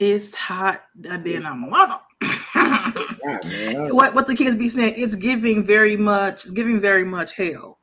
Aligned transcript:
It's 0.00 0.34
hot 0.34 0.82
than 0.98 1.44
a 1.44 1.54
mother. 1.54 1.98
what 3.92 4.14
what 4.14 4.26
the 4.26 4.34
kids 4.34 4.56
be 4.56 4.66
saying? 4.66 4.94
It's 4.96 5.14
giving 5.14 5.62
very 5.62 5.94
much. 5.94 6.44
It's 6.44 6.50
giving 6.52 6.80
very 6.80 7.04
much 7.04 7.34
hell, 7.34 7.78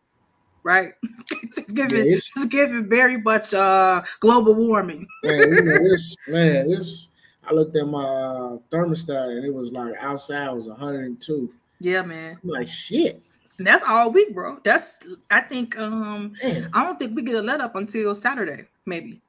right? 0.63 0.93
it's 1.43 1.71
giving. 1.71 2.07
Yeah, 2.07 2.15
it's, 2.15 2.31
it's, 2.35 2.45
giving 2.45 2.89
very 2.89 3.21
much 3.21 3.53
uh 3.53 4.01
global 4.19 4.55
warming. 4.55 5.05
man, 5.23 5.39
you 5.39 5.61
know, 5.61 5.77
this 5.77 6.15
man, 6.27 6.67
this. 6.67 7.09
I 7.47 7.53
looked 7.53 7.75
at 7.75 7.87
my 7.87 8.03
uh, 8.03 8.57
thermostat 8.71 9.37
and 9.37 9.45
it 9.45 9.53
was 9.53 9.71
like 9.71 9.93
outside 10.01 10.49
was 10.49 10.67
102. 10.67 11.53
Yeah, 11.79 12.01
man. 12.01 12.39
I'm 12.43 12.49
like 12.49 12.67
shit. 12.67 13.21
And 13.59 13.67
that's 13.67 13.83
all 13.87 14.11
week, 14.11 14.33
bro. 14.33 14.57
That's 14.63 14.99
I 15.29 15.41
think 15.41 15.77
um 15.77 16.33
man. 16.43 16.71
I 16.73 16.83
don't 16.83 16.97
think 16.97 17.15
we 17.15 17.21
get 17.21 17.35
a 17.35 17.41
let 17.43 17.61
up 17.61 17.75
until 17.75 18.15
Saturday, 18.15 18.65
maybe. 18.87 19.21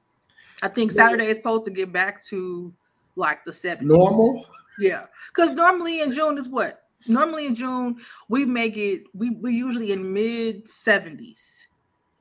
I 0.62 0.68
think 0.68 0.90
Saturday 0.90 1.27
is 1.27 1.36
supposed 1.36 1.64
to 1.64 1.70
get 1.70 1.93
back 1.93 2.25
to 2.27 2.72
like 3.16 3.45
the 3.45 3.50
70s. 3.50 3.82
Normal? 3.82 4.44
Yeah. 4.79 5.07
Because 5.35 5.50
normally 5.50 6.00
in 6.00 6.12
June 6.12 6.39
is 6.39 6.49
what? 6.49 6.85
Normally 7.07 7.46
in 7.46 7.54
June, 7.54 7.96
we 8.29 8.44
make 8.44 8.76
it, 8.76 9.04
we 9.14 9.30
we 9.30 9.54
usually 9.54 9.93
in 9.93 10.13
mid 10.13 10.66
70s. 10.66 11.66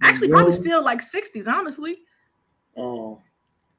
Actually, 0.02 0.30
probably 0.30 0.54
still 0.54 0.84
like 0.84 1.02
60s, 1.02 1.48
honestly. 1.48 2.00
Oh. 2.76 3.22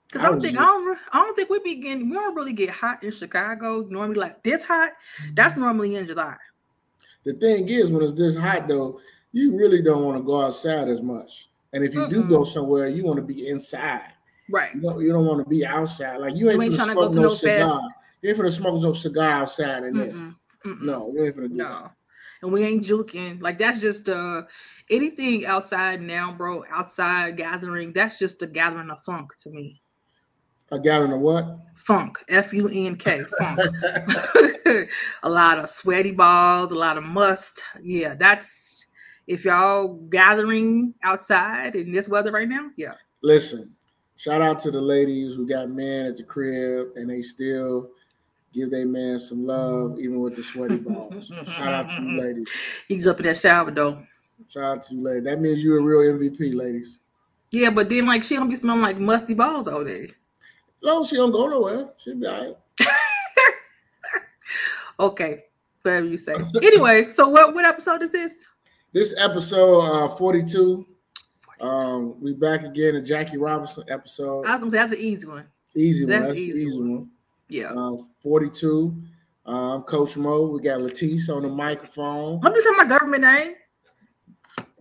Because 0.06 0.22
I 0.22 0.30
don't 0.30 0.40
think 0.40 0.58
I 0.58 0.64
don't, 0.64 0.98
I 1.12 1.22
don't 1.22 1.36
think 1.36 1.50
we 1.50 1.60
be 1.60 1.76
getting 1.76 2.08
we 2.08 2.16
don't 2.16 2.34
really 2.34 2.54
get 2.54 2.70
hot 2.70 3.02
in 3.04 3.12
Chicago 3.12 3.86
normally 3.90 4.18
like 4.18 4.42
this 4.42 4.64
hot. 4.64 4.92
That's 5.34 5.52
mm-hmm. 5.52 5.62
normally 5.62 5.96
in 5.96 6.06
July. 6.06 6.36
The 7.24 7.34
thing 7.34 7.68
is, 7.68 7.92
when 7.92 8.02
it's 8.02 8.14
this 8.14 8.36
hot 8.36 8.68
though, 8.68 9.00
you 9.32 9.56
really 9.56 9.82
don't 9.82 10.04
want 10.04 10.16
to 10.16 10.22
go 10.22 10.42
outside 10.42 10.88
as 10.88 11.02
much. 11.02 11.50
And 11.72 11.84
if 11.84 11.94
you 11.94 12.00
Mm-mm. 12.00 12.10
do 12.10 12.24
go 12.24 12.44
somewhere, 12.44 12.88
you 12.88 13.04
want 13.04 13.18
to 13.18 13.22
be 13.22 13.48
inside. 13.48 14.14
Right. 14.50 14.74
You 14.74 14.80
don't, 14.80 15.00
you 15.00 15.12
don't 15.12 15.26
want 15.26 15.44
to 15.44 15.48
be 15.48 15.66
outside. 15.66 16.18
Like 16.18 16.36
you 16.36 16.50
ain't, 16.50 16.56
you 16.56 16.62
ain't 16.62 16.74
trying 16.74 16.88
to 16.88 16.94
go 16.94 17.12
to 17.12 17.20
no 17.20 17.28
cigar. 17.28 17.80
Fest. 17.80 17.94
You 18.22 18.28
ain't 18.30 18.36
for 18.36 18.44
the 18.44 18.50
smoke 18.50 18.82
no 18.82 18.92
cigar 18.92 19.30
outside 19.30 19.84
in 19.84 19.96
this. 19.96 20.20
No, 20.64 21.12
you 21.14 21.24
ain't 21.24 21.34
for 21.34 21.42
the 21.42 21.48
no. 21.48 21.64
That. 21.64 21.92
And 22.42 22.52
we 22.52 22.64
ain't 22.64 22.84
juking. 22.84 23.40
Like 23.42 23.58
that's 23.58 23.80
just 23.80 24.08
uh 24.08 24.42
anything 24.90 25.46
outside 25.46 26.00
now, 26.00 26.32
bro. 26.32 26.64
Outside 26.70 27.36
gathering, 27.36 27.92
that's 27.92 28.18
just 28.18 28.42
a 28.42 28.46
gathering 28.46 28.90
of 28.90 29.02
funk 29.04 29.36
to 29.42 29.50
me. 29.50 29.82
A 30.70 30.78
gathering 30.78 31.12
of 31.12 31.20
what? 31.20 31.58
Funk. 31.74 32.18
F 32.28 32.52
U 32.52 32.68
N 32.68 32.96
K. 32.96 33.24
Funk. 33.38 33.60
a 35.22 35.28
lot 35.28 35.58
of 35.58 35.68
sweaty 35.68 36.10
balls, 36.10 36.72
a 36.72 36.76
lot 36.76 36.98
of 36.98 37.04
must. 37.04 37.62
Yeah, 37.82 38.14
that's 38.14 38.86
if 39.26 39.44
y'all 39.44 39.94
gathering 40.10 40.94
outside 41.02 41.74
in 41.76 41.92
this 41.92 42.08
weather 42.08 42.32
right 42.32 42.48
now. 42.48 42.70
Yeah. 42.76 42.94
Listen, 43.22 43.74
shout 44.18 44.42
out 44.42 44.58
to 44.58 44.70
the 44.70 44.80
ladies 44.80 45.34
who 45.34 45.48
got 45.48 45.70
men 45.70 46.06
at 46.06 46.16
the 46.18 46.24
crib 46.24 46.88
and 46.96 47.08
they 47.08 47.22
still 47.22 47.88
give 48.52 48.70
their 48.70 48.86
man 48.86 49.18
some 49.18 49.46
love 49.46 49.98
even 49.98 50.20
with 50.20 50.36
the 50.36 50.42
sweaty 50.42 50.76
balls. 50.76 51.32
shout 51.46 51.68
out 51.68 51.88
to 51.88 52.02
you 52.02 52.20
ladies. 52.20 52.50
He's 52.88 53.06
up 53.06 53.18
in 53.20 53.26
that 53.26 53.38
shower 53.38 53.70
though. 53.70 54.02
Shout 54.48 54.64
out 54.64 54.82
to 54.88 54.94
you 54.94 55.02
ladies. 55.02 55.24
That 55.24 55.40
means 55.40 55.64
you're 55.64 55.78
a 55.78 55.82
real 55.82 56.18
MVP, 56.18 56.54
ladies. 56.54 56.98
Yeah, 57.50 57.70
but 57.70 57.88
then 57.88 58.06
like 58.06 58.24
she 58.24 58.36
don't 58.36 58.50
be 58.50 58.56
smelling 58.56 58.82
like 58.82 58.98
musty 58.98 59.34
balls 59.34 59.68
all 59.68 59.84
day. 59.84 60.12
No, 60.82 61.04
she 61.04 61.16
don't 61.16 61.32
go 61.32 61.48
nowhere. 61.48 61.88
She'll 61.96 62.16
be 62.16 62.26
all 62.26 62.56
right. 62.80 62.80
okay, 65.00 65.44
whatever 65.82 66.06
you 66.06 66.16
say. 66.16 66.34
Anyway, 66.62 67.10
so 67.10 67.28
what 67.28 67.54
what 67.54 67.64
episode 67.64 68.02
is 68.02 68.10
this? 68.10 68.46
This 68.92 69.14
episode 69.18 69.80
uh 69.80 70.08
42. 70.08 70.86
Um, 71.60 72.20
we 72.20 72.34
back 72.34 72.62
again 72.62 72.96
a 72.96 73.02
Jackie 73.02 73.36
Robinson 73.36 73.84
episode. 73.88 74.46
I 74.46 74.56
was 74.56 74.58
gonna 74.58 74.70
say 74.70 74.76
that's 74.76 74.92
an 74.92 74.98
easy 74.98 75.26
one. 75.26 75.46
Easy 75.74 76.04
one. 76.04 76.10
That's, 76.10 76.26
that's 76.28 76.38
easy, 76.38 76.62
easy 76.62 76.78
one. 76.78 76.90
one. 76.92 77.10
Yeah. 77.48 77.72
Uh, 77.72 77.96
42. 78.22 79.02
Um, 79.46 79.82
Coach 79.82 80.16
Mo. 80.16 80.48
We 80.48 80.60
got 80.60 80.80
Latisse 80.80 81.34
on 81.34 81.42
the 81.42 81.48
microphone. 81.48 82.40
I'm 82.44 82.52
just 82.52 82.64
saying 82.64 82.76
my 82.76 82.84
government 82.84 83.22
name. 83.22 83.54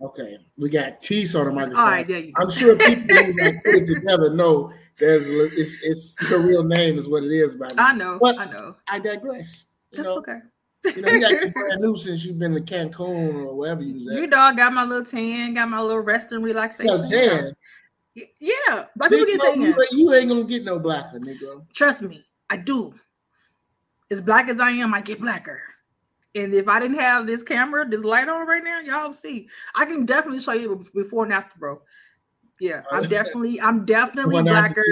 Okay, 0.00 0.38
we 0.56 0.70
got 0.70 1.00
Tease 1.00 1.34
on 1.34 1.46
the 1.46 1.52
microphone. 1.52 1.80
All 1.80 1.90
right, 1.90 2.06
there 2.06 2.20
you 2.20 2.32
go. 2.32 2.42
I'm 2.42 2.50
sure 2.50 2.76
people 2.76 3.16
who 3.16 3.34
put 3.34 3.74
it 3.74 3.86
together 3.86 4.32
know 4.32 4.72
there's 4.98 5.28
it's 5.28 5.80
it's 5.82 6.14
your 6.30 6.40
real 6.40 6.62
name 6.62 6.98
is 6.98 7.08
what 7.08 7.24
it 7.24 7.32
is. 7.32 7.56
By 7.56 7.68
I 7.76 7.94
know, 7.94 8.18
but 8.20 8.38
I 8.38 8.44
know. 8.44 8.76
I 8.86 9.00
digress. 9.00 9.66
That's 9.92 10.06
know? 10.06 10.18
okay. 10.18 10.38
You 10.84 11.02
know, 11.02 11.12
you 11.12 11.20
got 11.20 11.52
brand 11.54 11.80
new 11.80 11.96
since 11.96 12.24
you've 12.24 12.38
been 12.38 12.54
to 12.54 12.60
Cancun 12.60 13.34
or 13.44 13.56
wherever 13.56 13.82
you 13.82 13.94
was 13.94 14.08
at. 14.08 14.16
You 14.16 14.26
dog 14.26 14.56
got 14.56 14.72
my 14.72 14.84
little 14.84 15.04
tan, 15.04 15.54
got 15.54 15.68
my 15.68 15.80
little 15.80 16.00
rest 16.00 16.32
and 16.32 16.44
relaxation. 16.44 16.92
You 16.92 17.10
tan. 17.10 17.56
Yeah, 18.40 18.84
black 18.96 19.10
people 19.10 19.26
get 19.26 19.40
tan. 19.40 19.62
You, 19.62 19.86
you 19.92 20.14
ain't 20.14 20.28
gonna 20.28 20.44
get 20.44 20.64
no 20.64 20.78
blacker, 20.78 21.20
nigga. 21.20 21.64
Trust 21.72 22.02
me, 22.02 22.24
I 22.50 22.56
do. 22.56 22.94
As 24.10 24.20
black 24.20 24.48
as 24.48 24.58
I 24.58 24.70
am, 24.70 24.94
I 24.94 25.00
get 25.00 25.20
blacker. 25.20 25.60
And 26.34 26.54
if 26.54 26.68
I 26.68 26.78
didn't 26.78 26.98
have 26.98 27.26
this 27.26 27.42
camera, 27.42 27.88
this 27.88 28.04
light 28.04 28.28
on 28.28 28.46
right 28.46 28.62
now, 28.62 28.80
y'all 28.80 29.12
see. 29.12 29.48
I 29.74 29.84
can 29.84 30.06
definitely 30.06 30.40
show 30.40 30.52
you 30.52 30.84
before 30.94 31.24
and 31.24 31.32
after, 31.32 31.58
bro. 31.58 31.80
Yeah, 32.60 32.82
oh, 32.90 32.96
I'm 32.96 33.08
definitely, 33.08 33.60
I'm 33.60 33.84
definitely 33.84 34.42
blacker. 34.42 34.84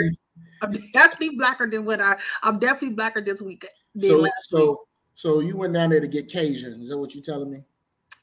I'm 0.62 0.72
definitely 0.94 1.36
blacker 1.36 1.68
than 1.68 1.84
what 1.84 2.00
I. 2.00 2.16
I'm 2.42 2.58
definitely 2.58 2.94
blacker 2.94 3.20
this 3.20 3.42
week. 3.42 3.66
So, 3.98 4.26
so, 4.42 4.70
week. 4.70 4.78
So 5.16 5.40
you 5.40 5.56
went 5.56 5.72
down 5.72 5.88
there 5.88 6.00
to 6.00 6.06
get 6.06 6.30
Cajun? 6.30 6.78
Is 6.78 6.90
that 6.90 6.98
what 6.98 7.14
you're 7.14 7.24
telling 7.24 7.50
me? 7.50 7.64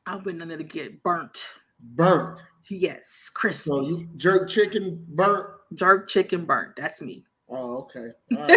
I 0.06 0.16
went 0.18 0.38
down 0.38 0.50
there 0.50 0.60
to 0.60 0.64
get 0.64 1.02
burnt. 1.02 1.44
Burnt. 1.80 2.44
Yes, 2.70 3.32
crispy. 3.34 3.68
So 3.68 3.82
you 3.82 4.08
jerk 4.16 4.48
chicken 4.48 5.04
burnt. 5.10 5.48
Jerk 5.74 6.08
chicken 6.08 6.46
burnt. 6.46 6.76
That's 6.78 7.02
me. 7.02 7.26
Oh, 7.50 7.78
okay. 7.80 8.10
Right. 8.32 8.48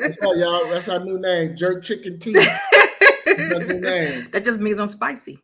that's 0.00 0.16
all 0.24 0.34
y'all. 0.38 0.70
That's 0.70 0.88
our 0.88 1.04
new 1.04 1.18
name, 1.18 1.54
jerk 1.54 1.84
chicken 1.84 2.18
teeth. 2.18 2.36
that 3.26 4.42
just 4.42 4.58
means 4.58 4.78
I'm 4.78 4.88
spicy. 4.88 5.38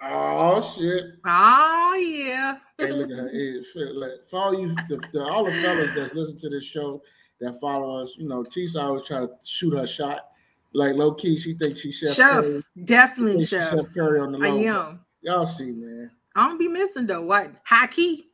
Oh 0.00 0.60
shit! 0.60 1.02
Oh 1.26 1.94
yeah. 2.00 2.58
hey, 2.78 2.92
look 2.92 3.10
at 3.10 3.16
her. 3.16 4.12
For 4.28 4.38
all 4.38 4.58
you, 4.58 4.68
the, 4.88 5.02
the, 5.12 5.24
all 5.24 5.44
the 5.44 5.52
fellas 5.62 5.90
that's 5.96 6.14
listen 6.14 6.38
to 6.38 6.48
this 6.48 6.64
show 6.64 7.02
that 7.40 7.60
follow 7.60 8.00
us, 8.00 8.14
you 8.16 8.28
know, 8.28 8.42
Tisa 8.42 8.82
always 8.84 9.04
try 9.04 9.18
to 9.18 9.30
shoot 9.44 9.76
her 9.76 9.86
shot. 9.86 10.29
Like 10.72 10.94
low 10.94 11.14
key, 11.14 11.36
she 11.36 11.54
thinks 11.54 11.80
she's 11.80 11.96
chef. 11.96 12.14
Chef, 12.14 12.44
Curry. 12.44 12.62
definitely 12.84 13.46
chef. 13.46 13.70
Chef 13.70 13.92
Curry 13.92 14.20
on 14.20 14.32
the 14.32 14.38
low. 14.38 14.58
I 14.58 14.62
am. 14.62 15.00
Y'all 15.22 15.46
see, 15.46 15.72
man. 15.72 16.10
I 16.36 16.48
don't 16.48 16.58
be 16.58 16.68
missing 16.68 17.06
though. 17.06 17.22
What 17.22 17.52
high 17.64 17.88
key? 17.88 18.26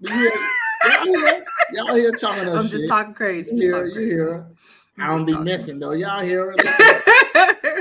Yeah, 0.00 0.28
y'all, 0.84 1.04
here, 1.04 1.44
y'all 1.72 1.94
here 1.94 2.12
talking. 2.12 2.48
I'm 2.48 2.62
shit. 2.62 2.72
just 2.72 2.88
talking 2.88 3.14
crazy. 3.14 3.54
You 3.54 3.62
hear? 3.62 3.86
You 3.86 4.00
hear? 4.00 4.46
I 4.98 5.08
don't 5.08 5.26
be 5.26 5.36
missing 5.36 5.78
though. 5.78 5.92
Y'all 5.92 6.22
hear? 6.22 6.54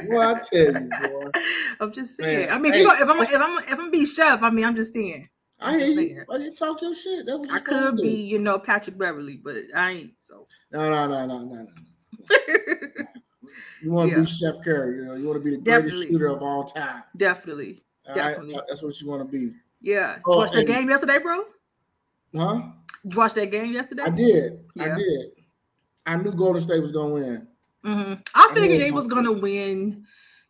well, 0.07 0.35
I 0.35 0.39
tell 0.41 0.73
you, 0.73 0.89
boy. 1.01 1.31
I'm 1.79 1.93
just 1.93 2.17
saying. 2.17 2.47
Man, 2.47 2.51
I 2.51 2.59
mean, 2.59 2.73
hey, 2.73 2.81
if, 2.81 3.09
I'm 3.09 3.21
if 3.21 3.33
I'm 3.33 3.57
if 3.59 3.79
I'm 3.79 3.91
be 3.91 4.05
chef, 4.05 4.43
I 4.43 4.49
mean, 4.49 4.65
I'm 4.65 4.75
just 4.75 4.93
saying. 4.93 5.29
I 5.59 5.77
hear 5.77 5.87
you. 5.87 6.23
Why 6.25 6.37
you 6.37 6.53
talk 6.53 6.81
your 6.81 6.93
shit? 6.93 7.25
That 7.25 7.37
was 7.37 7.49
I 7.51 7.59
could 7.59 7.97
be, 7.97 8.09
you 8.09 8.39
know, 8.39 8.59
Patrick 8.59 8.97
Beverley, 8.97 9.39
but 9.41 9.55
I 9.73 9.91
ain't. 9.91 10.11
So 10.23 10.45
no, 10.71 10.89
no, 10.89 11.07
no, 11.07 11.25
no, 11.25 11.39
no, 11.39 11.55
no. 11.55 11.67
you 13.81 13.91
want 13.91 14.09
to 14.09 14.15
yeah. 14.15 14.21
be 14.23 14.27
Chef 14.27 14.61
Curry. 14.63 14.97
You 14.97 15.05
know, 15.05 15.15
you 15.15 15.27
want 15.27 15.43
to 15.43 15.43
be 15.43 15.55
the 15.55 15.61
greatest 15.61 16.07
shooter 16.07 16.27
of 16.27 16.41
all 16.41 16.63
time. 16.63 17.03
Definitely. 17.17 17.83
Definitely. 18.13 18.59
That's 18.67 18.81
what 18.81 18.99
you 19.01 19.07
want 19.07 19.21
to 19.21 19.37
be. 19.37 19.53
Yeah. 19.81 20.17
Oh, 20.25 20.37
watch 20.37 20.51
the 20.51 20.63
game 20.63 20.89
yesterday, 20.89 21.19
bro. 21.19 21.43
Huh? 22.35 22.61
Did 23.03 23.13
you 23.13 23.19
watch 23.19 23.33
that 23.35 23.51
game 23.51 23.71
yesterday? 23.71 24.03
I 24.03 24.09
did. 24.09 24.59
Yeah. 24.75 24.93
I 24.93 24.97
did. 24.97 25.31
I 26.05 26.15
knew 26.17 26.31
Golden 26.31 26.61
State 26.61 26.81
was 26.81 26.91
gonna 26.91 27.13
win. 27.13 27.47
Mm-hmm. 27.85 28.13
I 28.33 28.51
figured 28.53 28.81
they 28.81 28.91
was 28.91 29.07
gonna 29.07 29.31
win 29.31 30.05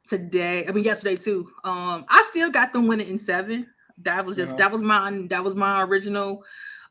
today. 0.08 0.66
I 0.68 0.72
mean, 0.72 0.84
yesterday 0.84 1.16
too. 1.16 1.50
Um, 1.64 2.06
I 2.10 2.26
still 2.30 2.50
got 2.50 2.74
them 2.74 2.88
winning 2.88 3.08
in 3.08 3.20
seven. 3.20 3.68
That 4.00 4.26
was 4.26 4.36
just 4.36 4.54
yeah. 4.54 4.58
that 4.58 4.72
was 4.72 4.82
my 4.82 5.26
that 5.30 5.44
was 5.44 5.56
my 5.56 5.84
original 5.84 6.44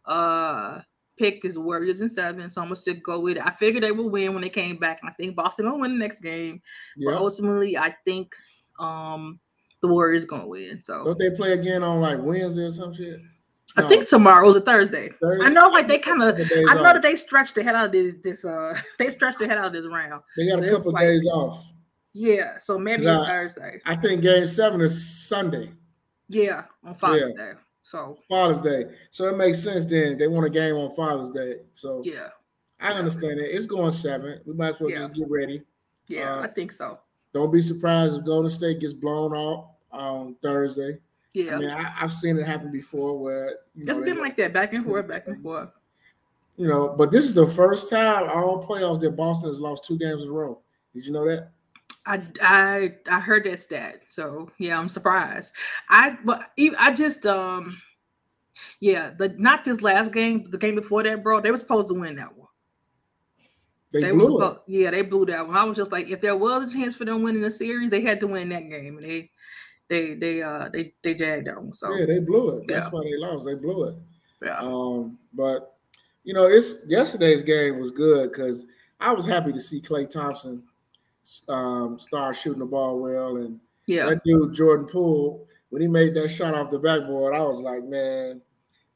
uh 0.06 0.80
pick 1.16 1.44
is 1.44 1.58
Warriors 1.58 2.00
in 2.00 2.08
seven. 2.08 2.48
So 2.50 2.60
I'm 2.60 2.68
gonna 2.68 2.76
still 2.76 2.94
go 3.02 3.20
with 3.20 3.36
it. 3.36 3.46
I 3.46 3.50
figured 3.50 3.82
they 3.82 3.92
would 3.92 4.12
win 4.12 4.32
when 4.32 4.42
they 4.42 4.48
came 4.48 4.76
back, 4.76 5.00
and 5.02 5.10
I 5.10 5.14
think 5.14 5.36
Boston 5.36 5.66
gonna 5.66 5.78
win 5.78 5.92
the 5.92 5.98
next 5.98 6.20
game. 6.20 6.60
Yep. 6.96 7.12
But 7.12 7.20
ultimately, 7.20 7.76
I 7.76 7.94
think 8.04 8.34
um 8.78 9.38
the 9.82 9.88
Warriors 9.88 10.24
gonna 10.24 10.46
win. 10.46 10.80
So 10.80 11.04
don't 11.04 11.18
they 11.18 11.30
play 11.30 11.52
again 11.52 11.82
on 11.82 12.00
like 12.00 12.18
Wednesday 12.20 12.64
or 12.64 12.70
some 12.70 12.92
shit? 12.92 13.20
I 13.76 13.88
think 13.88 14.08
tomorrow's 14.08 14.54
a 14.54 14.60
Thursday. 14.60 15.10
Thursday. 15.20 15.44
I 15.44 15.48
know, 15.48 15.68
like 15.68 15.88
they 15.88 15.98
kind 15.98 16.22
of. 16.22 16.36
I 16.38 16.74
know 16.74 16.84
off. 16.84 16.94
that 16.94 17.02
they 17.02 17.16
stretched 17.16 17.56
the 17.56 17.62
head 17.64 17.74
out 17.74 17.86
of 17.86 17.92
this. 17.92 18.14
This 18.22 18.44
uh, 18.44 18.78
they 18.98 19.10
stretched 19.10 19.40
the 19.40 19.48
head 19.48 19.58
out 19.58 19.66
of 19.66 19.72
this 19.72 19.86
round. 19.86 20.22
They 20.36 20.48
got 20.48 20.62
a 20.62 20.70
couple 20.70 20.92
like, 20.92 21.02
days 21.02 21.26
off. 21.26 21.64
Yeah, 22.12 22.58
so 22.58 22.78
maybe 22.78 23.06
it's 23.06 23.20
I, 23.20 23.26
Thursday. 23.26 23.80
I 23.84 23.96
think 23.96 24.22
Game 24.22 24.46
Seven 24.46 24.80
is 24.80 25.26
Sunday. 25.26 25.72
Yeah, 26.28 26.64
on 26.84 26.94
Father's 26.94 27.32
yeah. 27.36 27.44
Day. 27.44 27.52
So 27.84 28.18
Father's 28.28 28.62
Day. 28.62 28.86
So 29.10 29.26
it 29.26 29.36
makes 29.36 29.62
sense. 29.62 29.84
Then 29.84 30.16
they 30.18 30.26
want 30.26 30.46
a 30.46 30.50
game 30.50 30.74
on 30.74 30.94
Father's 30.94 31.30
Day. 31.30 31.56
So 31.72 32.00
yeah, 32.02 32.28
I 32.80 32.92
understand 32.92 33.38
it. 33.38 33.50
It's 33.50 33.66
going 33.66 33.92
seven. 33.92 34.40
We 34.46 34.54
might 34.54 34.68
as 34.68 34.80
well 34.80 34.90
yeah. 34.90 35.00
just 35.00 35.14
get 35.14 35.30
ready. 35.30 35.62
Yeah, 36.08 36.36
uh, 36.36 36.42
I 36.42 36.46
think 36.48 36.72
so. 36.72 36.98
Don't 37.34 37.52
be 37.52 37.60
surprised 37.60 38.16
if 38.16 38.24
Golden 38.24 38.50
State 38.50 38.80
gets 38.80 38.94
blown 38.94 39.32
off 39.34 39.66
on 39.92 40.34
Thursday. 40.42 40.98
Yeah, 41.34 41.56
I 41.56 41.58
mean, 41.58 41.70
I, 41.70 41.82
have 41.82 42.12
seen 42.12 42.38
it 42.38 42.46
happen 42.46 42.72
before 42.72 43.18
where 43.18 43.56
you 43.74 43.84
know, 43.84 43.98
it's 43.98 44.04
been 44.04 44.18
like 44.18 44.36
that, 44.36 44.52
back 44.52 44.72
and 44.72 44.84
forth, 44.84 45.06
back 45.06 45.26
and 45.26 45.42
forth. 45.42 45.68
you 46.56 46.68
know, 46.68 46.94
but 46.96 47.10
this 47.10 47.24
is 47.24 47.34
the 47.34 47.46
first 47.46 47.90
time 47.90 48.30
all 48.30 48.64
playoffs 48.64 49.00
that 49.00 49.10
Boston 49.10 49.50
has 49.50 49.60
lost 49.60 49.84
two 49.84 49.98
games 49.98 50.22
in 50.22 50.28
a 50.28 50.32
row. 50.32 50.58
Did 50.94 51.04
you 51.04 51.12
know 51.12 51.26
that? 51.26 51.50
I 52.06 52.22
I 52.42 52.94
I 53.08 53.20
heard 53.20 53.44
that 53.44 53.62
stat. 53.62 54.02
So 54.08 54.50
yeah, 54.58 54.78
I'm 54.78 54.88
surprised. 54.88 55.54
I 55.88 56.18
but 56.24 56.50
I 56.78 56.92
just 56.92 57.24
um 57.26 57.76
yeah, 58.80 59.10
the 59.18 59.34
not 59.38 59.64
this 59.64 59.82
last 59.82 60.12
game, 60.12 60.50
the 60.50 60.58
game 60.58 60.74
before 60.76 61.02
that, 61.02 61.22
bro. 61.22 61.40
They 61.40 61.50
were 61.50 61.56
supposed 61.56 61.88
to 61.88 61.94
win 61.94 62.16
that 62.16 62.36
one. 62.36 62.48
They, 63.92 64.00
They 64.00 64.10
blew 64.10 64.26
it. 64.26 64.26
supposed, 64.26 64.60
yeah, 64.66 64.90
they 64.90 65.02
blew 65.02 65.26
that 65.26 65.46
one. 65.46 65.56
I 65.56 65.64
was 65.64 65.76
just 65.76 65.92
like, 65.92 66.08
if 66.08 66.20
there 66.20 66.36
was 66.36 66.64
a 66.64 66.76
chance 66.76 66.96
for 66.96 67.04
them 67.04 67.22
winning 67.22 67.42
the 67.42 67.50
series, 67.50 67.90
they 67.90 68.00
had 68.00 68.20
to 68.20 68.26
win 68.26 68.48
that 68.48 68.68
game, 68.68 68.96
and 68.96 69.06
they, 69.06 69.30
they, 69.88 70.14
they, 70.14 70.42
uh, 70.42 70.68
they, 70.72 70.94
they 71.02 71.14
jagged 71.14 71.46
that 71.46 71.62
one. 71.62 71.72
So 71.72 71.94
Yeah, 71.94 72.06
they 72.06 72.18
blew 72.18 72.56
it. 72.58 72.68
That's 72.68 72.86
Yeah. 72.86 72.90
why 72.90 73.02
they 73.04 73.16
lost. 73.16 73.44
They 73.44 73.54
blew 73.54 73.84
it. 73.84 73.94
yeah, 74.42 74.58
Um, 74.58 75.18
but 75.32 75.76
you 76.24 76.34
know, 76.34 76.46
it's 76.46 76.86
yesterday's 76.88 77.42
game 77.42 77.78
was 77.78 77.90
good 77.90 78.32
because 78.32 78.66
I 78.98 79.12
was 79.12 79.26
happy 79.26 79.52
to 79.52 79.60
see 79.60 79.80
Klay 79.80 80.08
Thompson 80.10 80.62
um, 81.48 81.98
start 81.98 82.36
shooting 82.36 82.60
the 82.60 82.66
ball 82.66 82.98
well, 83.00 83.36
and 83.36 83.60
yeah, 83.86 84.06
that 84.06 84.22
dude 84.24 84.54
Jordan 84.54 84.86
Poole 84.86 85.46
when 85.70 85.82
he 85.82 85.88
made 85.88 86.14
that 86.14 86.28
shot 86.28 86.54
off 86.54 86.70
the 86.70 86.78
backboard, 86.78 87.34
I 87.34 87.40
was 87.42 87.60
like, 87.60 87.82
man, 87.84 88.40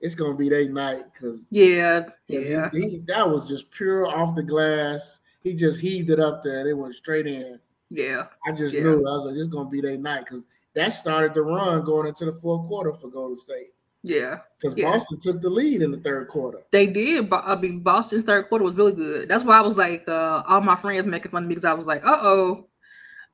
it's 0.00 0.14
gonna 0.14 0.34
be 0.36 0.48
their 0.48 0.68
night 0.68 1.04
because 1.12 1.46
yeah, 1.50 2.08
yeah, 2.28 2.68
he, 2.72 2.88
he- 2.88 2.98
that 3.08 3.28
was 3.28 3.48
just 3.48 3.70
pure 3.70 4.06
off 4.06 4.34
the 4.36 4.42
glass. 4.42 5.20
He 5.42 5.54
just 5.54 5.80
heaved 5.80 6.10
it 6.10 6.20
up 6.20 6.42
there 6.42 6.60
and 6.60 6.68
it 6.68 6.74
went 6.74 6.94
straight 6.94 7.26
in. 7.26 7.58
yeah, 7.90 8.26
I 8.46 8.52
just 8.52 8.74
Yeah. 8.74 8.82
knew 8.82 8.98
I 8.98 9.12
was 9.12 9.24
like, 9.24 9.36
is 9.36 9.48
gonna 9.48 9.68
be 9.68 9.80
their 9.80 9.96
night 9.98 10.24
because 10.24 10.46
that 10.74 10.92
started 10.92 11.34
the 11.34 11.42
run 11.42 11.82
going 11.84 12.06
into 12.06 12.24
the 12.26 12.32
fourth 12.32 12.66
quarter 12.68 12.92
for 12.92 13.08
Golden 13.08 13.36
State 13.36 13.72
yeah. 14.02 14.38
because 14.60 14.74
Yeah. 14.76 14.90
Boston 14.92 15.18
took 15.20 15.40
the 15.40 15.50
lead 15.50 15.82
in 15.82 15.90
the 15.90 15.98
third 15.98 16.28
quarter. 16.28 16.60
They 16.70 16.86
did, 16.86 17.28
but 17.30 17.44
I 17.46 17.56
mean, 17.56 17.80
Boston's 17.80 18.24
third 18.24 18.48
quarter 18.48 18.64
was 18.64 18.74
really 18.74 18.92
good. 18.92 19.28
That's 19.28 19.44
why 19.44 19.58
I 19.58 19.60
was 19.62 19.76
like, 19.76 20.08
uh, 20.08 20.42
all 20.46 20.60
my 20.60 20.76
friends 20.76 21.06
making 21.06 21.30
fun 21.30 21.44
of 21.44 21.48
me 21.48 21.54
because 21.54 21.64
I 21.64 21.74
was 21.74 21.86
like, 21.86 22.04
uh 22.06 22.18
oh, 22.20 22.66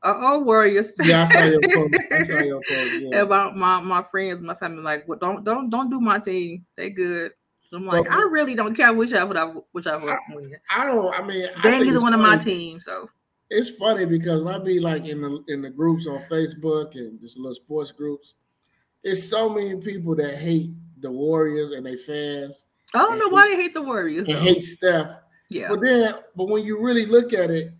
uh 0.03 0.15
oh, 0.17 0.41
Warriors. 0.41 0.95
Yeah, 1.03 1.23
I 1.23 1.33
saw 1.33 1.45
your 1.45 1.61
post. 1.61 1.95
I 2.13 2.23
saw 2.23 2.39
your 2.41 2.61
post. 2.69 2.93
Yeah. 3.01 3.21
About 3.21 3.57
my 3.57 3.81
my 3.81 4.03
friends, 4.03 4.43
my 4.43 4.55
family, 4.55 4.83
like, 4.83 5.09
well, 5.09 5.19
don't 5.19 5.45
don't 5.45 5.71
don't 5.71 5.89
do 5.91 6.01
my 6.01 6.19
team. 6.19 6.65
They 6.77 6.91
good. 6.91 7.33
So 7.71 7.79
I'm 7.79 7.87
like, 7.87 8.09
Well, 8.09 8.21
I 8.21 8.23
really 8.31 8.55
don't 8.55 8.75
care 8.77 8.93
which 8.93 9.13
I 9.15 9.25
whichever 9.25 10.19
win. 10.31 10.57
I 10.71 10.85
don't. 10.85 11.13
I 11.15 11.27
mean, 11.27 11.47
They 11.63 11.75
ain't 11.75 11.87
either 11.87 12.01
one 12.01 12.13
of 12.15 12.21
my 12.21 12.37
funny- 12.37 12.45
teams. 12.45 12.85
So 12.85 13.09
It's 13.51 13.71
funny 13.71 14.05
because 14.05 14.47
I 14.47 14.59
be 14.59 14.79
like 14.79 15.07
in 15.07 15.23
the 15.23 15.43
in 15.49 15.63
the 15.63 15.71
groups 15.71 16.07
on 16.07 16.23
Facebook 16.31 16.95
and 16.95 17.19
just 17.21 17.39
little 17.39 17.55
sports 17.55 17.91
groups, 17.91 18.35
it's 19.05 19.23
so 19.29 19.49
many 19.49 19.77
people 19.77 20.15
that 20.17 20.35
hate 20.37 20.71
the 21.01 21.11
Warriors 21.11 21.71
and 21.73 21.85
they 21.87 21.97
fans 21.97 22.65
I 22.95 22.99
don't 22.99 23.19
know 23.19 23.29
why 23.29 23.49
they 23.51 23.57
hate 23.63 23.75
the 23.75 23.83
Warriors. 23.83 24.27
and 24.27 24.35
Though. 24.37 24.41
hate 24.41 24.63
Steph. 24.63 25.11
Yeah, 25.51 25.69
But 25.69 25.81
then, 25.83 26.15
but 26.37 26.49
when 26.49 26.65
you 26.65 26.81
really 26.81 27.07
look 27.07 27.33
at 27.33 27.51
it, 27.51 27.75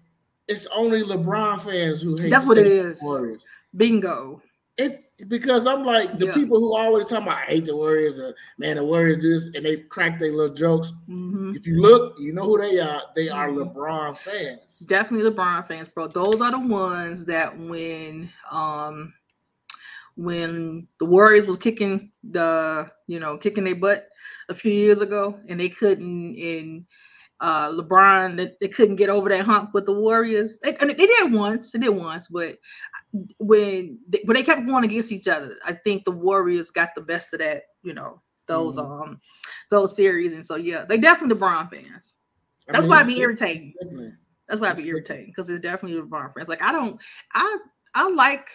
it's 0.49 0.67
only 0.67 1.03
LeBron 1.03 1.61
fans 1.61 2.03
who 2.03 2.17
hate. 2.17 2.31
That's 2.31 2.47
what 2.47 2.59
it 2.59 2.67
Steph 2.67 2.85
and 2.85 2.93
is. 2.93 3.03
Warriors. 3.03 3.47
bingo. 3.77 4.43
It 4.77 5.01
because 5.29 5.67
I'm 5.69 5.85
like 5.85 6.19
the 6.19 6.27
Yeah. 6.27 6.35
people 6.35 6.59
who 6.59 6.75
always 6.77 7.07
talk 7.07 7.23
about 7.23 7.39
I 7.39 7.43
hate 7.47 7.65
the 7.67 7.77
Warriors 7.77 8.19
or 8.19 8.35
man 8.59 8.75
the 8.77 8.85
Warriors 8.85 9.19
do 9.19 9.31
this 9.33 9.47
and 9.55 9.65
they 9.65 9.77
crack 9.79 10.19
their 10.19 10.33
little 10.33 10.55
jokes. 10.55 10.93
hmm 11.07 11.53
If 11.55 11.65
you 11.67 11.81
look, 11.81 12.19
you 12.19 12.33
know 12.33 12.43
who 12.43 12.59
they 12.59 12.81
are. 12.81 13.01
They 13.15 13.29
are 13.29 13.49
Mhm. 13.49 13.73
LeBron 13.73 14.17
fans. 14.19 14.81
Definitely 14.81 15.31
LeBron 15.31 15.67
fans, 15.69 15.89
bro. 15.89 16.09
Those 16.09 16.41
are 16.41 16.51
the 16.51 16.59
ones 16.59 17.25
that 17.27 17.57
when 17.57 18.29
um 18.51 19.15
when 20.17 20.87
the 20.99 21.05
Warriors 21.05 21.47
was 21.47 21.57
kicking 21.57 22.13
the 22.31 22.91
you 23.07 23.19
know 23.21 23.37
kicking 23.37 23.65
their 23.65 23.75
butt 23.75 24.09
a 24.49 24.55
few 24.55 24.73
years 24.73 25.01
ago 25.01 25.39
and 25.49 25.59
they 25.61 25.69
couldn't 25.69 26.37
and 26.37 26.85
uh 27.41 27.69
LeBron 27.71 28.37
they, 28.37 28.53
they 28.61 28.69
couldn't 28.69 28.97
get 28.97 29.09
over 29.11 29.29
that 29.29 29.45
hump 29.45 29.75
with 29.75 29.87
the 29.87 29.93
Warriors. 29.93 30.59
They, 30.61 30.77
and 30.77 30.91
they 30.91 30.95
did 30.95 31.33
once, 31.33 31.73
they 31.73 31.81
did 31.81 31.89
once, 31.89 32.29
but 32.29 32.57
when 33.39 33.99
they, 34.09 34.21
when 34.25 34.37
they 34.37 34.43
kept 34.43 34.67
going 34.67 34.85
against 34.85 35.13
each 35.13 35.29
other, 35.29 35.57
I 35.65 35.73
think 35.73 36.05
the 36.05 36.13
Warriors 36.13 36.71
got 36.71 36.95
the 36.95 37.01
best 37.01 37.33
of 37.35 37.41
that, 37.41 37.63
you 37.83 37.93
know, 37.95 38.23
those 38.47 38.77
Mhm. 38.77 39.03
um 39.03 39.21
those 39.71 39.97
series. 39.97 40.35
And 40.35 40.45
so 40.47 40.55
yeah, 40.57 40.85
they 40.85 40.97
definitely 40.97 41.37
LeBron 41.37 41.71
fans. 41.71 42.19
I 42.69 42.73
That's 42.73 42.85
mean, 42.85 42.91
why 42.91 43.01
I 43.01 43.07
be 43.07 43.19
irritating. 43.19 43.75
That's 44.49 44.61
why 44.61 44.71
I 44.71 44.75
be 44.75 44.87
irritating 44.87 45.27
because 45.27 45.51
it's 45.51 45.61
definitely 45.61 46.01
LeBron 46.01 46.35
fans. 46.35 46.49
Like 46.49 46.63
I 46.63 46.71
don't, 46.71 47.01
I 47.33 47.59
I 47.95 48.09
like 48.11 48.49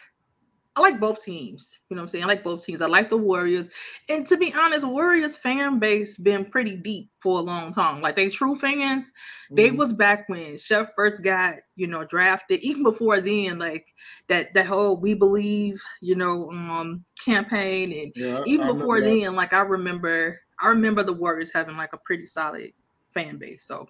I 0.80 0.82
like 0.92 1.00
both 1.00 1.24
teams. 1.24 1.78
You 1.90 1.96
know 1.96 2.02
what 2.02 2.06
I'm 2.06 2.10
saying? 2.10 2.24
I 2.24 2.28
like 2.28 2.44
both 2.44 2.66
teams. 2.66 2.82
I 2.82 2.88
like 2.88 3.10
the 3.10 3.18
Warriors, 3.18 3.70
and 4.08 4.26
to 4.28 4.38
be 4.38 4.54
honest, 4.54 4.88
Warriors 4.88 5.38
fan 5.38 5.80
base 5.80 6.18
been 6.18 6.46
pretty 6.46 6.78
deep 6.78 7.10
for 7.20 7.40
a 7.40 7.42
long 7.42 7.72
time. 7.74 8.02
Like 8.02 8.16
they 8.16 8.30
true 8.30 8.56
fans. 8.56 9.12
They 9.56 9.72
Mhm. 9.72 9.78
was 9.78 9.94
back 9.94 10.30
when 10.30 10.58
Chef 10.58 10.94
first 10.96 11.24
got 11.24 11.56
you 11.76 11.88
know 11.88 12.06
drafted. 12.06 12.62
Even 12.62 12.84
before 12.84 13.20
then, 13.22 13.60
like 13.60 13.88
that 14.28 14.54
that 14.54 14.66
whole 14.68 14.98
"We 14.98 15.14
Believe" 15.14 15.82
you 16.02 16.16
know 16.16 16.50
um 16.52 17.06
campaign, 17.24 17.92
and 17.92 18.14
Yeah, 18.16 18.46
even 18.46 18.66
I 18.66 18.68
before 18.68 19.02
that. 19.02 19.04
then, 19.04 19.36
like 19.36 19.54
I 19.54 19.62
remember 19.62 20.40
I 20.60 20.68
remember 20.70 21.04
the 21.04 21.14
Warriors 21.14 21.52
having 21.54 21.78
like 21.78 21.94
a 21.94 21.98
pretty 21.98 22.26
solid 22.26 22.72
fan 23.14 23.38
base. 23.38 23.66
So 23.66 23.88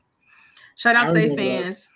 shout 0.75 0.95
out 0.95 1.07
I 1.07 1.09
to 1.09 1.13
their 1.13 1.29
remember 1.29 1.49
that. 1.49 1.67
fans. 1.67 1.89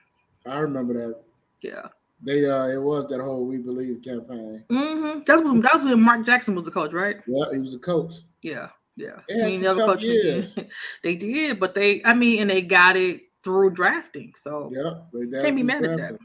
I 0.46 0.60
remember 0.60 0.94
that. 0.94 1.24
Yeah. 1.62 1.88
They 2.26 2.46
uh 2.50 2.68
it 2.68 2.82
was 2.82 3.06
that 3.08 3.20
whole 3.20 3.46
We 3.46 3.58
Believe 3.58 4.02
campaign. 4.04 4.64
Mm-hmm. 4.72 5.20
That 5.26 5.44
was 5.44 5.62
that 5.62 5.74
was 5.74 5.84
when 5.84 6.02
Mark 6.02 6.26
Jackson 6.26 6.56
was 6.56 6.64
the 6.64 6.72
coach, 6.72 6.94
right? 6.94 7.18
Yeah, 7.28 7.46
he 7.52 7.60
was 7.60 7.74
a 7.74 7.80
coach. 7.80 8.14
Yeah, 8.42 8.70
yeah. 8.96 9.20
They 9.28 9.40
had 9.40 9.52
He 9.52 9.58
never 9.60 9.80
tough 9.80 9.90
coached 10.00 10.04
again. 10.06 10.70
they 11.04 11.16
did, 11.16 11.60
but 11.60 11.76
they, 11.76 12.04
I 12.04 12.14
mean, 12.14 12.42
and 12.42 12.50
they 12.50 12.62
got 12.62 12.96
it 12.96 13.22
through 13.44 13.72
drafting. 13.72 14.34
So 14.38 14.72
Yeah, 14.74 15.02
can't 15.42 15.56
be 15.56 15.64
definitely 15.64 15.64
mad 15.64 15.84
at 15.84 15.98
that. 15.98 15.98
drafted. 15.98 16.20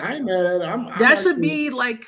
I 0.00 0.14
ain't 0.16 0.24
mad 0.24 0.46
at 0.46 0.60
it. 0.62 0.64
I'm, 0.64 0.86
I'm 0.88 0.98
that 0.98 1.18
should 1.18 1.32
actually- 1.32 1.40
be 1.48 1.70
like 1.70 2.04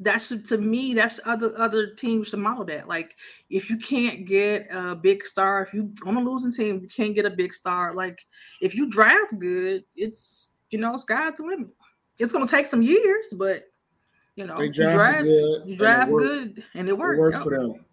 that 0.00 0.18
should 0.20 0.44
to 0.46 0.58
me. 0.58 0.94
That's 0.94 1.20
other 1.26 1.52
other 1.58 1.88
teams 1.94 2.28
should 2.28 2.40
model 2.40 2.64
that. 2.64 2.88
Like 2.88 3.14
if 3.50 3.70
you 3.70 3.76
can't 3.76 4.26
get 4.26 4.66
a 4.72 4.96
big 4.96 5.24
star, 5.24 5.62
if 5.62 5.72
you 5.74 5.92
on 6.06 6.16
a 6.16 6.20
losing 6.20 6.50
team, 6.50 6.80
you 6.82 6.88
can't 6.88 7.14
get 7.14 7.26
a 7.26 7.30
big 7.30 7.54
star. 7.54 7.94
Like 7.94 8.18
if 8.60 8.74
you 8.74 8.88
draft 8.88 9.38
good, 9.38 9.84
it's 9.94 10.50
you 10.70 10.78
know 10.78 10.96
sky's 10.96 11.34
the 11.34 11.44
limit. 11.44 11.70
It's 12.18 12.32
gonna 12.32 12.46
take 12.46 12.66
some 12.66 12.82
years, 12.82 13.26
but 13.36 13.64
you 14.36 14.46
know 14.46 14.58
you 14.60 14.72
draft 14.72 15.24
good. 15.24 15.62
you 15.66 15.76
draft 15.76 16.10
worked. 16.10 16.24
good 16.56 16.64
and 16.74 16.88
it 16.88 16.92
It 16.92 16.98
worked. 16.98 17.18
worked 17.20 17.34
Yep. 17.36 17.44
for 17.44 17.50
them. 17.58 17.84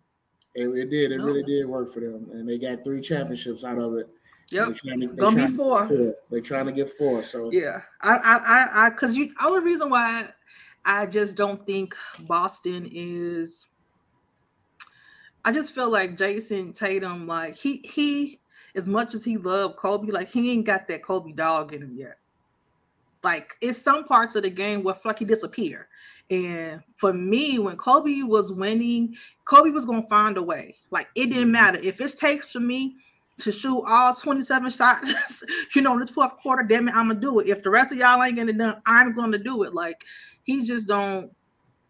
It, 0.56 0.68
it 0.68 0.90
did. 0.90 1.12
It 1.12 1.18
No. 1.20 1.26
really 1.26 1.44
did 1.44 1.66
work 1.68 1.92
for 1.94 2.00
them, 2.00 2.30
and 2.32 2.48
they 2.48 2.58
got 2.58 2.84
three 2.84 3.02
championships 3.02 3.64
out 3.64 3.78
of 3.78 3.96
it. 3.96 4.10
Yep. 4.52 4.76
To, 4.78 5.16
Gonna 5.16 5.36
be 5.36 5.54
to 5.54 5.56
four. 5.56 5.88
get 5.88 6.16
four. 6.30 6.42
Trying 6.42 6.66
to 6.66 6.72
get 6.72 6.90
four. 6.98 7.24
So 7.24 7.52
Yeah, 7.52 7.82
I, 8.02 8.16
I, 8.16 8.38
I, 8.38 8.86
I, 8.86 8.90
because 8.90 9.16
you. 9.16 9.32
Only 9.44 9.62
reason 9.64 9.90
why 9.92 10.30
I 10.86 11.06
just 11.06 11.38
don't 11.38 11.64
think 11.66 11.96
Boston 12.22 12.90
is. 12.92 13.68
I 15.46 15.52
just 15.52 15.74
feel 15.74 15.90
like 15.90 16.18
Jayson 16.18 16.74
Tatum, 16.74 17.28
like 17.28 17.56
he 17.56 17.78
he, 17.86 18.40
as 18.76 18.88
much 18.88 19.14
as 19.14 19.24
he 19.24 19.38
loved 19.38 19.78
Kobe, 19.78 20.12
like 20.12 20.30
he 20.30 20.52
ain't 20.52 20.66
got 20.66 20.88
that 20.88 21.04
Kobe 21.04 21.32
dog 21.32 21.74
in 21.74 21.84
him 21.84 21.96
yet. 21.96 22.18
Like 23.24 23.56
it's 23.62 23.82
some 23.82 24.06
parts 24.06 24.36
of 24.36 24.44
the 24.44 24.50
game 24.50 24.84
where 24.84 24.96
he 25.18 25.26
disappear. 25.26 25.88
And 26.30 26.82
for 26.96 27.12
me, 27.12 27.60
when 27.60 27.76
Kobe 27.76 28.22
was 28.22 28.52
winning, 28.52 29.16
Kobe 29.46 29.72
was 29.72 29.86
gonna 29.86 30.04
find 30.04 30.38
a 30.38 30.44
way. 30.44 30.76
Like 30.92 31.08
it 31.16 31.28
didn't 31.28 31.50
Mhm. 31.50 31.52
matter 31.52 31.80
if 31.82 32.00
it 32.00 32.18
takes 32.18 32.52
for 32.52 32.60
me 32.60 32.96
to 33.40 33.52
shoot 33.52 33.84
all 33.88 34.14
27 34.14 34.70
shots, 34.72 35.44
you 35.76 35.82
know, 35.82 35.94
in 35.94 36.02
this 36.02 36.10
fourth 36.10 36.36
quarter, 36.38 36.64
damn 36.64 36.88
it, 36.88 36.96
I'm 36.96 37.08
gonna 37.08 37.20
do 37.20 37.40
it. 37.40 37.48
If 37.48 37.64
the 37.64 37.70
rest 37.70 37.92
of 37.92 37.98
y'all 37.98 38.22
ain't 38.24 38.38
gonna 38.38 38.54
done, 38.54 38.82
I'm 38.86 39.16
gonna 39.16 39.38
do 39.38 39.64
it. 39.64 39.74
Like 39.74 39.98
he 40.44 40.66
just 40.66 40.88
don't 40.88 41.32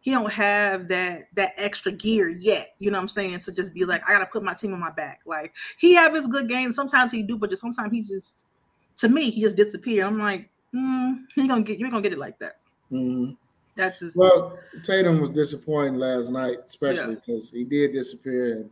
he 0.01 0.11
don't 0.11 0.31
have 0.31 0.87
that 0.87 1.23
that 1.35 1.53
extra 1.57 1.91
gear 1.91 2.29
yet. 2.29 2.69
You 2.79 2.89
know 2.89 2.97
what 2.97 3.03
I'm 3.03 3.07
saying? 3.09 3.39
To 3.41 3.51
just 3.51 3.73
be 3.73 3.83
like, 3.85 4.07
I 4.07 4.13
gotta 4.13 4.25
put 4.27 4.43
my 4.43 4.53
team 4.53 4.73
on 4.73 4.79
my 4.79 4.91
back. 4.91 5.19
Like 5.25 5.53
he 5.77 5.93
have 5.93 6.13
his 6.13 6.27
good 6.27 6.47
games. 6.47 6.75
Sometimes 6.75 7.11
he 7.11 7.21
do, 7.21 7.37
but 7.37 7.49
just 7.49 7.61
sometimes 7.61 7.91
he 7.91 8.01
just 8.01 8.45
to 8.97 9.09
me, 9.09 9.29
he 9.29 9.41
just 9.41 9.57
disappear. 9.57 10.05
I'm 10.05 10.17
like, 10.19 10.49
mm, 10.73 11.19
he 11.35 11.47
gonna 11.47 11.63
get 11.63 11.79
you're 11.79 11.89
gonna 11.89 12.01
get 12.01 12.13
it 12.13 12.19
like 12.19 12.39
that. 12.39 12.57
mhm. 12.91 13.35
That's 13.75 13.99
just 14.01 14.17
well, 14.17 14.59
Tatum 14.83 15.21
was 15.21 15.29
disappointing 15.29 15.95
last 15.95 16.29
night, 16.29 16.57
especially 16.67 17.15
because 17.15 17.49
he 17.49 17.63
did 17.63 17.93
disappear 17.93 18.53
and 18.57 18.69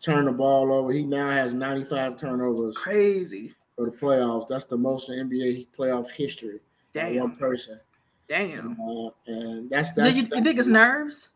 turned 0.00 0.28
the 0.28 0.32
ball 0.32 0.72
over. 0.72 0.92
He 0.92 1.02
now 1.04 1.28
has 1.28 1.54
95 1.54 2.16
turnovers 2.16 2.76
crazy. 2.78 3.52
for 3.74 3.86
the 3.86 3.90
playoffs. 3.96 4.46
That's 4.46 4.64
the 4.66 4.76
most 4.76 5.10
in 5.10 5.28
NBA 5.28 5.66
playoff 5.76 6.08
history. 6.10 6.60
by 6.94 7.04
One 7.04 7.30
Damn. 7.30 7.36
person. 7.36 7.80
Damn. 8.28 8.80
Uh, 8.80 9.10
and 9.26 9.68
that's 9.68 9.92
Do 9.92 10.02
that's, 10.02 10.14
you, 10.14 10.22
you 10.22 10.28
that's- 10.28 10.44
think 10.44 10.58
it's 10.60 10.68
nerves? 10.68 11.28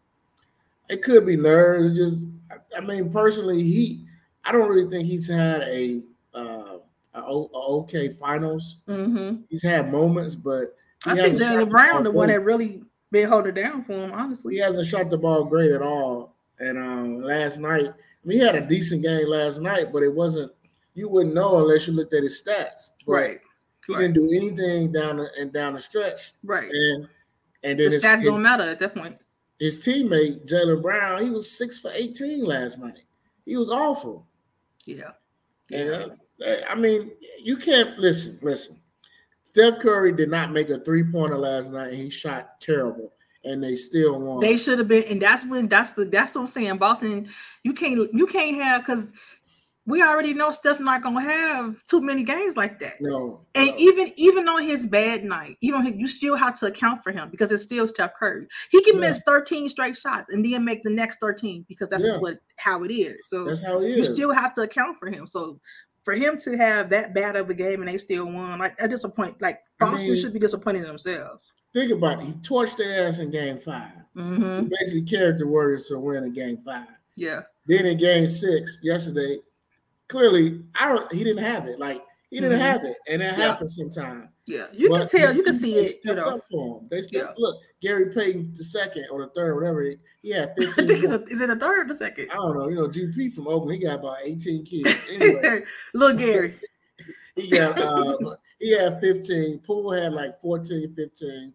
it 0.89 1.03
could 1.03 1.27
be 1.27 1.37
nerves. 1.37 1.91
It's 1.91 1.99
just 1.99 2.27
I- 2.53 2.79
I 2.79 2.81
mean, 2.83 3.11
personally, 3.11 3.63
he 3.65 4.07
I 4.45 4.53
don't 4.53 4.69
really 4.69 4.89
think 4.89 5.07
he's 5.07 5.27
had 5.29 5.63
a, 5.63 6.03
o- 7.27 7.51
okay 7.81 8.09
finals. 8.09 8.79
Mm-hmm. 8.89 9.43
He's 9.49 9.63
had 9.63 9.93
moments, 9.93 10.35
but 10.35 10.75
I 11.05 11.15
think 11.15 11.39
Jaylen 11.39 11.71
Brown, 11.71 12.05
the 12.05 12.11
ball 12.11 12.19
one 12.19 12.29
that 12.29 12.45
really 12.45 12.83
been 13.11 13.29
holding 13.29 13.55
down 13.55 13.85
for 13.85 13.93
him, 13.93 14.13
honestly. 14.13 14.55
he 14.55 14.61
hasn't 14.61 14.87
shot 14.87 15.11
the 15.11 15.19
ball 15.19 15.45
great 15.45 15.73
at 15.73 15.83
all. 15.83 16.35
And 16.59 16.79
um 16.79 17.23
last 17.23 17.59
night, 17.59 17.87
I 17.87 18.27
mean, 18.27 18.39
he 18.39 18.45
had 18.45 18.55
a 18.55 18.67
decent 18.67 19.03
game 19.03 19.29
last 19.29 19.61
night, 19.61 19.93
but 19.93 20.03
it 20.03 20.13
wasn't 20.13 20.53
you 20.95 21.09
wouldn't 21.09 21.35
know 21.35 21.59
unless 21.59 21.87
you 21.87 21.93
looked 21.93 22.15
at 22.15 22.23
his 22.23 22.43
stats. 22.43 22.91
But 23.07 23.13
right. 23.13 23.41
He 23.87 23.95
right. 23.95 24.01
didn't 24.01 24.15
do 24.15 24.29
anything 24.35 24.91
down 24.91 25.19
the, 25.19 25.29
and 25.39 25.53
down 25.53 25.75
the 25.75 25.81
stretch. 25.81 26.33
Right. 26.43 26.69
And 26.71 27.09
and 27.63 27.79
then 27.79 27.91
the 27.91 27.99
stats 27.99 28.21
his, 28.21 28.29
don't 28.29 28.43
matter 28.43 28.65
at 28.65 28.79
that 28.81 28.95
point. 28.95 29.17
His 29.59 29.79
teammate 29.79 30.47
Jaylen 30.49 30.83
Brown, 30.83 31.23
he 31.23 31.31
was 31.31 31.57
six 31.57 31.79
for 31.79 31.91
eighteen 31.93 32.45
last 32.45 32.79
night. 32.79 33.05
He 33.45 33.57
was 33.57 33.71
awful. 33.71 34.27
Yeah. 34.87 35.13
And 35.71 35.91
uh, 35.91 36.09
I 36.69 36.75
mean, 36.75 37.13
you 37.43 37.57
can't 37.57 37.99
listen. 37.99 38.39
Listen, 38.43 38.81
Steph 39.45 39.79
Curry 39.79 40.13
did 40.13 40.31
not 40.31 40.53
make 40.53 40.71
a 40.71 40.79
three 40.81 41.05
pointer 41.05 41.39
last 41.39 41.71
night, 41.71 41.89
and 41.89 41.99
he 41.99 42.11
shot 42.11 42.61
terrible 42.61 43.13
and 43.47 43.63
they 43.63 43.77
still 43.77 44.21
won. 44.21 44.41
They 44.41 44.57
should 44.57 44.79
have 44.79 44.89
been, 44.89 45.05
and 45.05 45.23
that's 45.23 45.47
when 45.47 45.69
that's 45.69 45.93
the 45.93 46.05
that's 46.05 46.35
what 46.35 46.43
I'm 46.43 46.47
saying. 46.49 46.77
Boston, 46.79 47.29
you 47.63 47.73
can't 47.73 48.13
you 48.13 48.27
can't 48.27 48.57
have 48.57 48.83
because 48.83 49.13
we 49.87 50.03
already 50.03 50.35
know 50.35 50.51
Steph 50.51 50.81
not 50.81 51.03
gonna 51.03 51.21
have 51.21 51.83
too 51.87 52.03
many 52.03 52.25
games 52.25 52.57
like 52.57 52.81
that. 52.81 52.95
No, 53.01 53.41
and 53.55 53.69
no. 53.69 53.77
even 53.79 54.13
even 54.17 54.49
on 54.49 54.65
his 54.65 54.87
bad 54.87 55.25
night, 55.25 55.57
you 55.61 55.73
know 55.73 55.81
you 55.81 56.09
still 56.09 56.37
have 56.37 56.59
to 56.61 56.67
account 56.67 57.01
for 57.03 57.13
him 57.13 57.31
because 57.31 57.53
it's 57.53 57.63
still 57.63 57.87
Steph 57.87 58.15
Curry. 58.19 58.49
He 58.71 58.83
can 58.83 58.95
yeah. 58.95 59.09
miss 59.09 59.21
13 59.25 59.69
straight 59.69 59.97
shots 59.97 60.33
and 60.33 60.45
then 60.45 60.65
make 60.65 60.83
the 60.83 60.91
next 60.91 61.19
13 61.21 61.65
because 61.69 61.89
that's 61.89 62.05
yeah. 62.05 62.19
what 62.19 62.39
how 62.57 62.83
it 62.83 62.93
is. 62.93 63.29
So 63.29 63.45
that's 63.45 63.63
how 63.63 63.81
it 63.81 63.91
is. 63.91 63.97
You 63.97 64.15
still 64.15 64.33
have 64.33 64.55
to 64.57 64.63
account 64.63 64.99
for 64.99 65.09
him. 65.09 65.27
So 65.27 65.61
for 66.07 66.15
him 66.15 66.39
to 66.39 66.57
have 66.57 66.89
that 66.89 67.15
bad 67.15 67.35
of 67.35 67.51
a 67.51 67.55
game 67.55 67.83
and 67.83 67.91
they 67.91 67.99
still 67.99 68.31
won, 68.31 68.61
like 68.61 68.81
at 68.81 68.91
disappoint, 68.91 69.43
like 69.43 69.59
Boston 69.81 70.07
I 70.07 70.11
mean, 70.11 70.17
should 70.23 70.33
be 70.33 70.39
disappointed 70.39 70.83
in 70.83 70.85
themselves. 70.85 71.53
Think 71.75 71.91
about 71.91 72.23
it. 72.23 72.27
He 72.27 72.33
torched 72.35 72.77
their 72.77 73.09
ass 73.09 73.19
in 73.19 73.33
game 73.33 73.59
5 73.59 73.91
mm-hmm. 74.17 74.61
He 74.61 74.69
basically 74.69 75.03
carried 75.03 75.39
the 75.39 75.49
Warriors 75.49 75.89
to 75.89 75.99
win 75.99 76.23
in 76.23 76.33
game 76.33 76.59
five. 76.59 76.87
Yeah. 77.17 77.41
Then 77.67 77.87
in 77.87 77.99
game 77.99 78.29
six 78.29 78.79
yesterday, 78.85 79.41
clearly 80.07 80.63
I 80.77 80.95
don't 80.95 81.13
he 81.13 81.25
didn't 81.25 81.43
have 81.43 81.67
it. 81.67 81.81
Like 81.81 82.05
he 82.31 82.41
didn't 82.41 82.59
mm-hmm. 82.59 82.63
have 82.63 82.85
it, 82.85 82.97
and 83.09 83.23
that 83.23 83.39
yeah. 83.39 83.45
happens 83.47 83.77
sometimes. 83.77 84.29
Yeah, 84.47 84.67
you 84.73 84.89
but 84.89 85.09
can 85.09 85.21
tell, 85.21 85.37
you 85.37 85.45
can 85.45 85.59
see 85.59 85.75
it. 85.77 85.93
You 86.05 86.15
know, 86.15 86.25
up 86.25 86.41
for 86.51 86.81
him. 86.81 86.89
They 86.91 87.03
stepped, 87.03 87.39
yeah. 87.39 87.45
look. 87.45 87.57
Gary 87.83 88.13
Payton 88.13 88.53
the 88.53 88.65
second 88.65 89.07
or 89.13 89.21
the 89.21 89.29
third, 89.29 89.55
whatever. 89.55 89.83
He, 89.83 89.97
he 90.23 90.31
had 90.31 90.53
fifteen. 90.59 90.85
I 90.85 90.89
think 90.89 91.05
it's 91.05 91.13
a, 91.13 91.23
is 91.25 91.41
it 91.41 91.47
the 91.47 91.57
third 91.57 91.87
or 91.87 91.93
the 91.93 91.97
second? 91.97 92.31
I 92.31 92.35
don't 92.35 92.59
know. 92.59 92.69
You 92.69 92.75
know, 92.75 92.89
GP 92.89 93.33
from 93.33 93.47
Oakland, 93.47 93.81
he 93.81 93.87
got 93.87 94.01
about 94.01 94.19
eighteen 94.25 94.65
kids. 94.65 94.93
Anyway, 95.11 95.63
little 95.95 96.17
Gary. 96.17 96.55
he 97.37 97.49
got 97.49 97.79
uh, 97.79 98.17
he 98.59 98.77
had 98.77 99.01
fifteen. 99.01 99.61
Poole 99.61 99.93
had 99.93 100.13
like 100.13 100.41
14, 100.41 100.95
15. 100.95 101.53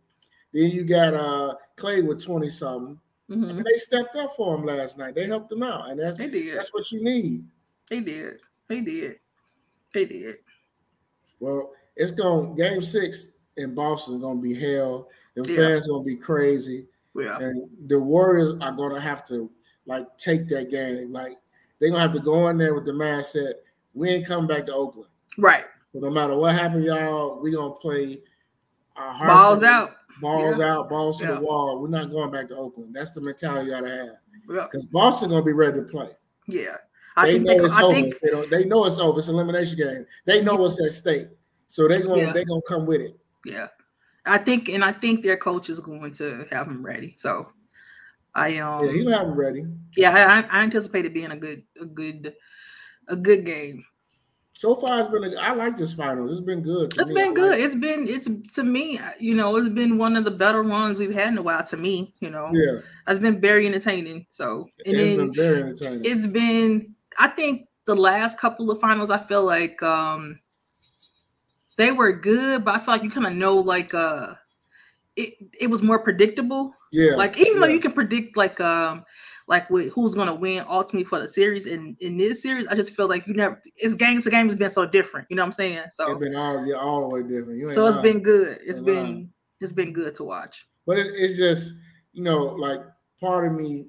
Then 0.54 0.72
you 0.72 0.84
got 0.84 1.14
uh 1.14 1.56
Klay 1.76 2.06
with 2.06 2.24
twenty 2.24 2.50
something. 2.50 2.98
Mm-hmm. 3.30 3.50
And 3.50 3.66
they 3.66 3.78
stepped 3.78 4.16
up 4.16 4.32
for 4.36 4.56
him 4.56 4.66
last 4.66 4.98
night. 4.98 5.16
They 5.16 5.26
helped 5.26 5.52
him 5.52 5.64
out, 5.64 5.90
and 5.90 6.00
that's 6.00 6.18
they 6.18 6.28
did. 6.28 6.58
That's 6.58 6.74
what 6.74 6.92
you 6.92 7.04
need. 7.04 7.46
They 7.90 8.02
did. 8.02 8.36
They 8.68 8.82
did. 8.82 9.16
They 9.94 10.06
did. 10.06 10.38
Well, 11.42 11.72
it's 11.98 12.12
going 12.12 12.56
game 12.56 12.82
six 12.82 13.32
in 13.58 13.76
Boston 13.76 14.16
is 14.16 14.22
gonna 14.22 14.40
be 14.40 14.54
hell. 14.54 15.10
The 15.36 15.50
yeah. 15.50 15.58
fans 15.58 15.88
gonna 15.88 16.04
be 16.04 16.16
crazy. 16.16 16.86
Yeah. 17.16 17.38
And 17.40 17.70
the 17.88 18.00
Warriors 18.00 18.54
are 18.62 18.72
gonna 18.72 19.02
have 19.02 19.26
to 19.28 19.52
like 19.86 20.06
take 20.18 20.48
that 20.50 20.70
game. 20.72 21.12
Like 21.12 21.38
they're 21.80 21.90
gonna 21.90 22.02
have 22.02 22.14
to 22.14 22.20
go 22.20 22.48
in 22.48 22.58
there 22.58 22.74
with 22.74 22.86
the 22.86 22.92
mindset, 22.92 23.56
we 23.94 24.10
ain't 24.10 24.28
coming 24.28 24.48
back 24.48 24.68
to 24.68 24.74
Oakland. 24.74 25.10
Right. 25.38 25.66
But 25.94 26.04
no 26.04 26.10
matter 26.10 26.36
what 26.36 26.54
happened, 26.54 26.86
y'all, 26.86 27.42
we 27.42 27.52
gonna 27.52 27.74
play 27.74 28.22
our 28.96 29.28
balls 29.28 29.64
out. 29.64 29.96
Balls 30.22 30.60
yeah. 30.60 30.76
out, 30.76 30.90
balls 30.90 31.18
to 31.18 31.26
yeah. 31.26 31.32
the 31.34 31.42
wall. 31.42 31.82
We're 31.82 31.90
not 31.90 32.12
going 32.12 32.32
back 32.32 32.50
to 32.50 32.56
Oakland. 32.56 32.94
That's 32.94 33.12
the 33.12 33.22
mentality 33.22 33.66
you 33.66 33.72
gotta 33.72 33.90
have. 33.90 34.66
Because 34.70 34.86
Boston 34.86 35.30
gonna 35.30 35.44
be 35.44 35.54
ready 35.54 35.80
to 35.80 35.86
play. 35.86 36.10
Yeah. 36.48 36.78
I 37.18 37.32
they 37.32 37.40
know 37.40 37.58
they, 37.58 37.66
it's 37.66 37.74
I 37.76 37.84
over. 37.84 37.94
Think, 37.94 38.20
they, 38.22 38.46
they 38.48 38.66
know 38.66 38.86
it's 38.86 39.00
over. 39.00 39.20
It's 39.20 39.28
an 39.28 39.36
elimination 39.36 39.78
game. 39.78 40.06
They 40.26 40.42
know 40.42 40.56
what's 40.56 40.82
at 40.82 40.92
stake. 40.92 41.28
So 41.68 41.88
they're 41.88 42.02
gonna 42.02 42.22
yeah. 42.22 42.34
they're 42.34 42.46
gonna 42.46 42.62
come 42.68 42.86
with 42.86 43.02
it. 43.02 43.18
Yeah. 43.46 43.68
I 44.26 44.38
think 44.38 44.70
and 44.70 44.84
I 44.84 44.92
think 44.92 45.24
their 45.24 45.38
coach 45.38 45.70
is 45.70 45.80
going 45.80 46.12
to 46.14 46.46
have 46.52 46.68
them 46.68 46.86
ready. 46.86 47.16
So 47.18 47.48
I 48.36 48.58
um 48.58 48.86
yeah, 48.86 48.92
he'll 48.92 49.12
have 49.12 49.28
them 49.28 49.36
ready. 49.36 49.66
Yeah, 49.96 50.44
I, 50.52 50.60
I 50.60 50.64
anticipate 50.64 51.06
it 51.06 51.14
being 51.14 51.32
a 51.32 51.38
good 51.38 51.64
a 51.82 51.86
good 51.86 52.34
a 53.08 53.16
good 53.16 53.46
game. 53.46 53.86
So 54.54 54.76
far, 54.76 55.00
it's 55.00 55.08
been. 55.08 55.24
A, 55.24 55.36
I 55.38 55.54
like 55.54 55.76
this 55.76 55.94
final. 55.94 56.30
It's 56.30 56.40
been 56.40 56.62
good. 56.62 56.94
It's 56.96 57.10
me. 57.10 57.16
been 57.16 57.34
good. 57.34 57.60
It's 57.60 57.74
been. 57.74 58.08
It's 58.08 58.30
to 58.56 58.64
me. 58.64 59.00
You 59.20 59.34
know, 59.34 59.56
it's 59.56 59.70
been 59.70 59.98
one 59.98 60.16
of 60.16 60.24
the 60.24 60.30
better 60.30 60.62
ones 60.62 61.00
we've 61.00 61.12
had 61.12 61.30
in 61.30 61.40
a 61.40 61.42
while. 61.42 61.66
To 61.66 61.78
me, 61.78 62.14
you 62.20 62.30
know. 62.30 62.52
Yeah. 62.54 62.82
It's 63.08 63.20
been 63.20 63.42
very 63.42 63.66
entertaining. 63.66 64.28
So 64.30 64.68
and 64.86 64.96
it's 64.96 65.00
then 65.00 65.18
been 65.18 65.34
very 65.34 65.64
entertaining. 65.64 66.02
It's 66.06 66.28
been. 66.28 66.94
I 67.18 67.28
think 67.28 67.68
the 67.86 67.96
last 67.96 68.38
couple 68.38 68.72
of 68.72 68.80
finals, 68.80 69.10
I 69.10 69.18
feel 69.18 69.44
like 69.44 69.82
um 69.84 70.40
they 71.78 71.92
were 71.92 72.12
good, 72.12 72.64
but 72.64 72.76
I 72.76 72.80
feel 72.80 72.94
like 72.94 73.04
you 73.04 73.10
kind 73.10 73.28
of 73.28 73.34
know 73.34 73.58
like 73.58 73.94
uh 73.94 74.36
it 75.16 75.34
it 75.60 75.68
was 75.68 75.82
more 75.82 76.00
predictable. 76.00 76.74
Yeah. 76.92 77.16
Like 77.16 77.38
even 77.38 77.56
yeah. 77.56 77.60
though 77.60 77.74
you 77.74 77.80
can 77.80 77.92
predict 77.92 78.38
like 78.38 78.60
um 78.60 79.04
like 79.48 79.70
with 79.70 79.92
who's 79.92 80.16
gonna 80.16 80.34
win 80.34 80.64
ultimately 80.70 81.04
for 81.04 81.20
the 81.20 81.28
series 81.28 81.66
in 81.66 81.96
in 82.00 82.18
this 82.18 82.42
series, 82.42 82.68
I 82.68 82.76
just 82.76 82.96
feel 82.96 83.08
like 83.08 83.28
you 83.28 83.34
never 83.34 83.62
it's 83.76 83.96
games 83.96 84.24
to 84.24 84.30
game 84.30 84.48
has 84.48 84.56
been 84.56 84.70
so 84.70 84.86
different. 84.86 85.28
You 85.30 85.36
know 85.36 85.44
what 85.44 85.48
I'm 85.48 85.54
saying? 85.54 85.84
So 85.92 86.12
it's 86.12 86.20
been 86.20 86.36
all 86.36 86.66
yeah, 86.66 86.76
all 86.76 87.02
the 87.02 87.08
way 87.08 87.24
different. 87.24 87.74
so 87.74 87.88
it's 87.88 87.98
lying. 87.98 88.14
been 88.14 88.24
good. 88.24 88.60
It's 88.66 88.80
been 88.80 89.04
lying. 89.04 89.30
it's 89.60 89.74
been 89.74 89.94
good 89.94 90.16
to 90.16 90.24
watch. 90.24 90.68
But 90.88 91.00
it, 91.00 91.08
it's 91.16 91.38
just 91.38 91.76
you 92.14 92.24
know 92.24 92.44
like 92.44 92.80
part 93.20 93.46
of 93.46 93.54
me, 93.54 93.88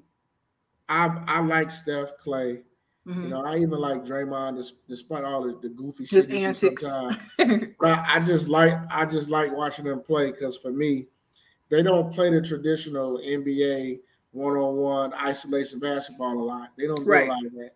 I 0.89 1.23
I 1.27 1.39
like 1.41 1.71
Steph 1.71 2.11
Klay. 2.23 2.61
Mm-hmm. 3.07 3.23
You 3.23 3.29
know, 3.29 3.45
I 3.45 3.57
even 3.57 3.79
like 3.79 4.05
Draymond, 4.05 4.63
despite 4.87 5.25
all 5.25 5.43
the, 5.43 5.59
the 5.61 5.69
goofy 5.69 6.05
His 6.05 6.25
shit. 6.25 6.31
antics. 6.31 6.83
but 7.79 7.99
I 8.07 8.21
just 8.25 8.47
like 8.47 8.73
I 8.89 9.05
just 9.05 9.29
like 9.29 9.51
watching 9.51 9.85
them 9.85 10.01
play 10.01 10.31
because 10.31 10.57
for 10.57 10.71
me, 10.71 11.07
they 11.69 11.83
don't 11.83 12.13
play 12.13 12.29
the 12.29 12.41
traditional 12.41 13.19
NBA 13.19 13.99
one-on-one 14.31 15.13
isolation 15.13 15.79
basketball 15.79 16.39
a 16.39 16.43
lot. 16.43 16.69
They 16.77 16.87
don't 16.87 17.03
do 17.03 17.09
right. 17.09 17.27
a 17.27 17.31
lot 17.31 17.45
of 17.45 17.51
that. 17.53 17.71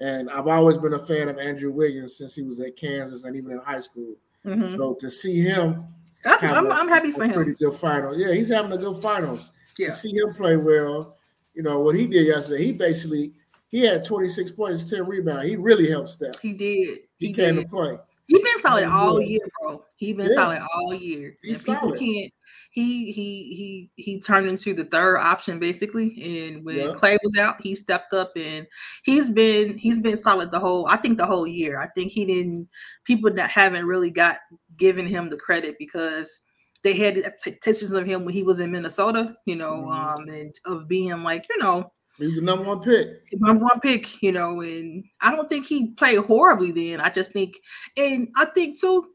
And 0.00 0.30
I've 0.30 0.48
always 0.48 0.78
been 0.78 0.94
a 0.94 0.98
fan 0.98 1.28
of 1.28 1.38
Andrew 1.38 1.70
Wiggins 1.70 2.16
since 2.16 2.34
he 2.34 2.42
was 2.42 2.58
at 2.60 2.76
Kansas 2.76 3.24
and 3.24 3.36
even 3.36 3.52
in 3.52 3.58
high 3.58 3.80
school. 3.80 4.16
Mm-hmm. 4.44 4.70
So 4.70 4.94
to 4.94 5.08
see 5.08 5.40
him, 5.40 5.84
I'm, 6.24 6.50
I'm, 6.50 6.72
I'm 6.72 6.88
happy 6.88 7.12
for 7.12 7.24
him. 7.24 7.34
Pretty 7.34 7.54
good 7.54 7.74
final. 7.74 8.18
Yeah, 8.18 8.32
he's 8.32 8.48
having 8.48 8.72
a 8.72 8.78
good 8.78 9.00
final. 9.00 9.38
Yeah. 9.78 9.88
To 9.88 9.92
see 9.92 10.12
him 10.12 10.34
play 10.34 10.56
well, 10.56 11.16
you 11.54 11.62
know 11.62 11.80
what 11.80 11.94
he 11.94 12.06
did 12.06 12.26
yesterday. 12.26 12.64
He 12.64 12.72
basically 12.72 13.32
he 13.72 13.80
had 13.80 14.04
26 14.04 14.52
points, 14.52 14.88
10 14.88 15.06
rebounds. 15.06 15.48
He 15.48 15.56
really 15.56 15.90
helped 15.90 16.10
Steph. 16.10 16.38
He 16.40 16.52
did. 16.52 17.00
He, 17.16 17.28
he 17.28 17.32
came 17.32 17.56
did. 17.56 17.62
to 17.62 17.68
play. 17.68 17.98
He 18.26 18.38
been 18.38 18.60
solid 18.60 18.84
all 18.84 19.20
year, 19.20 19.40
bro. 19.60 19.84
He 19.96 20.12
been 20.12 20.28
yeah. 20.28 20.34
solid 20.34 20.62
all 20.74 20.94
year. 20.94 21.36
He's 21.42 21.66
and 21.66 21.76
people 21.76 21.88
solid. 21.88 21.98
can't. 21.98 22.32
He 22.70 23.12
he 23.12 23.90
he 23.96 24.02
he 24.02 24.20
turned 24.20 24.48
into 24.48 24.72
the 24.74 24.84
third 24.84 25.18
option 25.18 25.58
basically. 25.58 26.48
And 26.48 26.64
when 26.64 26.76
yeah. 26.76 26.92
Klay 26.92 27.18
was 27.22 27.36
out, 27.38 27.60
he 27.60 27.74
stepped 27.74 28.14
up 28.14 28.32
and 28.36 28.66
he's 29.02 29.28
been 29.28 29.76
he's 29.76 29.98
been 29.98 30.16
solid 30.16 30.50
the 30.50 30.60
whole. 30.60 30.86
I 30.88 30.96
think 30.96 31.18
the 31.18 31.26
whole 31.26 31.46
year. 31.46 31.80
I 31.80 31.88
think 31.88 32.12
he 32.12 32.24
didn't. 32.24 32.68
People 33.04 33.32
that 33.34 33.50
haven't 33.50 33.86
really 33.86 34.10
got 34.10 34.38
given 34.76 35.06
him 35.06 35.28
the 35.28 35.36
credit 35.36 35.76
because 35.78 36.42
they 36.82 36.96
had 36.96 37.18
expectations 37.18 37.92
of 37.92 38.06
him 38.06 38.24
when 38.24 38.34
he 38.34 38.42
was 38.42 38.60
in 38.60 38.70
Minnesota. 38.70 39.34
You 39.44 39.56
know, 39.56 39.84
mm-hmm. 39.86 40.22
um, 40.22 40.28
and 40.28 40.54
of 40.64 40.88
being 40.88 41.22
like 41.22 41.44
you 41.50 41.58
know 41.58 41.92
He's 42.22 42.36
the 42.36 42.42
number 42.42 42.64
one 42.64 42.80
pick. 42.80 43.22
Number 43.34 43.64
one 43.64 43.80
pick, 43.80 44.22
you 44.22 44.30
know, 44.30 44.60
and 44.60 45.04
I 45.20 45.34
don't 45.34 45.48
think 45.48 45.66
he 45.66 45.90
played 45.90 46.18
horribly 46.18 46.70
then. 46.70 47.00
I 47.00 47.10
just 47.10 47.32
think, 47.32 47.56
and 47.96 48.28
I 48.36 48.44
think 48.46 48.80
too, 48.80 49.08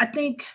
I 0.00 0.06
think 0.06 0.46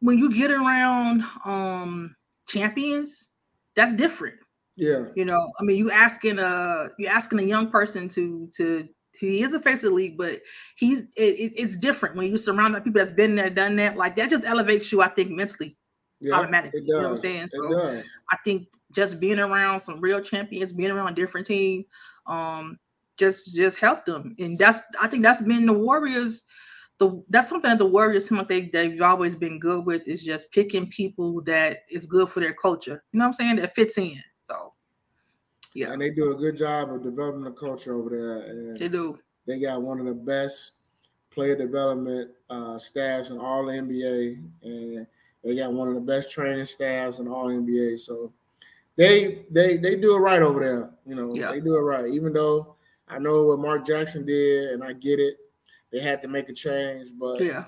when 0.00 0.18
you 0.18 0.32
get 0.32 0.50
around 0.50 1.24
um 1.44 2.14
champions, 2.46 3.28
that's 3.74 3.94
different. 3.94 4.36
Yeah. 4.76 5.06
You 5.16 5.24
know, 5.24 5.52
I 5.60 5.64
mean, 5.64 5.76
you 5.76 5.90
asking 5.90 6.38
a 6.38 6.88
you 6.98 7.08
asking 7.08 7.40
a 7.40 7.44
young 7.44 7.70
person 7.70 8.08
to 8.10 8.48
to 8.56 8.88
he 9.18 9.42
is 9.42 9.52
a 9.52 9.60
face 9.60 9.82
of 9.82 9.90
the 9.90 9.94
league, 9.96 10.16
but 10.16 10.40
he's 10.76 11.00
it, 11.00 11.52
it's 11.56 11.76
different 11.76 12.16
when 12.16 12.30
you 12.30 12.36
surround 12.36 12.74
that 12.74 12.84
people 12.84 13.00
that's 13.00 13.10
been 13.10 13.34
there, 13.34 13.50
done 13.50 13.76
that. 13.76 13.96
Like 13.96 14.14
that 14.16 14.30
just 14.30 14.44
elevates 14.44 14.92
you, 14.92 15.02
I 15.02 15.08
think, 15.08 15.30
mentally 15.30 15.76
yeah, 16.22 16.34
automatically. 16.34 16.82
You 16.84 16.94
know 16.94 17.02
what 17.02 17.10
I'm 17.10 17.16
saying? 17.16 17.48
So 17.48 18.02
I 18.30 18.36
think 18.44 18.68
just 18.92 19.20
being 19.20 19.38
around 19.38 19.80
some 19.80 20.00
real 20.00 20.20
champions, 20.20 20.72
being 20.72 20.90
around 20.90 21.08
a 21.08 21.14
different 21.14 21.46
team, 21.46 21.84
um, 22.26 22.78
just 23.18 23.54
just 23.54 23.78
helped 23.78 24.06
them. 24.06 24.34
And 24.38 24.58
that's 24.58 24.80
I 25.00 25.08
think 25.08 25.22
that's 25.22 25.42
been 25.42 25.66
the 25.66 25.72
Warriors. 25.72 26.44
The 26.98 27.22
that's 27.28 27.48
something 27.48 27.70
that 27.70 27.78
the 27.78 27.86
Warriors 27.86 28.28
team 28.28 28.42
they 28.48 28.68
they've 28.68 29.02
always 29.02 29.34
been 29.34 29.58
good 29.58 29.84
with 29.84 30.06
is 30.08 30.22
just 30.22 30.50
picking 30.52 30.88
people 30.88 31.42
that 31.42 31.80
is 31.90 32.06
good 32.06 32.28
for 32.28 32.40
their 32.40 32.54
culture. 32.54 33.02
You 33.12 33.18
know 33.18 33.24
what 33.24 33.28
I'm 33.28 33.32
saying? 33.32 33.56
That 33.56 33.74
fits 33.74 33.98
in. 33.98 34.20
So 34.40 34.72
yeah. 35.74 35.92
And 35.92 36.00
they 36.00 36.10
do 36.10 36.32
a 36.32 36.34
good 36.34 36.56
job 36.56 36.92
of 36.92 37.02
developing 37.02 37.44
the 37.44 37.52
culture 37.52 37.94
over 37.94 38.10
there. 38.10 38.36
And 38.50 38.76
they 38.76 38.88
do. 38.88 39.18
They 39.46 39.58
got 39.58 39.82
one 39.82 39.98
of 39.98 40.06
the 40.06 40.14
best 40.14 40.72
player 41.30 41.56
development 41.56 42.30
uh, 42.50 42.78
staffs 42.78 43.30
in 43.30 43.38
all 43.38 43.66
the 43.66 43.72
NBA. 43.72 44.42
And 44.62 45.06
they 45.44 45.56
got 45.56 45.72
one 45.72 45.88
of 45.88 45.94
the 45.94 46.00
best 46.00 46.32
training 46.32 46.64
staffs 46.64 47.18
in 47.18 47.28
all 47.28 47.46
NBA. 47.46 47.98
So 47.98 48.32
they 48.96 49.44
they 49.50 49.76
they 49.76 49.96
do 49.96 50.14
it 50.14 50.20
right 50.20 50.42
over 50.42 50.60
there. 50.60 50.90
You 51.06 51.14
know, 51.14 51.30
yeah. 51.32 51.50
they 51.50 51.60
do 51.60 51.76
it 51.76 51.80
right. 51.80 52.06
Even 52.12 52.32
though 52.32 52.76
I 53.08 53.18
know 53.18 53.44
what 53.44 53.58
Mark 53.58 53.86
Jackson 53.86 54.24
did, 54.24 54.70
and 54.70 54.82
I 54.82 54.92
get 54.92 55.18
it. 55.18 55.36
they 55.90 56.00
had 56.00 56.22
to 56.22 56.28
make 56.28 56.48
a 56.48 56.52
change. 56.52 57.08
But 57.18 57.40
yeah, 57.40 57.64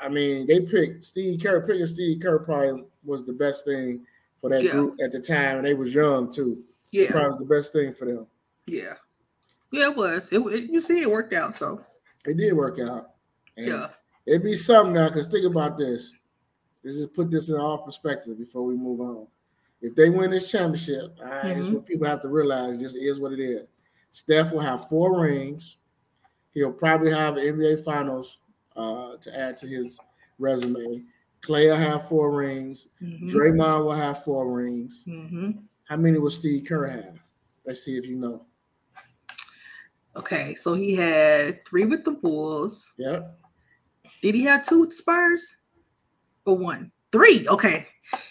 I 0.00 0.08
mean, 0.08 0.46
they 0.46 0.60
picked 0.60 1.04
Steve 1.04 1.40
Kerr. 1.42 1.66
Picking 1.66 1.86
Steve 1.86 2.20
Kerr 2.20 2.38
probably 2.40 2.84
was 3.04 3.24
the 3.24 3.32
best 3.32 3.64
thing 3.64 4.04
for 4.40 4.50
that 4.50 4.62
yeah. 4.62 4.72
group 4.72 4.98
at 5.02 5.12
the 5.12 5.20
time, 5.20 5.58
and 5.58 5.66
they 5.66 5.74
was 5.74 5.94
young 5.94 6.30
too. 6.30 6.62
Yeah, 6.90 7.10
probably 7.10 7.28
was 7.28 7.38
the 7.38 7.44
best 7.44 7.72
thing 7.72 7.92
for 7.92 8.06
them. 8.06 8.26
Yeah, 8.66 8.94
yeah, 9.70 9.86
it 9.90 9.96
was. 9.96 10.28
It, 10.30 10.40
it 10.40 10.70
you 10.70 10.80
see, 10.80 11.00
it 11.00 11.10
worked 11.10 11.32
out. 11.32 11.56
So 11.56 11.80
it 12.26 12.36
did 12.36 12.52
work 12.52 12.78
out. 12.78 13.10
And 13.56 13.66
yeah, 13.66 13.88
it'd 14.26 14.42
be 14.42 14.54
something 14.54 14.94
now. 14.94 15.08
Because 15.08 15.28
think 15.28 15.46
about 15.46 15.78
this. 15.78 16.12
This 16.82 16.96
is 16.96 17.06
put 17.06 17.30
this 17.30 17.48
in 17.48 17.56
all 17.56 17.78
perspective 17.78 18.38
before 18.38 18.62
we 18.62 18.74
move 18.74 19.00
on. 19.00 19.26
If 19.80 19.94
they 19.94 20.10
win 20.10 20.30
this 20.30 20.50
championship, 20.50 21.16
all 21.20 21.26
right, 21.26 21.56
mm-hmm. 21.56 21.74
what 21.74 21.86
people 21.86 22.06
have 22.06 22.20
to 22.22 22.28
realize. 22.28 22.78
Just 22.78 22.96
is 22.96 23.20
what 23.20 23.32
it 23.32 23.40
is. 23.40 23.66
Steph 24.12 24.52
will 24.52 24.60
have 24.60 24.88
four 24.88 25.20
rings. 25.20 25.78
He'll 26.52 26.72
probably 26.72 27.10
have 27.10 27.34
NBA 27.34 27.84
Finals 27.84 28.40
uh, 28.76 29.16
to 29.16 29.38
add 29.38 29.56
to 29.58 29.66
his 29.66 29.98
resume. 30.38 31.02
Klay 31.40 31.70
will 31.70 31.76
have 31.76 32.08
four 32.08 32.30
rings. 32.30 32.88
Mm-hmm. 33.02 33.28
Draymond 33.28 33.84
will 33.84 33.92
have 33.92 34.22
four 34.22 34.52
rings. 34.52 35.04
Mm-hmm. 35.08 35.50
How 35.84 35.96
many 35.96 36.18
will 36.18 36.30
Steve 36.30 36.64
Kerr 36.66 36.86
have? 36.86 37.18
Let's 37.66 37.84
see 37.84 37.96
if 37.96 38.06
you 38.06 38.16
know. 38.16 38.46
Okay, 40.14 40.54
so 40.54 40.74
he 40.74 40.94
had 40.94 41.64
three 41.66 41.86
with 41.86 42.04
the 42.04 42.12
Bulls. 42.12 42.92
Yep. 42.98 43.38
Did 44.20 44.34
he 44.34 44.44
have 44.44 44.66
two 44.66 44.80
with 44.80 44.90
the 44.90 44.96
Spurs? 44.96 45.56
Or 46.44 46.56
one? 46.56 46.92
Three. 47.12 47.46
Okay. 47.48 47.86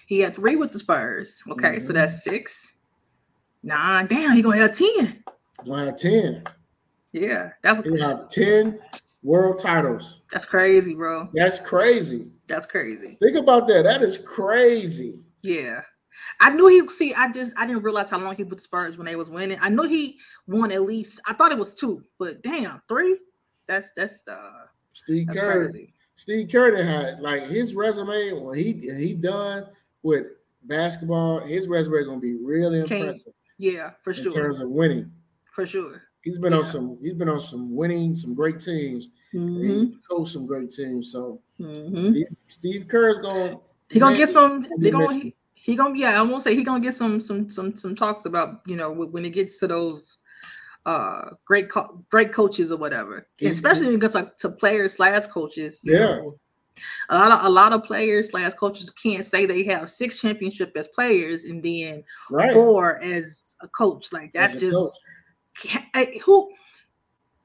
He 0.08 0.20
had 0.20 0.36
three 0.36 0.56
with 0.56 0.72
the 0.72 0.80
Spurs. 0.80 1.42
Okay, 1.50 1.76
mm-hmm. 1.76 1.86
so 1.86 1.94
that's 1.94 2.24
six. 2.24 2.68
Nine. 3.64 4.08
Damn, 4.08 4.36
he 4.36 4.42
gonna 4.42 4.58
have 4.58 4.78
10. 4.78 5.24
Gonna 5.66 5.86
have 5.86 5.98
10. 5.98 6.44
Yeah, 7.14 7.50
that's 7.62 7.82
he 7.82 8.00
have 8.00 8.30
10 8.30 8.80
world 9.24 9.60
titles. 9.60 10.22
That's 10.32 10.46
crazy, 10.46 10.94
bro. 10.94 11.30
That's 11.34 11.60
crazy. 11.60 12.28
That's 12.48 12.66
crazy. 12.66 13.18
Think 13.22 13.38
about 13.38 13.68
that. 13.68 13.84
That 13.84 14.02
is 14.02 14.18
crazy. 14.18 15.20
Yeah. 15.42 15.82
I 16.40 16.50
knew 16.52 16.68
he 16.68 16.88
see. 16.90 17.14
I 17.14 17.32
just 17.32 17.54
I 17.58 17.66
didn't 17.66 17.84
realize 17.84 18.10
how 18.10 18.20
long 18.20 18.36
he 18.36 18.44
with 18.44 18.58
the 18.58 18.64
Spurs 18.64 18.98
when 18.98 19.08
they 19.08 19.16
was 19.16 19.30
winning. 19.30 19.58
I 19.62 19.70
know 19.70 19.84
he 19.84 20.18
won 20.48 20.72
at 20.72 20.82
least. 20.82 21.22
I 21.26 21.34
thought 21.34 21.52
it 21.52 21.58
was 21.58 21.74
two, 21.74 22.04
but 22.20 22.44
damn, 22.44 22.82
three. 22.88 23.18
That's 23.68 23.92
that's 23.96 24.28
uh 24.28 24.66
Steve 24.94 25.28
that's 25.28 25.40
Kerr. 25.40 25.66
Crazy. 25.68 25.94
Steve 26.22 26.50
Kerr 26.52 26.84
had 26.84 27.20
like 27.20 27.48
his 27.48 27.74
resume 27.74 28.34
when 28.34 28.56
he 28.56 28.74
he 28.96 29.16
done 29.16 29.66
with 30.04 30.28
basketball. 30.66 31.40
His 31.40 31.68
resume 31.68 31.98
is 31.98 32.06
gonna 32.06 32.20
be 32.20 32.36
really 32.36 32.82
impressive. 32.82 33.34
Yeah, 33.58 33.94
for 34.02 34.14
sure. 34.14 34.28
In 34.28 34.32
terms 34.32 34.60
of 34.60 34.70
winning, 34.70 35.12
for 35.52 35.66
sure. 35.66 36.04
He's 36.22 36.38
been 36.38 36.54
yeah. 36.54 36.60
on 36.60 36.66
some. 36.66 37.00
He's 37.02 37.16
been 37.16 37.28
on 37.28 37.40
some 37.40 37.76
winning, 37.76 38.14
some 38.14 38.36
great 38.36 38.60
teams. 38.60 39.10
Mm-hmm. 39.34 39.68
He's 39.68 39.96
coached 40.08 40.34
some 40.34 40.46
great 40.46 40.70
teams. 40.70 41.12
So 41.12 41.42
mm-hmm. 41.60 42.12
Steve, 42.12 42.28
Steve 42.46 42.88
Kerr's 42.88 43.18
going. 43.18 43.60
He 43.90 44.00
gonna 44.00 44.16
get 44.16 44.30
some. 44.30 44.64
They 44.78 44.92
gonna. 44.92 45.12
He, 45.16 45.36
he 45.56 45.76
gonna. 45.76 45.98
Yeah, 45.98 46.20
I 46.20 46.22
won't 46.22 46.44
say 46.44 46.56
he 46.56 46.64
gonna 46.64 46.82
get 46.82 46.94
some. 46.94 47.20
Some. 47.20 47.50
Some. 47.50 47.76
Some 47.76 47.96
talks 47.96 48.26
about 48.26 48.62
you 48.68 48.76
know 48.76 48.92
when 48.92 49.26
it 49.26 49.32
gets 49.32 49.58
to 49.58 49.66
those 49.66 50.20
uh 50.86 51.22
great 51.46 51.70
co- 51.70 52.04
great 52.10 52.32
coaches 52.32 52.72
or 52.72 52.78
whatever. 52.78 53.28
Especially 53.42 53.86
when 53.88 53.96
it 53.96 54.02
gets 54.02 54.16
like 54.16 54.38
to 54.40 54.50
players 54.50 54.94
slash 54.94 55.28
coaches 55.28 55.82
yeah. 55.84 56.00
know, 56.00 56.40
a 57.10 57.18
lot 57.18 57.32
of 57.32 57.46
a 57.46 57.50
lot 57.50 57.74
of 57.74 57.84
players 57.84 58.30
slash 58.30 58.54
coaches 58.54 58.90
can't 58.90 59.26
say 59.26 59.46
they 59.46 59.64
have 59.64 59.90
six 59.90 60.20
championship 60.20 60.72
as 60.76 60.88
players 60.90 61.46
and 61.46 61.64
then 61.64 62.04
right. 62.30 62.54
four 62.54 63.02
as 63.04 63.56
a 63.62 63.68
coach. 63.68 64.12
Like 64.12 64.34
that's 64.34 64.60
just 64.60 65.00
who 66.24 66.50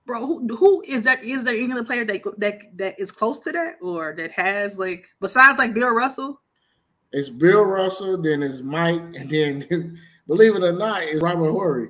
bro 0.07 0.25
who, 0.25 0.57
who 0.57 0.83
is 0.87 1.03
that 1.03 1.25
is 1.25 1.43
there 1.45 1.55
any 1.55 1.73
other 1.73 1.85
player 1.85 2.05
that 2.05 2.23
that 2.39 2.61
that 2.77 2.99
is 2.99 3.11
close 3.11 3.39
to 3.41 3.53
that 3.53 3.75
or 3.83 4.15
that 4.17 4.31
has 4.31 4.79
like 4.79 5.07
besides 5.21 5.59
like 5.59 5.75
bill 5.75 5.91
russell? 5.91 6.41
It's 7.13 7.29
bill 7.29 7.65
russell 7.65 8.21
then 8.21 8.43
it's 8.43 8.61
mike 8.61 9.01
and 9.17 9.31
then 9.31 9.99
believe 10.27 10.55
it 10.55 10.63
or 10.63 10.73
not 10.73 11.03
it's 11.03 11.23
robert 11.23 11.51
horry 11.51 11.89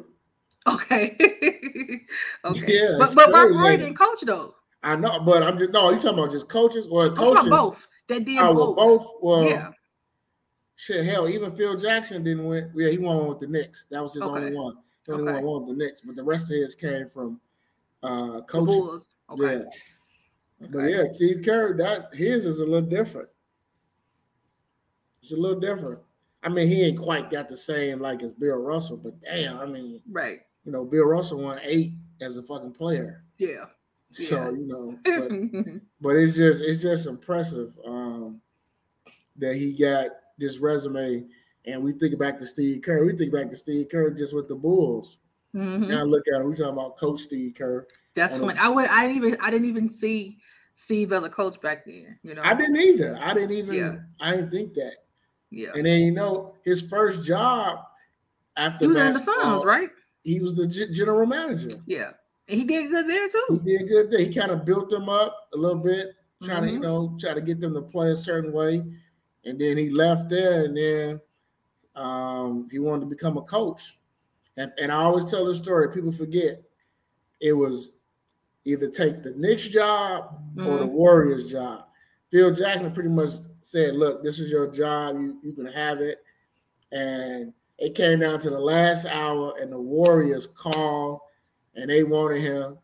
okay 0.67 1.17
okay 2.45 2.67
yeah 2.67 2.97
but 2.99 3.15
but 3.15 3.33
robert 3.33 3.55
horry 3.55 3.77
didn't 3.77 3.97
coach 3.97 4.21
though 4.23 4.55
i 4.83 4.97
know 4.97 5.21
but 5.21 5.43
i'm 5.43 5.59
just 5.59 5.71
no 5.71 5.91
you 5.91 5.97
talking 5.97 6.19
about 6.19 6.31
just 6.31 6.49
coaches 6.49 6.87
or 6.91 7.11
coaches 7.11 7.49
both 7.49 7.89
that 8.09 8.25
did 8.25 8.39
oh, 8.39 8.55
both. 8.55 8.77
both 8.77 9.11
well 9.21 9.45
yeah 9.45 9.71
shit 10.77 11.05
hell 11.05 11.29
even 11.29 11.51
phil 11.51 11.77
jackson 11.77 12.23
didn't 12.23 12.45
win 12.45 12.71
yeah 12.75 12.91
he 12.91 12.99
won 12.99 13.17
one 13.17 13.29
with 13.29 13.41
the 13.41 13.47
Knicks. 13.47 13.87
that 13.91 14.03
was 14.03 14.15
his 14.15 14.23
okay. 14.23 14.45
only 14.45 14.57
one 14.57 14.77
the 15.07 15.15
only 15.15 15.33
okay. 15.33 15.43
one 15.43 15.45
won 15.45 15.67
the 15.67 15.85
Knicks, 15.85 16.01
but 16.01 16.17
the 16.17 16.23
rest 16.23 16.51
of 16.51 16.57
his 16.57 16.75
came 16.75 17.09
from 17.09 17.41
uh 18.03 18.41
coaching. 18.43 19.01
Okay. 19.31 19.43
Yeah. 19.43 20.65
Okay. 20.65 20.73
But 20.73 20.85
yeah, 20.85 21.05
Steve 21.13 21.43
Kerr, 21.45 21.77
that 21.77 22.15
his 22.15 22.47
is 22.47 22.61
a 22.61 22.65
little 22.65 22.89
different. 22.89 23.29
It's 25.21 25.33
a 25.33 25.37
little 25.37 25.61
different. 25.61 26.01
I 26.43 26.49
mean, 26.49 26.69
he 26.69 26.83
ain't 26.83 26.99
quite 26.99 27.31
got 27.31 27.49
the 27.49 27.57
same 27.57 28.01
like 28.01 28.23
as 28.23 28.33
Bill 28.33 28.57
Russell, 28.57 28.97
but 28.97 29.21
damn, 29.21 29.59
I 29.59 29.67
mean, 29.67 30.01
right. 30.11 30.41
You 30.67 30.73
know, 30.73 30.85
Bill 30.85 31.07
Russell 31.07 31.39
won 31.39 31.61
eight 31.63 31.93
as 32.21 32.37
a 32.37 32.43
fucking 32.43 32.73
player. 32.73 33.25
Yeah. 33.39 33.67
So 34.11 34.35
yeah. 34.37 34.51
you 34.51 34.67
know, 34.67 34.99
but, 35.05 35.81
but 36.01 36.17
it's 36.17 36.37
just 36.37 36.63
it's 36.63 36.83
just 36.83 37.07
impressive 37.07 37.79
um, 37.87 38.41
that 39.37 39.57
he 39.57 39.73
got 39.73 40.09
this 40.39 40.59
resume 40.59 41.25
and 41.67 41.83
we 41.83 41.93
think 41.93 42.19
back 42.19 42.39
to 42.39 42.47
Steve 42.47 42.83
Kerr. 42.83 43.05
We 43.05 43.17
think 43.17 43.33
back 43.33 43.51
to 43.51 43.57
Steve 43.57 43.89
Kerr 43.91 44.11
just 44.11 44.35
with 44.35 44.49
the 44.49 44.55
Bulls. 44.55 45.19
Mm-hmm. 45.55 45.89
Now 45.89 46.05
look 46.05 46.25
at 46.33 46.41
him. 46.41 46.49
We 46.49 46.55
talking 46.55 46.73
about 46.73 46.97
Coach 46.97 47.21
Steve 47.21 47.55
Kerr. 47.57 47.87
That's 48.15 48.39
when 48.39 48.59
I 48.59 48.69
went. 48.69 48.91
I 48.91 49.07
didn't 49.07 49.17
even. 49.17 49.39
I 49.41 49.51
didn't 49.51 49.69
even 49.69 49.89
see 49.89 50.39
Steve 50.75 51.13
as 51.13 51.25
a 51.25 51.31
coach 51.31 51.61
back 51.61 51.87
then. 51.87 52.19
You 52.23 52.35
know. 52.35 52.43
I 52.45 52.55
didn't 52.55 52.77
either. 52.77 53.19
I 53.21 53.35
didn't 53.35 53.53
even. 53.53 53.75
Yeah. 53.75 53.97
I 54.21 54.33
didn't 54.33 54.51
think 54.51 54.75
that. 54.75 54.97
Yeah. 55.51 55.71
And 55.75 55.87
then 55.87 56.01
you 56.01 56.13
know 56.13 56.55
his 56.65 56.83
first 56.83 57.25
job 57.25 57.79
after 58.57 58.85
he 58.85 58.87
was 58.87 58.97
in 58.97 59.13
the 59.13 59.19
Suns, 59.19 59.65
right? 59.65 59.91
He 60.27 60.41
was 60.41 60.55
the 60.55 60.67
g- 60.67 60.91
general 60.91 61.25
manager. 61.25 61.77
Yeah. 61.87 62.11
And 62.49 62.59
he 62.59 62.65
did 62.65 62.91
good 62.91 63.07
there 63.09 63.29
too. 63.29 63.63
He 63.65 63.79
did 63.79 63.89
good 63.89 64.11
there. 64.11 64.21
He 64.21 64.35
kind 64.35 64.51
of 64.51 64.65
built 64.65 64.91
them 64.91 65.09
up 65.09 65.49
a 65.55 65.57
little 65.57 65.79
bit, 65.79 66.09
trying 66.43 66.63
mm-hmm. 66.63 66.67
to 66.67 66.73
you 66.73 66.81
know 66.81 67.17
try 67.21 67.33
to 67.33 67.41
get 67.41 67.61
them 67.61 67.75
to 67.75 67.83
play 67.83 68.11
a 68.11 68.17
certain 68.17 68.53
way, 68.53 68.83
and 69.45 69.61
then 69.61 69.77
he 69.77 69.89
left 69.89 70.29
there, 70.29 70.65
and 70.65 70.77
then 70.77 71.21
um, 71.95 72.69
he 72.71 72.79
wanted 72.81 73.01
to 73.01 73.07
become 73.07 73.37
a 73.37 73.43
coach. 73.43 73.99
And, 74.57 74.73
and 74.81 74.91
I 74.91 74.97
always 74.97 75.25
tell 75.25 75.45
the 75.45 75.55
story, 75.55 75.93
people 75.93 76.13
forget 76.13 76.63
it 77.41 77.53
was 77.53 77.97
either 78.65 78.89
take 78.89 79.23
the 79.23 79.33
Knicks 79.37 79.69
job 79.69 80.41
mm-hmm. 80.55 80.67
or 80.67 80.79
the 80.79 80.85
mm-hmm. 80.85 80.95
Warriors 80.95 81.51
job. 81.51 81.85
Phil 82.31 82.53
Jackson 82.53 82.93
pretty 82.93 83.11
much 83.11 83.31
said, 83.63 83.95
Look, 83.95 84.25
this 84.25 84.41
is 84.41 84.51
your 84.51 84.71
job, 84.71 85.17
you, 85.17 85.39
you 85.43 85.53
can 85.53 85.67
have 85.67 86.01
it. 86.01 86.19
And 86.91 87.53
it 87.79 87.95
came 87.95 88.21
down 88.21 88.39
to 88.41 88.51
the 88.51 88.59
last 88.59 89.07
hour, 89.07 89.55
and 89.61 89.71
the 89.71 89.81
Warriors 89.81 90.47
called 90.47 91.21
and 91.77 91.91
they 91.91 92.03
wanted 92.03 92.41
him. 92.41 92.79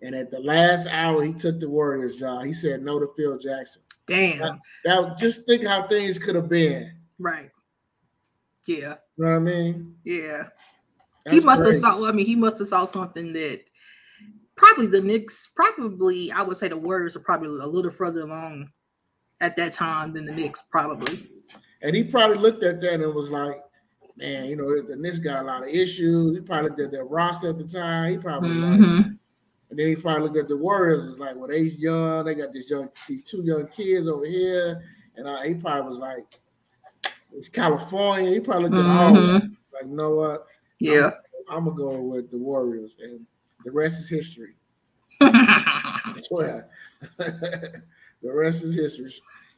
And 0.00 0.14
at 0.14 0.30
the 0.30 0.40
last 0.40 0.86
hour, 0.86 1.22
he 1.22 1.32
took 1.32 1.60
the 1.60 1.68
Warriors 1.68 2.16
job. 2.16 2.44
He 2.44 2.52
said 2.52 2.82
no 2.82 2.98
to 2.98 3.08
Phil 3.16 3.38
Jackson. 3.38 3.82
Damn. 4.06 4.38
Now, 4.38 4.58
now 4.84 5.14
just 5.16 5.44
think 5.46 5.66
how 5.66 5.86
things 5.86 6.18
could 6.18 6.34
have 6.34 6.48
been. 6.48 6.92
Right. 7.18 7.50
Yeah. 8.66 8.94
You 9.16 9.24
know 9.24 9.30
what 9.30 9.36
I 9.36 9.38
mean? 9.40 9.94
Yeah. 10.04 10.44
That's 11.24 11.36
he 11.36 11.44
must 11.44 11.62
crazy. 11.62 11.74
have 11.74 11.94
saw. 11.94 12.08
I 12.08 12.12
mean, 12.12 12.26
he 12.26 12.36
must 12.36 12.58
have 12.58 12.68
saw 12.68 12.86
something 12.86 13.32
that 13.32 13.64
probably 14.56 14.86
the 14.86 15.00
Knicks, 15.00 15.50
probably 15.54 16.30
I 16.32 16.42
would 16.42 16.56
say 16.56 16.68
the 16.68 16.76
Warriors 16.76 17.16
are 17.16 17.20
probably 17.20 17.48
a 17.48 17.66
little 17.66 17.90
further 17.90 18.20
along 18.20 18.70
at 19.40 19.56
that 19.56 19.72
time 19.72 20.12
than 20.14 20.24
the 20.24 20.32
Knicks, 20.32 20.62
probably. 20.70 21.28
And 21.82 21.94
he 21.94 22.04
probably 22.04 22.38
looked 22.38 22.62
at 22.62 22.80
that 22.80 22.94
and 23.00 23.14
was 23.14 23.30
like, 23.30 23.60
"Man, 24.18 24.46
you 24.46 24.56
know, 24.56 24.82
the 24.82 24.96
Knicks 24.96 25.18
got 25.18 25.42
a 25.42 25.46
lot 25.46 25.62
of 25.62 25.68
issues." 25.68 26.36
He 26.36 26.40
probably 26.42 26.70
looked 26.70 26.80
at 26.80 26.90
their 26.90 27.04
roster 27.04 27.50
at 27.50 27.58
the 27.58 27.64
time. 27.64 28.12
He 28.12 28.18
probably 28.18 28.50
mm-hmm. 28.50 28.96
like, 28.96 29.06
and 29.70 29.78
then 29.78 29.86
he 29.88 29.96
probably 29.96 30.22
looked 30.22 30.36
at 30.36 30.48
the 30.48 30.56
Warriors. 30.56 31.04
Was 31.04 31.18
like, 31.18 31.36
"Well, 31.36 31.48
they 31.48 31.62
young. 31.62 32.24
They 32.24 32.34
got 32.34 32.52
this 32.52 32.70
young, 32.70 32.88
these 33.08 33.22
two 33.22 33.42
young 33.42 33.66
kids 33.68 34.06
over 34.06 34.26
here." 34.26 34.82
And 35.16 35.26
uh, 35.26 35.42
he 35.42 35.54
probably 35.54 35.88
was 35.88 35.98
like, 35.98 36.24
it's 37.34 37.48
California. 37.48 38.30
He 38.30 38.40
probably 38.40 38.70
did 38.70 38.78
mm-hmm. 38.78 39.16
all 39.16 39.34
like, 39.72 39.84
you 39.84 39.96
know 39.96 40.14
what? 40.14 40.46
Yeah. 40.80 41.10
I'm, 41.50 41.68
I'm, 41.68 41.76
gonna 41.76 41.76
go 41.76 42.00
with 42.00 42.30
the 42.30 42.38
Warriors, 42.38 42.96
and 43.02 43.20
the 43.64 43.70
rest 43.70 44.00
is 44.00 44.08
history. 44.08 44.54
I 45.20 46.14
swear. 46.22 46.68
the 47.18 47.82
rest 48.22 48.62
is 48.62 48.74
history. 48.74 49.12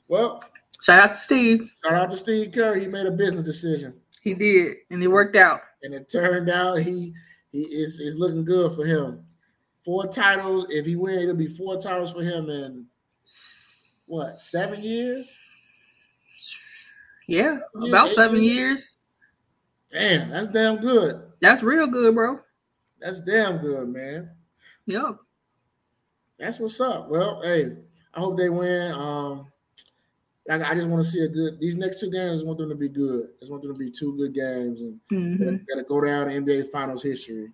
Well, 0.09 0.41
shout 0.83 1.01
out 1.01 1.15
to 1.15 1.21
Steve. 1.21 1.71
Shout 1.85 1.95
out 1.95 2.11
to 2.11 2.17
Steve 2.17 2.53
Curry. 2.53 2.83
He 2.83 2.87
made 2.87 3.07
a 3.07 3.11
business 3.11 3.43
decision. 3.43 3.95
He 4.21 4.35
did, 4.35 4.77
and 4.91 5.03
it 5.03 5.09
worked 5.09 5.37
out. 5.37 5.61
And 5.83 5.95
it 5.95 6.11
turned 6.11 6.51
out 6.51 6.77
he 6.77 7.15
he 7.53 7.63
is 7.63 8.01
is 8.01 8.17
looking 8.17 8.45
good 8.45 8.73
for 8.73 8.85
him. 8.85 9.25
Four 9.85 10.07
titles. 10.07 10.67
If 10.69 10.87
he 10.87 10.97
wins, 10.97 11.23
it'll 11.23 11.35
be 11.35 11.47
four 11.47 11.81
titles 11.81 12.13
for 12.13 12.23
him 12.23 12.51
in 12.51 12.87
what 14.07 14.39
seven 14.39 14.83
years? 14.83 15.41
Yeah, 17.27 17.59
about 17.75 18.11
seven 18.11 18.43
years. 18.43 18.97
Damn, 19.93 20.31
that's 20.31 20.49
damn 20.49 20.77
good. 20.77 21.23
That's 21.41 21.63
real 21.63 21.87
good, 21.87 22.15
bro. 22.15 22.41
That's 23.01 23.21
damn 23.21 23.59
good, 23.59 23.89
man. 23.89 24.31
Yep. 24.87 25.17
That's 26.39 26.59
what's 26.59 26.81
up. 26.81 27.09
Well, 27.09 27.41
hey, 27.43 27.77
I 28.15 28.21
hope 28.21 28.37
they 28.37 28.51
win. 28.51 28.93
Um, 28.93 29.47
I 30.51 30.75
just 30.75 30.89
want 30.89 31.05
to 31.05 31.09
see 31.09 31.21
a 31.25 31.29
good. 31.29 31.61
These 31.61 31.77
next 31.77 32.01
two 32.01 32.11
games, 32.11 32.43
I 32.43 32.45
want 32.45 32.59
them 32.59 32.71
to 32.71 32.75
be 32.75 32.89
good. 32.89 33.29
I 33.37 33.41
just 33.41 33.53
want 33.53 33.63
them 33.63 33.73
to 33.73 33.79
be 33.79 33.91
two 33.91 34.17
good 34.17 34.35
games, 34.35 34.81
and 34.81 34.99
mm-hmm. 35.13 35.57
gotta 35.69 35.85
go 35.87 36.01
down 36.01 36.27
NBA 36.27 36.71
Finals 36.71 37.03
history. 37.03 37.51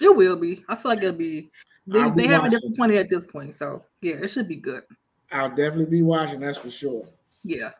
It 0.00 0.16
will 0.16 0.36
be. 0.36 0.64
I 0.68 0.74
feel 0.74 0.90
like 0.90 0.98
it'll 1.02 1.12
be. 1.12 1.50
They, 1.86 2.10
they 2.10 2.26
haven't 2.26 2.50
disappointed 2.50 2.96
at 2.96 3.10
this 3.10 3.24
point, 3.24 3.54
so 3.54 3.84
yeah, 4.00 4.14
it 4.14 4.28
should 4.28 4.48
be 4.48 4.56
good. 4.56 4.84
I'll 5.30 5.50
definitely 5.50 5.86
be 5.86 6.02
watching. 6.02 6.40
That's 6.40 6.58
for 6.58 6.70
sure. 6.70 7.06
Yeah. 7.42 7.70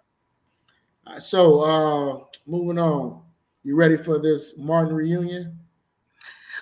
Uh, 1.06 1.18
so, 1.18 1.60
uh 1.60 2.24
moving 2.46 2.78
on. 2.78 3.22
You 3.62 3.76
ready 3.76 3.96
for 3.96 4.18
this 4.18 4.58
Martin 4.58 4.94
reunion? 4.94 5.58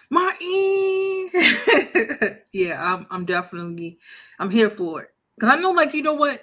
Martin. 0.08 1.30
yeah, 2.52 2.80
I'm. 2.80 3.06
I'm 3.10 3.24
definitely. 3.24 3.98
I'm 4.38 4.50
here 4.50 4.70
for 4.70 5.02
it 5.02 5.08
because 5.36 5.56
I 5.56 5.60
know, 5.60 5.72
like, 5.72 5.94
you 5.94 6.02
know 6.02 6.14
what, 6.14 6.42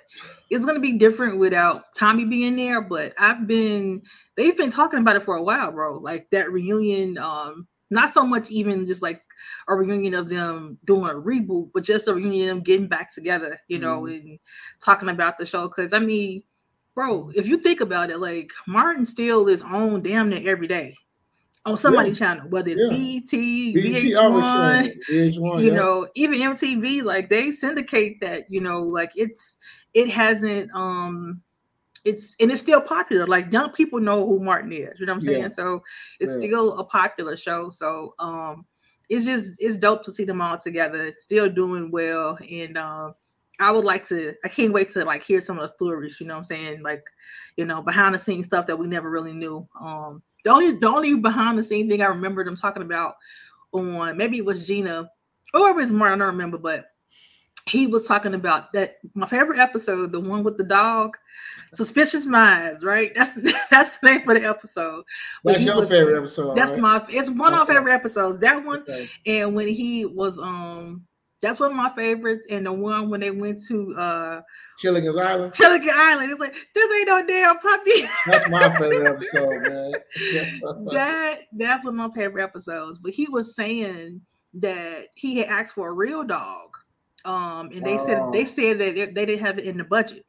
it's 0.49 0.65
gonna 0.65 0.79
be 0.79 0.93
different 0.93 1.37
without 1.37 1.93
Tommy 1.95 2.25
being 2.25 2.55
there. 2.55 2.81
But 2.81 3.13
I've 3.17 3.47
been. 3.47 4.01
They've 4.35 4.57
been 4.57 4.71
talking 4.71 4.99
about 4.99 5.15
it 5.15 5.23
for 5.23 5.35
a 5.35 5.43
while, 5.43 5.71
bro. 5.71 5.97
Like 5.97 6.29
that 6.31 6.51
reunion. 6.51 7.17
Um, 7.17 7.67
not 7.91 8.13
so 8.13 8.23
much 8.23 8.51
even 8.51 8.85
just 8.85 9.01
like 9.01 9.21
a 9.67 9.75
reunion 9.75 10.13
of 10.13 10.29
them 10.29 10.77
doing 10.85 11.09
a 11.09 11.13
reboot, 11.13 11.71
but 11.73 11.83
just 11.83 12.07
a 12.07 12.13
reunion 12.13 12.49
of 12.49 12.55
them 12.57 12.63
getting 12.63 12.87
back 12.87 13.11
together, 13.11 13.59
you 13.67 13.79
know, 13.79 14.03
mm. 14.03 14.15
and 14.15 14.39
talking 14.83 15.09
about 15.09 15.39
the 15.39 15.45
show. 15.45 15.67
Because 15.67 15.91
I 15.91 15.99
mean, 15.99 16.43
bro, 16.93 17.31
if 17.35 17.47
you 17.47 17.57
think 17.57 17.81
about 17.81 18.11
it, 18.11 18.19
like 18.19 18.51
Martin 18.67 19.05
still 19.05 19.47
is 19.47 19.63
on 19.63 20.03
damn 20.03 20.29
near 20.29 20.51
every 20.51 20.67
day 20.67 20.95
on 21.65 21.77
somebody's 21.77 22.19
yeah. 22.19 22.35
channel, 22.35 22.49
whether 22.49 22.69
it's 22.69 22.81
yeah. 22.81 22.89
BT, 22.89 23.75
VH1, 23.75 24.93
VH1 25.09 25.61
you 25.61 25.67
yeah. 25.67 25.73
know, 25.73 26.07
even 26.15 26.39
MTV, 26.39 27.03
like 27.03 27.29
they 27.29 27.51
syndicate 27.51 28.17
that, 28.21 28.49
you 28.49 28.61
know, 28.61 28.81
like 28.81 29.11
it's 29.15 29.59
it 29.93 30.09
hasn't 30.09 30.71
um 30.73 31.41
it's 32.05 32.35
and 32.39 32.51
it's 32.51 32.61
still 32.61 32.81
popular. 32.81 33.27
Like 33.27 33.51
young 33.51 33.71
people 33.71 33.99
know 33.99 34.25
who 34.25 34.39
Martin 34.39 34.71
is, 34.71 34.99
you 34.99 35.05
know 35.05 35.13
what 35.13 35.23
I'm 35.23 35.27
saying? 35.27 35.49
So 35.49 35.83
it's 36.19 36.33
still 36.33 36.77
a 36.77 36.83
popular 36.83 37.35
show. 37.35 37.69
So 37.69 38.15
um 38.19 38.65
it's 39.09 39.25
just 39.25 39.53
it's 39.59 39.77
dope 39.77 40.03
to 40.03 40.13
see 40.13 40.23
them 40.23 40.41
all 40.41 40.57
together, 40.57 41.13
still 41.17 41.49
doing 41.49 41.91
well. 41.91 42.37
And 42.49 42.77
um 42.77 43.15
I 43.61 43.71
would 43.71 43.83
like 43.83 44.05
to, 44.07 44.33
I 44.45 44.47
can't 44.47 44.71
wait 44.71 44.87
to 44.89 45.03
like 45.03 45.21
hear 45.21 45.41
some 45.41 45.57
of 45.57 45.63
the 45.63 45.73
stories, 45.75 46.21
you 46.21 46.25
know 46.25 46.35
what 46.35 46.39
I'm 46.39 46.43
saying? 46.45 46.81
Like, 46.81 47.03
you 47.57 47.65
know, 47.65 47.81
behind 47.81 48.15
the 48.15 48.19
scenes 48.19 48.45
stuff 48.45 48.67
that 48.67 48.79
we 48.79 48.87
never 48.87 49.09
really 49.09 49.33
knew. 49.33 49.67
Um 49.79 50.23
the 50.43 50.51
only 50.51 50.71
the 50.71 50.87
only 50.87 51.15
behind 51.15 51.57
the 51.57 51.63
scene 51.63 51.89
thing 51.89 52.01
I 52.01 52.07
remember 52.07 52.43
them 52.43 52.55
talking 52.55 52.83
about 52.83 53.15
on 53.71 54.17
maybe 54.17 54.37
it 54.37 54.45
was 54.45 54.65
Gina 54.65 55.09
or 55.53 55.69
it 55.69 55.75
was 55.75 55.91
Martin, 55.91 56.21
I 56.21 56.25
don't 56.25 56.35
remember, 56.35 56.57
but 56.57 56.85
he 57.67 57.87
was 57.87 58.05
talking 58.05 58.33
about 58.33 58.73
that 58.73 58.95
my 59.13 59.27
favorite 59.27 59.59
episode, 59.59 60.11
the 60.11 60.19
one 60.19 60.43
with 60.43 60.57
the 60.57 60.63
dog, 60.63 61.17
Suspicious 61.73 62.25
Minds, 62.25 62.83
right? 62.83 63.13
That's 63.15 63.35
that's 63.69 63.97
the 63.99 64.11
name 64.11 64.29
of 64.29 64.41
the 64.41 64.47
episode. 64.47 65.03
That's 65.43 65.63
your 65.63 65.75
was, 65.75 65.89
favorite 65.89 66.17
episode. 66.17 66.55
That's 66.55 66.71
right? 66.71 66.79
my 66.79 67.05
it's 67.09 67.29
one 67.29 67.53
okay. 67.53 67.61
of 67.61 67.67
my 67.67 67.73
favorite 67.73 67.93
episodes. 67.93 68.37
That 68.39 68.65
one, 68.65 68.81
okay. 68.81 69.09
and 69.25 69.55
when 69.55 69.67
he 69.67 70.05
was 70.05 70.39
um 70.39 71.05
that's 71.41 71.59
one 71.59 71.71
of 71.71 71.75
my 71.75 71.89
favorites. 71.95 72.45
And 72.49 72.65
the 72.65 72.73
one 72.73 73.09
when 73.09 73.19
they 73.19 73.31
went 73.31 73.61
to 73.67 73.93
uh 73.97 74.41
Island. 75.19 75.53
Gilligan 75.53 75.91
Island. 75.93 76.31
It's 76.31 76.39
like, 76.39 76.55
this 76.73 76.93
ain't 76.93 77.07
no 77.07 77.25
damn 77.25 77.57
puppy. 77.59 78.07
That's 78.27 78.49
my 78.49 78.69
favorite 78.77 79.05
episode, 79.15 79.61
man. 79.61 79.91
that 80.91 81.39
that's 81.53 81.85
one 81.85 81.99
of 81.99 82.11
my 82.11 82.15
favorite 82.15 82.43
episodes. 82.43 82.97
But 82.97 83.11
he 83.11 83.27
was 83.27 83.55
saying 83.55 84.21
that 84.55 85.07
he 85.15 85.37
had 85.37 85.47
asked 85.47 85.75
for 85.75 85.89
a 85.89 85.93
real 85.93 86.23
dog. 86.23 86.69
Um, 87.25 87.69
and 87.73 87.85
they 87.85 87.97
oh. 87.99 88.05
said 88.05 88.31
they 88.31 88.45
said 88.45 88.79
that 88.79 89.13
they 89.13 89.25
didn't 89.25 89.45
have 89.45 89.59
it 89.59 89.65
in 89.65 89.77
the 89.77 89.83
budget. 89.83 90.25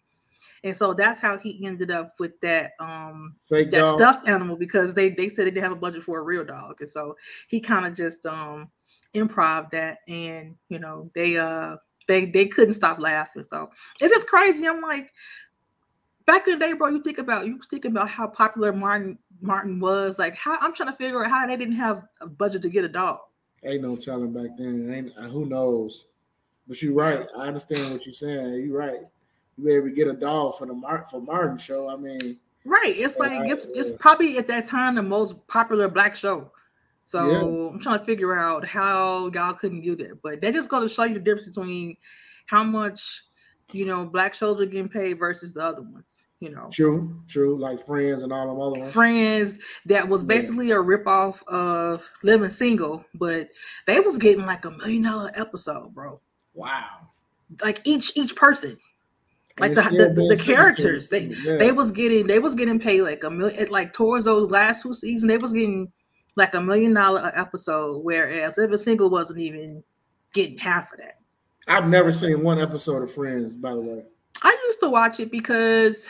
And 0.63 0.77
so 0.77 0.93
that's 0.93 1.21
how 1.21 1.39
he 1.39 1.65
ended 1.65 1.91
up 1.91 2.15
with 2.19 2.39
that 2.41 2.73
um 2.81 3.37
Fake 3.49 3.71
that 3.71 3.81
dog. 3.81 3.99
stuffed 3.99 4.29
animal 4.29 4.57
because 4.57 4.95
they 4.95 5.11
they 5.11 5.29
said 5.29 5.47
they 5.47 5.51
didn't 5.51 5.65
have 5.65 5.73
a 5.73 5.77
budget 5.77 6.03
for 6.03 6.19
a 6.19 6.23
real 6.23 6.45
dog. 6.45 6.81
And 6.81 6.91
so 6.91 7.17
he 7.49 7.61
kind 7.61 7.87
of 7.87 7.95
just 7.95 8.27
um 8.27 8.69
improv 9.15 9.71
that 9.71 9.99
and 10.09 10.55
you 10.69 10.79
know 10.79 11.11
they 11.15 11.37
uh 11.37 11.77
they 12.11 12.27
they 12.27 12.47
couldn't 12.47 12.75
stop 12.75 12.99
laughing. 12.99 13.45
So 13.45 13.71
it's 14.01 14.15
just 14.15 14.27
crazy. 14.27 14.67
I'm 14.67 14.81
like 14.81 15.13
back 16.27 16.47
in 16.47 16.59
the 16.59 16.65
day 16.65 16.73
bro 16.75 16.89
you 16.89 17.03
think 17.03 17.19
about 17.19 17.47
you 17.47 17.59
think 17.71 17.85
about 17.85 18.09
how 18.09 18.27
popular 18.27 18.73
martin 18.73 19.19
martin 19.41 19.81
was. 19.81 20.19
Like 20.19 20.35
how 20.35 20.59
i'm 20.61 20.75
trying 20.75 20.91
to 20.91 20.97
figure 20.97 21.25
out 21.25 21.31
how 21.31 21.47
they 21.47 21.57
didn't 21.57 21.77
have 21.77 22.05
a 22.21 22.27
budget 22.27 22.63
to 22.63 22.69
get 22.69 22.85
a 22.85 22.89
dog. 22.89 23.21
Ain't 23.65 23.83
no 23.83 23.97
telling 23.97 24.33
back 24.33 24.57
then. 24.59 24.93
Ain't 24.93 25.13
uh, 25.19 25.29
who 25.29 25.47
knows? 25.47 26.07
But 26.67 26.83
you're 26.83 26.95
right. 26.95 27.27
I 27.37 27.47
understand 27.47 27.93
what 27.93 28.07
you're 28.07 28.13
saying. 28.13 28.55
You're 28.65 28.79
right. 28.79 29.01
You 29.59 29.69
able 29.71 29.89
to 29.89 29.95
get 29.95 30.09
a 30.09 30.13
dog 30.13 30.57
for 30.57 30.67
the 30.67 30.75
Martin 30.75 31.07
for 31.07 31.21
martin 31.21 31.59
show. 31.59 31.89
I 31.89 31.97
mean 31.97 32.39
right. 32.65 32.95
It's 32.97 33.19
like 33.19 33.49
it's 33.49 33.67
it's 33.67 33.93
probably 33.93 34.39
at 34.39 34.49
that 34.49 34.67
time 34.67 34.97
the 34.97 35.03
most 35.03 35.47
popular 35.47 35.89
black 35.89 36.17
show 36.17 36.51
so 37.11 37.29
yeah. 37.29 37.71
I'm 37.73 37.81
trying 37.81 37.99
to 37.99 38.05
figure 38.05 38.39
out 38.39 38.65
how 38.65 39.33
y'all 39.35 39.53
couldn't 39.53 39.81
do 39.81 39.97
that. 39.97 40.23
But 40.23 40.41
that 40.41 40.55
just 40.55 40.69
going 40.69 40.87
to 40.87 40.89
show 40.89 41.03
you 41.03 41.15
the 41.15 41.19
difference 41.19 41.49
between 41.49 41.97
how 42.47 42.63
much 42.63 43.25
you 43.73 43.85
know 43.85 44.05
black 44.05 44.33
shows 44.33 44.61
are 44.61 44.67
getting 44.67 44.89
paid 44.89 45.19
versus 45.19 45.53
the 45.53 45.61
other 45.61 45.83
ones. 45.83 46.27
You 46.39 46.51
know, 46.51 46.69
true, 46.73 47.21
true, 47.27 47.59
like 47.59 47.85
Friends 47.85 48.23
and 48.23 48.33
all 48.33 48.47
them 48.47 48.61
other 48.61 48.79
ones. 48.79 48.93
Friends 48.93 49.59
that 49.87 50.09
was 50.09 50.23
basically 50.23 50.69
yeah. 50.69 50.77
a 50.77 50.79
ripoff 50.79 51.43
of 51.49 52.09
Living 52.23 52.49
Single, 52.49 53.05
but 53.15 53.49
they 53.89 53.99
was 53.99 54.17
getting 54.17 54.47
like 54.47 54.65
a 54.65 54.71
million 54.71 55.03
dollar 55.03 55.33
episode, 55.35 55.93
bro. 55.93 56.21
Wow. 56.55 57.09
Like 57.61 57.81
each 57.83 58.17
each 58.17 58.37
person 58.37 58.79
like 59.59 59.75
the, 59.75 59.83
the, 60.15 60.37
the, 60.37 60.43
characters 60.43 61.09
they 61.09 61.25
yeah. 61.25 61.57
they 61.57 61.73
was 61.73 61.91
getting 61.91 62.29
they 62.29 62.39
was 62.39 62.55
getting 62.55 62.79
paid 62.79 63.03
like 63.03 63.25
a 63.25 63.31
million 63.31 63.69
like 63.69 63.93
towards 63.93 64.25
those 64.25 64.49
last 64.51 64.83
two 64.83 64.95
seasons 64.95 65.29
they 65.29 65.37
was 65.37 65.53
getting 65.53 65.93
like 66.37 66.55
a 66.55 66.61
million 66.61 66.95
dollar 66.95 67.33
episode, 67.35 68.05
whereas 68.05 68.57
Living 68.57 68.79
Single 68.79 69.11
wasn't 69.11 69.41
even 69.41 69.83
getting 70.33 70.59
half 70.59 70.93
of 70.93 70.99
that. 70.99 71.19
I've 71.69 71.89
never 71.89 72.11
seen 72.13 72.43
one 72.43 72.61
episode 72.61 73.03
of 73.03 73.13
Friends, 73.13 73.55
by 73.55 73.73
the 73.73 73.81
way. 73.81 74.03
I 74.43 74.59
used 74.67 74.81
to 74.81 74.89
watch 74.89 75.21
it 75.21 75.31
because, 75.31 76.09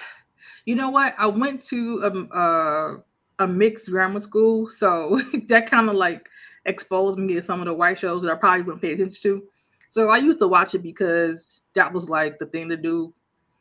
you 0.64 0.74
know 0.74 0.90
what? 0.90 1.14
I 1.18 1.26
went 1.26 1.62
to 1.64 2.28
a, 2.32 2.38
a, 2.38 3.02
a 3.40 3.48
mixed 3.48 3.90
grammar 3.90 4.20
school, 4.20 4.68
so 4.68 5.20
that 5.48 5.70
kind 5.70 5.88
of 5.88 5.96
like 5.96 6.28
exposed 6.66 7.18
me 7.18 7.34
to 7.34 7.42
some 7.42 7.60
of 7.60 7.66
the 7.66 7.74
white 7.74 7.98
shows 7.98 8.22
that 8.22 8.32
I 8.32 8.36
probably 8.36 8.62
wouldn't 8.62 8.82
pay 8.82 8.92
attention 8.92 9.22
to. 9.22 9.42
So 9.88 10.10
I 10.10 10.18
used 10.18 10.38
to 10.38 10.48
watch 10.48 10.74
it 10.74 10.82
because 10.82 11.62
that 11.74 11.92
was 11.92 12.08
like 12.08 12.38
the 12.38 12.46
thing 12.46 12.68
to 12.68 12.76
do 12.76 13.12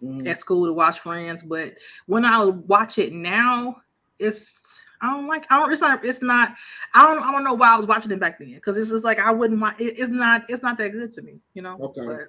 mm. 0.04 0.28
at 0.28 0.39
school 0.39 0.65
to 0.67 0.74
watch 0.74 1.00
Friends. 1.00 1.43
But 1.43 1.78
when 2.06 2.24
I 2.24 2.43
watch 2.45 2.98
it 2.98 3.13
now, 3.13 3.78
it's 4.19 4.79
I 5.02 5.14
don't 5.14 5.28
like. 5.28 5.46
I 5.50 5.60
don't. 5.60 5.72
It's 5.72 5.82
not. 5.82 6.04
It's 6.04 6.22
not. 6.22 6.56
I 6.94 7.08
don't. 7.08 7.24
I 7.24 7.32
don't 7.32 7.44
know 7.44 7.54
why 7.54 7.74
I 7.74 7.78
was 7.78 7.88
watching 7.88 8.12
it 8.12 8.20
back 8.20 8.40
then 8.40 8.54
because 8.54 8.78
it's 8.78 8.90
just 8.90 9.04
like 9.04 9.20
I 9.20 9.32
wouldn't. 9.32 9.62
It, 9.80 9.98
it's 9.98 10.10
not. 10.10 10.44
It's 10.50 10.64
not 10.64 10.78
that 10.78 10.92
good 10.92 11.12
to 11.14 11.22
me. 11.22 11.40
You 11.54 11.62
know. 11.62 11.78
Okay. 11.80 12.06
But 12.06 12.20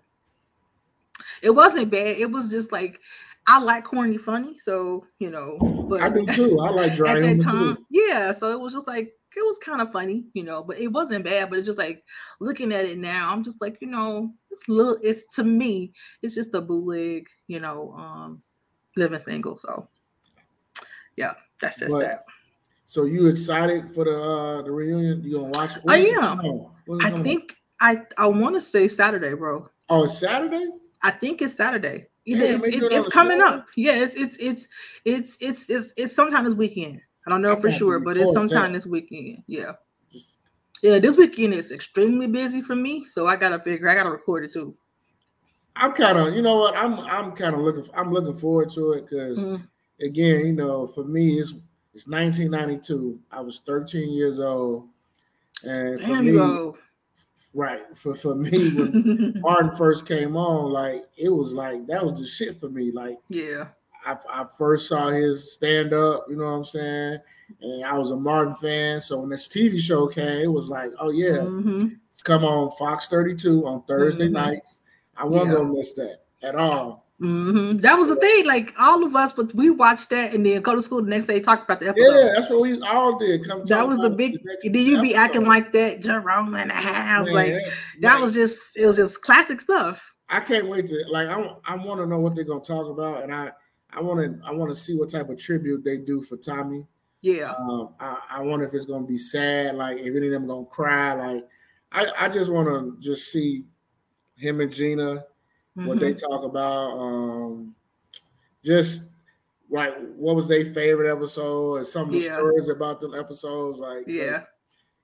it 1.43 1.51
wasn't 1.51 1.91
bad. 1.91 2.17
It 2.19 2.31
was 2.31 2.49
just 2.49 2.73
like 2.73 3.01
I 3.47 3.61
like 3.61 3.85
corny 3.85 4.19
funny. 4.19 4.57
So 4.59 5.07
you 5.19 5.31
know. 5.31 5.59
But 5.89 6.03
I 6.03 6.11
do 6.11 6.27
too. 6.27 6.61
I 6.61 6.71
like 6.71 6.95
dry 6.97 7.13
at 7.13 7.23
that 7.23 7.43
time. 7.43 7.77
Too. 7.77 7.87
Yeah. 7.91 8.33
So 8.33 8.53
it 8.53 8.61
was 8.61 8.73
just 8.73 8.87
like 8.87 9.15
it 9.37 9.45
was 9.45 9.59
kind 9.59 9.81
of 9.81 9.93
funny, 9.93 10.25
you 10.33 10.43
know, 10.43 10.63
but 10.63 10.79
it 10.79 10.89
wasn't 10.89 11.25
bad. 11.25 11.51
But 11.51 11.59
it's 11.59 11.67
just 11.67 11.79
like 11.79 12.05
looking 12.41 12.73
at 12.73 12.85
it 12.85 12.99
now, 12.99 13.31
I'm 13.31 13.45
just 13.45 13.61
like, 13.61 13.79
you 13.81 13.89
know, 13.89 14.33
it's 14.51 14.69
little. 14.69 14.99
It's 15.03 15.35
to 15.37 15.45
me, 15.45 15.93
it's 16.23 16.35
just 16.35 16.55
a 16.55 16.61
bootleg, 16.61 17.27
you 17.47 17.61
know, 17.61 17.93
um, 17.93 18.43
living 18.97 19.19
single. 19.19 19.57
So 19.57 19.89
yeah, 21.17 21.35
that's 21.61 21.79
just 21.79 21.93
but, 21.93 22.01
that. 22.01 22.25
So 22.91 23.05
you 23.05 23.29
excited 23.29 23.95
for 23.95 24.03
the 24.03 24.21
uh 24.21 24.63
the 24.63 24.73
reunion? 24.73 25.23
You 25.23 25.35
gonna 25.35 25.51
watch? 25.51 25.75
I 25.87 25.99
am. 25.99 26.67
I 27.01 27.13
think 27.23 27.55
I 27.81 28.03
I 28.19 28.27
want 28.27 28.57
to 28.57 28.61
say 28.61 28.89
Saturday, 28.89 29.33
bro. 29.35 29.71
Oh, 29.89 30.03
it's 30.03 30.19
Saturday. 30.19 30.67
I 31.01 31.13
think 31.13 31.41
it's 31.41 31.55
Saturday. 31.55 32.09
Damn, 32.27 32.65
it's, 32.65 32.67
it's, 32.67 32.89
it's 32.91 33.09
coming 33.09 33.41
up. 33.41 33.69
Yeah, 33.77 33.95
it's 33.95 34.17
it's 34.17 34.37
it's 34.39 34.69
it's 35.05 35.37
it's 35.41 35.71
it's, 35.71 35.95
it's 35.97 36.13
sometime 36.13 36.45
this 36.45 36.55
weekend. 36.55 37.01
I 37.29 37.31
don't 37.31 37.43
know 37.43 37.57
I 37.57 37.61
for 37.61 37.71
sure, 37.71 38.01
but 38.01 38.17
it's 38.17 38.33
sometime 38.33 38.73
that. 38.73 38.79
this 38.79 38.87
weekend. 38.87 39.45
Yeah. 39.47 39.75
Yeah, 40.83 40.99
this 40.99 41.17
weekend 41.17 41.55
is 41.55 41.71
extremely 41.71 42.27
busy 42.27 42.61
for 42.61 42.75
me, 42.75 43.05
so 43.05 43.29
I 43.29 43.37
gotta 43.37 43.61
figure. 43.61 43.89
I 43.89 43.95
gotta 43.95 44.11
record 44.11 44.43
it 44.43 44.53
too. 44.53 44.75
I'm 45.77 45.93
kind 45.93 46.19
of, 46.19 46.35
you 46.35 46.43
know 46.43 46.57
what? 46.57 46.77
I'm 46.77 46.99
I'm 46.99 47.37
kind 47.37 47.55
of 47.55 47.61
looking. 47.61 47.89
I'm 47.95 48.13
looking 48.13 48.37
forward 48.37 48.71
to 48.71 48.95
it 48.95 49.09
because, 49.09 49.39
mm-hmm. 49.39 49.63
again, 50.05 50.47
you 50.47 50.53
know, 50.55 50.89
for 50.89 51.05
me, 51.05 51.39
it's 51.39 51.55
it's 52.01 52.09
1992. 52.09 53.19
I 53.31 53.41
was 53.41 53.61
13 53.67 54.11
years 54.11 54.41
old, 54.41 54.89
and 55.65 56.01
Damn 56.01 56.35
for 56.35 56.73
me, 56.73 56.79
right 57.53 57.81
for 57.95 58.15
for 58.15 58.35
me 58.35 58.73
when 58.73 59.35
Martin 59.41 59.77
first 59.77 60.07
came 60.07 60.35
on, 60.35 60.73
like 60.73 61.05
it 61.19 61.29
was 61.29 61.53
like 61.53 61.87
that 61.89 62.03
was 62.03 62.19
the 62.19 62.27
shit 62.27 62.59
for 62.59 62.71
me. 62.71 62.91
Like, 62.91 63.19
yeah, 63.29 63.67
I, 64.07 64.17
I 64.33 64.45
first 64.57 64.89
saw 64.89 65.09
his 65.09 65.53
stand 65.53 65.93
up. 65.93 66.25
You 66.31 66.37
know 66.37 66.45
what 66.45 66.51
I'm 66.53 66.65
saying? 66.65 67.19
And 67.61 67.85
I 67.85 67.93
was 67.99 68.13
a 68.13 68.17
Martin 68.17 68.55
fan, 68.55 68.99
so 69.01 69.21
when 69.21 69.29
this 69.29 69.47
TV 69.47 69.79
show 69.79 70.07
came, 70.07 70.43
it 70.43 70.51
was 70.51 70.71
like, 70.71 70.91
oh 70.99 71.11
yeah, 71.11 71.37
mm-hmm. 71.37 71.89
it's 72.09 72.23
come 72.23 72.45
on 72.45 72.71
Fox 72.79 73.09
32 73.09 73.67
on 73.67 73.83
Thursday 73.83 74.25
mm-hmm. 74.25 74.35
nights, 74.35 74.83
I 75.19 75.25
wasn't 75.27 75.51
yeah. 75.51 75.57
gonna 75.59 75.75
miss 75.75 75.93
that 75.95 76.21
at 76.43 76.55
all. 76.55 77.10
Mm-hmm. 77.21 77.79
That 77.79 77.97
was 77.97 78.09
the 78.09 78.17
thing. 78.17 78.47
Like 78.47 78.75
all 78.79 79.05
of 79.05 79.15
us, 79.15 79.33
but 79.33 79.55
we 79.55 79.69
watched 79.69 80.09
that 80.11 80.33
and 80.33 80.45
then 80.45 80.63
go 80.63 80.75
to 80.75 80.83
school 80.83 81.03
the 81.03 81.11
next 81.11 81.27
day, 81.27 81.41
talk 81.41 81.65
about 81.65 81.81
the 81.81 81.89
episode. 81.89 82.19
Yeah, 82.19 82.33
that's 82.35 82.49
what 82.49 82.63
we 82.63 82.81
all 82.81 83.19
did. 83.19 83.47
Come. 83.47 83.65
That 83.67 83.87
was 83.87 83.99
the 83.99 84.09
big. 84.09 84.39
The 84.43 84.71
did 84.71 84.87
you 84.87 85.03
be 85.03 85.15
acting 85.15 85.45
like 85.45 85.73
that, 85.73 86.01
Jerome 86.01 86.55
in 86.55 86.69
the 86.69 86.75
house? 86.75 87.27
Man, 87.27 87.35
like 87.35 87.53
that 88.01 88.15
like, 88.15 88.23
was 88.23 88.33
just. 88.33 88.79
It 88.79 88.87
was 88.87 88.97
just 88.97 89.21
classic 89.23 89.61
stuff. 89.61 90.15
I 90.31 90.41
can't 90.41 90.69
wait 90.69 90.87
to 90.89 91.05
like. 91.11 91.29
I 91.29 91.57
I 91.67 91.77
want 91.77 92.01
to 92.01 92.07
know 92.07 92.21
what 92.21 92.35
they're 92.35 92.45
gonna 92.45 92.61
talk 92.61 92.89
about, 92.89 93.23
and 93.23 93.35
I 93.35 93.51
I 93.93 94.01
want 94.01 94.21
to 94.21 94.47
I 94.47 94.53
want 94.53 94.71
to 94.71 94.81
see 94.81 94.97
what 94.97 95.11
type 95.11 95.29
of 95.29 95.39
tribute 95.39 95.85
they 95.85 95.99
do 95.99 96.23
for 96.23 96.39
Tommy. 96.39 96.87
Yeah. 97.21 97.53
Um, 97.59 97.95
I, 98.01 98.17
I 98.31 98.41
wonder 98.41 98.65
if 98.65 98.73
it's 98.73 98.87
gonna 98.87 99.07
be 99.07 99.19
sad. 99.19 99.75
Like 99.75 99.99
if 99.99 100.15
any 100.17 100.29
of 100.29 100.33
them 100.33 100.47
gonna 100.47 100.65
cry. 100.65 101.13
Like 101.13 101.47
I 101.93 102.07
I 102.19 102.29
just 102.31 102.51
want 102.51 102.69
to 102.69 102.97
just 102.99 103.31
see 103.31 103.65
him 104.37 104.61
and 104.61 104.73
Gina 104.73 105.25
mm-hmm. 105.77 105.87
what 105.87 106.01
they 106.01 106.13
mm-hmm. 106.13 106.31
talk 106.31 106.45
about. 106.45 106.99
Um, 106.99 107.75
just 108.65 109.11
like 109.71 109.95
what 110.17 110.37
was 110.37 110.49
their 110.49 110.65
favorite 110.67 111.11
episode 111.11 111.77
and 111.77 111.87
some 111.87 112.07
of 112.07 112.13
the 112.13 112.19
yeah. 112.19 112.35
stories 112.37 112.69
about 112.69 113.01
the 113.01 113.11
episodes. 113.11 113.79
Like, 113.79 114.05
yeah, 114.07 114.43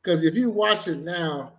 because 0.02 0.22
if 0.22 0.34
you 0.34 0.50
watch 0.50 0.88
it 0.88 0.98
now, 0.98 1.52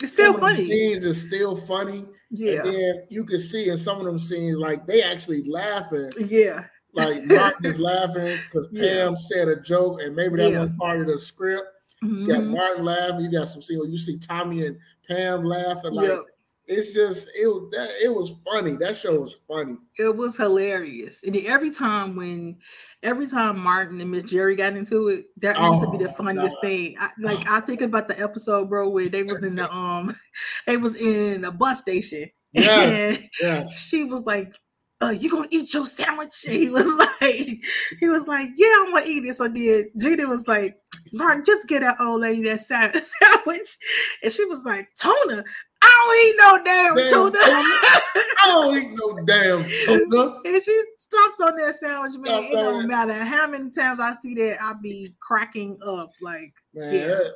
it's 0.00 0.12
still 0.12 0.38
funny. 0.38 0.64
scenes 0.64 1.04
is 1.04 1.20
still 1.20 1.56
funny. 1.56 2.04
Yeah, 2.30 2.62
and 2.62 2.74
then 2.74 3.02
you 3.08 3.24
can 3.24 3.38
see 3.38 3.68
in 3.68 3.76
some 3.76 3.98
of 3.98 4.06
them 4.06 4.18
scenes 4.18 4.56
like 4.56 4.86
they 4.86 5.02
actually 5.02 5.44
laughing. 5.48 6.10
Yeah. 6.18 6.64
Like 6.94 7.24
Martin 7.24 7.66
is 7.66 7.78
laughing 7.80 8.38
because 8.46 8.68
yeah. 8.72 9.04
Pam 9.04 9.16
said 9.18 9.48
a 9.48 9.60
joke, 9.60 10.00
and 10.00 10.16
maybe 10.16 10.36
that 10.36 10.50
yeah. 10.50 10.60
was 10.60 10.70
part 10.78 11.00
of 11.02 11.08
the 11.08 11.18
script. 11.18 11.66
Mm-hmm. 12.02 12.20
You 12.20 12.26
got 12.26 12.40
mm-hmm. 12.40 12.52
Martin 12.52 12.84
laughing. 12.86 13.20
You 13.20 13.30
got 13.30 13.48
some 13.48 13.60
scene 13.60 13.78
where 13.78 13.88
you 13.88 13.98
see 13.98 14.16
Tommy 14.16 14.66
and 14.66 14.78
Pam 15.06 15.44
laughing. 15.44 15.92
Like 15.92 16.08
yep 16.08 16.24
it's 16.68 16.92
just 16.92 17.28
it 17.38 17.46
was 17.46 17.70
that 17.72 17.90
it 18.02 18.14
was 18.14 18.34
funny. 18.44 18.76
That 18.76 18.96
show 18.96 19.20
was 19.20 19.36
funny. 19.46 19.76
It 19.98 20.16
was 20.16 20.36
hilarious. 20.36 21.22
And 21.22 21.36
every 21.36 21.70
time 21.70 22.16
when 22.16 22.56
every 23.02 23.28
time 23.28 23.58
Martin 23.58 24.00
and 24.00 24.10
Miss 24.10 24.24
Geri 24.24 24.56
got 24.56 24.76
into 24.76 25.08
it, 25.08 25.26
that 25.38 25.56
oh, 25.58 25.72
used 25.72 25.84
to 25.84 25.90
be 25.90 26.04
the 26.04 26.10
oh, 26.10 26.14
funniest 26.14 26.56
thing. 26.60 26.96
I, 26.98 27.10
like 27.20 27.48
I 27.48 27.60
think 27.60 27.82
about 27.82 28.08
the 28.08 28.20
episode, 28.20 28.68
bro, 28.68 28.88
where 28.88 29.08
they 29.08 29.22
was 29.22 29.44
in 29.44 29.54
the 29.54 29.72
um 29.72 30.14
they 30.66 30.76
was 30.76 30.96
in 30.96 31.44
a 31.44 31.50
bus 31.50 31.80
station. 31.80 32.26
Yes, 32.52 33.18
yes. 33.38 33.78
She 33.78 34.04
was 34.04 34.24
like, 34.24 34.56
uh, 35.02 35.10
you 35.10 35.30
gonna 35.30 35.48
eat 35.50 35.74
your 35.74 35.84
sandwich? 35.84 36.44
And 36.46 36.54
he 36.56 36.70
was 36.70 36.90
like, 36.96 37.60
he 38.00 38.08
was 38.08 38.26
like, 38.26 38.48
yeah, 38.56 38.72
I'm 38.78 38.94
gonna 38.94 39.06
eat 39.06 39.26
it. 39.26 39.34
So 39.34 39.46
did 39.48 39.88
Gina 39.98 40.26
was 40.26 40.48
like, 40.48 40.78
Martin, 41.12 41.44
just 41.44 41.68
get 41.68 41.80
that 41.80 42.00
old 42.00 42.22
lady 42.22 42.42
that 42.44 42.60
sandwich. 42.60 43.76
And 44.22 44.32
she 44.32 44.44
was 44.46 44.64
like, 44.64 44.88
Tona, 45.00 45.44
I 45.82 45.90
don't 46.02 46.16
eat 46.26 46.36
no 46.38 46.64
damn, 46.64 46.96
damn 46.96 47.12
tuna. 47.12 47.38
I 47.38 48.46
don't 48.46 48.76
eat 48.82 48.90
no 48.94 49.24
damn 49.24 49.68
tuna. 49.84 50.40
And 50.44 50.62
she 50.62 50.82
stopped 50.98 51.40
on 51.42 51.56
that 51.56 51.74
sandwich, 51.74 52.12
man. 52.18 52.44
it 52.44 52.52
don't 52.52 52.88
matter 52.88 53.12
how 53.12 53.46
many 53.46 53.70
times 53.70 54.00
I 54.00 54.14
see 54.20 54.34
that, 54.34 54.58
I 54.62 54.74
be 54.82 55.14
cracking 55.20 55.78
up. 55.84 56.12
Like, 56.20 56.54
man, 56.74 56.94
yeah. 56.94 57.06
that, 57.06 57.34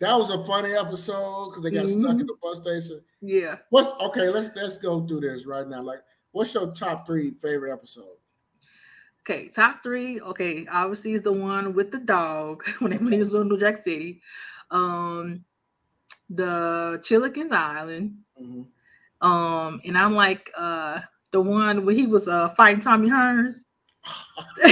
that 0.00 0.18
was 0.18 0.30
a 0.30 0.44
funny 0.44 0.74
episode 0.74 1.50
because 1.50 1.62
they 1.62 1.70
got 1.70 1.86
mm-hmm. 1.86 2.00
stuck 2.00 2.20
in 2.20 2.26
the 2.26 2.36
bus 2.42 2.58
station. 2.58 3.00
Yeah. 3.20 3.56
What's 3.70 3.92
okay? 4.00 4.28
Let's 4.28 4.50
let's 4.56 4.78
go 4.78 5.06
through 5.06 5.20
this 5.20 5.46
right 5.46 5.66
now. 5.66 5.82
Like, 5.82 6.00
what's 6.32 6.54
your 6.54 6.72
top 6.72 7.06
three 7.06 7.30
favorite 7.30 7.72
episode? 7.72 8.16
Okay, 9.20 9.48
top 9.48 9.82
three. 9.82 10.20
Okay, 10.20 10.66
obviously 10.70 11.12
is 11.12 11.22
the 11.22 11.32
one 11.32 11.74
with 11.74 11.92
the 11.92 12.00
dog 12.00 12.64
when, 12.80 12.92
when 13.04 13.12
he 13.12 13.18
was 13.18 13.32
in 13.32 13.48
New 13.48 13.58
Jack 13.58 13.82
City. 13.82 14.20
Um, 14.70 15.44
the 16.34 17.02
Gilligan's 17.06 17.52
Island. 17.52 18.16
Mm-hmm. 18.40 19.26
Um, 19.26 19.80
and 19.84 19.96
I'm 19.96 20.14
like 20.14 20.50
uh 20.56 21.00
the 21.30 21.40
one 21.40 21.86
where 21.86 21.94
he 21.94 22.06
was 22.06 22.28
uh 22.28 22.50
fighting 22.50 22.82
Tommy 22.82 23.08
Hearns. 23.08 23.58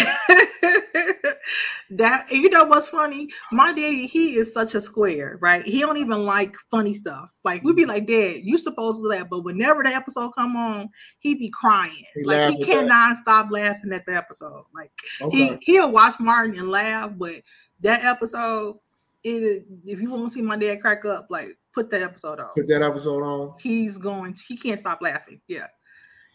that 1.90 2.26
you 2.30 2.48
know 2.50 2.64
what's 2.64 2.88
funny? 2.88 3.28
My 3.52 3.72
daddy, 3.72 4.06
he 4.06 4.36
is 4.36 4.52
such 4.52 4.74
a 4.74 4.80
square, 4.80 5.38
right? 5.40 5.64
He 5.64 5.80
don't 5.80 5.96
even 5.98 6.24
like 6.24 6.54
funny 6.70 6.92
stuff. 6.94 7.30
Like 7.44 7.62
we'd 7.62 7.76
be 7.76 7.86
like, 7.86 8.06
Dad, 8.06 8.40
you 8.42 8.58
supposed 8.58 9.02
to 9.02 9.08
laugh, 9.08 9.28
but 9.30 9.44
whenever 9.44 9.82
the 9.82 9.90
episode 9.90 10.32
come 10.36 10.56
on, 10.56 10.88
he 11.20 11.34
be 11.34 11.50
crying. 11.50 12.04
He 12.14 12.24
like 12.24 12.54
he 12.54 12.64
cannot 12.64 13.14
that. 13.14 13.22
stop 13.22 13.50
laughing 13.50 13.92
at 13.92 14.04
the 14.06 14.16
episode. 14.16 14.64
Like 14.74 14.90
okay. 15.22 15.58
he 15.62 15.72
he'll 15.72 15.92
watch 15.92 16.18
Martin 16.18 16.58
and 16.58 16.70
laugh, 16.70 17.12
but 17.16 17.42
that 17.80 18.04
episode, 18.04 18.76
it 19.24 19.66
if 19.84 20.00
you 20.00 20.10
want 20.10 20.24
to 20.24 20.30
see 20.30 20.42
my 20.42 20.56
dad 20.56 20.80
crack 20.80 21.04
up, 21.04 21.26
like 21.30 21.56
put 21.74 21.90
that 21.90 22.02
episode 22.02 22.40
on. 22.40 22.48
Put 22.56 22.68
that 22.68 22.82
episode 22.82 23.22
on. 23.22 23.54
He's 23.60 23.98
going. 23.98 24.34
He 24.46 24.56
can't 24.56 24.78
stop 24.78 25.00
laughing. 25.02 25.40
Yeah, 25.48 25.66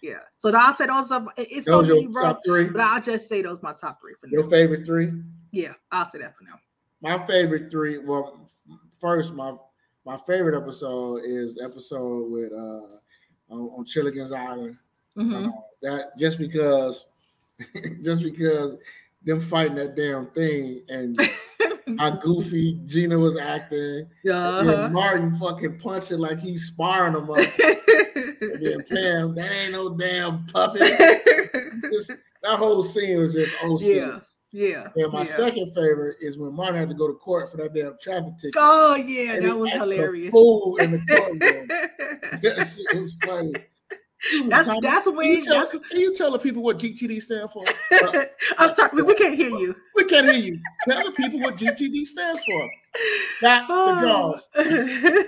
yeah. 0.02 0.20
So 0.38 0.52
I'll 0.56 0.74
say 0.74 0.88
those 0.88 1.12
are. 1.12 1.26
It's 1.38 1.66
those 1.66 1.88
so 1.88 1.96
many, 1.96 2.08
bro. 2.08 2.22
Top 2.24 2.42
three. 2.46 2.66
But 2.66 2.82
I'll 2.82 3.02
just 3.02 3.28
say 3.30 3.42
those 3.42 3.62
my 3.62 3.74
top 3.74 4.00
three 4.02 4.14
for 4.20 4.28
now. 4.28 4.42
Your 4.42 4.50
favorite 4.50 4.86
three? 4.86 5.12
Yeah, 5.52 5.74
I'll 5.92 6.10
say 6.10 6.20
that 6.20 6.36
for 6.38 6.44
now. 6.44 6.60
My 7.02 7.26
favorite 7.28 7.72
three. 7.72 8.00
Well, 8.00 8.48
first 9.00 9.34
my 9.34 9.54
my 10.06 10.18
favorite 10.28 10.56
episode 10.60 11.24
is 11.26 11.60
episode 11.62 12.32
with 12.32 12.52
uh 12.54 12.98
on, 13.50 13.60
on 13.78 13.86
Gilligan's 13.86 14.32
Island. 14.32 14.78
Mm-hmm. 15.18 15.48
Uh, 15.48 15.52
that 15.82 16.18
just 16.18 16.38
because, 16.38 17.06
just 18.04 18.24
because 18.24 18.78
them 19.26 19.42
fighting 19.42 19.76
that 19.76 19.96
damn 19.96 20.28
thing 20.28 20.82
and 20.88 21.20
how 22.00 22.12
goofy 22.12 22.80
Gina 22.86 23.18
was 23.18 23.38
acting. 23.38 24.08
Uh-huh. 24.30 24.90
Martin 24.90 25.36
fucking 25.36 25.80
punching 25.80 26.20
like 26.20 26.40
he's 26.40 26.66
sparring 26.66 27.16
him 27.16 27.30
up. 27.32 27.38
and 27.38 28.64
then 28.64 28.84
Pam, 28.90 29.36
that 29.36 29.52
ain't 29.52 29.72
no 29.74 29.96
damn 29.98 30.46
puppet. 30.46 30.82
just, 31.92 32.12
that 32.44 32.58
whole 32.58 32.84
scene 32.84 33.20
was 33.20 33.34
just 33.34 33.56
OC. 33.64 33.82
Yeah. 33.82 34.20
Yeah. 34.52 34.88
And 34.96 35.12
my 35.12 35.20
yeah. 35.20 35.26
second 35.26 35.74
favorite 35.74 36.18
is 36.22 36.38
when 36.38 36.56
Martin 36.56 36.80
had 36.80 36.88
to 36.90 36.96
go 36.96 37.08
to 37.08 37.14
court 37.16 37.52
for 37.52 37.58
that 37.58 37.74
damn 37.74 37.98
traffic 38.02 38.38
ticket. 38.38 38.56
Oh 38.56 38.96
yeah, 38.96 39.34
and 39.34 39.46
that 39.46 39.58
was 39.58 39.70
hilarious. 39.72 40.32
Fool 40.32 40.78
in 40.78 40.92
the 40.92 41.00
courtroom. 41.10 41.68
that 42.42 42.66
shit 42.66 42.98
was 42.98 43.18
funny. 43.26 43.52
That's 44.48 44.68
Tommy, 44.68 44.80
that's 44.82 45.08
when. 45.08 45.28
You, 45.28 45.44
tell, 45.44 45.60
that's, 45.60 45.78
can 45.90 46.00
you 46.00 46.14
tell 46.14 46.32
the 46.32 46.40
people 46.40 46.64
what 46.64 46.78
GTD 46.78 47.22
stands 47.22 47.54
for? 47.54 47.64
Uh, 47.92 48.24
I'm 48.58 48.74
sorry, 48.76 49.04
we 49.04 49.14
can't 49.16 49.36
hear 49.36 49.50
you. 49.50 49.76
We 49.96 50.06
can't 50.06 50.26
hear 50.26 50.42
you. 50.42 50.60
Tell 50.88 51.04
the 51.04 51.12
people 51.12 51.40
what 51.40 51.58
GTD 51.58 52.06
stands 52.06 52.42
for. 52.44 52.70
Not 53.42 53.66
oh. 53.70 53.96
the 53.96 54.08
jaws. 54.08 54.50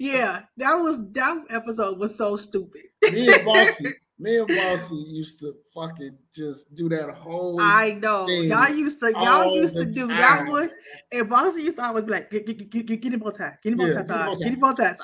yeah, 0.00 0.42
that 0.56 0.74
was 0.74 0.98
that 1.12 1.44
episode 1.50 1.98
was 1.98 2.16
so 2.16 2.36
stupid. 2.36 2.82
Me 3.12 3.32
and 3.32 3.44
Bossy, 3.44 3.92
me 4.20 4.38
and 4.38 4.46
Bossy 4.48 4.96
used 4.96 5.40
to 5.40 5.54
fucking 5.74 6.16
just 6.34 6.74
do 6.74 6.88
that 6.90 7.10
whole. 7.10 7.58
I 7.60 7.92
know 7.92 8.28
y'all 8.28 8.68
used 8.68 9.00
to 9.00 9.12
y'all 9.12 9.54
used 9.54 9.74
to 9.74 9.86
do 9.86 10.06
time. 10.08 10.18
that 10.18 10.46
one, 10.46 10.70
and 11.10 11.28
Bossy 11.28 11.62
used 11.62 11.76
to 11.76 11.86
always 11.86 12.04
be 12.04 12.12
like, 12.12 12.30
"Get 12.30 12.46
get 12.46 12.70
get 12.70 12.86
get, 12.86 13.00
get 13.00 13.14
him 13.14 13.20
both 13.20 13.38
tie, 13.38 13.56
get 13.62 13.72
him 13.72 13.78
both 13.78 14.06
tie, 14.06 14.34
get 14.34 14.48
him 14.48 14.60
both 14.60 14.76
tie." 14.76 14.96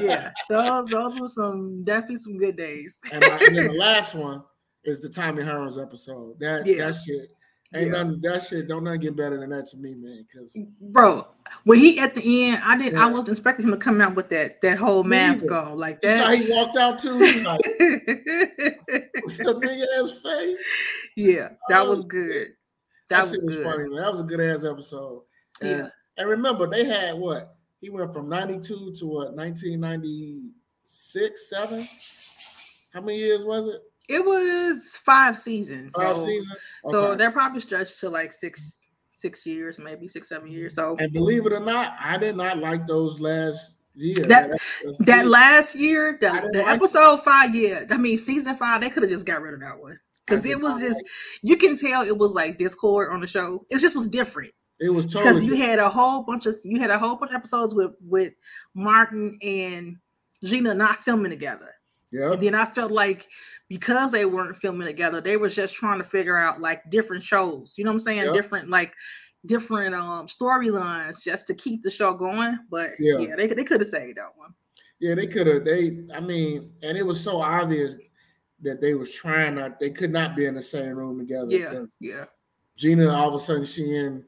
yeah, 0.00 0.32
those 0.50 0.86
those 0.86 1.20
were 1.20 1.28
some 1.28 1.84
definitely 1.84 2.18
some 2.18 2.38
good 2.38 2.56
days. 2.56 2.98
and, 3.12 3.20
my, 3.20 3.38
and 3.46 3.56
then 3.56 3.68
the 3.68 3.74
last 3.78 4.14
one 4.16 4.42
is 4.84 5.00
the 5.00 5.08
Tommy 5.08 5.44
Hearns 5.44 5.80
episode. 5.80 6.40
That 6.40 6.66
yeah. 6.66 6.86
that 6.86 6.96
shit 6.96 7.30
Ain't 7.76 7.88
yeah. 7.88 8.02
nothing 8.02 8.20
that 8.22 8.42
shit 8.42 8.66
don't 8.66 8.84
nothing 8.84 9.00
get 9.00 9.16
better 9.16 9.38
than 9.38 9.50
that 9.50 9.66
to 9.66 9.76
me, 9.76 9.94
man. 9.94 10.24
Because 10.26 10.58
bro, 10.80 11.26
when 11.64 11.78
he 11.78 11.98
at 11.98 12.14
the 12.14 12.46
end, 12.46 12.62
I 12.64 12.78
didn't. 12.78 12.94
Yeah. 12.94 13.04
I 13.04 13.10
wasn't 13.10 13.28
expecting 13.28 13.66
him 13.66 13.72
to 13.72 13.76
come 13.76 14.00
out 14.00 14.14
with 14.14 14.30
that 14.30 14.62
that 14.62 14.78
whole 14.78 15.04
mask 15.04 15.50
on 15.50 15.76
like 15.76 16.00
that. 16.00 16.26
how 16.26 16.32
he 16.34 16.50
walked 16.50 16.78
out 16.78 16.98
too. 16.98 17.18
Like, 17.18 17.60
big 19.60 19.80
ass 19.98 20.12
face. 20.22 20.58
Yeah, 21.14 21.50
that 21.68 21.80
oh, 21.80 21.90
was, 21.90 21.96
was 21.98 22.04
good. 22.06 22.52
That, 23.10 23.24
that 23.26 23.32
was, 23.32 23.42
was 23.42 23.56
funny, 23.62 23.88
man. 23.90 24.02
That 24.02 24.10
was 24.12 24.20
a 24.20 24.24
good 24.24 24.40
ass 24.40 24.64
episode. 24.64 25.24
And, 25.60 25.70
yeah. 25.70 25.88
And 26.16 26.28
remember, 26.28 26.70
they 26.70 26.84
had 26.84 27.18
what? 27.18 27.54
He 27.82 27.90
went 27.90 28.14
from 28.14 28.30
ninety 28.30 28.60
two 28.60 28.94
to 28.98 29.06
what? 29.06 29.36
Nineteen 29.36 29.80
ninety 29.80 30.52
six, 30.84 31.50
seven. 31.50 31.86
How 32.94 33.02
many 33.02 33.18
years 33.18 33.44
was 33.44 33.66
it? 33.66 33.82
It 34.08 34.24
was 34.24 34.98
five 35.04 35.38
seasons. 35.38 35.92
Five 35.96 36.16
so, 36.16 36.24
seasons. 36.24 36.56
Okay. 36.84 36.92
So 36.92 37.14
they're 37.14 37.30
probably 37.30 37.60
stretched 37.60 38.00
to 38.00 38.08
like 38.08 38.32
six, 38.32 38.78
six 39.12 39.44
years, 39.44 39.78
maybe 39.78 40.08
six, 40.08 40.28
seven 40.28 40.50
years. 40.50 40.74
So 40.74 40.96
and 40.98 41.12
believe 41.12 41.46
it 41.46 41.52
or 41.52 41.60
not, 41.60 41.94
I 42.02 42.16
did 42.16 42.36
not 42.36 42.58
like 42.58 42.86
those 42.86 43.20
last 43.20 43.76
years. 43.94 44.26
That 44.26 44.50
that, 44.50 44.96
that 45.00 45.26
last 45.26 45.74
year, 45.74 46.16
the, 46.20 46.48
the 46.52 46.62
like 46.62 46.76
episode 46.76 47.14
it. 47.14 47.24
five, 47.24 47.54
yeah. 47.54 47.84
I 47.90 47.98
mean, 47.98 48.16
season 48.16 48.56
five, 48.56 48.80
they 48.80 48.90
could 48.90 49.02
have 49.02 49.12
just 49.12 49.26
got 49.26 49.42
rid 49.42 49.54
of 49.54 49.60
that 49.60 49.78
one 49.78 49.98
because 50.26 50.46
it 50.46 50.60
was 50.60 50.80
just 50.80 50.96
like 50.96 51.06
you 51.42 51.56
can 51.56 51.76
tell 51.76 52.02
it 52.02 52.16
was 52.16 52.32
like 52.32 52.58
discord 52.58 53.12
on 53.12 53.20
the 53.20 53.26
show. 53.26 53.66
It 53.70 53.78
just 53.80 53.94
was 53.94 54.08
different. 54.08 54.52
It 54.80 54.90
was 54.90 55.06
totally 55.06 55.24
because 55.24 55.44
you 55.44 55.56
had 55.56 55.78
a 55.78 55.90
whole 55.90 56.22
bunch 56.22 56.46
of 56.46 56.56
you 56.64 56.80
had 56.80 56.90
a 56.90 56.98
whole 56.98 57.16
bunch 57.16 57.32
of 57.32 57.36
episodes 57.36 57.74
with 57.74 57.92
with 58.00 58.32
Martin 58.74 59.38
and 59.42 59.96
Gina 60.44 60.74
not 60.74 61.02
filming 61.02 61.30
together. 61.30 61.74
Yeah. 62.10 62.32
And 62.32 62.42
then 62.42 62.54
I 62.54 62.64
felt 62.64 62.90
like 62.90 63.28
because 63.68 64.12
they 64.12 64.24
weren't 64.24 64.56
filming 64.56 64.86
together, 64.86 65.20
they 65.20 65.36
was 65.36 65.54
just 65.54 65.74
trying 65.74 65.98
to 65.98 66.04
figure 66.04 66.36
out 66.36 66.60
like 66.60 66.88
different 66.90 67.22
shows. 67.22 67.74
You 67.76 67.84
know 67.84 67.90
what 67.90 67.96
I'm 67.96 68.00
saying? 68.00 68.24
Yep. 68.24 68.34
Different 68.34 68.70
like 68.70 68.94
different 69.46 69.94
um 69.94 70.26
storylines 70.26 71.22
just 71.22 71.46
to 71.48 71.54
keep 71.54 71.82
the 71.82 71.90
show 71.90 72.14
going. 72.14 72.58
But 72.70 72.90
yeah, 72.98 73.18
yeah 73.18 73.36
they 73.36 73.46
they 73.48 73.64
could 73.64 73.80
have 73.80 73.90
saved 73.90 74.18
that 74.18 74.36
one. 74.36 74.54
Yeah, 75.00 75.14
they 75.14 75.26
could 75.26 75.46
have. 75.46 75.64
They, 75.64 75.98
I 76.14 76.20
mean, 76.20 76.72
and 76.82 76.98
it 76.98 77.06
was 77.06 77.22
so 77.22 77.40
obvious 77.40 77.98
that 78.62 78.80
they 78.80 78.94
was 78.94 79.10
trying 79.12 79.54
not. 79.54 79.78
They 79.78 79.90
could 79.90 80.12
not 80.12 80.34
be 80.34 80.46
in 80.46 80.54
the 80.54 80.62
same 80.62 80.96
room 80.96 81.18
together. 81.18 81.46
Yeah, 81.50 81.84
yeah. 82.00 82.24
Gina, 82.76 83.08
all 83.08 83.28
of 83.28 83.34
a 83.34 83.44
sudden, 83.44 83.64
she 83.64 83.82
in 83.94 84.24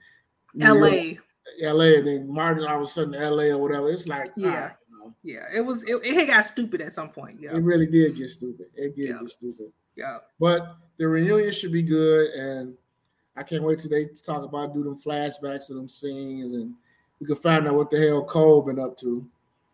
New 0.55 0.67
L.A. 0.67 1.05
York, 1.05 1.19
L.A. 1.63 1.99
and 1.99 2.07
then 2.07 2.33
Martin, 2.33 2.67
all 2.67 2.77
of 2.77 2.83
a 2.83 2.87
sudden, 2.87 3.15
L.A. 3.15 3.51
or 3.51 3.59
whatever. 3.59 3.89
It's 3.89 4.07
like, 4.07 4.29
yeah, 4.37 4.73
ah, 5.11 5.15
yeah. 5.23 5.45
It 5.55 5.61
was. 5.61 5.85
It, 5.85 5.97
it 6.05 6.27
got 6.27 6.47
stupid 6.47 6.81
at 6.81 6.93
some 6.93 7.11
point. 7.11 7.39
Yeah, 7.41 7.57
it 7.57 7.63
really 7.63 7.87
did 7.87 8.17
get 8.17 8.31
stupid. 8.31 8.67
It 8.75 8.97
did 8.97 9.09
yeah. 9.09 9.19
get 9.21 9.31
stupid. 9.31 9.73
Yeah, 9.97 10.19
but 10.39 10.77
the 10.99 11.09
reunion 11.09 11.53
should 11.53 11.73
be 11.73 11.83
good, 11.83 12.31
and 12.31 12.77
I 13.37 13.43
can't 13.43 13.63
wait 13.63 13.79
till 13.79 13.91
they 13.91 14.07
talk 14.07 14.45
about 14.45 14.75
do 14.75 14.83
them 14.83 14.99
flashbacks 14.99 15.71
of 15.71 15.77
them 15.77 15.89
scenes, 15.89 16.53
and 16.53 16.75
we 17.21 17.27
can 17.27 17.37
find 17.37 17.67
out 17.67 17.75
what 17.75 17.91
the 17.91 17.99
hell 17.99 18.25
Cole 18.25 18.63
been 18.63 18.79
up 18.79 18.97
to. 18.99 19.27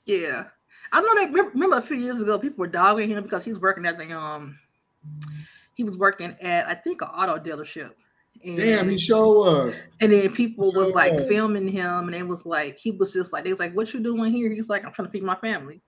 Yeah, 0.04 0.44
I 0.92 1.00
know 1.00 1.14
that. 1.14 1.32
Remember 1.32 1.78
a 1.78 1.82
few 1.82 1.96
years 1.96 2.22
ago, 2.22 2.38
people 2.38 2.60
were 2.60 2.66
dogging 2.66 3.10
him 3.10 3.22
because 3.22 3.44
he's 3.44 3.60
working 3.60 3.86
at 3.86 3.98
the 3.98 4.12
um, 4.12 4.58
he 5.74 5.84
was 5.84 5.98
working 5.98 6.34
at 6.40 6.66
I 6.66 6.74
think 6.74 7.02
an 7.02 7.08
auto 7.08 7.38
dealership. 7.38 7.92
And, 8.44 8.56
Damn, 8.56 8.88
he 8.88 8.98
sure 8.98 9.34
was. 9.34 9.82
And 10.00 10.12
then 10.12 10.32
people 10.32 10.70
sure 10.72 10.84
was 10.84 10.92
like 10.92 11.12
was. 11.12 11.26
filming 11.26 11.68
him, 11.68 12.06
and 12.06 12.14
it 12.14 12.26
was 12.26 12.44
like 12.44 12.78
he 12.78 12.90
was 12.90 13.12
just 13.12 13.32
like 13.32 13.44
they 13.44 13.50
was 13.50 13.60
like, 13.60 13.74
"What 13.74 13.92
you 13.92 14.00
doing 14.00 14.32
here?" 14.32 14.50
He's 14.50 14.68
like, 14.68 14.84
"I'm 14.84 14.92
trying 14.92 15.06
to 15.06 15.12
feed 15.12 15.22
my 15.22 15.34
family," 15.36 15.82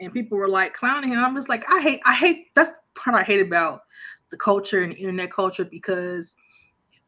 and 0.00 0.12
people 0.12 0.38
were 0.38 0.48
like 0.48 0.74
clowning 0.74 1.10
him. 1.10 1.18
I'm 1.18 1.34
just 1.34 1.48
like, 1.48 1.64
I 1.70 1.80
hate, 1.80 2.00
I 2.04 2.14
hate. 2.14 2.54
That's 2.54 2.70
the 2.70 2.78
part 2.94 3.16
I 3.16 3.22
hate 3.22 3.40
about 3.40 3.82
the 4.30 4.36
culture 4.36 4.82
and 4.82 4.92
the 4.92 4.96
internet 4.96 5.32
culture 5.32 5.64
because 5.64 6.36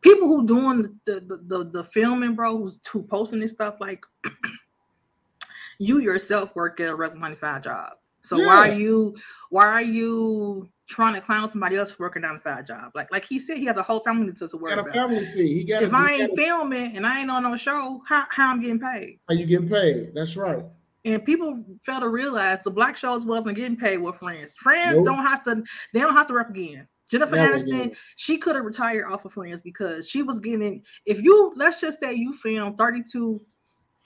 people 0.01 0.29
who 0.29 0.47
doing 0.47 0.83
the 1.05 1.21
the 1.21 1.41
the, 1.47 1.71
the 1.71 1.85
filming, 1.85 2.35
bro, 2.35 2.59
who's 2.59 2.81
who 2.91 3.03
posting 3.03 3.41
this 3.41 3.53
stuff, 3.53 3.77
like 3.81 4.05
you 5.79 5.99
yourself 6.01 6.55
work 6.55 6.79
at 6.81 6.91
a 6.91 6.95
regular 6.95 7.21
95 7.21 7.63
job. 7.63 7.93
So 8.25 8.39
yeah. 8.39 8.47
why 8.47 8.69
are 8.69 8.73
you 8.73 9.15
why 9.51 9.67
are 9.67 9.83
you 9.83 10.69
trying 10.89 11.15
to 11.15 11.21
clown 11.21 11.49
somebody 11.49 11.77
else 11.77 11.99
working 11.99 12.25
on 12.25 12.37
a 12.37 12.41
five 12.41 12.67
job? 12.67 12.93
Like 12.95 13.13
like 13.13 13.25
he 13.25 13.39
said, 13.39 13.59
he 13.59 13.67
has 13.67 13.77
a 13.77 13.83
whole 13.83 14.01
family 14.01 14.33
to, 14.33 14.49
to 14.49 14.57
worry 14.57 14.75
got 14.75 14.79
a 14.79 14.83
about. 14.83 14.95
family 14.95 15.27
fee. 15.27 15.55
He 15.55 15.65
got 15.65 15.83
if 15.83 15.93
I 15.93 16.13
ain't 16.13 16.37
filming 16.37 16.97
and 16.97 17.07
I 17.07 17.21
ain't 17.21 17.31
on 17.31 17.43
no 17.43 17.57
show, 17.57 18.03
how 18.09 18.25
how 18.31 18.51
I'm 18.51 18.61
getting 18.61 18.81
paid? 18.81 19.21
How 19.29 19.35
you 19.35 19.47
getting 19.47 19.69
paid? 19.69 20.13
That's 20.15 20.37
right. 20.37 20.65
And 21.05 21.23
people 21.23 21.63
fail 21.83 22.01
to 22.01 22.09
realize 22.09 22.61
the 22.65 22.71
black 22.71 22.97
shows 22.97 23.27
wasn't 23.27 23.57
getting 23.57 23.77
paid 23.77 23.99
with 23.99 24.17
Friends. 24.17 24.57
Friends 24.57 24.97
nope. 24.97 25.05
don't 25.05 25.27
have 25.27 25.45
to. 25.45 25.63
They 25.93 26.01
don't 26.01 26.15
have 26.15 26.27
to 26.29 26.33
work 26.33 26.49
again. 26.49 26.89
Jennifer 27.11 27.37
Never 27.37 27.59
Aniston, 27.59 27.85
did. 27.91 27.97
she 28.17 28.39
could 28.39 28.57
have 28.57 28.65
retired 28.65 29.05
off 29.05 29.27
of 29.27 29.33
Friends 29.35 29.61
because 29.61 30.09
she 30.09 30.23
was 30.23 30.41
getting. 30.41 30.83
If 31.05 31.23
you 31.23 31.53
let's 31.57 31.79
just 31.79 32.01
say 32.01 32.15
you 32.15 32.33
film 32.33 32.77
32 32.77 33.41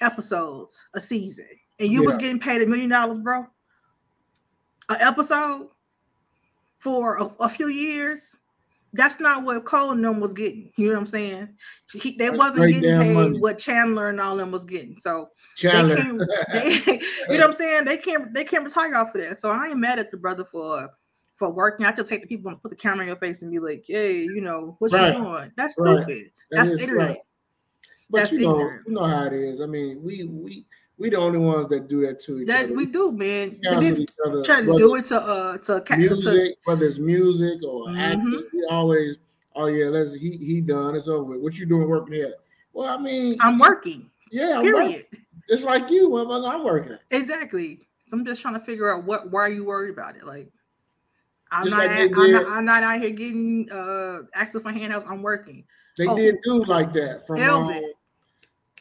episodes 0.01 0.85
a 0.95 1.01
season 1.01 1.49
and 1.79 1.89
you 1.89 2.01
yeah. 2.01 2.07
was 2.07 2.17
getting 2.17 2.41
paid 2.41 2.63
a 2.63 2.67
million 2.67 2.91
dollars, 2.91 3.21
bro, 3.21 3.47
an 4.89 4.97
episode 5.01 5.69
for 6.79 7.19
a, 7.19 7.25
a, 7.41 7.49
few 7.49 7.69
years, 7.69 8.39
that's 8.93 9.21
not 9.21 9.45
what 9.45 9.65
Cole 9.65 9.91
and 9.91 10.05
them 10.05 10.21
was 10.21 10.33
getting. 10.33 10.71
You 10.77 10.89
know 10.89 10.93
what 10.95 11.01
I'm 11.01 11.07
saying? 11.07 11.49
He, 11.93 12.13
they 12.13 12.27
that's 12.27 12.39
wasn't 12.39 12.73
getting 12.73 12.99
paid 12.99 13.15
money. 13.15 13.39
what 13.39 13.59
Chandler 13.59 14.09
and 14.09 14.21
all 14.21 14.37
them 14.37 14.51
was 14.51 14.65
getting. 14.65 14.99
So 15.01 15.31
Chandler, 15.57 15.97
they 15.97 16.03
can't, 16.03 16.23
they, 16.53 17.01
you 17.29 17.39
know 17.39 17.39
what 17.39 17.45
I'm 17.45 17.53
saying? 17.53 17.85
They 17.85 17.97
can't 17.99 18.33
they 18.33 18.45
can't 18.45 18.65
retire 18.65 18.95
off 18.95 19.15
of 19.15 19.21
that. 19.21 19.39
So 19.39 19.51
I 19.51 19.69
ain't 19.69 19.79
mad 19.79 19.99
at 19.99 20.11
the 20.11 20.17
brother 20.17 20.45
for 20.45 20.89
for 21.35 21.51
working. 21.51 21.87
I 21.87 21.93
just 21.93 22.11
hate 22.11 22.23
the 22.23 22.29
people 22.29 22.51
to 22.51 22.57
put 22.57 22.71
the 22.71 22.77
camera 22.77 23.03
in 23.03 23.09
your 23.09 23.17
face 23.17 23.43
and 23.43 23.51
be 23.51 23.59
like, 23.59 23.85
"Hey, 23.87 24.23
you 24.23 24.41
know 24.41 24.77
what 24.79 24.93
right. 24.93 25.15
you 25.15 25.23
doing?" 25.23 25.53
That's 25.57 25.75
stupid. 25.75 26.09
Right. 26.09 26.33
That 26.51 26.67
that's 26.67 26.83
ignorant. 26.83 27.09
Right. 27.11 27.19
But 28.11 28.19
that's 28.19 28.33
you 28.33 28.41
know, 28.41 28.61
ignorant. 28.61 28.83
you 28.89 28.95
know 28.95 29.05
how 29.05 29.25
it 29.25 29.33
is. 29.35 29.61
I 29.61 29.67
mean, 29.67 30.03
we 30.03 30.25
we 30.25 30.65
we 30.99 31.11
the 31.11 31.17
only 31.17 31.39
ones 31.39 31.69
that 31.69 31.89
do 31.89 32.05
that 32.07 32.21
to 32.21 32.41
each 32.41 32.49
that 32.49 32.67
other. 32.67 32.75
we 32.75 32.87
do, 32.87 33.13
man. 33.13 33.59
Each 33.83 34.09
other, 34.27 34.43
try 34.43 34.61
to 34.61 34.77
do 34.77 34.97
it 34.97 35.07
to 35.07 35.21
uh 35.21 35.59
to 35.59 35.97
music, 35.97 36.25
to, 36.25 36.57
whether 36.65 36.87
it's 36.87 36.99
music 36.99 37.63
or 37.63 37.87
mm-hmm. 37.87 37.99
acting. 37.99 38.45
We 38.53 38.67
always, 38.69 39.19
oh 39.55 39.67
yeah, 39.67 39.87
let's 39.87 40.15
he 40.15 40.37
he 40.37 40.61
done. 40.61 40.97
It's 40.97 41.09
over. 41.09 41.39
What 41.39 41.59
you 41.59 41.67
doing 41.67 41.89
working 41.89 42.15
here? 42.15 42.35
Well, 42.73 42.89
I 42.89 43.01
mean, 43.01 43.37
I'm 43.41 43.59
working. 43.59 44.11
Yeah, 44.31 44.59
I'm 44.59 44.63
period. 44.63 45.07
Working. 45.13 45.25
Just 45.49 45.65
like 45.65 45.89
you, 45.91 46.15
I'm 46.17 46.65
working. 46.65 46.99
Exactly. 47.11 47.81
So 48.09 48.17
I'm 48.17 48.25
just 48.25 48.43
trying 48.43 48.55
to 48.55 48.61
figure 48.61 48.93
out 48.93 49.05
what 49.05 49.31
why 49.31 49.43
are 49.43 49.51
you 49.51 49.65
worried 49.65 49.91
about 49.91 50.17
it? 50.17 50.25
Like, 50.25 50.51
I'm 51.51 51.71
not, 51.71 51.87
like 51.87 52.13
I'm 52.17 52.33
not, 52.33 52.47
I'm 52.49 52.65
not 52.65 52.83
out 52.83 53.01
here 53.01 53.11
getting 53.11 53.71
uh 53.71 54.23
access 54.35 54.63
for 54.63 54.73
handouts. 54.73 55.09
I'm 55.09 55.23
working. 55.23 55.65
They 55.97 56.07
oh, 56.07 56.17
did 56.17 56.39
do 56.45 56.65
like 56.65 56.93
that 56.95 57.27
from 57.27 57.41
um, 57.41 57.83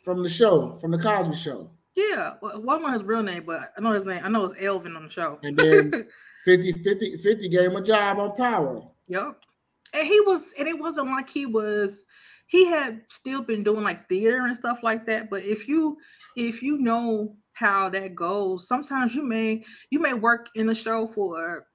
from 0.03 0.23
the 0.23 0.29
show, 0.29 0.75
from 0.81 0.91
the 0.91 0.97
Cosby 0.97 1.35
Show. 1.35 1.69
Yeah, 1.97 2.35
well, 2.43 2.61
what 2.61 2.79
was 2.83 2.93
his 2.93 3.03
real 3.03 3.23
name, 3.23 3.43
but 3.47 3.71
I 3.75 3.81
know 3.81 3.91
his 3.91 4.05
name. 4.05 4.21
I 4.23 4.29
know 4.29 4.45
it's 4.45 4.61
Elvin 4.61 4.95
on 4.95 5.05
the 5.05 5.09
show. 5.09 5.39
And 5.41 5.57
then 5.57 5.91
50, 6.45 6.71
50, 6.71 7.17
50 7.17 7.49
gave 7.49 7.71
him 7.71 7.75
a 7.75 7.81
job 7.81 8.19
on 8.19 8.35
Power. 8.35 8.83
Yep. 9.07 9.41
And 9.95 10.07
he 10.07 10.21
was, 10.21 10.53
and 10.59 10.67
it 10.67 10.77
wasn't 10.77 11.07
like 11.07 11.27
he 11.27 11.47
was, 11.47 12.05
he 12.45 12.67
had 12.67 13.01
still 13.09 13.41
been 13.41 13.63
doing 13.63 13.83
like 13.83 14.07
theater 14.07 14.45
and 14.45 14.55
stuff 14.55 14.83
like 14.83 15.07
that. 15.07 15.31
But 15.31 15.43
if 15.43 15.67
you, 15.67 15.97
if 16.35 16.61
you 16.61 16.77
know 16.77 17.35
how 17.53 17.89
that 17.89 18.13
goes, 18.13 18.67
sometimes 18.67 19.15
you 19.15 19.23
may, 19.23 19.63
you 19.89 19.99
may 19.99 20.13
work 20.13 20.49
in 20.53 20.69
a 20.69 20.75
show 20.75 21.07
for, 21.07 21.65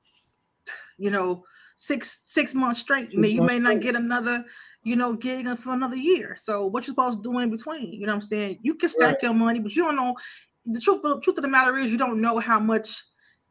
you 0.99 1.11
know, 1.11 1.43
six 1.75 2.21
six 2.23 2.55
months 2.55 2.79
straight, 2.79 3.09
six 3.09 3.15
and 3.15 3.25
then 3.25 3.35
you 3.35 3.43
may 3.43 3.59
not 3.59 3.81
get 3.81 3.97
another 3.97 4.45
you 4.85 4.97
know, 4.97 5.13
gig 5.13 5.47
for 5.59 5.73
another 5.73 5.97
year. 5.97 6.37
So 6.37 6.67
what 6.67 6.87
you 6.87 6.93
supposed 6.93 7.23
to 7.23 7.31
do 7.31 7.39
in 7.39 7.51
between? 7.51 7.93
You 7.93 8.07
know 8.07 8.13
what 8.13 8.23
I'm 8.23 8.29
saying? 8.29 8.59
You 8.63 8.75
can 8.75 8.89
stack 8.89 9.15
right. 9.15 9.23
your 9.23 9.35
money, 9.35 9.61
but 9.61 9.75
you 9.77 9.85
don't 9.85 9.97
know 9.97 10.17
the 10.65 10.81
truth. 10.81 11.03
The 11.03 11.21
truth 11.21 11.39
of 11.39 11.43
the 11.43 11.49
matter 11.49 11.77
is 11.79 11.93
you 11.93 11.99
don't 11.99 12.21
know 12.21 12.39
how 12.39 12.59
much 12.59 13.03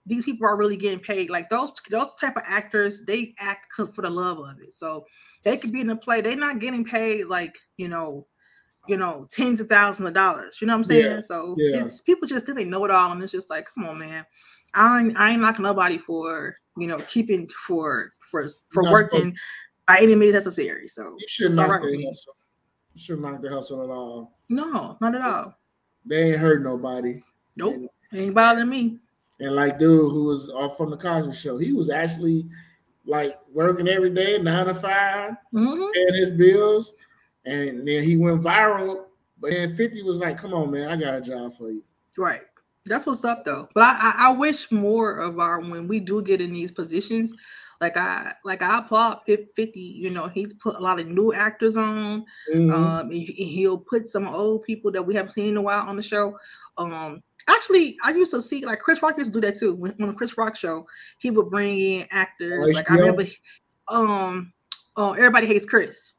these 0.06 0.26
people 0.26 0.48
are 0.48 0.58
really 0.58 0.78
getting 0.78 1.00
paid. 1.00 1.30
Like 1.30 1.50
those 1.50 1.72
those 1.89 2.13
type 2.15 2.36
of 2.36 2.44
actors, 2.46 3.04
they 3.04 3.34
act 3.39 3.67
for 3.74 4.02
the 4.02 4.10
love 4.10 4.39
of 4.39 4.60
it. 4.60 4.74
So 4.74 5.06
they 5.44 5.58
could 5.58 5.72
be 5.72 5.82
in 5.82 5.89
a 5.89 5.96
play. 5.96 6.22
They're 6.22 6.36
not 6.36 6.60
getting 6.60 6.84
paid 6.84 7.26
like 7.26 7.58
you 7.78 7.88
know, 7.88 8.28
you 8.88 8.98
know, 8.98 9.26
tens 9.32 9.62
of 9.62 9.70
thousands 9.70 10.08
of 10.08 10.13
dollars. 10.13 10.58
You 10.60 10.67
know 10.67 10.74
what 10.74 10.80
I'm 10.80 10.84
saying? 10.86 11.15
Yeah. 11.15 11.20
So 11.22 11.56
yeah. 11.58 11.88
people 12.06 12.28
just 12.28 12.46
think 12.46 12.58
they 12.58 12.65
know 12.65 12.84
it 12.86 12.91
all, 12.91 13.12
and 13.12 13.24
it's 13.24 13.32
just 13.32 13.50
like, 13.50 13.67
come 13.74 13.86
on, 13.88 14.00
man. 14.00 14.26
I 14.74 15.02
ain't, 15.02 15.17
I 15.17 15.32
ain't 15.32 15.41
knocking 15.41 15.63
nobody 15.63 15.98
for 15.98 16.56
you 16.78 16.88
know 16.88 16.98
keeping 17.08 17.48
for 17.67 18.12
for 18.20 18.48
for 18.72 18.84
working 18.84 19.36
by 19.88 20.00
any 20.00 20.15
means 20.15 20.34
necessary. 20.34 20.88
So 20.88 21.15
you 21.20 21.26
should 21.28 21.54
not 21.54 21.70
right 21.70 21.82
the 21.82 22.06
hustle. 22.06 22.36
You 22.94 23.02
should 23.02 23.22
not 23.22 23.41
the 23.41 23.50
hustle 23.50 23.84
at 23.84 23.89
all. 23.89 24.38
No, 24.50 24.98
not 25.02 25.15
at 25.15 25.22
all. 25.22 25.58
They 26.06 26.32
ain't 26.32 26.39
hurt 26.39 26.63
nobody. 26.63 27.22
Nope, 27.56 27.76
and, 27.76 27.89
ain't 28.13 28.36
bothering 28.36 28.70
me. 28.70 29.00
And 29.39 29.56
like 29.56 29.80
dude 29.80 30.12
who 30.12 30.26
was 30.26 30.50
off 30.50 30.78
from 30.78 30.89
the 30.89 30.98
Cosby 30.98 31.34
Show, 31.34 31.58
he 31.58 31.74
was 31.74 31.89
actually 31.89 32.48
like 33.06 33.38
working 33.52 33.88
every 33.88 34.12
day, 34.12 34.38
nine 34.38 34.67
to 34.67 34.76
5 34.76 35.32
mm-hmm. 35.54 35.91
paying 35.94 36.13
his 36.13 36.32
bills, 36.32 36.94
and 37.46 37.88
then 37.88 38.04
he 38.04 38.17
went 38.17 38.41
viral. 38.41 39.06
But 39.39 39.52
then 39.52 39.76
Fifty 39.76 40.04
was 40.04 40.20
like, 40.20 40.38
"Come 40.38 40.54
on, 40.54 40.72
man, 40.72 40.89
I 40.89 40.96
got 40.96 41.15
a 41.15 41.22
job 41.22 41.58
for 41.58 41.72
you." 41.72 41.84
Right. 42.17 42.41
That's 42.86 43.06
what's 43.06 43.24
up 43.24 43.44
though. 43.44 43.70
But 43.74 43.84
I, 43.84 43.98
I, 44.00 44.13
I 44.28 44.32
wish 44.34 44.72
more 44.72 45.17
of 45.17 45.39
our 45.39 45.60
when 45.60 45.88
we 45.88 46.00
do 46.00 46.22
get 46.22 46.41
in 46.41 46.54
these 46.54 46.72
positions, 46.72 47.34
like 47.82 47.98
I 47.98 48.34
like 48.46 48.62
I 48.62 48.78
applaud 48.78 49.22
50, 49.26 49.80
you 49.80 50.12
know, 50.12 50.28
he's 50.28 50.54
put 50.54 50.76
a 50.76 50.80
lot 50.80 51.00
of 51.00 51.08
new 51.08 51.34
actors 51.34 51.76
on. 51.76 52.24
Mm-hmm. 52.54 52.72
Um 52.72 53.10
and 53.10 53.28
he'll 53.28 53.80
put 53.80 54.08
some 54.08 54.30
old 54.30 54.63
people 54.63 54.91
that 54.91 55.02
we 55.02 55.15
haven't 55.15 55.32
seen 55.32 55.50
in 55.50 55.58
a 55.58 55.62
while 55.62 55.89
on 55.89 55.96
the 55.96 56.04
show. 56.04 56.38
Um 56.78 57.24
actually 57.50 57.98
I 58.04 58.12
used 58.12 58.32
to 58.32 58.41
see 58.41 58.63
like 58.63 58.80
Chris 58.80 59.02
Rock 59.02 59.17
used 59.17 59.34
to 59.34 59.41
do 59.41 59.48
that 59.48 59.58
too. 59.58 59.74
When, 59.74 59.94
when 59.98 60.10
the 60.10 60.15
Chris 60.15 60.38
Rock 60.38 60.56
show, 60.56 60.86
he 61.17 61.32
would 61.32 61.50
bring 61.50 61.80
in 61.80 62.08
actors. 62.12 62.67
Oh, 62.67 62.72
like 62.72 62.89
I 62.89 62.96
remember 62.96 63.26
um 63.88 64.54
oh 64.96 65.13
everybody 65.13 65.48
hates 65.48 65.65
Chris. 65.65 66.13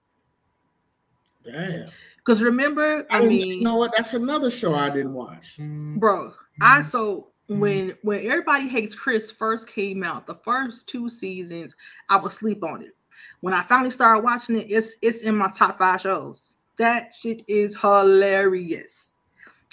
Damn. 1.44 1.86
Because 2.16 2.40
remember, 2.40 3.04
I, 3.10 3.18
I 3.18 3.26
mean, 3.26 3.58
you 3.58 3.62
know 3.62 3.74
what? 3.74 3.92
That's 3.96 4.14
another 4.14 4.48
show 4.48 4.76
I 4.76 4.90
didn't 4.90 5.12
watch, 5.12 5.58
bro. 5.58 6.32
I 6.60 6.78
mm-hmm. 6.78 6.88
so 6.88 7.31
Mm-hmm. 7.31 7.31
When 7.58 7.96
when 8.02 8.24
everybody 8.26 8.68
hates 8.68 8.94
chris 8.94 9.30
first 9.30 9.66
came 9.66 10.02
out 10.02 10.26
the 10.26 10.34
first 10.34 10.88
two 10.88 11.08
seasons 11.08 11.74
i 12.08 12.16
would 12.16 12.32
sleep 12.32 12.62
on 12.64 12.82
it. 12.82 12.92
When 13.40 13.54
i 13.54 13.62
finally 13.62 13.90
started 13.90 14.24
watching 14.24 14.56
it 14.56 14.66
it's 14.70 14.96
it's 15.02 15.22
in 15.22 15.36
my 15.36 15.50
top 15.56 15.78
five 15.78 16.00
shows. 16.00 16.54
That 16.78 17.12
shit 17.12 17.42
is 17.48 17.76
hilarious. 17.76 19.10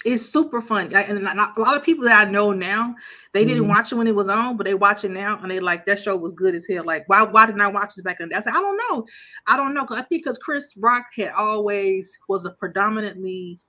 It's 0.04 0.24
super 0.24 0.62
fun 0.62 0.94
and 0.94 1.26
a 1.26 1.60
lot 1.60 1.76
of 1.76 1.84
people 1.84 2.04
that 2.04 2.26
i 2.26 2.30
know 2.30 2.52
now 2.52 2.94
they 3.34 3.44
didn't 3.44 3.64
mm-hmm. 3.64 3.72
watch 3.72 3.92
it 3.92 3.96
when 3.96 4.06
it 4.06 4.14
was 4.14 4.30
on 4.30 4.56
but 4.56 4.64
they 4.64 4.72
watch 4.74 5.04
it 5.04 5.10
now 5.10 5.38
and 5.42 5.50
they 5.50 5.60
like 5.60 5.84
that 5.84 5.98
show 5.98 6.16
was 6.16 6.32
good 6.32 6.54
as 6.54 6.66
hell. 6.66 6.84
Like 6.84 7.06
why 7.08 7.22
why 7.22 7.46
didn't 7.46 7.60
i 7.60 7.68
watch 7.68 7.94
this 7.94 8.02
back 8.02 8.18
then 8.18 8.30
i 8.34 8.40
said 8.40 8.54
i 8.54 8.60
don't 8.60 8.80
know. 8.88 9.06
I 9.46 9.56
don't 9.56 9.74
know 9.74 9.82
because 9.82 9.98
i 9.98 10.02
think 10.02 10.24
because 10.24 10.38
chris 10.38 10.74
rock 10.76 11.06
had 11.16 11.32
always 11.32 12.18
was 12.28 12.46
a 12.46 12.50
predominantly 12.50 13.60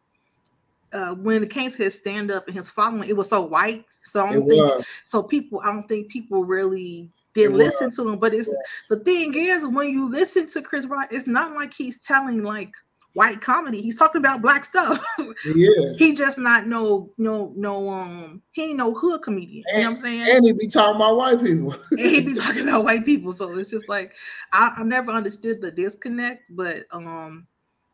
uh, 0.94 1.16
when 1.16 1.44
it 1.44 1.50
came 1.50 1.72
to 1.72 1.78
his 1.78 1.96
stand 1.96 2.32
up 2.32 2.48
and 2.48 2.56
his 2.56 2.70
following, 2.70 3.08
it 3.08 3.16
was 3.16 3.30
so 3.30 3.42
white. 3.42 3.86
So 4.04 4.26
I 4.26 4.34
don't 4.34 4.44
it 4.44 4.48
think 4.48 4.64
was. 4.64 4.86
so. 5.06 5.24
People, 5.24 5.62
I 5.64 5.68
don't 5.68 5.88
think 5.88 6.10
people 6.10 6.44
really 6.44 7.10
did 7.34 7.52
it 7.52 7.54
listen 7.54 7.88
was. 7.88 7.96
to 7.98 8.10
him. 8.10 8.20
But 8.20 8.34
it's 8.34 8.50
yeah. 8.50 8.56
the 8.90 9.04
thing 9.04 9.34
is, 9.36 9.66
when 9.66 9.90
you 9.90 10.10
listen 10.10 10.50
to 10.50 10.62
Chris 10.62 10.86
Rock, 10.86 11.10
it's 11.12 11.28
not 11.28 11.54
like 11.54 11.74
he's 11.74 12.00
telling 12.00 12.44
like 12.44 12.72
white 13.14 13.42
comedy. 13.42 13.82
He's 13.82 13.98
talking 13.98 14.20
about 14.20 14.42
black 14.42 14.66
stuff. 14.66 15.04
He 15.44 15.66
is. 15.66 15.98
he 15.98 16.14
just 16.14 16.38
not 16.38 16.68
no 16.68 17.10
no 17.18 17.54
no 17.56 17.90
um 17.90 18.42
he 18.52 18.66
ain't 18.66 18.78
no 18.78 18.94
hood 18.94 19.22
comedian. 19.22 19.64
And, 19.68 19.78
you 19.78 19.84
know 19.84 19.90
what 19.90 19.98
I'm 19.98 20.04
saying? 20.04 20.26
And 20.30 20.46
he 20.46 20.52
be 20.54 20.68
talking 20.68 20.96
about 20.96 21.18
white 21.18 21.42
people. 21.42 21.76
and 21.92 22.00
he 22.00 22.22
be 22.22 22.36
talking 22.36 22.68
about 22.68 22.84
white 22.84 23.06
people. 23.06 23.32
So 23.32 23.58
it's 23.58 23.70
just 23.70 23.90
like 23.90 24.14
I, 24.52 24.74
I 24.78 24.84
never 24.84 25.12
understood 25.12 25.62
the 25.62 25.72
disconnect, 25.72 26.44
but 26.50 26.84
um 26.92 27.48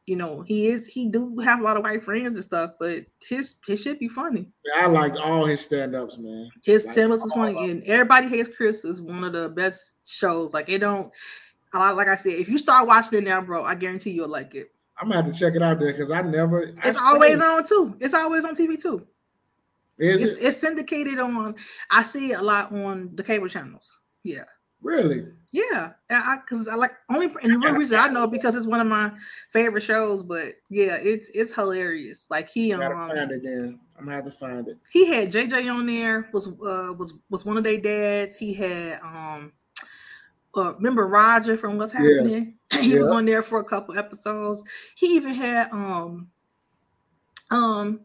you 0.08 0.16
know 0.16 0.42
he 0.42 0.68
is 0.68 0.88
he 0.88 1.08
do 1.10 1.38
have 1.40 1.60
a 1.60 1.64
lot 1.64 1.78
of 1.78 1.84
white 1.84 2.04
friends 2.04 2.36
and 2.36 2.44
stuff, 2.46 2.72
but 2.80 3.04
his 3.28 3.56
his 3.68 3.82
shit 3.82 4.00
be 4.00 4.08
funny. 4.08 4.48
I 4.76 4.88
like 4.88 5.16
all 5.18 5.46
his 5.46 5.62
stand-ups, 5.62 6.18
man. 6.18 6.50
His 6.64 6.86
Like, 6.86 6.94
stand-ups 6.94 7.24
is 7.26 7.32
funny, 7.34 7.70
and 7.70 7.84
everybody 7.84 8.28
hates 8.28 8.50
Chris 8.56 8.84
is 8.86 9.02
one 9.02 9.24
of 9.24 9.34
the 9.34 9.50
best 9.50 9.92
shows. 10.06 10.54
Like 10.54 10.70
it 10.70 10.80
don't. 10.80 11.12
I- 11.74 11.92
Like 11.92 12.08
I 12.08 12.16
said, 12.16 12.34
if 12.34 12.48
you 12.50 12.58
start 12.58 12.88
watching 12.88 13.20
it 13.20 13.26
now, 13.26 13.42
bro, 13.42 13.64
I 13.64 13.76
guarantee 13.76 14.12
you'll 14.12 14.30
like 14.30 14.56
it. 14.56 14.72
I'm 15.00 15.10
gonna 15.10 15.22
have 15.22 15.32
to 15.32 15.38
check 15.38 15.54
it 15.56 15.62
out 15.62 15.78
there 15.80 15.92
because 15.92 16.10
I 16.10 16.22
never. 16.22 16.74
I 16.82 16.90
It's 16.90 16.98
always 17.00 17.40
on 17.42 17.64
too. 17.66 17.96
It's 18.00 18.14
always 18.16 18.46
on 18.46 18.56
TV 18.56 18.82
too. 18.82 19.06
Is 20.00 20.22
It's, 20.22 20.40
it 20.40 20.48
it's 20.48 20.58
syndicated 20.58 21.20
on. 21.20 21.56
I 21.92 22.04
see 22.04 22.32
it 22.32 22.40
a 22.40 22.42
lot 22.42 22.72
on 22.72 23.12
the 23.16 23.24
cable 23.24 23.48
channels. 23.50 24.00
Yeah, 24.24 24.46
really? 24.82 25.26
yeah. 25.52 25.92
And 26.10 26.24
I 26.24 26.38
because 26.38 26.68
I 26.68 26.76
like 26.76 26.92
only 27.10 27.32
and 27.42 27.54
the 27.54 27.58
real 27.60 27.74
reason 27.74 28.00
I 28.00 28.08
know 28.08 28.28
because 28.28 28.56
it's 28.56 28.68
one 28.68 28.80
of 28.82 28.88
my 28.88 29.12
favorite 29.52 29.82
shows. 29.82 30.24
But 30.24 30.54
yeah, 30.70 30.96
it's 30.96 31.30
it's 31.34 31.54
hilarious. 31.54 32.28
Like 32.30 32.50
he 32.50 32.74
um 32.74 32.82
find 32.82 33.32
it 33.32 33.44
then. 33.44 33.80
I'm 33.98 34.06
gonna 34.06 34.18
have 34.18 34.26
to 34.26 34.32
find 34.32 34.68
it. 34.68 34.78
he 34.92 35.06
had 35.08 35.32
JJ 35.32 35.74
on 35.74 35.86
there 35.88 36.30
was 36.34 36.48
uh 36.48 36.94
was 36.98 37.14
was 37.30 37.46
one 37.46 37.58
of 37.58 37.64
their 37.64 37.78
dads. 37.78 38.36
He 38.36 38.54
had 38.54 39.00
um 39.02 39.54
uh 40.56 40.76
remember 40.76 41.08
Roger 41.08 41.58
from 41.58 41.78
What's 41.78 41.94
Yeah. 41.94 42.02
Happening? 42.02 42.58
he 42.80 42.98
was 42.98 43.12
on 43.12 43.26
there 43.26 43.42
for 43.42 43.60
a 43.60 43.64
couple 43.64 43.98
episodes. 43.98 44.64
He 44.96 45.16
even 45.16 45.34
had 45.34 45.72
um 45.72 46.30
um 47.50 48.02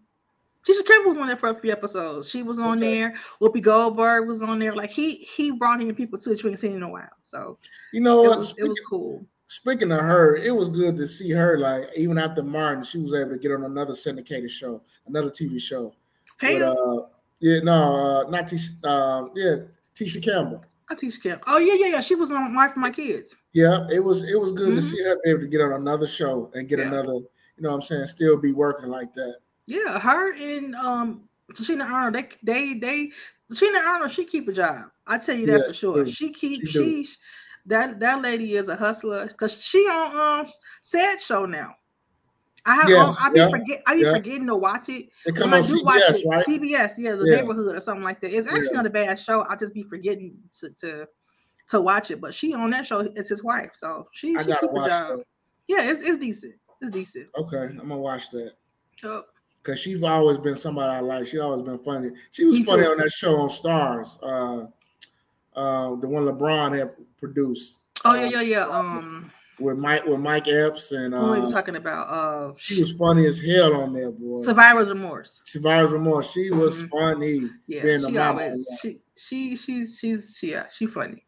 Tisha 0.67 0.87
Campbell 0.87 1.09
was 1.11 1.17
on 1.19 1.27
there 1.27 1.37
for 1.37 1.51
a 1.51 1.55
few 1.61 1.73
episodes. 1.73 2.29
She 2.29 2.43
was 2.43 2.59
on 2.59 2.79
Okay. 2.79 3.01
there. 3.01 3.15
Whoopi 3.41 3.61
Goldberg 3.63 4.29
was 4.29 4.43
on 4.43 4.59
there. 4.59 4.75
Like 4.75 4.91
he 4.91 5.17
he 5.17 5.51
brought 5.51 5.81
in 5.83 5.95
people 5.95 6.19
too 6.19 6.31
that 6.31 6.43
you 6.43 6.51
ain't 6.51 6.59
seen 6.59 6.77
in 6.77 6.83
a 6.83 6.89
while. 6.89 7.09
So 7.23 7.59
You 7.93 8.01
know 8.01 8.25
it 8.25 8.29
what? 8.29 8.37
was 8.39 8.59
it 8.59 8.69
was 8.69 8.81
cool. 8.89 9.27
speaking 9.47 9.91
of 9.91 10.01
her, 10.01 10.37
it 10.37 10.55
was 10.55 10.69
good 10.69 10.97
to 10.99 11.07
see 11.07 11.31
her. 11.31 11.59
Like 11.59 11.89
even 11.97 12.17
after 12.17 12.43
Martin, 12.43 12.85
she 12.85 12.99
was 12.99 13.13
able 13.15 13.31
to 13.33 13.39
get 13.39 13.51
on 13.53 13.65
another 13.65 13.95
syndicated 13.95 14.51
show, 14.51 14.83
another 15.07 15.31
TV 15.31 15.61
show. 15.61 15.95
Pam, 16.41 16.55
With, 16.55 16.63
uh, 16.63 17.07
yeah, 17.41 17.61
no, 17.61 18.23
uh, 18.27 18.31
not 18.31 18.47
Tisha. 18.47 18.85
Um, 18.87 19.31
yeah, 19.35 19.57
Tisha 19.97 20.23
Campbell. 20.23 20.65
I 20.91 20.95
teach 20.95 21.23
Campbell. 21.23 21.45
Oh 21.49 21.59
yeah, 21.59 21.75
yeah, 21.75 21.87
yeah. 21.87 22.01
She 22.01 22.15
was 22.15 22.31
on 22.31 22.55
Wife 22.55 22.73
for 22.75 22.79
My 22.81 22.91
Kids. 22.91 23.35
Yeah, 23.53 23.87
it 23.91 24.01
was 24.01 24.23
it 24.25 24.39
was 24.39 24.53
good 24.53 24.75
to 24.75 24.81
Mhm. 24.81 24.83
see 24.83 25.03
her 25.03 25.17
be 25.25 25.31
able 25.31 25.41
to 25.41 25.49
get 25.49 25.61
on 25.61 25.73
another 25.73 26.07
show 26.07 26.51
and 26.55 26.69
get 26.69 26.79
Yeah. 26.79 26.87
another. 26.89 27.15
You 27.15 27.63
know, 27.65 27.71
what 27.71 27.77
I'm 27.77 27.83
saying, 27.83 28.07
still 28.07 28.37
be 28.37 28.53
working 28.53 28.89
like 28.91 29.13
that. 29.15 29.37
Yeah, 29.67 29.99
her 29.99 30.33
and 30.35 30.75
um 30.75 31.29
Tichina 31.53 31.85
Arnold, 31.89 32.15
they 32.15 32.75
they 32.75 32.75
they 32.79 33.13
Tichina 33.53 33.85
Arnold, 33.87 34.13
she 34.13 34.25
keep 34.25 34.49
a 34.49 34.53
job. 34.53 34.87
I 35.07 35.19
tell 35.19 35.37
you 35.37 35.47
that 35.47 35.59
Yeah, 35.61 35.69
for 35.69 35.75
sure. 35.75 36.07
she 36.07 36.13
She 36.13 36.33
keep 36.33 36.67
She 36.67 37.05
she, 37.05 37.09
that 37.67 38.01
that 38.01 38.23
lady 38.23 38.55
is 38.57 38.69
a 38.69 38.77
hustler 38.77 39.27
because 39.27 39.65
she 39.65 39.79
on 39.79 40.41
um 40.41 40.53
sad 40.81 41.21
show 41.21 41.47
now. 41.47 41.75
I 42.65 42.77
have 42.77 42.89
Yes, 42.91 43.19
I 43.21 43.31
be 43.31 43.39
yeah, 43.41 43.51
forget 43.51 43.83
I 43.87 43.95
be 43.95 44.05
yeah. 44.05 44.11
forgetting 44.13 44.47
to 44.47 44.57
watch 44.57 44.89
it. 44.89 45.09
It 45.27 45.39
When 45.39 45.53
I 45.53 45.61
on 45.61 45.67
do 45.67 45.83
watch 45.85 46.01
CBS, 46.01 46.21
it, 46.21 46.29
right? 46.29 46.47
CBS, 46.47 46.93
yeah, 46.99 47.15
the 47.17 47.27
neighborhood 47.27 47.75
or 47.77 47.81
something 47.81 48.05
like 48.05 48.21
that. 48.21 48.33
It's 48.33 48.49
actually 48.49 48.77
not 48.77 48.87
a 48.87 48.91
bad 48.91 49.19
show. 49.19 49.45
I 49.49 49.57
just 49.57 49.75
be 49.75 49.83
forgetting 49.83 50.37
to 50.61 50.71
to 50.71 51.07
to 51.69 51.81
watch 51.81 52.11
it. 52.11 52.21
But 52.21 52.35
she 52.35 52.55
on 52.55 52.71
that 52.71 52.87
show, 52.87 53.01
it's 53.01 53.29
his 53.29 53.43
wife. 53.43 53.71
So 53.75 54.07
she, 54.13 54.39
she 54.39 54.45
keep 54.45 54.63
a 54.63 54.89
job. 54.89 55.19
that. 55.19 55.25
Yeah, 55.67 55.91
it's, 55.91 56.07
it's 56.07 56.19
decent. 56.19 56.55
It's 56.81 56.91
decent. 56.91 57.29
Okay, 57.37 57.59
I'm 57.59 57.77
gonna 57.79 57.99
watch 57.99 58.31
that. 58.31 58.53
Yup. 59.03 59.27
Cause 59.63 59.79
she's 59.79 60.03
always 60.03 60.39
been 60.39 60.57
somebody 60.57 60.91
I 60.93 61.01
like. 61.01 61.25
She's 61.27 61.39
always 61.41 61.63
been 61.63 61.79
funny. 61.79 62.11
She 62.33 62.45
was 62.45 62.57
Me 62.57 62.65
funny 62.65 62.83
too. 62.83 62.91
on 62.91 62.97
that 62.99 63.13
show 63.13 63.37
on 63.37 63.49
Starz, 63.49 64.19
uh, 64.23 64.67
uh, 65.59 65.95
the 65.97 66.09
one 66.09 66.25
LeBron 66.25 66.77
had 66.77 66.91
produced 67.19 67.81
Oh 68.05 68.15
yeah, 68.15 68.27
yeah, 68.27 68.41
yeah. 68.41 68.67
Um 68.67 69.31
with 69.61 69.79
Mike 69.79 70.05
with 70.07 70.19
Mike 70.19 70.49
Epps, 70.49 70.91
and 70.91 71.13
What 71.13 71.23
were 71.23 71.31
we 71.33 71.39
uh, 71.47 71.51
talking 71.51 71.77
about? 71.77 72.09
Uh, 72.09 72.55
she 72.57 72.81
was 72.81 72.97
funny 72.99 73.27
as 73.27 73.39
hell 73.39 73.75
on 73.75 73.93
there, 73.93 74.11
boy. 74.11 74.43
survivor's 74.43 74.89
remorse. 74.89 75.43
Survivor's 75.45 75.93
Remorse. 75.93 76.33
She 76.33 76.51
was 76.51 76.83
Mhm. 76.83 76.89
funny. 76.91 77.51
Yeah, 77.69 77.99
she 78.05 78.19
always 78.19 78.67
she 78.83 79.01
she 79.15 79.55
she's 79.57 79.99
she's 80.01 80.37
she, 80.37 80.51
yeah 80.51 80.67
she 80.73 80.87
funny. 80.87 81.25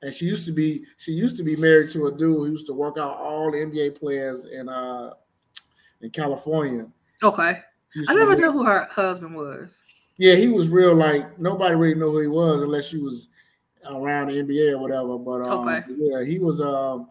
and 0.00 0.14
she 0.14 0.24
used 0.24 0.46
to 0.46 0.52
be 0.52 0.84
she 0.96 1.12
used 1.12 1.36
to 1.36 1.42
be 1.42 1.56
married 1.56 1.90
to 1.90 2.06
a 2.06 2.10
dude 2.12 2.36
who 2.38 2.46
used 2.46 2.66
to 2.66 2.72
work 2.72 2.96
out 2.96 3.18
all 3.18 3.50
the 3.50 3.58
NBA 3.58 3.98
players 3.98 4.44
in 4.46 4.70
uh 4.70 5.10
in 6.04 6.10
California. 6.10 6.86
Okay, 7.22 7.58
I 8.08 8.14
never 8.14 8.36
knew 8.36 8.52
who 8.52 8.64
her 8.64 8.84
husband 8.90 9.34
was. 9.34 9.82
Yeah, 10.18 10.34
he 10.36 10.48
was 10.48 10.68
real. 10.68 10.94
Like 10.94 11.38
nobody 11.40 11.74
really 11.74 11.94
knew 11.96 12.10
who 12.12 12.20
he 12.20 12.26
was 12.28 12.62
unless 12.62 12.86
she 12.86 12.98
was 12.98 13.28
around 13.90 14.28
the 14.28 14.34
NBA 14.34 14.72
or 14.72 14.78
whatever. 14.78 15.18
But 15.18 15.42
um, 15.48 15.66
Okay. 15.68 15.82
yeah, 15.96 16.22
he 16.24 16.38
was. 16.38 16.60
Um, 16.60 17.08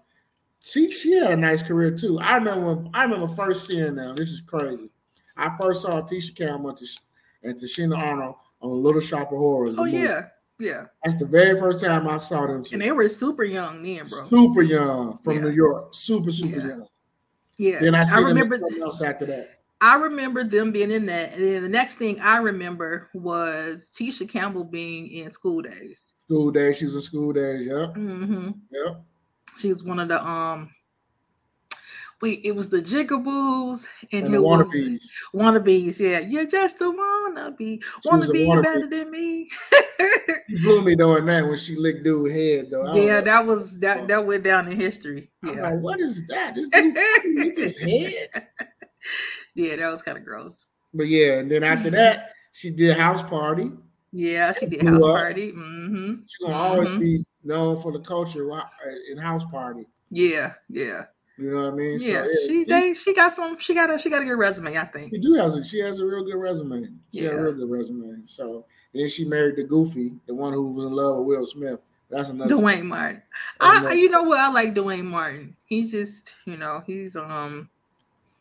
she 0.59 0.91
she 0.91 1.13
had 1.13 1.31
a 1.31 1.35
nice 1.35 1.61
career 1.63 1.91
too. 1.91 2.19
I 2.19 2.35
remember 2.35 2.73
when 2.75 2.89
I 2.93 3.03
remember 3.03 3.27
first 3.35 3.67
seeing 3.67 3.95
them. 3.95 4.15
This 4.15 4.31
is 4.31 4.41
crazy. 4.41 4.89
I 5.35 5.55
first 5.59 5.81
saw 5.81 6.01
Tisha 6.01 6.35
Campbell 6.35 6.69
and 7.43 7.55
Tichina 7.55 7.97
Arnold 7.97 8.35
on 8.61 8.81
Little 8.83 9.01
Shop 9.01 9.31
of 9.31 9.37
Horrors. 9.39 9.77
Oh 9.77 9.83
movie. 9.85 9.97
yeah, 9.97 10.27
yeah, 10.59 10.85
that's 11.03 11.15
the 11.15 11.25
very 11.25 11.59
first 11.59 11.83
time 11.83 12.07
I 12.07 12.17
saw 12.17 12.45
them. 12.47 12.63
two. 12.63 12.75
and 12.75 12.81
they 12.81 12.91
were 12.91 13.09
super 13.09 13.43
young 13.43 13.81
then, 13.81 14.03
bro. 14.09 14.23
super 14.23 14.61
young 14.61 15.17
from 15.17 15.33
Yeah. 15.37 15.41
New 15.41 15.49
York, 15.49 15.89
super 15.93 16.31
super 16.31 16.59
Yeah. 16.59 16.67
young. 16.67 16.87
Yeah, 17.57 17.79
Then 17.79 17.95
I 17.95 18.03
I 18.11 18.19
remember. 18.19 18.57
something 18.59 18.81
else 18.81 19.01
after 19.01 19.25
that. 19.27 19.59
I 19.81 19.95
remember 19.95 20.45
them 20.45 20.71
being 20.71 20.91
in 20.91 21.05
that, 21.07 21.33
and 21.33 21.43
then 21.43 21.61
the 21.61 21.69
next 21.69 21.95
thing 21.95 22.19
I 22.21 22.37
remember 22.37 23.09
was 23.13 23.91
Tisha 23.93 24.27
Campbell 24.27 24.63
being 24.63 25.09
in 25.09 25.29
School 25.29 25.61
Daze. 25.61 26.13
School 26.25 26.51
Daze, 26.51 26.77
she 26.77 26.85
was 26.85 26.95
in 26.95 27.01
School 27.01 27.33
Daze. 27.33 27.65
Yep, 27.65 27.93
hmm 27.95 28.51
yep. 28.71 29.01
She 29.57 29.67
was 29.67 29.83
one 29.83 29.99
of 29.99 30.07
the 30.07 30.25
um. 30.25 30.69
Wait, 32.23 32.39
it 32.45 32.55
was 32.55 32.69
the 32.69 32.81
Jigaboos, 32.81 33.85
and, 34.13 34.23
And 34.27 34.33
the 34.33 34.41
was 34.41 34.65
wannabes. 34.69 35.05
wannabes. 35.35 35.99
Yeah, 35.99 36.19
you're 36.19 36.45
just 36.47 36.79
a 36.79 36.85
wannabe. 36.85 37.83
She 37.83 38.09
Wanna 38.09 38.29
a 38.29 38.31
be 38.31 38.45
wannabe. 38.45 38.63
better 38.63 38.87
than 38.89 39.11
me. 39.11 39.49
She 40.49 40.57
blew 40.59 40.81
me 40.83 40.95
during 40.95 41.25
that 41.25 41.45
when 41.45 41.57
she 41.57 41.75
licked 41.75 42.05
dude's 42.05 42.33
head 42.33 42.71
though. 42.71 42.95
Yeah, 42.95 43.15
like, 43.15 43.25
that 43.25 43.45
was 43.45 43.77
that. 43.79 44.07
That 44.07 44.25
went 44.25 44.43
down 44.45 44.69
in 44.69 44.79
history. 44.79 45.31
Yeah, 45.43 45.63
like, 45.63 45.79
what 45.81 45.99
is 45.99 46.25
that? 46.27 46.55
This 46.55 46.69
dude 46.69 46.95
licked 47.35 47.59
his 47.59 47.75
head. 47.77 48.29
yeah, 49.55 49.75
that 49.75 49.89
was 49.91 50.01
kind 50.01 50.17
of 50.17 50.23
gross. 50.23 50.63
But 50.93 51.09
yeah, 51.09 51.39
and 51.39 51.51
then 51.51 51.63
after 51.65 51.89
that, 51.99 52.31
she 52.53 52.69
did 52.69 52.95
house 52.95 53.21
party. 53.21 53.69
Yeah, 54.13 54.53
she 54.53 54.67
did 54.67 54.87
house 54.87 55.03
party. 55.03 55.49
hmm 55.51 56.13
She's 56.25 56.37
gonna 56.47 56.55
always 56.57 56.89
Mhm. 56.91 56.99
be 57.01 57.25
known 57.43 57.81
for 57.81 57.91
the 57.91 57.99
culture 57.99 58.49
in 59.11 59.17
house 59.17 59.43
party. 59.51 59.87
Yeah, 60.09 60.53
yeah, 60.69 61.05
You 61.37 61.51
know 61.51 61.63
what 61.63 61.73
I 61.73 61.75
mean? 61.75 61.97
yeah. 61.99 62.23
So, 62.23 62.27
she 62.41 62.47
she, 62.47 62.63
they 62.65 62.93
she 62.93 63.13
got 63.13 63.31
some. 63.31 63.57
She 63.59 63.73
got 63.73 63.89
a 63.89 63.97
she 63.97 64.09
got 64.09 64.21
a 64.21 64.25
good 64.25 64.37
resume. 64.37 64.77
I 64.77 64.85
think. 64.85 65.11
she 65.11 65.19
do 65.19 65.33
has 65.33 65.57
a, 65.57 65.63
she 65.63 65.79
has 65.79 65.99
a 65.99 66.05
real 66.05 66.23
good 66.23 66.35
resume. 66.35 66.89
She 67.13 67.23
has 67.23 67.31
a 67.31 67.41
real 67.41 67.53
good 67.53 67.69
resume. 67.69 68.21
So 68.25 68.65
then 68.93 69.07
she 69.07 69.25
married 69.25 69.55
the 69.55 69.63
Goofy, 69.63 70.13
the 70.27 70.35
one 70.35 70.53
who 70.53 70.67
was 70.71 70.85
in 70.85 70.91
love 70.91 71.17
with 71.17 71.37
Will 71.39 71.45
Smith. 71.45 71.79
That's 72.09 72.29
another. 72.29 72.55
Duane 72.55 72.87
Martin. 72.87 73.23
That's 73.59 73.85
I, 73.87 73.93
you 73.93 74.09
know 74.09 74.21
what? 74.21 74.39
I 74.39 74.49
like 74.49 74.75
Duane 74.75 75.07
Martin. 75.07 75.55
He's 75.65 75.91
just, 75.91 76.35
you 76.45 76.57
know, 76.57 76.83
he's 76.85 77.15
um. 77.15 77.69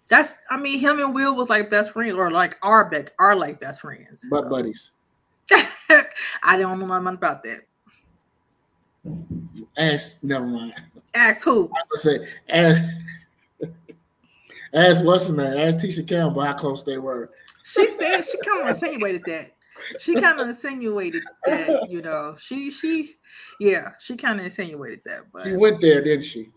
That's, 0.09 0.35
I 0.51 0.59
mean, 0.59 0.79
him 0.79 0.99
and 0.99 1.15
Will 1.15 1.35
was 1.35 1.49
like 1.49 1.71
best 1.71 1.93
friends, 1.93 2.13
or 2.13 2.31
like 2.31 2.59
our 2.63 2.91
back 2.91 3.13
are 3.19 3.35
like 3.35 3.61
best 3.61 3.81
friends. 3.81 4.27
But 4.31 4.45
So, 4.45 4.51
buddies. 4.51 4.93
I 6.43 6.59
don't 6.59 6.79
know 6.79 6.87
nothing 6.87 7.15
about 7.15 7.43
that. 7.45 7.61
Ask 9.79 10.23
never 10.23 10.47
mind. 10.47 10.75
Ask 11.15 11.45
who? 11.45 11.71
I 11.75 11.83
would 11.91 12.01
say 12.01 12.27
ask 12.49 12.83
ask 14.73 15.05
what's 15.05 15.27
the 15.27 15.35
name? 15.35 15.59
Ask 15.59 15.79
Tisha 15.79 16.07
Campbell 16.07 16.43
how 16.43 16.55
close 16.55 16.83
they 16.83 16.99
were. 16.99 17.31
She 17.65 17.89
said 17.91 18.23
she 18.23 18.39
kind 18.39 18.63
of 18.63 18.69
insinuated 18.69 19.23
that. 19.27 19.53
She 19.99 20.15
kind 20.15 20.41
of 20.41 20.49
insinuated 20.49 21.25
that, 21.45 21.91
you 21.91 22.03
know, 22.03 22.37
she 22.39 22.71
she, 22.71 23.17
yeah, 23.61 23.91
she 23.99 24.17
kind 24.17 24.39
of 24.39 24.45
insinuated 24.47 25.01
that, 25.05 25.25
but 25.33 25.45
She 25.45 25.57
went 25.57 25.81
there, 25.81 26.03
didn't 26.03 26.25
she? 26.25 26.51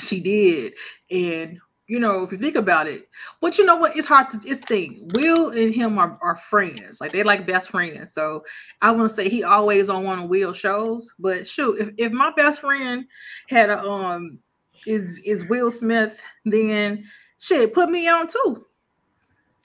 She 0.00 0.20
did. 0.20 0.74
And 1.10 1.58
you 1.90 1.98
know, 1.98 2.22
if 2.22 2.30
you 2.30 2.38
think 2.38 2.54
about 2.54 2.86
it, 2.86 3.08
but 3.40 3.58
you 3.58 3.66
know 3.66 3.74
what? 3.74 3.96
It's 3.96 4.06
hard 4.06 4.30
to 4.30 4.40
it's 4.48 4.60
thing. 4.60 5.10
Will 5.12 5.48
and 5.48 5.74
him 5.74 5.98
are, 5.98 6.16
are 6.22 6.36
friends. 6.36 7.00
Like 7.00 7.10
they 7.10 7.24
like 7.24 7.48
best 7.48 7.68
friends. 7.68 8.14
So 8.14 8.44
I 8.80 8.92
want 8.92 9.10
to 9.10 9.16
say 9.16 9.28
he 9.28 9.42
always 9.42 9.90
on 9.90 10.04
one 10.04 10.20
of 10.20 10.28
Will 10.30 10.52
shows, 10.52 11.12
but 11.18 11.48
shoot, 11.48 11.80
if, 11.80 11.90
if 11.98 12.12
my 12.12 12.30
best 12.36 12.60
friend 12.60 13.06
had 13.48 13.70
a 13.70 13.82
um 13.82 14.38
is 14.86 15.20
is 15.26 15.44
Will 15.46 15.68
Smith, 15.68 16.22
then 16.44 17.04
shit, 17.38 17.74
put 17.74 17.90
me 17.90 18.06
on 18.08 18.28
too. 18.28 18.64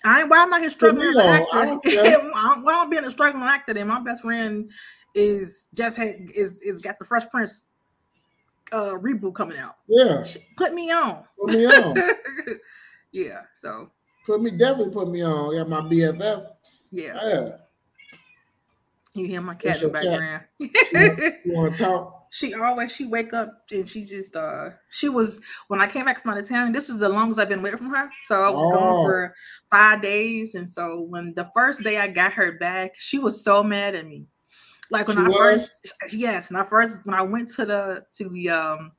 I 0.03 0.21
ain't 0.21 0.29
why 0.31 0.41
am 0.41 0.51
I 0.51 0.61
here 0.61 0.71
struggling 0.71 1.09
as 1.09 1.17
an 1.17 1.29
actor? 1.29 1.47
I 1.53 1.65
don't 1.65 1.83
care. 1.83 2.19
why 2.21 2.59
why 2.63 2.81
I'm 2.81 2.89
being 2.89 3.05
a 3.05 3.11
struggling 3.11 3.43
actor 3.43 3.75
then 3.75 3.87
my 3.87 3.99
best 3.99 4.23
friend 4.23 4.71
is 5.13 5.67
just 5.75 5.95
had 5.95 6.15
is 6.33 6.59
is 6.63 6.79
got 6.79 6.97
the 6.97 7.05
fresh 7.05 7.29
prince 7.29 7.65
uh 8.75 8.97
reboot 8.99 9.33
coming 9.33 9.57
out. 9.57 9.77
Yeah. 9.87 10.23
Put 10.57 10.73
me 10.73 10.91
on. 10.91 11.23
Put 11.39 11.55
me 11.55 11.65
on. 11.65 11.95
yeah. 13.11 13.41
So 13.55 13.91
put 14.25 14.41
me 14.41 14.51
definitely 14.51 14.93
put 14.93 15.09
me 15.09 15.23
on. 15.23 15.55
Yeah, 15.55 15.63
my 15.63 15.81
BFF. 15.81 16.47
Yeah. 16.91 17.17
Yeah. 17.23 17.49
You 19.13 19.25
hear 19.27 19.41
my 19.41 19.55
cat 19.55 19.77
in 19.77 19.83
the 19.83 19.89
background. 19.89 20.43
you 20.59 21.53
want 21.53 21.75
to 21.75 21.83
talk? 21.83 22.11
She 22.31 22.53
always 22.53 22.93
she 22.93 23.05
wake 23.05 23.33
up 23.33 23.61
and 23.71 23.87
she 23.87 24.03
just 24.03 24.35
uh 24.35 24.71
she 24.89 25.07
was 25.07 25.39
when 25.69 25.79
I 25.79 25.87
came 25.87 26.03
back 26.03 26.21
from 26.21 26.31
out 26.31 26.37
of 26.37 26.49
town. 26.49 26.73
This 26.73 26.89
is 26.89 26.99
the 26.99 27.07
longest 27.07 27.39
I've 27.39 27.47
been 27.47 27.59
away 27.59 27.71
from 27.71 27.91
her. 27.91 28.09
So 28.25 28.41
I 28.41 28.49
was 28.49 28.65
oh. 28.65 28.71
gone 28.71 29.05
for 29.05 29.35
five 29.71 30.01
days, 30.01 30.53
and 30.53 30.69
so 30.69 31.05
when 31.07 31.33
the 31.37 31.49
first 31.55 31.81
day 31.81 31.97
I 31.97 32.07
got 32.07 32.33
her 32.33 32.57
back, 32.57 32.91
she 32.97 33.19
was 33.19 33.41
so 33.41 33.63
mad 33.63 33.95
at 33.95 34.05
me. 34.05 34.27
Like 34.91 35.07
when 35.07 35.17
she 35.17 35.23
I 35.23 35.27
was? 35.27 35.37
first 35.37 35.93
yes, 36.13 36.49
and 36.49 36.57
I 36.57 36.63
first 36.63 37.01
when 37.05 37.15
I 37.15 37.21
went 37.21 37.49
to 37.55 37.65
the 37.65 38.05
to 38.17 38.29
the 38.29 38.49
um 38.49 38.91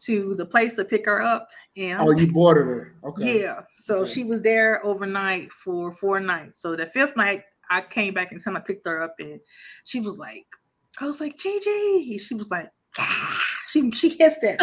to 0.00 0.34
the 0.34 0.46
place 0.46 0.74
to 0.74 0.84
pick 0.84 1.06
her 1.06 1.22
up. 1.22 1.48
And 1.76 2.00
oh, 2.00 2.10
you 2.10 2.32
boarded 2.32 2.66
her. 2.66 2.94
Okay. 3.04 3.40
Yeah. 3.42 3.60
So 3.78 4.00
okay. 4.00 4.12
she 4.12 4.24
was 4.24 4.40
there 4.40 4.84
overnight 4.84 5.52
for 5.52 5.92
four 5.92 6.20
nights. 6.20 6.60
So 6.60 6.74
the 6.74 6.86
fifth 6.86 7.16
night 7.16 7.42
I 7.68 7.82
came 7.82 8.14
back 8.14 8.32
and 8.32 8.42
kind 8.42 8.56
of 8.56 8.64
picked 8.64 8.86
her 8.86 9.02
up 9.02 9.14
and 9.18 9.40
she 9.84 10.00
was 10.00 10.18
like, 10.18 10.46
I 11.00 11.06
was 11.06 11.20
like, 11.20 11.36
Gigi. 11.36 12.18
She 12.18 12.34
was 12.34 12.50
like, 12.50 12.70
ah. 12.98 13.42
she 13.68 13.90
she 13.90 14.10
hissed 14.10 14.42
at 14.44 14.60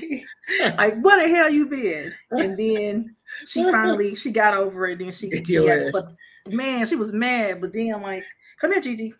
me. 0.00 0.24
like, 0.78 0.96
what 1.00 1.16
the 1.16 1.28
hell 1.28 1.50
you 1.50 1.66
been? 1.66 2.14
And 2.30 2.56
then 2.56 3.16
she 3.46 3.64
finally 3.64 4.14
she 4.14 4.30
got 4.30 4.54
over 4.54 4.86
it. 4.86 5.00
Then 5.00 5.12
she, 5.12 5.30
she 5.30 5.56
got, 5.56 5.92
but 5.92 6.14
man, 6.54 6.86
she 6.86 6.94
was 6.94 7.12
mad. 7.12 7.60
But 7.60 7.72
then 7.72 7.92
I'm 7.92 8.02
like, 8.02 8.24
come 8.60 8.72
here, 8.72 8.80
Gigi. 8.80 9.14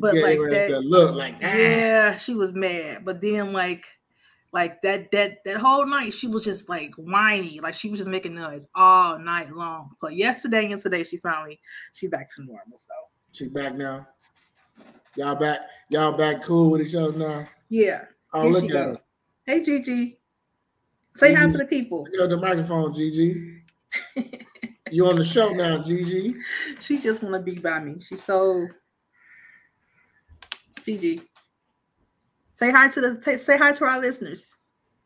But 0.00 0.14
like 0.16 0.38
that, 0.50 0.82
look 0.84 1.14
like 1.14 1.34
ah. 1.42 1.54
yeah, 1.54 2.16
she 2.16 2.34
was 2.34 2.52
mad. 2.52 3.04
But 3.04 3.20
then 3.20 3.52
like 3.52 3.86
like 4.52 4.82
that 4.82 5.10
that 5.12 5.44
that 5.44 5.58
whole 5.58 5.86
night 5.86 6.12
she 6.12 6.26
was 6.26 6.44
just 6.44 6.68
like 6.68 6.92
whiny 6.96 7.60
like 7.60 7.74
she 7.74 7.88
was 7.88 8.00
just 8.00 8.10
making 8.10 8.34
noise 8.34 8.66
all 8.74 9.18
night 9.18 9.50
long. 9.50 9.90
But 10.00 10.16
yesterday 10.16 10.70
and 10.70 10.80
today 10.80 11.04
she 11.04 11.18
finally 11.18 11.60
she 11.92 12.08
back 12.08 12.28
to 12.34 12.42
normal 12.42 12.78
so. 12.78 12.94
She 13.32 13.48
back 13.48 13.76
now? 13.76 14.08
Y'all 15.16 15.36
back 15.36 15.60
y'all 15.88 16.12
back 16.12 16.42
cool 16.42 16.70
with 16.70 16.80
each 16.80 16.94
other 16.94 17.16
now? 17.16 17.44
Yeah 17.68 18.04
oh 18.32 18.42
Here 18.42 18.52
look 18.52 18.64
at 18.64 18.70
her. 18.70 19.00
Hey 19.44 19.62
gigi. 19.62 20.18
Say 21.14 21.34
hi 21.34 21.50
to 21.50 21.58
the 21.58 21.66
people. 21.66 22.06
Yo, 22.12 22.26
the 22.26 22.36
microphone 22.36 22.94
gigi. 22.94 23.62
You 24.92 25.06
on 25.06 25.16
the 25.16 25.24
show 25.24 25.50
now 25.50 25.78
gigi. 25.78 26.34
She 26.80 26.98
just 26.98 27.22
want 27.22 27.34
to 27.34 27.40
be 27.40 27.60
by 27.60 27.78
me. 27.78 28.00
She's 28.00 28.22
so 28.22 28.66
gigi 30.84 31.20
Say 32.60 32.70
hi 32.70 32.88
to 32.88 33.00
the 33.00 33.16
t- 33.16 33.38
say 33.38 33.56
hi 33.56 33.72
to 33.72 33.84
our 33.86 33.98
listeners. 33.98 34.54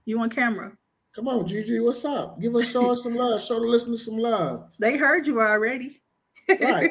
You 0.07 0.19
on 0.19 0.29
camera? 0.29 0.73
Come 1.15 1.29
on, 1.29 1.47
Gigi. 1.47 1.79
What's 1.79 2.05
up? 2.05 2.41
Give 2.41 2.57
us 2.57 2.69
show 2.69 2.91
us 2.91 3.05
some 3.05 3.15
love. 3.15 3.41
Show 3.41 3.61
the 3.61 3.67
listeners 3.67 4.05
some 4.05 4.19
love. 4.19 4.71
They 4.81 4.97
heard 4.97 5.25
you 5.25 5.41
already. 5.41 6.03
Right. 6.49 6.91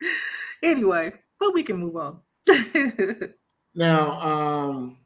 anyway, 0.64 1.12
but 1.38 1.54
we 1.54 1.62
can 1.62 1.76
move 1.76 1.94
on. 1.94 2.18
now, 3.76 4.20
um, 4.20 4.96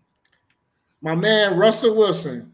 my 1.03 1.15
man 1.15 1.59
Russell 1.59 1.95
Wilson. 1.95 2.51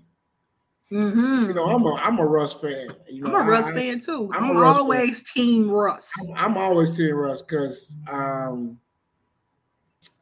Mm-hmm. 0.90 1.46
You 1.46 1.54
know, 1.54 1.66
I'm 1.66 1.86
a 1.86 1.94
I'm 1.94 2.18
a 2.18 2.26
Russ 2.26 2.54
fan. 2.54 2.88
You 3.08 3.22
know, 3.22 3.36
I'm 3.36 3.46
a 3.46 3.48
Russ 3.48 3.66
I, 3.66 3.72
fan 3.72 4.00
too. 4.00 4.28
I'm, 4.34 4.50
I'm 4.50 4.56
always 4.56 5.22
fan. 5.30 5.44
team 5.44 5.70
Russ. 5.70 6.12
I'm, 6.30 6.36
I'm, 6.36 6.56
always 6.56 6.96
team 6.96 7.14
Russ 7.14 7.40
because 7.40 7.94
um, 8.10 8.80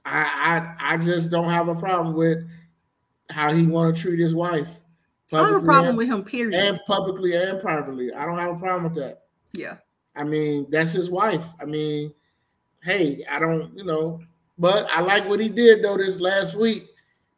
I, 0.04 0.76
I 0.78 0.94
I 0.94 0.96
just 0.96 1.30
don't 1.30 1.50
have 1.50 1.68
a 1.68 1.74
problem 1.74 2.14
with 2.14 2.38
how 3.30 3.52
he 3.52 3.66
want 3.66 3.94
to 3.94 4.02
treat 4.02 4.18
his 4.18 4.34
wife. 4.34 4.80
I 5.32 5.46
have 5.46 5.54
a 5.54 5.60
problem 5.60 5.90
and, 5.90 5.98
with 5.98 6.08
him, 6.08 6.24
period. 6.24 6.54
And 6.54 6.80
publicly 6.86 7.36
and 7.36 7.60
privately. 7.60 8.12
I 8.12 8.24
don't 8.24 8.38
have 8.38 8.56
a 8.56 8.58
problem 8.58 8.84
with 8.84 8.94
that. 8.94 9.22
Yeah. 9.52 9.76
I 10.16 10.24
mean, 10.24 10.66
that's 10.70 10.92
his 10.92 11.10
wife. 11.10 11.44
I 11.60 11.64
mean, 11.64 12.12
hey, 12.82 13.24
I 13.30 13.38
don't, 13.38 13.76
you 13.76 13.84
know, 13.84 14.20
but 14.58 14.88
I 14.90 15.00
like 15.00 15.28
what 15.28 15.40
he 15.40 15.48
did 15.48 15.82
though 15.82 15.96
this 15.96 16.20
last 16.20 16.54
week. 16.56 16.86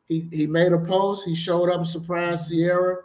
He 0.08 0.28
he 0.32 0.46
made 0.46 0.72
a 0.72 0.78
post, 0.78 1.26
he 1.26 1.34
showed 1.34 1.70
up 1.70 1.86
surprised 1.86 2.50
Ciara, 2.50 2.98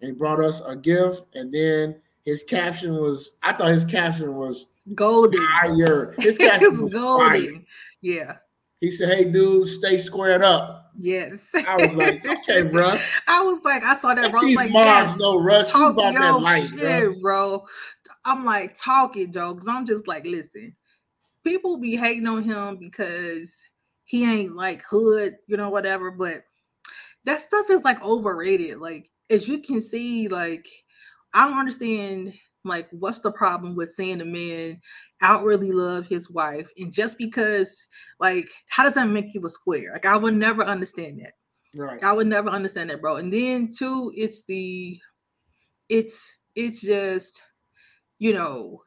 and 0.00 0.10
he 0.10 0.14
brought 0.14 0.42
us 0.42 0.62
a 0.64 0.76
gift, 0.76 1.24
and 1.34 1.52
then 1.52 1.96
his 2.24 2.44
caption 2.44 2.94
was 2.94 3.32
I 3.42 3.52
thought 3.52 3.68
his 3.68 3.84
caption 3.84 4.34
was 4.36 4.66
golden. 4.94 5.40
His 6.18 6.38
caption 6.38 6.80
was 6.80 6.92
golden. 6.92 7.28
Fire. 7.28 7.62
Yeah. 8.00 8.36
He 8.80 8.90
said, 8.90 9.14
"Hey, 9.14 9.24
dude, 9.24 9.66
stay 9.66 9.98
squared 9.98 10.42
up." 10.42 10.92
Yes. 10.96 11.54
I 11.54 11.76
was 11.76 11.94
like, 11.94 12.26
"Okay, 12.38 12.62
Russ." 12.62 13.02
I 13.28 13.42
was 13.42 13.62
like, 13.64 13.84
I 13.84 13.96
saw 13.96 14.14
that. 14.14 14.30
Bro. 14.30 14.40
These 14.42 14.56
like, 14.56 14.70
moms 14.70 15.18
know 15.18 15.38
Russ. 15.38 15.70
Talk 15.70 15.92
about 15.92 16.14
that 16.14 16.40
life, 16.40 16.70
shit, 16.70 17.20
bro. 17.20 17.62
I'm 18.24 18.44
like 18.44 18.74
talking, 18.76 19.32
Joe, 19.32 19.54
because 19.54 19.68
I'm 19.68 19.86
just 19.86 20.08
like, 20.08 20.24
listen, 20.24 20.74
people 21.44 21.78
be 21.78 21.96
hating 21.96 22.26
on 22.26 22.42
him 22.42 22.76
because 22.78 23.64
he 24.04 24.24
ain't 24.24 24.56
like 24.56 24.82
hood, 24.88 25.36
you 25.46 25.56
know, 25.56 25.70
whatever. 25.70 26.10
But 26.10 26.44
that 27.24 27.40
stuff 27.40 27.70
is 27.70 27.82
like 27.82 28.02
overrated. 28.02 28.78
Like, 28.78 29.10
as 29.28 29.48
you 29.48 29.60
can 29.60 29.80
see, 29.80 30.28
like, 30.28 30.68
I 31.32 31.48
don't 31.48 31.58
understand 31.58 32.34
like, 32.64 32.88
what's 32.90 33.20
the 33.20 33.32
problem 33.32 33.74
with 33.74 33.92
seeing 33.92 34.20
a 34.20 34.24
man 34.24 34.80
outwardly 35.22 35.72
love 35.72 36.06
his 36.06 36.30
wife? 36.30 36.68
And 36.76 36.92
just 36.92 37.18
because, 37.18 37.86
like, 38.18 38.50
how 38.68 38.82
does 38.82 38.94
that 38.94 39.08
make 39.08 39.32
you 39.34 39.44
a 39.44 39.48
square? 39.48 39.92
Like, 39.92 40.06
I 40.06 40.16
would 40.16 40.34
never 40.34 40.62
understand 40.62 41.20
that. 41.20 41.32
Right. 41.74 42.02
I 42.02 42.12
would 42.12 42.26
never 42.26 42.48
understand 42.48 42.90
that, 42.90 43.00
bro. 43.00 43.16
And 43.16 43.32
then 43.32 43.70
two, 43.70 44.12
it's 44.14 44.44
the 44.44 44.98
it's 45.88 46.32
it's 46.54 46.80
just, 46.80 47.40
you 48.18 48.32
know, 48.34 48.82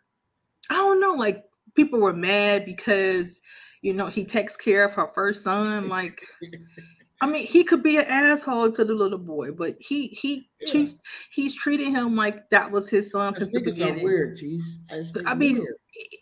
I 0.70 0.76
don't 0.76 1.00
know, 1.00 1.14
like 1.14 1.44
people 1.76 2.00
were 2.00 2.14
mad 2.14 2.66
because 2.66 3.40
you 3.82 3.94
know 3.94 4.08
he 4.08 4.24
takes 4.24 4.56
care 4.56 4.86
of 4.86 4.94
her 4.94 5.08
first 5.14 5.44
son. 5.44 5.88
Like 5.88 6.26
I 7.24 7.26
mean, 7.26 7.48
he 7.48 7.64
could 7.64 7.82
be 7.82 7.96
an 7.96 8.06
asshole 8.06 8.72
to 8.72 8.84
the 8.84 8.94
little 8.94 9.18
boy, 9.18 9.52
but 9.52 9.76
he 9.80 10.08
he 10.08 10.50
yeah. 10.60 10.74
he's 10.74 10.96
he's 11.32 11.56
treating 11.56 11.92
him 11.96 12.18
like 12.18 12.50
that 12.50 12.70
was 12.70 12.90
his 12.90 13.14
son 13.14 13.34
since 13.34 13.52
the 13.52 13.62
beginning. 13.62 14.04
Weird, 14.04 14.36
Tease. 14.36 14.80
I, 15.26 15.34
mean, 15.34 15.60
weird. 15.60 15.76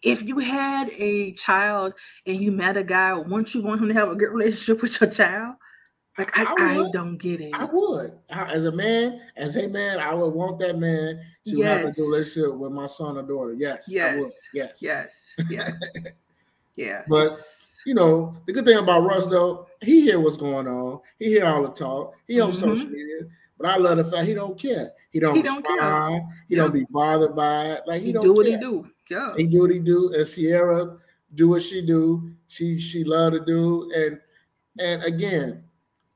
if 0.04 0.22
you 0.22 0.38
had 0.38 0.92
a 0.92 1.34
child 1.34 1.96
and 2.28 2.38
you 2.38 2.52
met 2.52 2.78
a 2.78 2.84
guy, 2.84 3.14
wouldn't 3.14 3.56
you 3.56 3.64
want 3.64 3.82
him 3.82 3.88
to 3.88 3.96
have 3.96 4.10
a 4.10 4.16
good 4.16 4.32
relationship 4.32 4.84
with 4.84 5.02
your 5.02 5.10
child? 5.10 5.56
Like 6.20 6.38
I, 6.38 6.44
I, 6.44 6.80
I 6.82 6.92
don't 6.92 7.18
get 7.18 7.42
it. 7.42 7.52
I 7.56 7.66
would, 7.66 8.12
as 8.30 8.66
a 8.66 8.72
man, 8.72 9.22
as 9.38 9.58
a 9.58 9.68
man, 9.68 10.00
I 10.00 10.14
would 10.14 10.36
want 10.36 10.60
that 10.60 10.78
man 10.78 11.20
to 11.48 11.58
yes. 11.58 11.82
have 11.82 11.90
a 11.90 11.92
good 11.94 12.12
relationship 12.12 12.54
with 12.60 12.74
my 12.74 12.86
son 12.86 13.18
or 13.18 13.24
daughter. 13.24 13.54
Yes, 13.54 13.86
yes, 13.88 14.24
yes, 14.54 14.80
yes, 14.84 15.34
yeah, 15.50 15.72
yeah. 16.76 17.02
But 17.08 17.42
you 17.86 17.94
know, 17.94 18.36
the 18.48 18.54
good 18.54 18.66
thing 18.66 18.78
about 18.78 19.04
Russ 19.04 19.28
though, 19.28 19.68
he 19.82 20.02
hear 20.02 20.20
what's 20.20 20.38
going 20.38 20.68
on. 20.68 21.00
He 21.20 21.26
hear 21.26 21.46
all 21.46 21.64
the 21.64 21.70
talk. 21.70 22.14
He 22.28 22.40
on 22.40 22.50
mm-hmm. 22.50 22.60
social 22.60 22.90
media. 22.90 23.22
But 23.58 23.70
I 23.70 23.78
love 23.78 23.98
the 23.98 24.06
fact 24.06 24.28
he 24.28 24.34
don't 24.34 24.58
care. 24.58 24.92
He 25.12 25.20
don't, 25.20 25.36
he 25.36 25.42
don't 25.42 25.66
care. 25.66 26.22
He 26.48 26.56
don't 26.56 26.74
be 26.74 26.86
bothered 26.90 27.36
by 27.36 27.66
it. 27.66 27.84
Like 27.86 28.02
he, 28.02 28.08
he 28.08 28.14
don't 28.14 28.24
do 28.24 28.34
what 28.34 28.46
care. 28.46 28.58
he 28.58 28.64
do. 28.64 28.90
Yeah. 29.10 29.34
He 29.38 29.48
do 29.48 29.62
what 29.62 29.72
he 29.72 29.80
do. 29.80 30.14
And 30.14 30.26
Ciara 30.26 30.98
do 31.36 31.50
what 31.50 31.62
she 31.62 31.86
do. 31.86 32.32
She 32.48 32.80
she 32.80 33.04
love 33.04 33.34
to 33.34 33.46
do. 33.46 33.92
And 33.96 34.20
and 34.80 35.04
again, 35.04 35.64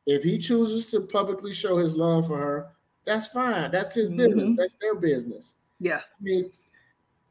if 0.05 0.24
he 0.24 0.38
chooses 0.38 0.89
to 0.91 1.01
publicly 1.01 1.51
show 1.51 1.78
his 1.78 1.95
love 1.95 2.28
for 2.28 2.38
her, 2.38 2.68
that's 3.05 3.28
fine. 3.28 3.72
That's 3.72 3.93
his 3.93 4.09
mm-hmm. 4.09 4.18
business. 4.18 4.51
That's 4.57 4.76
their 4.76 4.95
business. 4.95 5.55
Yeah. 5.80 5.97
I 5.97 6.24
mean, 6.24 6.51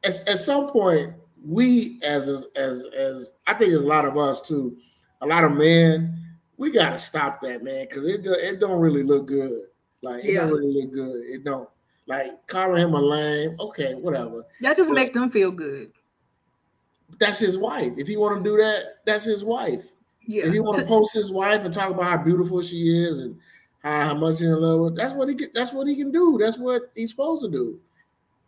at, 0.03 0.27
at 0.27 0.39
some 0.39 0.67
point, 0.69 1.13
we 1.47 1.99
as 2.03 2.29
as 2.55 2.85
as 2.95 3.31
I 3.47 3.53
think 3.53 3.71
there's 3.71 3.83
a 3.83 3.87
lot 3.87 4.05
of 4.05 4.17
us 4.17 4.41
too, 4.41 4.77
a 5.21 5.25
lot 5.25 5.43
of 5.43 5.51
men, 5.51 6.19
we 6.57 6.71
gotta 6.71 6.97
stop 6.97 7.41
that, 7.41 7.63
man, 7.63 7.85
because 7.87 8.05
it 8.05 8.25
it 8.25 8.59
don't 8.59 8.79
really 8.79 9.03
look 9.03 9.27
good. 9.27 9.63
Like 10.01 10.25
it 10.25 10.35
don't 10.35 10.51
really 10.51 10.81
look 10.81 10.93
good. 10.93 11.25
It 11.25 11.43
don't. 11.43 11.69
Like 12.07 12.45
calling 12.45 12.83
him 12.83 12.93
a 12.93 13.01
lame, 13.01 13.55
okay, 13.59 13.95
whatever. 13.95 14.45
That 14.61 14.77
just 14.77 14.89
but, 14.89 14.95
make 14.95 15.13
them 15.13 15.31
feel 15.31 15.51
good. 15.51 15.91
That's 17.19 17.39
his 17.39 17.57
wife. 17.57 17.93
If 17.97 18.07
he 18.07 18.15
want 18.15 18.43
to 18.43 18.43
do 18.43 18.57
that, 18.57 18.97
that's 19.05 19.25
his 19.25 19.43
wife. 19.43 19.83
Yeah. 20.27 20.45
If 20.45 20.53
he 20.53 20.59
want 20.59 20.77
to 20.77 20.85
post 20.85 21.13
his 21.13 21.31
wife 21.31 21.65
and 21.65 21.73
talk 21.73 21.89
about 21.89 22.03
how 22.03 22.17
beautiful 22.23 22.61
she 22.61 22.89
is 22.89 23.19
and 23.19 23.39
how, 23.81 24.09
how 24.09 24.13
much 24.13 24.41
in 24.41 24.51
love 24.51 24.81
with, 24.81 24.95
that's 24.95 25.15
what 25.15 25.29
he 25.29 25.35
can, 25.35 25.49
that's 25.55 25.73
what 25.73 25.87
he 25.87 25.95
can 25.95 26.11
do. 26.11 26.37
That's 26.39 26.59
what 26.59 26.91
he's 26.93 27.09
supposed 27.09 27.43
to 27.43 27.49
do. 27.49 27.79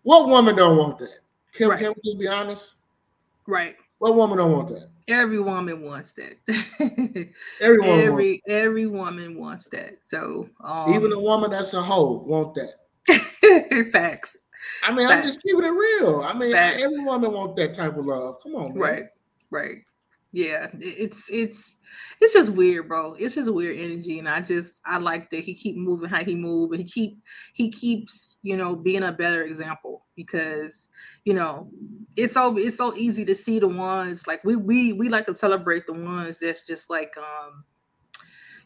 What 0.04 0.28
woman 0.28 0.56
don't 0.56 0.78
want 0.78 1.00
that? 1.00 1.18
Can, 1.54 1.70
right. 1.70 1.80
can 1.80 1.90
we 1.90 2.02
just 2.04 2.20
be 2.20 2.28
honest? 2.28 2.77
Right. 3.48 3.76
What 4.00 4.16
woman 4.16 4.38
don't 4.38 4.52
want 4.52 4.68
that? 4.70 4.90
Every 5.08 5.40
woman 5.40 5.82
wants 5.82 6.12
that. 6.14 6.38
every 7.62 7.80
woman 7.80 8.06
every 8.06 8.32
wants 8.32 8.44
every 8.48 8.86
woman 8.86 9.40
wants 9.40 9.68
that. 9.68 10.00
So 10.06 10.50
um, 10.64 10.94
even 10.94 11.14
a 11.14 11.20
woman 11.20 11.50
that's 11.50 11.74
a 11.74 11.82
hoe 11.82 12.24
want 12.26 12.56
that. 12.56 12.76
Facts. 13.92 14.38
I 14.84 14.92
mean, 14.92 15.08
Facts. 15.08 15.18
I'm 15.18 15.24
just 15.24 15.42
keeping 15.42 15.64
it 15.64 15.70
real. 15.70 16.22
I 16.22 16.34
mean, 16.34 16.52
Facts. 16.52 16.84
every 16.84 17.04
woman 17.06 17.32
want 17.32 17.56
that 17.56 17.74
type 17.74 17.98
of 17.98 18.06
love. 18.06 18.36
Come 18.44 18.56
on, 18.56 18.70
man. 18.70 18.78
Right. 18.78 19.04
Right. 19.50 19.78
Yeah, 20.34 20.68
it's 20.80 21.30
it's 21.32 21.76
it's 22.20 22.34
just 22.34 22.52
weird, 22.52 22.90
bro. 22.90 23.14
It's 23.18 23.36
just 23.36 23.52
weird 23.52 23.80
energy, 23.80 24.20
and 24.20 24.28
I 24.28 24.42
just 24.42 24.82
I 24.86 24.98
like 24.98 25.30
that 25.30 25.40
he 25.40 25.56
keep 25.56 25.78
moving 25.78 26.10
how 26.10 26.24
he 26.24 26.36
move, 26.36 26.72
and 26.72 26.82
he 26.82 26.86
keep 26.86 27.18
he 27.54 27.72
keeps 27.72 28.38
you 28.42 28.58
know 28.58 28.76
being 28.76 29.04
a 29.04 29.12
better 29.12 29.44
example 29.44 30.06
because 30.18 30.90
you 31.24 31.34
know 31.34 31.70
it's 32.18 32.34
so 32.34 32.58
it's 32.58 32.76
so 32.76 32.94
easy 32.96 33.24
to 33.24 33.34
see 33.34 33.60
the 33.60 33.68
ones 33.68 34.28
like 34.28 34.44
we 34.44 34.58
we 34.58 34.92
we 34.92 35.08
like 35.08 35.26
to 35.26 35.34
celebrate 35.34 35.88
the 35.88 35.94
ones 35.94 36.40
that's 36.40 36.66
just 36.68 36.90
like 36.90 37.14
um 37.18 37.64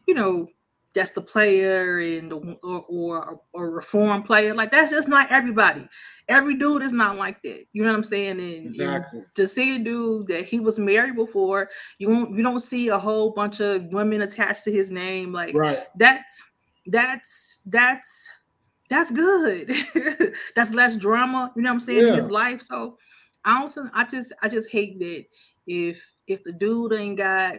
you 0.08 0.16
know 0.16 0.47
that's 0.93 1.12
the 1.12 1.22
player 1.22 1.99
and 1.99 2.32
the, 2.32 2.58
or, 2.64 2.86
or 2.89 3.39
a 3.56 3.66
reform 3.66 4.24
player. 4.24 4.54
Like 4.54 4.72
that's 4.72 4.91
just 4.91 5.08
not 5.08 5.32
everybody. 5.32 5.88
Every 6.28 6.56
dude 6.56 6.84
is 6.84 6.91
not 6.91 7.18
like 7.18 7.41
that. 7.43 7.66
You 7.72 7.84
know 7.84 7.91
what 7.91 7.97
I'm 7.97 8.04
saying? 8.04 8.39
And, 8.39 8.68
exactly. 8.68 9.20
And 9.20 9.28
to 9.36 9.47
see 9.47 9.76
a 9.76 9.80
dude 9.80 10.28
that 10.28 10.45
he 10.45 10.60
was 10.60 10.80
married 10.80 11.16
before, 11.16 11.70
you 11.97 12.10
won't 12.10 12.36
you 12.36 12.43
don't 12.43 12.60
see 12.60 12.89
a 12.89 12.97
whole 12.97 13.32
bunch 13.32 13.62
of 13.62 13.86
women 13.93 14.22
attached 14.22 14.66
to 14.66 14.72
his 14.72 14.91
name. 14.91 15.32
Like 15.32 15.56
right. 15.56 15.86
that's 15.95 16.43
that's 16.88 17.62
that's 17.66 18.30
that's 18.92 19.10
good. 19.10 19.72
that's 20.56 20.74
less 20.74 20.98
drama. 20.98 21.52
You 21.56 21.62
know 21.62 21.70
what 21.70 21.76
I'm 21.76 21.80
saying 21.80 22.02
yeah. 22.02 22.10
in 22.10 22.16
his 22.16 22.30
life. 22.30 22.62
So 22.62 22.98
I 23.46 23.62
also 23.62 23.86
I 23.94 24.04
just 24.04 24.34
I 24.44 24.50
just 24.50 24.70
hate 24.70 25.00
that 25.00 25.24
if 25.66 26.06
if 26.28 26.44
the 26.44 26.52
dude 26.52 26.94
ain't 26.94 27.18
got 27.18 27.56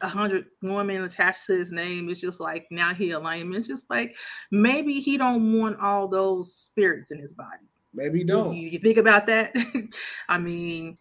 a 0.00 0.08
hundred 0.08 0.46
women 0.60 1.04
attached 1.04 1.46
to 1.46 1.56
his 1.56 1.70
name. 1.70 2.10
It's 2.10 2.20
just 2.20 2.40
like 2.40 2.66
now 2.72 2.92
he 2.92 3.12
a 3.12 3.20
lame. 3.20 3.54
It's 3.54 3.68
just 3.68 3.88
like 3.88 4.16
maybe 4.50 4.98
he 4.98 5.16
don't 5.16 5.56
want 5.56 5.78
all 5.78 6.08
those 6.08 6.52
spirits 6.52 7.12
in 7.12 7.20
his 7.20 7.32
body. 7.32 7.68
Maybe 7.94 8.18
he 8.18 8.24
don't. 8.24 8.56
You, 8.56 8.68
you 8.68 8.78
think 8.80 8.96
about 8.96 9.26
that? 9.26 9.54
I 10.28 10.38
mean, 10.38 10.98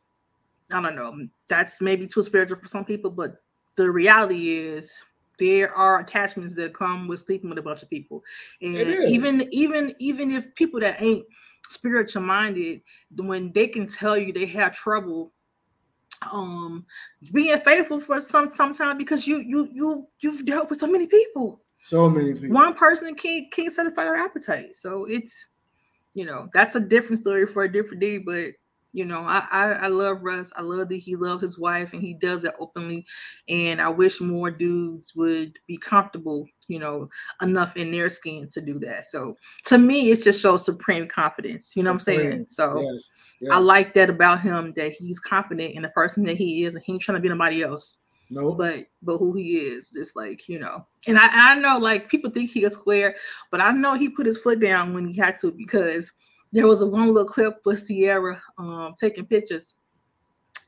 I 0.71 0.79
don't 0.79 0.95
know. 0.95 1.27
That's 1.49 1.81
maybe 1.81 2.05
too 2.05 2.21
spiritual 2.21 2.59
for 2.59 2.67
some 2.67 2.85
people, 2.85 3.09
but 3.09 3.37
the 3.77 3.89
reality 3.89 4.55
is 4.57 4.93
there 5.41 5.73
are 5.73 5.99
attachments 5.99 6.53
that 6.53 6.73
come 6.73 7.07
with 7.07 7.19
sleeping 7.21 7.49
with 7.49 7.57
a 7.57 7.63
bunch 7.63 7.81
of 7.81 7.89
people. 7.89 8.23
And 8.61 8.77
even 9.05 9.51
even 9.51 9.93
even 9.99 10.31
if 10.31 10.53
people 10.53 10.79
that 10.81 11.01
ain't 11.01 11.25
spiritual 11.67 12.21
minded, 12.21 12.81
when 13.15 13.51
they 13.51 13.67
can 13.67 13.87
tell 13.87 14.15
you 14.15 14.31
they 14.31 14.45
have 14.45 14.73
trouble 14.73 15.33
um 16.31 16.85
being 17.33 17.57
faithful 17.61 17.99
for 17.99 18.21
some 18.21 18.51
sometimes 18.51 18.99
because 18.99 19.25
you 19.25 19.39
you 19.39 19.67
you 19.73 20.07
you've 20.19 20.45
dealt 20.45 20.69
with 20.69 20.79
so 20.79 20.87
many 20.87 21.07
people. 21.07 21.61
So 21.83 22.07
many 22.07 22.33
people. 22.33 22.49
One 22.49 22.75
person 22.75 23.15
can't 23.15 23.51
can't 23.51 23.73
satisfy 23.73 24.03
your 24.03 24.17
appetite. 24.17 24.75
So 24.75 25.05
it's 25.05 25.47
you 26.13 26.25
know 26.25 26.49
that's 26.53 26.75
a 26.75 26.79
different 26.79 27.21
story 27.21 27.47
for 27.47 27.63
a 27.63 27.71
different 27.71 28.01
day 28.01 28.19
but 28.19 28.51
you 28.93 29.05
know, 29.05 29.21
I, 29.21 29.47
I, 29.51 29.63
I 29.71 29.87
love 29.87 30.21
Russ. 30.21 30.51
I 30.55 30.61
love 30.61 30.89
that 30.89 30.95
he 30.95 31.15
loves 31.15 31.41
his 31.41 31.57
wife 31.57 31.93
and 31.93 32.01
he 32.01 32.13
does 32.13 32.43
it 32.43 32.53
openly. 32.59 33.05
And 33.47 33.81
I 33.81 33.89
wish 33.89 34.19
more 34.19 34.51
dudes 34.51 35.15
would 35.15 35.57
be 35.67 35.77
comfortable, 35.77 36.45
you 36.67 36.79
know, 36.79 37.09
enough 37.41 37.77
in 37.77 37.91
their 37.91 38.09
skin 38.09 38.47
to 38.49 38.61
do 38.61 38.79
that. 38.79 39.05
So 39.05 39.37
to 39.65 39.77
me, 39.77 40.11
it 40.11 40.23
just 40.23 40.41
shows 40.41 40.65
supreme 40.65 41.07
confidence. 41.07 41.73
You 41.75 41.83
know 41.83 41.91
what 41.91 41.95
I'm 41.95 41.99
saying? 42.01 42.45
So 42.49 42.81
yes, 42.81 43.09
yes. 43.41 43.51
I 43.53 43.59
like 43.59 43.93
that 43.93 44.09
about 44.09 44.41
him 44.41 44.73
that 44.75 44.91
he's 44.91 45.19
confident 45.19 45.73
in 45.73 45.83
the 45.83 45.89
person 45.89 46.23
that 46.25 46.37
he 46.37 46.65
is 46.65 46.75
and 46.75 46.83
he 46.83 46.93
ain't 46.93 47.01
trying 47.01 47.17
to 47.17 47.21
be 47.21 47.29
nobody 47.29 47.63
else. 47.63 47.97
No, 48.29 48.53
but 48.53 48.85
but 49.01 49.17
who 49.17 49.33
he 49.33 49.57
is, 49.57 49.91
just 49.91 50.15
like 50.15 50.47
you 50.47 50.57
know, 50.57 50.85
and 51.05 51.17
I 51.19 51.27
I 51.33 51.55
know 51.55 51.77
like 51.77 52.07
people 52.07 52.31
think 52.31 52.49
he 52.49 52.63
is 52.63 52.73
square, 52.73 53.13
but 53.51 53.59
I 53.59 53.71
know 53.71 53.95
he 53.95 54.07
put 54.07 54.25
his 54.25 54.37
foot 54.37 54.61
down 54.61 54.93
when 54.93 55.05
he 55.05 55.19
had 55.19 55.37
to 55.39 55.51
because 55.51 56.13
there 56.51 56.67
was 56.67 56.81
a 56.81 56.87
one 56.87 57.07
little 57.07 57.25
clip 57.25 57.61
with 57.65 57.87
Ciara 57.87 58.41
um, 58.57 58.93
taking 58.99 59.25
pictures. 59.25 59.75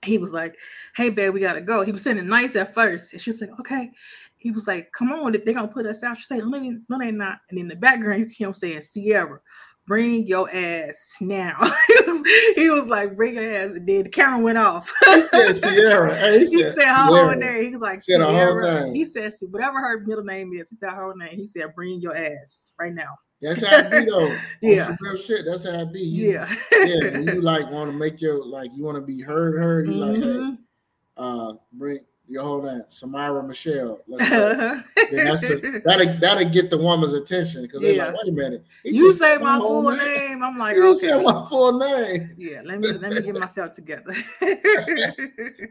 He 0.03 0.17
was 0.17 0.33
like, 0.33 0.57
"Hey, 0.95 1.09
babe, 1.09 1.33
we 1.33 1.39
gotta 1.39 1.61
go." 1.61 1.83
He 1.83 1.91
was 1.91 2.01
saying 2.01 2.25
nice 2.27 2.55
at 2.55 2.73
first, 2.73 3.13
and 3.13 3.21
she 3.21 3.31
was 3.31 3.41
like, 3.41 3.57
"Okay." 3.59 3.91
He 4.37 4.51
was 4.51 4.67
like, 4.67 4.91
"Come 4.91 5.11
on, 5.11 5.31
they're 5.31 5.53
gonna 5.53 5.67
put 5.67 5.85
us 5.85 6.03
out." 6.03 6.17
She 6.17 6.25
said, 6.25 6.39
"No, 6.39 6.51
they, 6.51 6.69
no, 6.89 6.97
they're 6.97 7.11
not." 7.11 7.39
And 7.49 7.59
in 7.59 7.67
the 7.67 7.75
background, 7.75 8.19
you 8.19 8.25
hear 8.25 8.47
him 8.47 8.53
saying, 8.53 8.81
"Ciara, 8.93 9.39
bring 9.85 10.27
your 10.27 10.53
ass 10.53 11.15
now." 11.21 11.57
he, 11.87 11.95
was, 12.05 12.23
he 12.55 12.69
was 12.69 12.87
like, 12.87 13.15
"Bring 13.15 13.35
your 13.35 13.49
ass," 13.49 13.75
and 13.75 13.87
then 13.87 14.03
the 14.03 14.09
camera 14.09 14.41
went 14.41 14.57
off. 14.57 14.91
he 15.05 15.21
said 15.21 15.53
Ciara. 15.53 16.15
Hey, 16.19 16.39
he, 16.39 16.45
he 16.45 16.63
said, 16.63 16.75
said 16.75 16.87
her 16.87 17.03
whole 17.05 17.35
name. 17.35 17.63
He 17.63 17.69
was 17.69 17.81
like, 17.81 18.01
said 18.01 18.17
Ciara. 18.17 18.91
He 18.91 19.05
said, 19.05 19.33
whatever 19.49 19.79
her 19.79 20.01
middle 20.01 20.23
name 20.23 20.53
is. 20.53 20.69
He 20.69 20.75
said 20.75 20.91
her 20.91 21.13
name. 21.15 21.37
He 21.37 21.47
said, 21.47 21.73
"Bring 21.75 22.01
your 22.01 22.15
ass 22.15 22.73
right 22.77 22.93
now." 22.93 23.17
That's 23.43 23.65
how 23.65 23.77
it 23.79 23.91
be 23.91 24.05
though. 24.05 24.35
yeah. 24.61 24.95
real 25.01 25.17
shit. 25.17 25.45
That's 25.45 25.65
how 25.65 25.81
it 25.81 25.91
be. 25.91 25.99
You, 25.99 26.31
yeah. 26.31 26.55
yeah. 26.71 27.11
When 27.11 27.27
you 27.27 27.41
like 27.41 27.69
want 27.69 27.91
to 27.91 27.97
make 27.97 28.21
your 28.21 28.43
like 28.43 28.71
you 28.73 28.83
want 28.83 28.95
to 28.95 29.01
be 29.01 29.21
heard, 29.21 29.55
heard. 29.55 29.87
You 29.87 29.93
mm-hmm. 29.93 30.01
like, 30.01 30.23
hey, 30.23 30.27
mm-hmm. 30.27 31.49
uh, 31.49 31.53
bring 31.73 31.99
your 32.27 32.43
whole 32.43 32.61
name, 32.61 32.83
Samira 32.89 33.45
Michelle. 33.45 33.99
Let's 34.07 34.29
go. 34.29 34.81
that's 35.11 35.43
a, 35.43 35.81
that'll 35.85 36.19
that'll 36.19 36.49
get 36.49 36.69
the 36.69 36.77
woman's 36.77 37.13
attention 37.13 37.63
because 37.63 37.81
they're 37.81 37.97
like, 37.97 38.15
wait 38.15 38.29
a 38.29 38.31
minute. 38.31 38.65
You 38.85 39.11
say 39.11 39.37
my 39.37 39.59
full 39.59 39.91
name. 39.91 39.97
name. 39.97 40.43
I'm 40.43 40.57
like, 40.57 40.77
you 40.77 40.89
okay. 40.89 40.97
say 40.99 41.21
my 41.21 41.45
full 41.49 41.77
name. 41.77 42.33
Yeah. 42.37 42.61
Let 42.63 42.79
me 42.79 42.93
let 42.93 43.11
me 43.11 43.21
get 43.21 43.37
myself 43.37 43.75
together. 43.75 44.15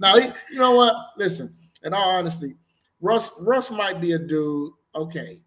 now 0.00 0.16
you 0.16 0.32
know 0.52 0.74
what? 0.74 0.94
Listen. 1.16 1.56
In 1.84 1.92
all 1.92 2.10
honesty, 2.10 2.54
Russ 3.00 3.32
Russ 3.40 3.72
might 3.72 4.00
be 4.00 4.12
a 4.12 4.18
dude. 4.18 4.72
Okay, 4.94 5.40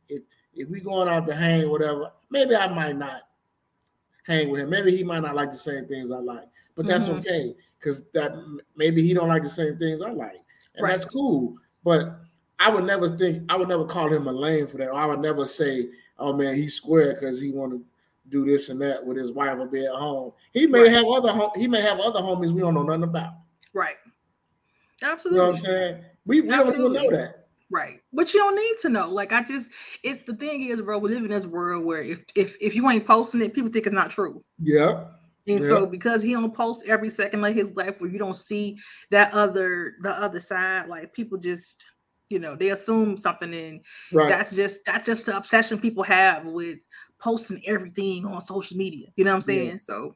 if 0.55 0.69
we 0.69 0.79
going 0.79 1.07
out 1.07 1.25
to 1.25 1.35
hang, 1.35 1.69
whatever, 1.69 2.11
maybe 2.29 2.55
I 2.55 2.67
might 2.67 2.97
not 2.97 3.21
hang 4.25 4.49
with 4.49 4.61
him. 4.61 4.69
Maybe 4.69 4.95
he 4.95 5.03
might 5.03 5.21
not 5.21 5.35
like 5.35 5.51
the 5.51 5.57
same 5.57 5.85
things 5.85 6.11
I 6.11 6.17
like, 6.17 6.47
but 6.75 6.85
that's 6.85 7.07
mm-hmm. 7.07 7.19
okay 7.19 7.55
because 7.79 8.03
that 8.13 8.33
maybe 8.75 9.01
he 9.01 9.13
don't 9.13 9.29
like 9.29 9.43
the 9.43 9.49
same 9.49 9.77
things 9.77 10.01
I 10.01 10.09
like, 10.09 10.41
and 10.75 10.83
right. 10.83 10.91
that's 10.91 11.05
cool. 11.05 11.55
But 11.83 12.19
I 12.59 12.69
would 12.69 12.85
never 12.85 13.07
think 13.09 13.43
I 13.49 13.55
would 13.55 13.67
never 13.67 13.85
call 13.85 14.11
him 14.11 14.27
a 14.27 14.31
lame 14.31 14.67
for 14.67 14.77
that. 14.77 14.89
Or 14.89 14.95
I 14.95 15.05
would 15.05 15.19
never 15.19 15.45
say, 15.45 15.89
"Oh 16.17 16.33
man, 16.33 16.55
he's 16.55 16.73
square 16.73 17.13
because 17.13 17.39
he 17.39 17.51
want 17.51 17.73
to 17.73 17.85
do 18.29 18.43
this 18.43 18.69
and 18.69 18.81
that 18.81 19.05
with 19.05 19.17
his 19.17 19.31
wife 19.31 19.59
or 19.59 19.67
be 19.67 19.85
at 19.85 19.93
home." 19.93 20.31
He 20.53 20.65
may 20.65 20.83
right. 20.83 20.91
have 20.91 21.05
other 21.05 21.49
he 21.55 21.67
may 21.67 21.81
have 21.81 21.99
other 21.99 22.19
homies 22.19 22.51
we 22.51 22.61
don't 22.61 22.73
know 22.73 22.83
nothing 22.83 23.03
about. 23.03 23.33
Right. 23.73 23.97
Absolutely. 25.03 25.37
You 25.37 25.43
know 25.43 25.51
what 25.51 25.59
I'm 25.59 25.65
saying? 25.65 26.03
We, 26.25 26.41
we 26.41 26.47
don't 26.47 26.73
even 26.73 26.93
know 26.93 27.11
that. 27.11 27.44
Right. 27.71 27.99
But 28.13 28.33
you 28.33 28.39
don't 28.39 28.55
need 28.55 28.75
to 28.81 28.89
know. 28.89 29.09
Like 29.09 29.33
I 29.33 29.43
just 29.43 29.71
it's 30.03 30.21
the 30.21 30.35
thing 30.35 30.65
is, 30.65 30.81
bro, 30.81 30.99
we 30.99 31.09
live 31.09 31.23
in 31.23 31.31
this 31.31 31.45
world 31.45 31.83
where 31.83 32.03
if 32.03 32.23
if 32.35 32.55
if 32.61 32.75
you 32.75 32.89
ain't 32.89 33.07
posting 33.07 33.41
it, 33.41 33.53
people 33.53 33.71
think 33.71 33.87
it's 33.87 33.93
not 33.93 34.11
true. 34.11 34.43
Yeah. 34.59 35.05
And 35.47 35.61
yeah. 35.61 35.67
so 35.67 35.85
because 35.85 36.23
he 36.23 36.33
don't 36.33 36.53
post 36.53 36.85
every 36.87 37.09
second 37.09 37.43
of 37.43 37.55
his 37.55 37.75
life 37.75 37.95
where 37.99 38.09
you 38.09 38.17
don't 38.17 38.35
see 38.35 38.77
that 39.11 39.33
other 39.33 39.93
the 40.01 40.11
other 40.11 40.39
side, 40.39 40.89
like 40.89 41.13
people 41.13 41.37
just 41.37 41.83
you 42.29 42.39
know 42.39 42.55
they 42.55 42.69
assume 42.69 43.17
something 43.17 43.53
and 43.53 43.81
right. 44.11 44.29
that's 44.29 44.51
just 44.51 44.79
that's 44.85 45.05
just 45.05 45.27
the 45.27 45.37
obsession 45.37 45.77
people 45.77 46.03
have 46.03 46.45
with 46.45 46.79
posting 47.21 47.61
everything 47.65 48.25
on 48.25 48.41
social 48.41 48.77
media. 48.77 49.07
You 49.15 49.25
know 49.25 49.31
what 49.31 49.35
I'm 49.35 49.41
saying? 49.41 49.69
Yeah. 49.69 49.77
So 49.79 50.15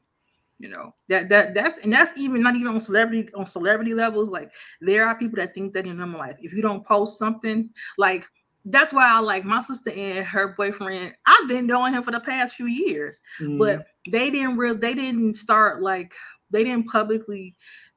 you 0.60 0.68
know 0.68 0.94
that 1.08 1.28
that 1.30 1.54
that's 1.54 1.78
and 1.78 1.92
that's 1.92 2.16
even 2.16 2.42
not 2.42 2.54
even 2.54 2.68
on 2.68 2.78
celebrity 2.78 3.32
on 3.34 3.46
celebrity 3.46 3.94
levels 3.94 4.28
like 4.28 4.52
there 4.82 5.06
are 5.06 5.16
people 5.16 5.36
that 5.36 5.54
think 5.54 5.72
that 5.72 5.86
in 5.86 5.96
normal 5.96 6.20
life 6.20 6.36
if 6.40 6.52
you 6.52 6.60
don't 6.60 6.86
post 6.86 7.18
something 7.18 7.68
like 7.98 8.26
that's 8.66 8.92
why 8.92 9.06
I 9.08 9.20
like 9.20 9.44
my 9.44 9.62
sister 9.62 9.90
and 9.90 10.26
her 10.26 10.48
boyfriend. 10.48 11.14
I've 11.24 11.48
been 11.48 11.66
knowing 11.66 11.94
him 11.94 12.02
for 12.02 12.10
the 12.10 12.20
past 12.20 12.54
few 12.54 12.66
years, 12.66 13.22
mm-hmm. 13.40 13.56
but 13.56 13.86
they 14.10 14.30
didn't 14.30 14.58
real 14.58 14.74
they 14.74 14.92
didn't 14.92 15.34
start 15.34 15.82
like 15.82 16.12
they 16.50 16.62
didn't 16.62 16.86
publicly 16.86 17.56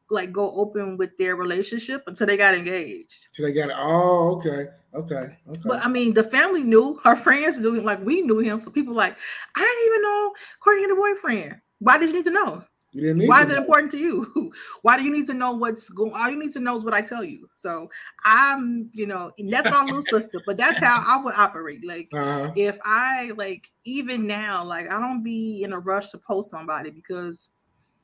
like 0.10 0.32
go 0.32 0.52
open 0.52 0.96
with 0.96 1.18
their 1.18 1.36
relationship 1.36 2.04
until 2.08 2.28
they 2.28 2.38
got 2.38 2.56
engaged. 2.56 3.28
So 3.34 3.44
they 3.44 3.52
got 3.52 3.72
it. 3.72 3.76
oh 3.78 4.38
okay. 4.38 4.70
Okay. 4.96 5.16
Okay. 5.16 5.62
But 5.66 5.84
I 5.84 5.88
mean, 5.88 6.14
the 6.14 6.24
family 6.24 6.64
knew, 6.64 7.00
her 7.04 7.16
friends 7.16 7.60
knew, 7.60 7.82
like 7.82 8.04
we 8.06 8.22
knew 8.22 8.40
him. 8.40 8.60
So 8.60 8.70
people 8.70 8.94
like, 8.94 9.18
I 9.56 9.60
didn't 9.60 9.86
even 9.88 10.02
know 10.04 10.34
Courtney 10.60 10.84
had 10.84 10.92
a 10.92 10.96
boyfriend. 10.96 11.62
Why 11.84 11.98
did 11.98 12.10
you 12.10 12.16
need 12.16 12.26
to 12.26 12.32
know? 12.32 12.64
Why 12.96 13.44
is 13.44 13.50
it 13.50 13.58
important 13.58 13.92
to 13.94 13.98
you? 13.98 14.54
Why 14.84 14.98
do 14.98 15.04
you 15.04 15.12
need 15.12 15.26
to 15.28 15.34
know 15.34 15.52
what's 15.54 15.90
going? 15.90 16.14
All 16.14 16.30
you 16.30 16.38
need 16.38 16.54
to 16.54 16.60
know 16.60 16.78
is 16.78 16.84
what 16.84 16.94
I 16.94 17.02
tell 17.02 17.24
you. 17.24 17.50
So 17.56 17.90
I'm, 18.24 18.90
you 18.94 19.08
know, 19.08 19.32
that's 19.50 19.70
my 19.70 19.84
little 19.84 20.04
sister, 20.04 20.42
but 20.46 20.58
that's 20.58 20.78
how 20.78 21.04
I 21.06 21.24
would 21.24 21.34
operate. 21.34 21.86
Like 21.86 22.10
uh-huh. 22.14 22.52
if 22.56 22.78
I 22.86 23.32
like 23.36 23.72
even 23.84 24.28
now, 24.28 24.64
like 24.64 24.90
I 24.90 25.00
don't 25.00 25.24
be 25.24 25.64
in 25.64 25.74
a 25.74 25.80
rush 25.80 26.12
to 26.12 26.20
post 26.20 26.52
somebody 26.52 26.92
because 26.92 27.50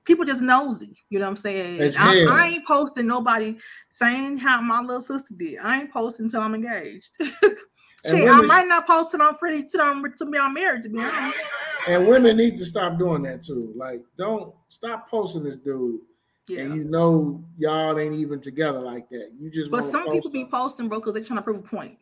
people 0.05 0.25
just 0.25 0.41
nosy. 0.41 0.97
You 1.09 1.19
know 1.19 1.25
what 1.25 1.31
I'm 1.31 1.37
saying? 1.37 1.93
I, 1.99 2.25
I, 2.27 2.47
ain't 2.47 2.65
posting 2.65 3.05
nobody 3.05 3.57
saying 3.89 4.39
how 4.39 4.59
my 4.61 4.81
little 4.81 5.01
sister 5.01 5.35
did. 5.37 5.59
I 5.59 5.81
ain't 5.81 5.93
posting 5.93 6.25
until 6.25 6.41
I'm 6.41 6.55
engaged. 6.55 7.15
Shit, 8.05 8.29
I 8.29 8.41
might 8.41 8.67
not 8.67 8.87
post 8.87 9.13
it 9.13 9.21
on 9.21 9.35
pretty 9.35 9.63
to 9.63 9.77
them 9.77 10.05
to 10.17 10.25
be 10.25 10.37
on 10.37 10.53
marriage 10.53 10.83
to 10.83 10.89
be 10.89 10.99
honest. 10.99 11.41
And 11.87 12.07
women 12.07 12.37
need 12.37 12.57
to 12.57 12.65
stop 12.65 12.97
doing 12.97 13.23
that 13.23 13.43
too. 13.43 13.73
Like, 13.75 14.03
don't 14.17 14.53
stop 14.69 15.09
posting 15.09 15.43
this 15.43 15.57
dude. 15.57 15.99
Yeah. 16.47 16.61
And 16.61 16.75
you 16.75 16.83
know 16.83 17.43
y'all 17.57 17.99
ain't 17.99 18.15
even 18.15 18.39
together 18.39 18.79
like 18.79 19.09
that. 19.09 19.31
You 19.39 19.51
just 19.51 19.69
but 19.69 19.83
some 19.83 20.09
people 20.11 20.31
be 20.31 20.45
posting, 20.45 20.87
bro, 20.87 20.99
because 20.99 21.13
they're 21.13 21.23
trying 21.23 21.39
to 21.39 21.43
prove 21.43 21.57
a 21.57 21.61
point. 21.61 21.97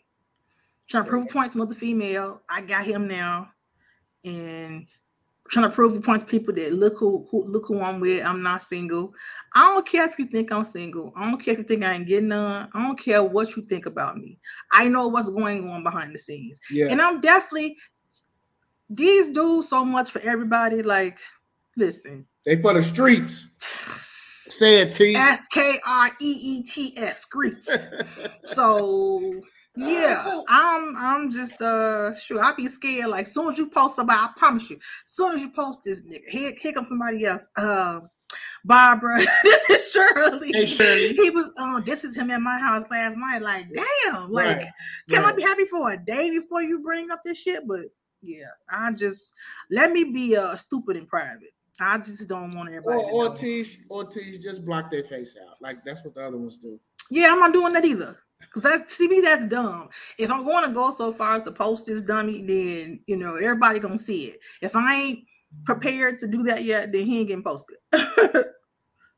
Trying 0.87 1.03
to 1.03 1.09
prove 1.09 1.25
a 1.25 1.27
point 1.27 1.51
to 1.51 1.57
another 1.57 1.75
female. 1.75 2.41
I 2.49 2.61
got 2.61 2.85
him 2.85 3.07
now, 3.07 3.49
and 4.23 4.87
trying 5.49 5.69
to 5.69 5.73
prove 5.75 5.93
the 5.93 6.01
point 6.01 6.21
to 6.21 6.25
people 6.25 6.53
that 6.53 6.73
look 6.73 6.97
who, 6.97 7.27
who 7.31 7.43
look 7.45 7.65
who 7.67 7.81
I'm 7.81 7.99
with. 7.99 8.25
I'm 8.25 8.43
not 8.43 8.63
single. 8.63 9.13
I 9.55 9.73
don't 9.73 9.87
care 9.87 10.07
if 10.07 10.17
you 10.19 10.25
think 10.25 10.51
I'm 10.51 10.65
single. 10.65 11.13
I 11.15 11.29
don't 11.29 11.41
care 11.41 11.53
if 11.53 11.59
you 11.59 11.63
think 11.65 11.83
I 11.83 11.93
ain't 11.93 12.07
getting 12.07 12.29
none. 12.29 12.69
I 12.73 12.83
don't 12.83 12.99
care 12.99 13.23
what 13.23 13.55
you 13.55 13.63
think 13.63 13.85
about 13.85 14.17
me. 14.17 14.39
I 14.71 14.87
know 14.87 15.07
what's 15.07 15.29
going 15.29 15.69
on 15.69 15.83
behind 15.83 16.13
the 16.13 16.19
scenes. 16.19 16.59
Yeah. 16.69 16.87
And 16.89 17.01
I'm 17.01 17.21
definitely 17.21 17.77
these 18.89 19.29
do 19.29 19.61
so 19.61 19.83
much 19.83 20.11
for 20.11 20.19
everybody. 20.19 20.81
Like, 20.81 21.17
listen. 21.75 22.25
They 22.45 22.61
for 22.61 22.73
the 22.73 22.83
streets. 22.83 23.47
Say 24.49 24.81
it, 24.81 24.93
T. 24.93 25.13
S 25.13 25.45
K 25.47 25.77
R 25.85 26.09
E 26.21 26.31
E 26.31 26.63
T 26.63 26.93
S 26.97 27.21
streets. 27.21 27.69
so 28.43 29.41
yeah, 29.77 30.41
I'm 30.47 30.95
I'm 30.97 31.31
just 31.31 31.61
uh 31.61 32.13
sure 32.13 32.39
I'll 32.41 32.55
be 32.55 32.67
scared. 32.67 33.09
Like 33.09 33.27
soon 33.27 33.51
as 33.51 33.57
you 33.57 33.69
post 33.69 33.95
somebody, 33.95 34.19
I 34.19 34.29
promise 34.37 34.69
you, 34.69 34.79
soon 35.05 35.35
as 35.35 35.41
you 35.41 35.49
post 35.49 35.81
this 35.83 36.01
nigga, 36.01 36.27
here, 36.29 36.53
here 36.57 36.73
comes 36.73 36.89
somebody 36.89 37.25
else. 37.25 37.47
Uh 37.55 38.01
Barbara, 38.65 39.21
this 39.43 39.69
is 39.69 39.91
Shirley. 39.91 40.51
Hey 40.51 40.65
Shirley. 40.65 41.13
He 41.13 41.29
was 41.29 41.49
um, 41.57 41.83
this 41.85 42.03
is 42.03 42.17
him 42.17 42.31
at 42.31 42.41
my 42.41 42.57
house 42.57 42.83
last 42.91 43.17
night. 43.17 43.41
Like, 43.41 43.67
damn, 43.73 44.29
like 44.29 44.57
right. 44.57 44.67
can 45.09 45.23
right. 45.23 45.33
I 45.33 45.35
be 45.35 45.41
happy 45.41 45.65
for 45.65 45.91
a 45.91 45.97
day 45.97 46.29
before 46.29 46.61
you 46.61 46.79
bring 46.79 47.09
up 47.09 47.21
this 47.23 47.37
shit? 47.37 47.65
But 47.67 47.85
yeah, 48.21 48.47
I 48.69 48.91
just 48.91 49.33
let 49.71 49.91
me 49.91 50.05
be 50.05 50.35
uh 50.35 50.55
stupid 50.55 50.97
in 50.97 51.05
private. 51.05 51.53
I 51.79 51.97
just 51.99 52.27
don't 52.27 52.55
want 52.55 52.69
everybody. 52.69 53.03
Or 53.03 53.27
Ortiz, 53.29 53.79
Ortiz 53.89 54.39
just 54.39 54.65
block 54.65 54.89
their 54.89 55.03
face 55.03 55.37
out. 55.41 55.55
Like 55.61 55.85
that's 55.85 56.03
what 56.03 56.15
the 56.15 56.25
other 56.25 56.37
ones 56.37 56.57
do. 56.57 56.79
Yeah, 57.09 57.31
I'm 57.31 57.39
not 57.39 57.53
doing 57.53 57.73
that 57.73 57.85
either. 57.85 58.17
Cause 58.53 58.63
that 58.63 58.87
to 58.87 59.09
me 59.09 59.21
that's 59.21 59.47
dumb. 59.47 59.89
If 60.17 60.31
I'm 60.31 60.45
going 60.45 60.67
to 60.67 60.73
go 60.73 60.91
so 60.91 61.11
far 61.11 61.35
as 61.35 61.43
to 61.43 61.51
post 61.51 61.87
this 61.87 62.01
dummy, 62.01 62.41
then 62.41 62.99
you 63.07 63.17
know 63.17 63.35
everybody 63.35 63.79
gonna 63.79 63.97
see 63.97 64.25
it. 64.25 64.39
If 64.61 64.75
I 64.75 64.95
ain't 64.95 65.19
prepared 65.65 66.19
to 66.19 66.27
do 66.27 66.43
that 66.43 66.63
yet, 66.63 66.91
then 66.91 67.05
he 67.05 67.19
ain't 67.19 67.27
getting 67.27 67.43
posted. 67.43 67.77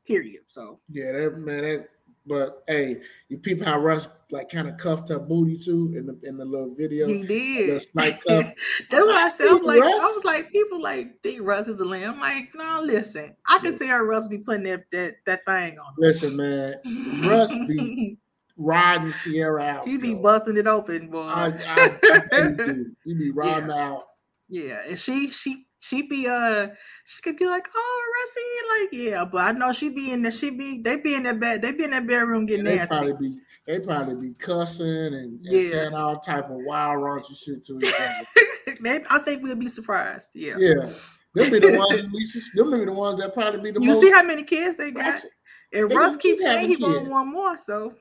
Period. 0.06 0.42
So 0.48 0.80
yeah, 0.88 1.12
that 1.12 1.38
man, 1.38 1.62
that 1.62 1.88
but 2.26 2.62
hey, 2.68 3.00
you 3.28 3.38
peep 3.38 3.62
how 3.62 3.78
Russ 3.78 4.08
like 4.30 4.50
kind 4.50 4.68
of 4.68 4.76
cuffed 4.76 5.08
her 5.08 5.18
booty 5.18 5.58
too 5.58 5.92
in 5.96 6.06
the 6.06 6.18
in 6.22 6.36
the 6.36 6.44
little 6.44 6.74
video. 6.74 7.06
He 7.06 7.22
did. 7.22 7.70
That's 7.94 7.94
what 7.94 9.16
I 9.16 9.28
said. 9.28 9.48
I'm 9.48 9.62
like, 9.62 9.80
Russ. 9.80 10.02
I 10.02 10.06
was 10.06 10.24
like, 10.24 10.50
people 10.50 10.80
like 10.80 11.20
think 11.22 11.40
Russ 11.42 11.66
is 11.66 11.80
a 11.80 11.84
lamb. 11.84 12.14
I'm 12.14 12.20
like, 12.20 12.50
no, 12.54 12.80
listen, 12.82 13.34
I 13.48 13.58
can 13.58 13.72
yeah. 13.72 13.88
tell 13.88 13.98
Russ 14.00 14.28
be 14.28 14.38
putting 14.38 14.64
that 14.64 14.90
that 14.92 15.16
that 15.26 15.44
thing 15.46 15.78
on. 15.78 15.94
Listen, 15.98 16.36
man, 16.36 16.76
Russ 17.22 17.52
be 17.66 18.18
riding 18.60 19.12
Ciara 19.12 19.62
out. 19.62 19.88
He 19.88 19.96
be 19.96 20.14
busting 20.14 20.56
it 20.56 20.66
open, 20.66 21.08
boy. 21.08 21.20
I, 21.20 21.54
I, 21.66 22.54
he 23.04 23.14
be 23.14 23.30
riding 23.30 23.70
yeah. 23.70 23.88
out. 23.88 24.04
Yeah, 24.48 24.78
and 24.88 24.98
she 24.98 25.30
she 25.30 25.66
she 25.78 26.02
be 26.02 26.26
uh 26.28 26.68
she 27.04 27.22
could 27.22 27.36
be 27.36 27.46
like, 27.46 27.66
oh 27.74 28.02
Russie, 28.20 28.82
like 28.82 29.10
yeah, 29.12 29.24
but 29.24 29.42
I 29.42 29.52
know 29.52 29.72
she 29.72 29.88
be 29.88 30.10
in 30.10 30.22
the 30.22 30.30
she 30.30 30.50
be 30.50 30.82
they 30.82 30.96
be 30.96 31.14
in 31.14 31.22
that 31.22 31.40
bed 31.40 31.62
they 31.62 31.72
be 31.72 31.84
in 31.84 31.90
that 31.92 32.06
bedroom 32.06 32.46
getting 32.46 32.66
yeah, 32.66 32.72
they 32.72 32.76
nasty. 32.78 32.94
Probably 32.96 33.28
be 33.28 33.36
they 33.66 33.80
probably 33.80 34.28
be 34.28 34.34
cussing 34.34 34.86
and, 34.86 35.14
and 35.14 35.38
yeah. 35.42 35.70
saying 35.70 35.94
all 35.94 36.18
type 36.18 36.50
of 36.50 36.56
wild 36.56 36.98
raunchy 36.98 37.36
shit 37.36 37.64
to 37.66 37.78
each 37.78 37.94
other. 37.94 38.76
they, 38.80 39.04
I 39.08 39.18
think 39.20 39.42
we'll 39.42 39.56
be 39.56 39.68
surprised. 39.68 40.30
Yeah. 40.34 40.56
Yeah. 40.58 40.90
Them 41.32 41.50
be 41.52 41.60
the 41.60 41.78
ones 41.78 42.00
them 42.54 42.70
be 42.72 42.84
the 42.84 42.92
ones 42.92 43.20
that 43.20 43.32
probably 43.32 43.60
be 43.60 43.70
the 43.70 43.80
you 43.80 43.92
most. 43.92 44.00
see 44.00 44.10
how 44.10 44.24
many 44.24 44.42
kids 44.42 44.76
they 44.76 44.90
got? 44.90 45.24
And 45.72 45.94
Russ 45.94 46.16
keeps 46.16 46.42
saying 46.42 46.68
he 46.68 46.76
want 46.82 47.08
one 47.08 47.30
more, 47.30 47.56
so 47.58 47.94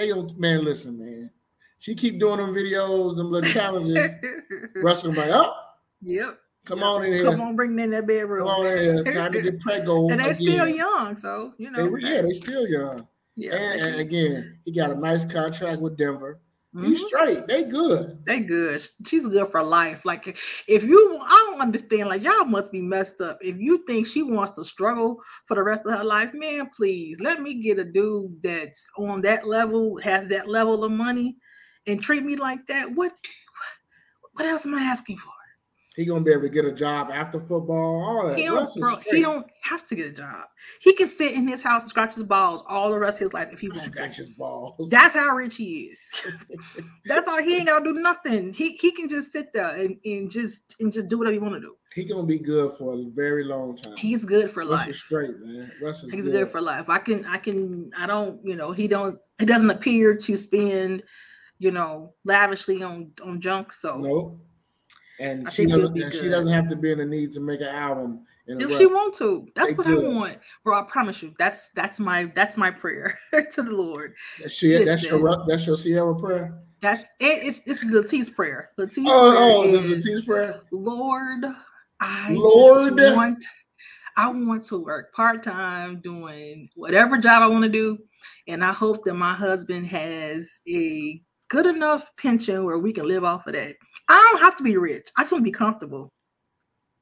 they 0.00 0.08
don't 0.08 0.38
man, 0.38 0.64
listen, 0.64 0.98
man. 0.98 1.30
She 1.78 1.94
keep 1.94 2.18
doing 2.18 2.38
them 2.38 2.54
videos, 2.54 3.16
them 3.16 3.30
little 3.30 3.48
challenges. 3.50 4.10
Russ 4.76 5.02
gonna 5.02 5.14
be 5.14 5.20
like, 5.20 5.30
oh, 5.32 5.54
yep. 6.02 6.38
Come 6.66 6.82
on 6.82 7.04
in 7.04 7.12
here. 7.12 7.24
Come 7.24 7.40
on, 7.40 7.56
bring 7.56 7.78
in 7.78 7.90
that 7.90 8.06
bedroom. 8.06 8.46
Come 8.46 8.60
on 8.60 8.66
in 8.66 9.04
here. 9.04 9.14
Time 9.14 9.32
to 9.32 9.42
get 9.42 9.60
preggo. 9.64 10.10
and 10.10 10.20
they 10.20 10.34
still 10.34 10.68
young, 10.68 11.16
so 11.16 11.54
you 11.58 11.70
know. 11.70 11.96
They, 11.96 12.08
yeah, 12.08 12.22
they 12.22 12.32
still 12.32 12.66
young. 12.66 13.06
Yeah. 13.36 13.54
And, 13.54 13.80
and, 13.80 14.00
again, 14.00 14.58
he 14.64 14.72
got 14.72 14.90
a 14.90 14.94
nice 14.94 15.24
contract 15.24 15.80
with 15.80 15.96
Denver. 15.96 16.40
Mm-hmm. 16.74 16.86
He's 16.86 17.06
straight. 17.06 17.48
They 17.48 17.64
good. 17.64 18.24
They 18.24 18.40
good. 18.40 18.80
She's 19.04 19.26
good 19.26 19.48
for 19.48 19.62
life. 19.62 20.04
Like 20.04 20.38
if 20.68 20.84
you, 20.84 21.18
I 21.20 21.48
don't 21.50 21.60
understand. 21.60 22.08
Like 22.08 22.22
y'all 22.22 22.44
must 22.44 22.70
be 22.70 22.80
messed 22.80 23.20
up. 23.20 23.38
If 23.40 23.58
you 23.58 23.84
think 23.86 24.06
she 24.06 24.22
wants 24.22 24.52
to 24.52 24.64
struggle 24.64 25.20
for 25.46 25.56
the 25.56 25.64
rest 25.64 25.84
of 25.84 25.98
her 25.98 26.04
life, 26.04 26.30
man, 26.32 26.70
please 26.74 27.18
let 27.20 27.40
me 27.40 27.54
get 27.54 27.80
a 27.80 27.84
dude 27.84 28.40
that's 28.42 28.88
on 28.96 29.20
that 29.22 29.48
level, 29.48 29.98
has 29.98 30.28
that 30.28 30.48
level 30.48 30.84
of 30.84 30.92
money, 30.92 31.36
and 31.88 32.00
treat 32.00 32.22
me 32.22 32.36
like 32.36 32.64
that. 32.68 32.94
What? 32.94 33.12
What 34.34 34.46
else 34.46 34.64
am 34.64 34.76
I 34.76 34.82
asking 34.82 35.16
for? 35.16 35.32
He 36.00 36.06
gonna 36.06 36.24
be 36.24 36.32
able 36.32 36.44
to 36.44 36.48
get 36.48 36.64
a 36.64 36.72
job 36.72 37.10
after 37.12 37.38
football. 37.38 38.02
All 38.02 38.28
that. 38.28 38.38
He 38.38 38.46
don't, 38.46 38.74
bro, 38.76 38.96
he 39.10 39.20
don't 39.20 39.46
have 39.60 39.84
to 39.84 39.94
get 39.94 40.06
a 40.06 40.12
job. 40.12 40.46
He 40.80 40.94
can 40.94 41.06
sit 41.06 41.32
in 41.32 41.46
his 41.46 41.60
house 41.60 41.82
and 41.82 41.90
scratch 41.90 42.14
his 42.14 42.22
balls 42.22 42.64
all 42.66 42.90
the 42.90 42.98
rest 42.98 43.20
of 43.20 43.26
his 43.26 43.34
life 43.34 43.48
if 43.52 43.60
he 43.60 43.68
wants 43.68 43.84
scratch 43.84 44.16
his 44.16 44.30
balls. 44.30 44.88
That's 44.88 45.12
how 45.12 45.36
rich 45.36 45.56
he 45.56 45.90
is. 45.92 46.10
That's 47.04 47.28
all. 47.28 47.42
He 47.42 47.54
ain't 47.54 47.66
gotta 47.66 47.84
do 47.84 47.92
nothing. 47.92 48.54
He 48.54 48.78
he 48.78 48.92
can 48.92 49.10
just 49.10 49.30
sit 49.30 49.52
there 49.52 49.76
and, 49.76 49.98
and 50.06 50.30
just 50.30 50.74
and 50.80 50.90
just 50.90 51.08
do 51.08 51.18
whatever 51.18 51.34
he 51.34 51.38
want 51.38 51.56
to 51.56 51.60
do. 51.60 51.76
He 51.94 52.04
gonna 52.04 52.22
be 52.22 52.38
good 52.38 52.72
for 52.78 52.94
a 52.94 53.04
very 53.14 53.44
long 53.44 53.76
time. 53.76 53.98
He's 53.98 54.24
good 54.24 54.50
for 54.50 54.64
life. 54.64 54.94
Straight 54.94 55.38
man. 55.40 55.70
Russell's 55.82 56.12
He's 56.12 56.24
good. 56.24 56.32
good 56.32 56.48
for 56.48 56.62
life. 56.62 56.88
I 56.88 56.96
can 56.96 57.26
I 57.26 57.36
can 57.36 57.90
I 57.94 58.06
don't 58.06 58.40
you 58.42 58.56
know 58.56 58.72
he 58.72 58.88
don't 58.88 59.18
he 59.38 59.44
doesn't 59.44 59.68
appear 59.68 60.16
to 60.16 60.34
spend 60.34 61.02
you 61.58 61.72
know 61.72 62.14
lavishly 62.24 62.82
on 62.82 63.10
on 63.22 63.38
junk. 63.42 63.74
So 63.74 63.98
nope 63.98 64.40
and 65.20 65.52
she 65.52 65.66
doesn't. 65.66 66.00
And 66.00 66.12
she 66.12 66.28
doesn't 66.28 66.52
have 66.52 66.68
to 66.68 66.76
be 66.76 66.90
in 66.92 66.98
the 66.98 67.04
need 67.04 67.32
to 67.34 67.40
make 67.40 67.60
an 67.60 67.68
album. 67.68 68.26
If 68.46 68.76
she 68.76 68.86
want 68.86 69.14
to, 69.16 69.46
that's 69.54 69.70
they 69.70 69.74
what 69.74 69.86
good. 69.86 70.04
I 70.04 70.08
want, 70.08 70.38
bro. 70.64 70.80
I 70.80 70.82
promise 70.82 71.22
you, 71.22 71.34
that's 71.38 71.68
that's 71.76 72.00
my 72.00 72.24
that's 72.34 72.56
my 72.56 72.70
prayer 72.70 73.18
to 73.52 73.62
the 73.62 73.70
Lord. 73.70 74.14
That's, 74.40 74.54
She, 74.54 74.82
that's 74.82 75.04
your 75.04 75.44
that's 75.46 75.66
your 75.66 75.76
Ciara 75.76 76.18
prayer. 76.18 76.58
That's 76.80 77.04
it, 77.20 77.46
it's 77.46 77.60
this 77.60 77.82
is 77.82 77.92
Latisse 77.92 78.34
prayer. 78.34 78.70
Latisse 78.78 79.04
oh, 79.06 79.36
oh, 79.36 79.62
prayer 79.62 79.80
oh, 79.80 79.84
is, 79.84 80.06
Latisse 80.06 80.26
prayer. 80.26 80.62
Lord, 80.72 81.44
I 82.00 82.32
Lord 82.32 82.94
want 83.14 83.44
I 84.16 84.28
want 84.28 84.64
to 84.66 84.82
work 84.82 85.14
part 85.14 85.42
time 85.44 86.00
doing 86.00 86.70
whatever 86.74 87.18
job 87.18 87.42
I 87.42 87.46
want 87.46 87.64
to 87.64 87.70
do, 87.70 87.98
and 88.48 88.64
I 88.64 88.72
hope 88.72 89.04
that 89.04 89.14
my 89.14 89.34
husband 89.34 89.86
has 89.86 90.60
a 90.66 91.22
good 91.50 91.66
enough 91.66 92.10
pension 92.16 92.64
where 92.64 92.78
we 92.78 92.92
can 92.92 93.06
live 93.06 93.24
off 93.24 93.46
of 93.46 93.52
that. 93.52 93.76
I 94.10 94.30
don't 94.32 94.42
have 94.42 94.56
to 94.56 94.62
be 94.64 94.76
rich. 94.76 95.08
I 95.16 95.22
just 95.22 95.32
want 95.32 95.42
to 95.42 95.50
be 95.50 95.52
comfortable. 95.52 96.10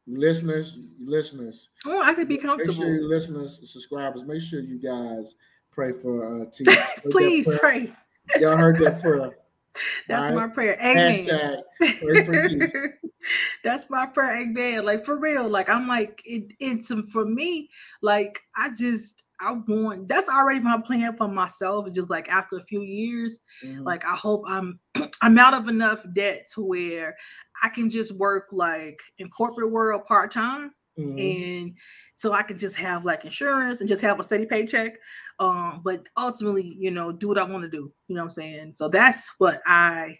Listeners, 0.06 0.78
listeners. 1.00 1.70
Oh, 1.86 2.02
I 2.02 2.12
can 2.14 2.26
be 2.26 2.36
comfortable. 2.36 2.74
Make 2.74 2.82
sure 2.82 2.94
you 2.94 3.08
listeners, 3.08 3.70
subscribers, 3.70 4.24
make 4.24 4.42
sure 4.42 4.60
you 4.60 4.78
guys 4.78 5.34
pray 5.70 5.92
for 5.92 6.42
uh 6.42 6.44
T. 6.52 6.64
Please 7.10 7.48
pray. 7.58 7.92
Y'all 8.38 8.56
heard 8.56 8.78
that 8.78 9.00
prayer. 9.00 9.38
That's 10.08 10.26
right? 10.26 10.34
my 10.34 10.48
prayer. 10.48 10.76
Amen. 10.80 11.62
Hashtag, 11.80 12.92
That's 13.64 13.88
my 13.88 14.06
prayer. 14.06 14.42
Amen. 14.42 14.84
Like 14.84 15.04
for 15.04 15.18
real. 15.18 15.48
Like 15.48 15.68
I'm 15.68 15.88
like 15.88 16.20
it, 16.24 16.52
it's 16.58 16.92
for 17.10 17.24
me. 17.24 17.70
Like 18.02 18.40
I 18.56 18.70
just 18.74 19.24
I 19.40 19.52
want 19.52 20.08
that's 20.08 20.28
already 20.28 20.60
my 20.60 20.80
plan 20.84 21.16
for 21.16 21.28
myself. 21.28 21.90
Just 21.92 22.10
like 22.10 22.28
after 22.28 22.56
a 22.56 22.62
few 22.62 22.82
years, 22.82 23.40
mm-hmm. 23.64 23.84
like 23.84 24.04
I 24.04 24.16
hope 24.16 24.44
I'm 24.46 24.80
I'm 25.22 25.38
out 25.38 25.54
of 25.54 25.68
enough 25.68 26.04
debt 26.12 26.48
to 26.54 26.62
where 26.62 27.16
I 27.62 27.68
can 27.68 27.88
just 27.90 28.12
work 28.12 28.48
like 28.52 29.00
in 29.18 29.28
corporate 29.30 29.70
world 29.70 30.04
part 30.06 30.32
time. 30.32 30.72
Mm-hmm. 30.98 31.18
And 31.18 31.76
so 32.16 32.32
I 32.32 32.42
can 32.42 32.58
just 32.58 32.74
have 32.76 33.04
like 33.04 33.24
insurance 33.24 33.80
and 33.80 33.88
just 33.88 34.02
have 34.02 34.18
a 34.18 34.24
steady 34.24 34.46
paycheck. 34.46 34.96
Um, 35.38 35.80
but 35.84 36.08
ultimately, 36.16 36.76
you 36.76 36.90
know, 36.90 37.12
do 37.12 37.28
what 37.28 37.38
I 37.38 37.44
want 37.44 37.62
to 37.62 37.70
do. 37.70 37.92
You 38.08 38.16
know 38.16 38.22
what 38.22 38.24
I'm 38.24 38.30
saying? 38.30 38.72
So 38.74 38.88
that's 38.88 39.30
what 39.38 39.60
I 39.64 40.18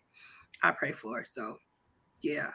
I 0.62 0.70
pray 0.70 0.92
for. 0.92 1.24
So 1.28 1.56
yeah. 2.22 2.50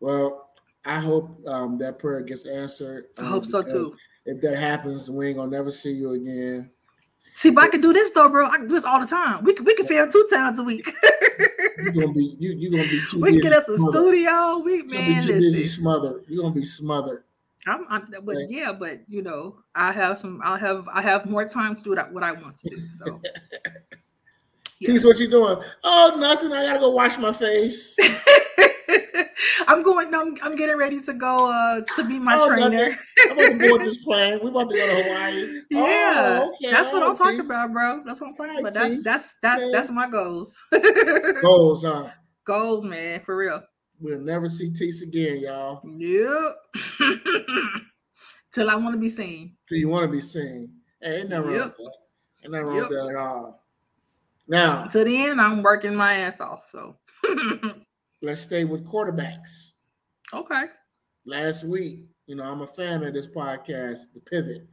Well, 0.00 0.50
I 0.86 1.00
hope 1.00 1.42
um, 1.46 1.76
that 1.78 1.98
prayer 1.98 2.22
gets 2.22 2.46
answered. 2.46 3.06
Um, 3.18 3.26
I 3.26 3.28
hope 3.28 3.44
so 3.44 3.62
too 3.62 3.94
if 4.26 4.40
that 4.42 4.56
happens, 4.56 5.10
we 5.10 5.28
ain't 5.28 5.36
gonna 5.36 5.50
never 5.50 5.70
see 5.70 5.92
you 5.92 6.12
again. 6.12 6.70
See, 7.32 7.50
if 7.50 7.58
I 7.58 7.68
could 7.68 7.82
do 7.82 7.92
this 7.92 8.10
though, 8.10 8.28
bro, 8.28 8.46
I 8.48 8.56
can 8.56 8.66
do 8.66 8.74
this 8.74 8.84
all 8.84 9.00
the 9.00 9.06
time. 9.06 9.44
We 9.44 9.52
can 9.52 9.64
we 9.64 9.74
can 9.74 9.86
film 9.86 10.10
two 10.10 10.26
times 10.32 10.58
a 10.58 10.62
week. 10.62 10.90
you're 11.78 11.92
gonna 11.92 12.12
be 12.12 12.36
you 12.38 12.52
you 12.52 12.70
gonna 12.70 12.84
be 12.84 13.00
too 13.10 13.20
We 13.20 13.32
can 13.32 13.40
get 13.40 13.52
us 13.52 13.68
a 13.68 13.76
smothered. 13.76 14.02
studio. 14.02 14.58
We 14.58 14.82
man, 14.82 15.20
be 15.20 15.26
too 15.26 15.38
busy 15.38 15.66
smothered. 15.66 16.24
You're 16.28 16.42
gonna 16.42 16.54
be 16.54 16.64
smothered. 16.64 17.24
I'm, 17.66 17.84
I'm 17.88 18.08
but 18.22 18.36
okay. 18.36 18.46
yeah, 18.48 18.72
but 18.72 19.00
you 19.08 19.22
know, 19.22 19.58
I 19.74 19.92
have 19.92 20.18
some. 20.18 20.40
I'll 20.44 20.56
have 20.56 20.88
I 20.88 21.02
have 21.02 21.26
more 21.26 21.44
time 21.46 21.76
to 21.76 21.82
do 21.82 21.90
what 21.90 22.22
I 22.22 22.32
want 22.32 22.56
to 22.56 22.70
do. 22.70 22.78
So. 22.98 23.20
Yeah. 24.78 24.90
Tease, 24.90 25.06
what 25.06 25.18
you 25.18 25.30
doing? 25.30 25.56
Oh, 25.84 26.16
nothing. 26.18 26.52
I 26.52 26.66
gotta 26.66 26.80
go 26.80 26.90
wash 26.90 27.16
my 27.16 27.32
face. 27.32 27.96
I'm 29.66 29.82
going. 29.82 30.14
I'm, 30.14 30.36
I'm 30.42 30.56
getting 30.56 30.76
ready 30.76 31.00
to 31.02 31.14
go 31.14 31.50
uh, 31.50 31.80
to 31.80 32.04
be 32.04 32.18
my 32.18 32.36
oh, 32.38 32.48
trainer. 32.48 32.98
I'm 33.30 33.58
to 33.58 33.68
board 33.68 33.80
this 33.82 33.98
plane. 34.04 34.40
We 34.42 34.50
about 34.50 34.70
to 34.70 34.76
go 34.76 34.86
to 34.86 35.02
Hawaii. 35.02 35.62
Yeah, 35.70 36.40
oh, 36.42 36.54
okay. 36.54 36.70
that's 36.70 36.92
what 36.92 37.02
I'm 37.02 37.16
talking 37.16 37.40
about, 37.40 37.72
bro. 37.72 38.02
That's 38.04 38.20
what 38.20 38.28
I'm 38.28 38.34
talking 38.34 38.58
about. 38.60 38.74
That's 38.74 39.04
that's 39.04 39.34
that's 39.42 39.64
that's 39.72 39.90
my 39.90 40.08
goals. 40.08 40.62
goals, 41.42 41.84
huh? 41.84 42.08
Goals, 42.44 42.84
man, 42.84 43.20
for 43.22 43.36
real. 43.36 43.60
We'll 43.98 44.20
never 44.20 44.48
see 44.48 44.70
Tease 44.70 45.02
again, 45.02 45.40
y'all. 45.40 45.80
Yep. 45.84 46.56
Till 48.52 48.70
I 48.70 48.76
want 48.76 48.94
to 48.94 49.00
be 49.00 49.10
seen. 49.10 49.56
Till 49.68 49.78
you 49.78 49.88
want 49.88 50.04
to 50.04 50.08
be 50.08 50.20
seen. 50.20 50.70
Hey, 51.02 51.22
ain't 51.22 51.30
never 51.30 51.50
yep. 51.50 51.60
wrong 51.60 51.68
with 51.70 51.76
that. 51.78 51.92
Ain't 52.44 52.52
nothing 52.52 52.66
wrong 52.66 52.76
yep. 52.76 52.88
with 52.88 52.98
that 52.98 53.08
at 53.08 53.16
all. 53.16 53.64
Now, 54.46 54.84
to 54.84 55.02
the 55.02 55.26
end, 55.26 55.40
I'm 55.40 55.62
working 55.62 55.96
my 55.96 56.14
ass 56.14 56.40
off. 56.40 56.70
So 56.70 56.96
let's 58.22 58.40
stay 58.40 58.64
with 58.64 58.86
quarterbacks. 58.86 59.72
Okay. 60.32 60.64
Last 61.24 61.64
week, 61.64 62.00
you 62.26 62.36
know, 62.36 62.44
I'm 62.44 62.62
a 62.62 62.66
fan 62.66 63.02
of 63.04 63.14
this 63.14 63.26
podcast, 63.26 64.00
The 64.14 64.20
Pivot, 64.20 64.66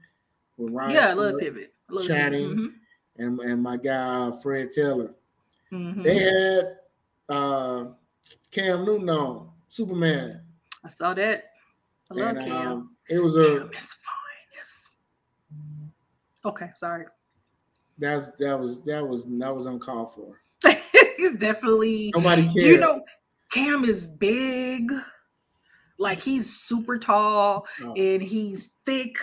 with 0.57 0.73
Ryan. 0.73 0.91
Yeah, 0.91 1.07
I 1.09 1.13
love 1.13 1.39
Pivot. 1.39 1.73
I 1.89 1.93
love 1.93 2.07
Channing, 2.07 2.49
mm-hmm. 2.49 3.23
and 3.23 3.39
and 3.39 3.61
my 3.61 3.77
guy 3.77 4.31
Fred 4.41 4.69
Taylor. 4.71 5.13
Mm-hmm. 5.71 6.03
They 6.03 6.17
had 6.17 6.77
uh, 7.29 7.85
Cam 8.51 8.85
Newton 8.85 9.09
on 9.09 9.49
Superman. 9.69 10.41
I 10.83 10.89
saw 10.89 11.13
that. 11.13 11.45
I 12.11 12.13
love 12.13 12.37
and, 12.37 12.47
Cam. 12.47 12.67
Um, 12.67 12.95
it 13.09 13.19
was 13.19 13.35
a. 13.35 13.59
Cam 13.59 13.69
is 13.69 13.93
fine. 13.93 14.47
Yes. 14.55 14.89
Okay, 16.45 16.67
sorry. 16.75 17.05
That's 17.97 18.29
that 18.39 18.59
was 18.59 18.81
that 18.83 19.07
was 19.07 19.25
that 19.25 19.55
was 19.55 19.65
uncalled 19.65 20.13
for. 20.13 20.41
he's 21.17 21.35
definitely 21.37 22.11
nobody 22.15 22.43
cares. 22.43 22.55
You 22.55 22.77
know, 22.77 23.01
Cam 23.53 23.85
is 23.85 24.07
big, 24.07 24.91
like 25.99 26.19
he's 26.19 26.51
super 26.51 26.97
tall 26.97 27.67
oh. 27.83 27.93
and 27.93 28.21
he's 28.21 28.71
thick. 28.83 29.15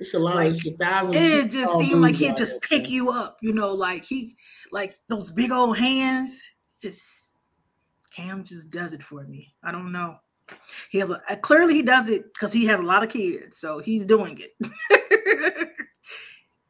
It's 0.00 0.12
a 0.14 0.18
lot. 0.18 0.34
Like, 0.34 0.50
it's 0.50 0.66
a 0.66 0.72
thousand. 0.72 1.14
It 1.14 1.52
just 1.52 1.78
seemed 1.78 2.00
like 2.00 2.16
he'd 2.16 2.36
just 2.36 2.60
pick 2.62 2.90
you 2.90 3.10
up. 3.10 3.38
You 3.42 3.52
know, 3.52 3.72
like 3.72 4.04
he, 4.04 4.36
like 4.72 4.96
those 5.08 5.30
big 5.30 5.52
old 5.52 5.78
hands. 5.78 6.42
Just 6.82 7.32
Cam 8.14 8.42
just 8.42 8.70
does 8.70 8.92
it 8.92 9.04
for 9.04 9.22
me. 9.24 9.54
I 9.62 9.70
don't 9.70 9.92
know. 9.92 10.16
He 10.90 10.98
has 10.98 11.10
a 11.10 11.20
uh, 11.30 11.36
clearly 11.36 11.74
he 11.74 11.82
does 11.82 12.08
it 12.08 12.24
because 12.34 12.52
he 12.52 12.66
has 12.66 12.80
a 12.80 12.82
lot 12.82 13.04
of 13.04 13.10
kids, 13.10 13.58
so 13.58 13.78
he's 13.78 14.04
doing 14.04 14.40
it. 14.40 15.68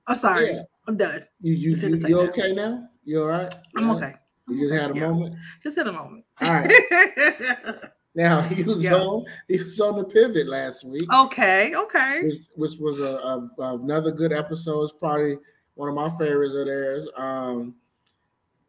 I'm 0.07 0.17
sorry. 0.17 0.53
Yeah. 0.53 0.63
I'm 0.87 0.99
done. 0.99 1.23
You 1.41 1.55
you, 1.55 1.71
you, 1.71 2.09
you 2.09 2.21
okay 2.21 2.53
now? 2.53 2.89
You 3.05 3.23
all 3.23 3.29
right? 3.29 3.55
I'm 3.77 3.91
okay. 3.93 4.15
You 4.49 4.61
just 4.61 4.75
had 4.75 4.91
a 4.93 4.95
yeah. 4.95 5.09
moment. 5.09 5.37
Just 5.63 5.77
had 5.77 5.89
a 5.89 5.93
moment. 5.93 6.25
All 6.41 6.53
right. 6.53 6.73
now 8.15 8.43
he 8.43 8.63
was 8.63 8.85
yeah. 8.85 8.95
on 8.95 9.25
he 9.49 9.63
was 9.63 9.81
on 9.81 9.97
the 9.97 10.05
pivot 10.05 10.47
last 10.47 10.85
week. 10.85 11.13
Okay. 11.13 11.75
Okay. 11.75 12.23
Which, 12.23 12.37
which 12.55 12.79
was 12.79 13.01
a, 13.01 13.17
a, 13.17 13.51
another 13.75 14.13
good 14.13 14.33
episode. 14.33 14.83
It's 14.83 14.93
probably 14.93 15.39
one 15.75 15.89
of 15.89 15.95
my 15.95 16.09
favorites 16.19 16.55
of 16.55 16.67
theirs. 16.67 17.09
Um, 17.17 17.75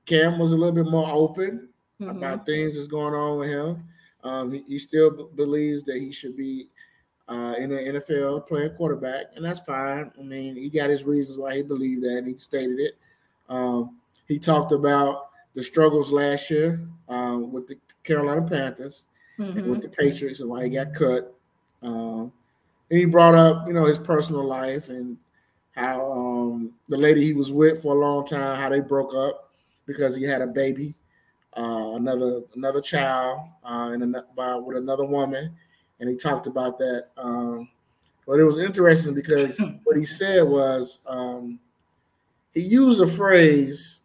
Cam 0.05 0.39
was 0.39 0.51
a 0.51 0.55
little 0.55 0.73
bit 0.73 0.89
more 0.89 1.09
open 1.09 1.69
mm-hmm. 2.01 2.17
about 2.17 2.45
things 2.45 2.75
that's 2.75 2.87
going 2.87 3.13
on 3.13 3.39
with 3.39 3.49
him. 3.49 3.83
Um, 4.23 4.51
he, 4.51 4.63
he, 4.67 4.79
still 4.79 5.11
b- 5.11 5.27
believes 5.35 5.83
that 5.83 5.97
he 5.97 6.11
should 6.11 6.35
be 6.35 6.69
uh, 7.29 7.53
in 7.57 7.69
the 7.69 7.75
NFL 7.75 8.47
playing 8.47 8.71
quarterback, 8.71 9.27
and 9.35 9.45
that's 9.45 9.59
fine. 9.59 10.11
I 10.17 10.21
mean, 10.23 10.55
he 10.55 10.69
got 10.69 10.89
his 10.89 11.03
reasons 11.03 11.37
why 11.37 11.57
he 11.57 11.61
believed 11.61 12.03
that, 12.03 12.17
and 12.17 12.27
he 12.27 12.37
stated 12.37 12.79
it. 12.79 12.97
Um, 13.49 13.97
he 14.27 14.39
talked 14.39 14.71
about 14.71 15.29
the 15.57 15.63
struggles 15.63 16.11
last 16.11 16.51
year 16.51 16.87
um, 17.09 17.51
with 17.51 17.65
the 17.67 17.75
Carolina 18.03 18.43
Panthers 18.43 19.07
mm-hmm. 19.39 19.57
and 19.57 19.71
with 19.71 19.81
the 19.81 19.89
Patriots 19.89 20.39
and 20.39 20.49
why 20.49 20.63
he 20.63 20.69
got 20.69 20.93
cut. 20.93 21.33
Um, 21.81 22.31
and 22.91 22.99
he 22.99 23.05
brought 23.05 23.33
up, 23.33 23.67
you 23.67 23.73
know, 23.73 23.85
his 23.85 23.97
personal 23.97 24.45
life 24.45 24.89
and 24.89 25.17
how 25.75 26.11
um, 26.11 26.73
the 26.89 26.97
lady 26.97 27.23
he 27.23 27.33
was 27.33 27.51
with 27.51 27.81
for 27.81 27.95
a 27.95 27.99
long 27.99 28.25
time, 28.25 28.59
how 28.59 28.69
they 28.69 28.81
broke 28.81 29.15
up 29.15 29.49
because 29.87 30.15
he 30.15 30.23
had 30.23 30.43
a 30.43 30.47
baby, 30.47 30.93
uh, 31.57 31.95
another 31.95 32.41
another 32.55 32.79
child, 32.79 33.49
uh, 33.65 33.89
and 33.93 34.15
uh, 34.15 34.61
with 34.63 34.77
another 34.77 35.05
woman 35.05 35.55
and 35.99 36.09
he 36.09 36.15
talked 36.15 36.47
about 36.47 36.77
that. 36.77 37.07
Um, 37.17 37.69
but 38.25 38.39
it 38.39 38.43
was 38.43 38.57
interesting 38.57 39.13
because 39.13 39.57
what 39.83 39.97
he 39.97 40.05
said 40.05 40.43
was 40.43 40.99
um, 41.07 41.59
he 42.53 42.61
used 42.61 43.01
a 43.01 43.07
phrase. 43.07 43.96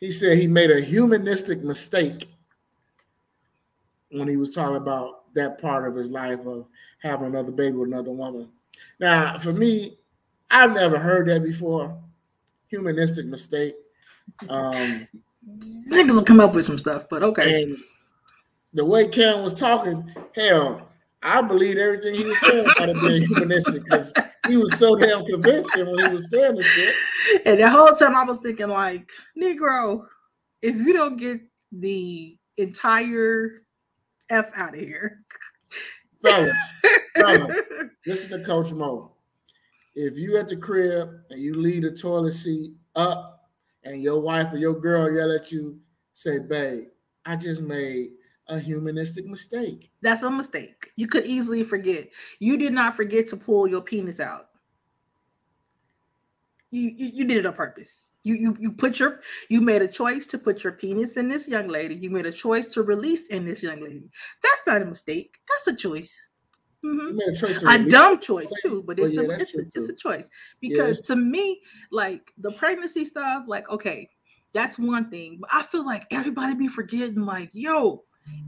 He 0.00 0.10
said 0.10 0.38
he 0.38 0.46
made 0.46 0.70
a 0.70 0.80
humanistic 0.80 1.62
mistake 1.62 2.28
when 4.10 4.26
he 4.26 4.36
was 4.36 4.50
talking 4.50 4.76
about 4.76 5.32
that 5.34 5.60
part 5.60 5.86
of 5.86 5.94
his 5.94 6.10
life 6.10 6.46
of 6.46 6.66
having 7.02 7.28
another 7.28 7.52
baby 7.52 7.76
with 7.76 7.88
another 7.88 8.10
woman. 8.10 8.48
Now, 8.98 9.38
for 9.38 9.52
me, 9.52 9.98
I've 10.50 10.72
never 10.72 10.98
heard 10.98 11.28
that 11.28 11.44
before. 11.44 11.96
Humanistic 12.68 13.26
mistake. 13.26 13.74
Um, 14.48 15.06
Niggas 15.88 16.14
will 16.14 16.24
come 16.24 16.40
up 16.40 16.54
with 16.54 16.64
some 16.64 16.78
stuff, 16.78 17.08
but 17.08 17.22
okay. 17.22 17.74
The 18.72 18.84
way 18.84 19.08
Cam 19.08 19.42
was 19.42 19.52
talking, 19.52 20.12
hell, 20.34 20.88
I 21.22 21.42
believe 21.42 21.76
everything 21.76 22.14
he 22.14 22.24
was 22.24 22.40
saying 22.40 22.66
about 22.76 22.88
it 22.88 23.00
being 23.00 23.26
humanistic 23.26 23.84
because 23.84 24.12
he 24.48 24.56
was 24.56 24.78
so 24.78 24.96
damn 24.96 25.24
convincing 25.24 25.86
when 25.86 26.06
he 26.06 26.14
was 26.14 26.30
saying 26.30 26.56
this 26.56 26.66
shit. 26.66 26.94
And 27.44 27.60
the 27.60 27.68
whole 27.68 27.92
time 27.92 28.16
I 28.16 28.24
was 28.24 28.38
thinking, 28.38 28.68
like, 28.68 29.08
Negro, 29.40 30.06
if 30.62 30.76
you 30.76 30.92
don't 30.92 31.16
get 31.16 31.40
the 31.72 32.36
entire 32.56 33.62
F 34.30 34.50
out 34.54 34.74
of 34.74 34.80
here. 34.80 35.22
Fellas, 36.22 36.56
fellas, 37.16 37.56
listen 38.06 38.30
to 38.30 38.44
Coach 38.44 38.72
Mo. 38.72 39.12
If 39.94 40.18
you 40.18 40.36
at 40.36 40.48
the 40.48 40.56
crib 40.56 41.10
and 41.30 41.40
you 41.40 41.54
leave 41.54 41.82
the 41.82 41.90
toilet 41.90 42.32
seat 42.32 42.72
up 42.94 43.48
and 43.84 44.02
your 44.02 44.20
wife 44.20 44.52
or 44.52 44.58
your 44.58 44.78
girl 44.78 45.12
yell 45.12 45.32
at 45.32 45.50
you, 45.50 45.78
say, 46.12 46.38
babe, 46.38 46.84
I 47.24 47.36
just 47.36 47.62
made 47.62 48.10
a 48.50 48.58
humanistic 48.58 49.26
mistake. 49.26 49.90
That's 50.02 50.22
a 50.22 50.30
mistake. 50.30 50.90
You 50.96 51.06
could 51.06 51.24
easily 51.24 51.62
forget. 51.62 52.08
You 52.38 52.58
did 52.58 52.72
not 52.72 52.96
forget 52.96 53.28
to 53.28 53.36
pull 53.36 53.68
your 53.68 53.80
penis 53.80 54.20
out. 54.20 54.48
You 56.70 56.90
you, 56.96 57.10
you 57.14 57.24
did 57.24 57.38
it 57.38 57.46
on 57.46 57.54
purpose. 57.54 58.10
You, 58.22 58.34
you 58.34 58.56
you 58.60 58.72
put 58.72 58.98
your 58.98 59.20
you 59.48 59.60
made 59.60 59.82
a 59.82 59.88
choice 59.88 60.26
to 60.28 60.38
put 60.38 60.62
your 60.62 60.74
penis 60.74 61.16
in 61.16 61.28
this 61.28 61.48
young 61.48 61.68
lady. 61.68 61.94
You 61.94 62.10
made 62.10 62.26
a 62.26 62.32
choice 62.32 62.68
to 62.68 62.82
release 62.82 63.28
in 63.28 63.44
this 63.44 63.62
young 63.62 63.80
lady. 63.80 64.10
That's 64.42 64.62
not 64.66 64.82
a 64.82 64.84
mistake. 64.84 65.38
That's 65.48 65.74
a 65.74 65.80
choice. 65.80 66.28
Mm-hmm. 66.84 67.66
A, 67.66 67.74
a 67.74 67.90
dumb 67.90 68.20
choice 68.20 68.50
too, 68.62 68.82
but 68.86 68.98
it's, 68.98 69.14
well, 69.14 69.26
yeah, 69.26 69.36
a, 69.36 69.38
it's, 69.38 69.54
a, 69.54 69.60
it's 69.74 69.88
a 69.90 69.94
choice 69.94 70.26
because 70.60 70.98
yeah. 70.98 71.14
to 71.14 71.20
me, 71.20 71.60
like 71.92 72.32
the 72.38 72.50
pregnancy 72.52 73.04
stuff, 73.04 73.44
like 73.46 73.68
okay, 73.70 74.08
that's 74.52 74.78
one 74.78 75.10
thing, 75.10 75.38
but 75.40 75.50
I 75.52 75.62
feel 75.62 75.84
like 75.84 76.06
everybody 76.10 76.54
be 76.54 76.68
forgetting, 76.68 77.24
like 77.24 77.50
yo, 77.52 78.04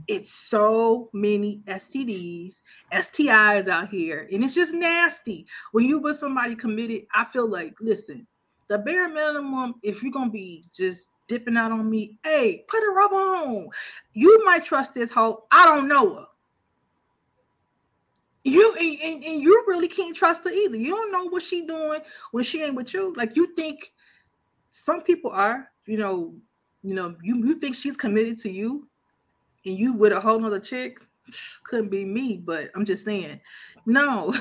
it's 0.09 0.33
so 0.33 1.09
many 1.12 1.61
STDs, 1.66 2.62
STIs 2.93 3.68
out 3.68 3.89
here, 3.89 4.28
and 4.33 4.43
it's 4.43 4.55
just 4.55 4.72
nasty. 4.72 5.47
When 5.72 5.85
you 5.85 5.99
with 5.99 6.16
somebody 6.16 6.55
committed, 6.55 7.07
I 7.14 7.24
feel 7.24 7.49
like, 7.49 7.74
listen, 7.80 8.26
the 8.68 8.78
bare 8.78 9.09
minimum, 9.09 9.74
if 9.83 10.03
you're 10.03 10.12
gonna 10.12 10.30
be 10.30 10.64
just 10.72 11.11
dipping 11.28 11.57
out 11.57 11.72
on 11.72 11.89
me, 11.89 12.18
hey, 12.24 12.64
put 12.68 12.83
a 12.83 12.91
rub 12.91 13.12
on. 13.12 13.68
You 14.12 14.45
might 14.45 14.64
trust 14.64 14.95
this 14.95 15.11
hoe. 15.11 15.45
I 15.51 15.64
don't 15.64 15.89
know 15.89 16.14
her. 16.14 16.26
You 18.45 18.74
and, 18.80 18.99
and, 19.03 19.24
and 19.24 19.41
you 19.41 19.64
really 19.68 19.89
can't 19.89 20.16
trust 20.16 20.45
her 20.45 20.51
either. 20.51 20.76
You 20.76 20.91
don't 20.91 21.12
know 21.12 21.24
what 21.24 21.43
she 21.43 21.64
doing 21.64 22.01
when 22.33 22.43
she 22.43 22.62
ain't 22.62 22.74
with 22.74 22.93
you. 22.93 23.14
Like 23.14 23.37
you 23.37 23.55
think 23.55 23.93
some 24.68 25.03
people 25.03 25.30
are, 25.30 25.70
you 25.87 25.97
know, 25.97 26.35
you 26.83 26.95
know, 26.95 27.14
you, 27.22 27.37
you 27.37 27.55
think 27.55 27.76
she's 27.76 27.97
committed 27.97 28.39
to 28.41 28.51
you 28.51 28.89
and 29.64 29.78
you 29.78 29.92
with 29.94 30.12
a 30.12 30.20
whole 30.20 30.38
nother 30.38 30.60
chick, 30.60 30.98
couldn't 31.64 31.90
be 31.90 32.04
me, 32.04 32.36
but 32.36 32.70
I'm 32.74 32.84
just 32.84 33.04
saying, 33.04 33.40
no, 33.86 34.34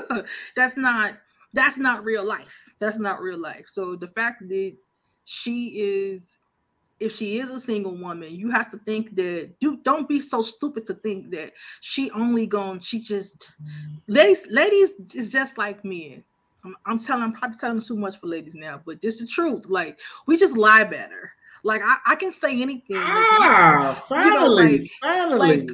that's 0.56 0.76
not 0.76 1.14
that's 1.52 1.76
not 1.76 2.04
real 2.04 2.24
life. 2.24 2.72
That's 2.78 2.98
not 2.98 3.20
real 3.20 3.38
life. 3.38 3.66
So 3.68 3.96
the 3.96 4.06
fact 4.08 4.48
that 4.48 4.76
she 5.24 5.80
is 5.80 6.38
if 7.00 7.16
she 7.16 7.38
is 7.38 7.50
a 7.50 7.58
single 7.58 7.96
woman, 7.96 8.34
you 8.34 8.50
have 8.50 8.70
to 8.70 8.76
think 8.78 9.16
that 9.16 9.50
you 9.60 9.78
don't 9.78 10.06
be 10.06 10.20
so 10.20 10.42
stupid 10.42 10.84
to 10.86 10.94
think 10.94 11.30
that 11.30 11.54
she 11.80 12.10
only 12.10 12.46
gone, 12.46 12.78
she 12.80 13.00
just 13.00 13.48
ladies 14.06 14.46
ladies 14.50 14.94
is 15.14 15.32
just 15.32 15.56
like 15.58 15.84
men. 15.84 16.22
I'm, 16.62 16.76
I'm 16.84 16.98
telling 16.98 17.24
I'm 17.24 17.32
probably 17.32 17.58
telling 17.58 17.80
too 17.80 17.96
much 17.96 18.18
for 18.18 18.26
ladies 18.26 18.54
now, 18.54 18.82
but 18.84 19.00
just 19.00 19.18
the 19.18 19.26
truth. 19.26 19.66
Like 19.66 19.98
we 20.26 20.36
just 20.36 20.56
lie 20.56 20.84
better. 20.84 21.32
Like 21.64 21.82
I, 21.84 21.96
I 22.06 22.14
can 22.16 22.32
say 22.32 22.60
anything. 22.60 22.96
Ah, 22.96 23.88
like, 23.88 23.96
finally, 24.04 24.72
you 24.72 24.78
know, 24.78 24.78
like, 24.78 24.90
finally. 25.00 25.56
Like, 25.56 25.70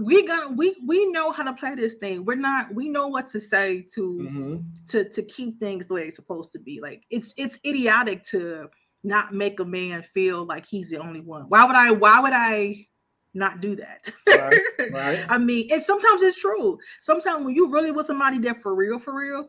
we 0.00 0.26
gonna 0.26 0.50
we 0.52 0.76
we 0.86 1.06
know 1.10 1.30
how 1.30 1.42
to 1.42 1.52
play 1.52 1.74
this 1.74 1.94
thing. 1.94 2.24
We're 2.24 2.36
not 2.36 2.74
we 2.74 2.88
know 2.88 3.08
what 3.08 3.28
to 3.28 3.40
say 3.40 3.82
to 3.94 4.18
mm-hmm. 4.18 4.56
to 4.88 5.08
to 5.08 5.22
keep 5.22 5.60
things 5.60 5.86
the 5.86 5.94
way 5.94 6.02
it's 6.04 6.16
supposed 6.16 6.52
to 6.52 6.58
be. 6.58 6.80
Like 6.80 7.04
it's 7.10 7.34
it's 7.36 7.58
idiotic 7.64 8.24
to 8.24 8.70
not 9.02 9.34
make 9.34 9.60
a 9.60 9.64
man 9.64 10.02
feel 10.02 10.44
like 10.44 10.66
he's 10.66 10.90
the 10.90 10.98
only 10.98 11.20
one. 11.20 11.42
Why 11.42 11.64
would 11.64 11.76
I 11.76 11.90
why 11.90 12.20
would 12.20 12.32
I 12.32 12.86
not 13.34 13.60
do 13.60 13.76
that? 13.76 14.12
Right, 14.26 14.90
right. 14.92 15.26
I 15.28 15.38
mean, 15.38 15.68
and 15.70 15.82
sometimes 15.82 16.22
it's 16.22 16.40
true. 16.40 16.78
Sometimes 17.00 17.44
when 17.44 17.54
you 17.54 17.70
really 17.70 17.92
with 17.92 18.06
somebody 18.06 18.38
that 18.38 18.62
for 18.62 18.74
real, 18.74 18.98
for 18.98 19.14
real, 19.14 19.48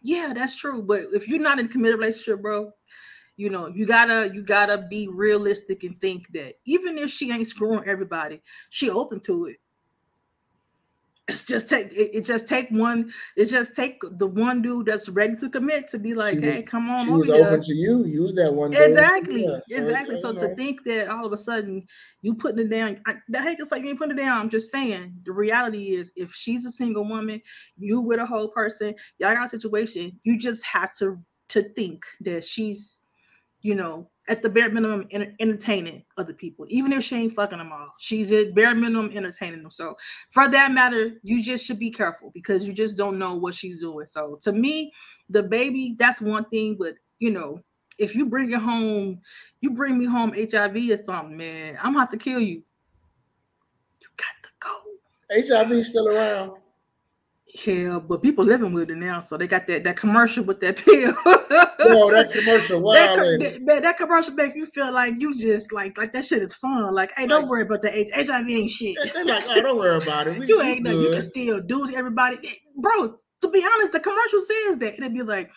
yeah, 0.00 0.32
that's 0.34 0.54
true. 0.54 0.82
But 0.82 1.06
if 1.12 1.28
you're 1.28 1.40
not 1.40 1.58
in 1.58 1.66
a 1.66 1.68
committed 1.68 1.98
relationship, 1.98 2.42
bro, 2.42 2.72
you 3.36 3.50
know, 3.50 3.66
you 3.66 3.86
gotta 3.86 4.30
you 4.32 4.42
gotta 4.42 4.78
be 4.78 5.08
realistic 5.08 5.84
and 5.84 6.00
think 6.00 6.32
that 6.32 6.54
even 6.64 6.98
if 6.98 7.10
she 7.10 7.30
ain't 7.32 7.46
screwing 7.46 7.86
everybody, 7.86 8.40
she 8.70 8.90
open 8.90 9.20
to 9.20 9.46
it. 9.46 9.56
It's 11.28 11.42
just 11.44 11.68
take 11.68 11.92
it, 11.92 12.16
it, 12.16 12.24
just 12.24 12.46
take 12.46 12.68
one 12.70 13.12
it 13.36 13.46
just 13.46 13.74
take 13.74 14.00
the 14.12 14.28
one 14.28 14.62
dude 14.62 14.86
that's 14.86 15.08
ready 15.08 15.34
to 15.34 15.50
commit 15.50 15.88
to 15.88 15.98
be 15.98 16.14
like 16.14 16.40
hey 16.40 16.62
come 16.62 16.88
on 16.88 17.04
she 17.04 17.10
was 17.10 17.28
open 17.28 17.60
to 17.62 17.74
you. 17.74 18.04
Use 18.04 18.32
that 18.36 18.54
one 18.54 18.72
exactly. 18.72 19.44
Yeah. 19.44 19.58
exactly. 19.76 20.20
so, 20.20 20.36
so 20.36 20.46
to 20.46 20.54
think 20.54 20.84
that 20.84 21.08
all 21.08 21.26
of 21.26 21.32
a 21.32 21.36
sudden 21.36 21.84
you 22.22 22.32
putting 22.32 22.60
it 22.60 22.70
down 22.70 23.00
I, 23.06 23.16
the 23.28 23.42
heck 23.42 23.58
it's 23.58 23.72
like 23.72 23.82
you 23.82 23.88
ain't 23.88 23.98
putting 23.98 24.16
it 24.16 24.22
down. 24.22 24.40
I'm 24.40 24.50
just 24.50 24.70
saying 24.70 25.14
the 25.24 25.32
reality 25.32 25.96
is 25.96 26.12
if 26.14 26.32
she's 26.32 26.64
a 26.64 26.70
single 26.70 27.04
woman 27.04 27.42
you 27.76 28.00
with 28.00 28.20
a 28.20 28.26
whole 28.26 28.48
person 28.48 28.94
y'all 29.18 29.34
got 29.34 29.46
a 29.46 29.48
situation 29.48 30.20
you 30.22 30.38
just 30.38 30.64
have 30.64 30.96
to 30.98 31.18
to 31.48 31.62
think 31.74 32.04
that 32.20 32.44
she's 32.44 33.00
you 33.66 33.74
know 33.74 34.08
at 34.28 34.42
the 34.42 34.48
bare 34.48 34.70
minimum 34.70 35.06
entertaining 35.40 36.04
other 36.16 36.32
people, 36.32 36.66
even 36.68 36.92
if 36.92 37.02
she 37.02 37.16
ain't 37.16 37.34
fucking 37.34 37.58
them 37.58 37.72
all. 37.72 37.92
She's 37.98 38.30
at 38.32 38.54
bare 38.54 38.74
minimum 38.74 39.10
entertaining 39.12 39.62
them. 39.62 39.70
So 39.70 39.96
for 40.30 40.48
that 40.48 40.72
matter, 40.72 41.12
you 41.22 41.42
just 41.42 41.66
should 41.66 41.78
be 41.78 41.90
careful 41.90 42.30
because 42.32 42.66
you 42.66 42.72
just 42.72 42.96
don't 42.96 43.18
know 43.18 43.34
what 43.34 43.54
she's 43.54 43.80
doing. 43.80 44.06
So 44.06 44.38
to 44.42 44.52
me, 44.52 44.92
the 45.30 45.42
baby, 45.42 45.96
that's 45.98 46.20
one 46.20 46.44
thing, 46.46 46.76
but 46.78 46.94
you 47.18 47.30
know, 47.30 47.60
if 47.98 48.14
you 48.14 48.26
bring 48.26 48.52
it 48.52 48.60
home, 48.60 49.20
you 49.60 49.70
bring 49.70 49.98
me 49.98 50.06
home 50.06 50.32
HIV 50.32 50.76
or 50.90 51.04
something, 51.04 51.36
man, 51.36 51.76
I'm 51.78 51.92
gonna 51.92 52.00
have 52.00 52.10
to 52.10 52.16
kill 52.16 52.40
you. 52.40 52.62
You 54.00 54.08
got 54.16 54.42
to 54.42 54.50
go. 54.60 55.66
HIV 55.68 55.84
still 55.84 56.08
around. 56.08 56.52
Yeah, 57.64 58.00
but 58.00 58.22
people 58.22 58.44
living 58.44 58.72
with 58.72 58.90
it 58.90 58.96
now, 58.96 59.20
so 59.20 59.36
they 59.36 59.46
got 59.46 59.66
that 59.68 59.84
that 59.84 59.96
commercial 59.96 60.44
with 60.44 60.60
that 60.60 60.76
pill. 60.76 61.12
oh, 61.24 62.10
that 62.10 62.30
commercial! 62.32 62.80
Wow, 62.86 62.92
that, 62.92 63.60
that, 63.66 63.82
that, 63.82 63.96
commercial 63.96 64.34
make 64.34 64.54
you 64.54 64.66
feel 64.66 64.92
like 64.92 65.14
you 65.18 65.34
just 65.34 65.72
like 65.72 65.96
like 65.96 66.12
that 66.12 66.24
shit 66.24 66.42
is 66.42 66.54
fun. 66.54 66.92
Like, 66.92 67.12
hey, 67.16 67.26
don't 67.26 67.48
worry 67.48 67.62
about 67.62 67.82
the 67.82 67.90
HIV 67.90 68.50
ain't 68.50 68.70
shit. 68.70 68.96
They're 69.14 69.24
like, 69.24 69.44
oh, 69.48 69.62
don't 69.62 69.78
worry 69.78 69.96
about 69.96 70.26
it. 70.26 70.36
We, 70.38 70.46
you 70.46 70.60
ain't 70.60 70.82
nothing. 70.82 71.00
You 71.00 71.12
can 71.12 71.22
still 71.22 71.60
do 71.60 71.86
everybody, 71.94 72.60
bro. 72.76 73.16
To 73.42 73.48
be 73.48 73.64
honest, 73.64 73.92
the 73.92 74.00
commercial 74.00 74.40
says 74.40 74.76
that 74.78 74.94
it'd 74.94 75.14
be 75.14 75.22
like, 75.22 75.50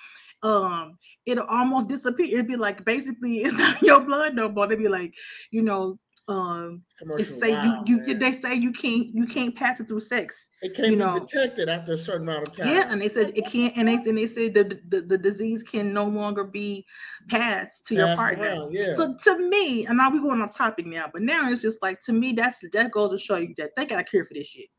um, 0.44 0.98
it'll 1.26 1.46
almost 1.46 1.88
disappear. 1.88 2.28
It'd 2.28 2.48
be 2.48 2.56
like 2.56 2.86
basically 2.86 3.38
it's 3.44 3.56
not 3.56 3.82
your 3.82 4.02
blood 4.02 4.36
no 4.36 4.50
more. 4.50 4.68
They'd 4.68 4.78
be 4.78 4.88
like, 4.88 5.14
you 5.52 5.62
know, 5.62 6.00
um 6.30 6.84
they 7.18 7.24
say 7.24 7.52
wow, 7.54 7.84
you 7.88 8.04
you 8.06 8.14
they 8.14 8.32
say 8.32 8.54
you 8.54 8.72
can't 8.72 9.08
you 9.16 9.26
can't 9.26 9.56
pass 9.56 9.80
it 9.80 9.88
through 9.88 10.00
sex. 10.00 10.50
It 10.62 10.76
can't 10.76 10.90
you 10.90 10.94
be 10.96 11.04
know. 11.04 11.20
detected 11.20 11.70
after 11.70 11.94
a 11.94 11.98
certain 11.98 12.30
amount 12.30 12.48
of 12.48 12.56
time. 12.56 12.68
Yeah, 12.68 12.86
and 12.88 13.02
they 13.02 13.10
said 13.10 13.32
it 13.36 13.48
can't, 13.48 13.76
and 13.76 13.88
they 13.88 13.96
and 13.96 14.18
they 14.18 14.28
said 14.28 14.54
the, 14.54 14.80
the, 14.90 15.02
the 15.02 15.18
disease 15.18 15.64
can 15.64 15.92
no 15.92 16.06
longer 16.06 16.44
be 16.44 16.86
passed 17.30 17.88
to 17.88 17.96
your 17.96 18.16
partner. 18.16 18.68
Yeah. 18.70 18.92
So 18.92 19.16
to 19.24 19.50
me, 19.50 19.88
and 19.88 19.98
now 19.98 20.12
we're 20.12 20.22
going 20.22 20.42
off 20.42 20.56
topic 20.56 20.86
now, 20.86 21.10
but 21.12 21.24
now 21.24 21.50
it's 21.52 21.64
just 21.64 21.82
like 21.82 22.00
to 22.02 22.14
me 22.14 22.34
that's 22.34 22.64
that 22.74 22.92
goes 22.92 23.10
to 23.10 23.18
show 23.18 23.38
you 23.38 23.56
that 23.58 23.72
they 23.76 23.86
got 23.86 23.98
to 23.98 24.04
care 24.04 24.24
for 24.24 24.36
this 24.36 24.48
shit. 24.48 24.70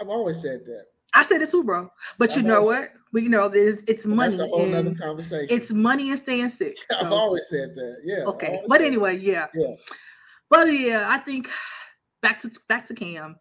I've 0.00 0.08
always 0.08 0.42
said 0.42 0.64
that. 0.64 0.86
I 1.14 1.24
said 1.24 1.42
it 1.42 1.50
too, 1.50 1.64
bro. 1.64 1.90
But 2.18 2.36
you 2.36 2.42
know 2.42 2.62
what? 2.62 2.90
We 3.12 3.28
know 3.28 3.48
this. 3.48 3.82
It's 3.88 4.06
money. 4.06 4.36
That's 4.36 4.48
a 4.48 4.54
whole 4.54 4.74
other 4.74 4.94
conversation. 4.94 5.48
It's 5.50 5.72
money 5.72 6.10
and 6.10 6.18
staying 6.18 6.50
sick. 6.50 6.76
So. 6.90 7.06
I've 7.06 7.12
always 7.12 7.48
said 7.48 7.74
that. 7.74 7.96
Yeah. 8.04 8.24
Okay. 8.24 8.62
But 8.68 8.80
anyway, 8.80 9.16
yeah. 9.18 9.46
Yeah. 9.54 9.74
But 10.48 10.66
yeah, 10.66 11.06
I 11.08 11.18
think 11.18 11.48
back 12.22 12.40
to 12.42 12.50
back 12.68 12.86
to 12.86 12.94
Cam. 12.94 13.36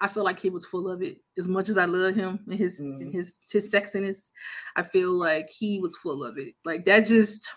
I 0.00 0.08
feel 0.08 0.24
like 0.24 0.40
he 0.40 0.50
was 0.50 0.66
full 0.66 0.90
of 0.90 1.02
it. 1.02 1.18
As 1.38 1.46
much 1.46 1.68
as 1.68 1.78
I 1.78 1.84
love 1.84 2.14
him 2.14 2.40
and 2.48 2.58
his 2.58 2.80
mm-hmm. 2.80 3.02
and 3.02 3.14
his 3.14 3.38
his 3.50 3.70
sexiness, 3.70 4.30
I 4.76 4.82
feel 4.82 5.12
like 5.12 5.48
he 5.50 5.78
was 5.78 5.96
full 5.96 6.24
of 6.24 6.38
it. 6.38 6.54
Like 6.64 6.84
that 6.86 7.06
just 7.06 7.48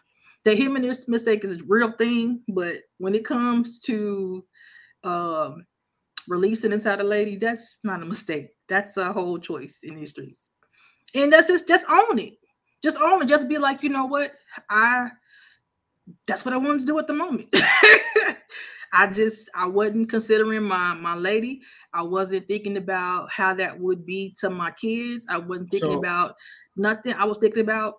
that 0.44 0.58
him 0.58 0.76
and 0.76 0.86
his 0.86 1.08
mistake 1.08 1.44
is 1.44 1.58
a 1.58 1.66
real 1.68 1.92
thing. 1.94 2.42
But 2.48 2.78
when 3.00 3.16
it 3.16 3.26
comes 3.26 3.80
to 3.82 4.46
um 5.04 5.66
releasing 6.28 6.72
inside 6.72 7.00
a 7.00 7.04
lady, 7.04 7.38
that's 7.38 7.78
not 7.84 8.02
a 8.02 8.06
mistake. 8.06 8.50
That's 8.68 8.98
a 8.98 9.14
whole 9.14 9.38
choice 9.38 9.80
in 9.84 9.96
these 9.96 10.12
streets. 10.12 10.50
And 11.14 11.32
that's 11.32 11.48
just 11.48 11.68
just 11.68 11.86
own 11.90 12.20
it. 12.20 12.34
Just 12.84 13.02
own 13.02 13.22
it. 13.22 13.28
Just 13.28 13.48
be 13.48 13.58
like, 13.58 13.84
you 13.84 13.90
know 13.90 14.06
what? 14.06 14.34
I 14.70 15.10
that's 16.28 16.46
what 16.46 16.54
I 16.54 16.58
wanted 16.58 16.80
to 16.80 16.86
do 16.86 17.00
at 17.00 17.08
the 17.08 17.14
moment. 17.14 17.48
I 18.94 19.08
just 19.08 19.50
I 19.54 19.66
wasn't 19.68 20.10
considering 20.10 20.64
my 20.64 20.94
my 20.94 21.16
lady. 21.16 21.62
I 21.94 22.02
wasn't 22.02 22.48
thinking 22.48 22.78
about 22.78 23.30
how 23.30 23.54
that 23.56 23.80
would 23.80 24.06
be 24.06 24.36
to 24.40 24.50
my 24.50 24.72
kids. 24.72 25.26
I 25.30 25.38
wasn't 25.38 25.72
thinking 25.72 25.92
so, 25.92 26.00
about 26.00 26.36
nothing. 26.78 27.14
I 27.14 27.26
was 27.26 27.38
thinking 27.38 27.62
about, 27.62 27.96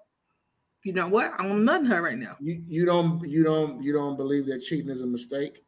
you 0.85 0.93
know 0.93 1.09
what? 1.09 1.33
I 1.39 1.47
want 1.47 1.63
nothing 1.63 1.87
her 1.87 2.01
right 2.01 2.17
now. 2.17 2.37
You 2.41 2.63
you 2.67 2.87
don't 2.87 3.29
you 3.29 3.45
don't 3.45 3.83
you 3.83 3.93
don't 3.93 4.17
believe 4.17 4.47
that 4.47 4.63
cheating 4.63 4.91
is 4.91 5.03
a 5.03 5.07
mistake? 5.07 5.66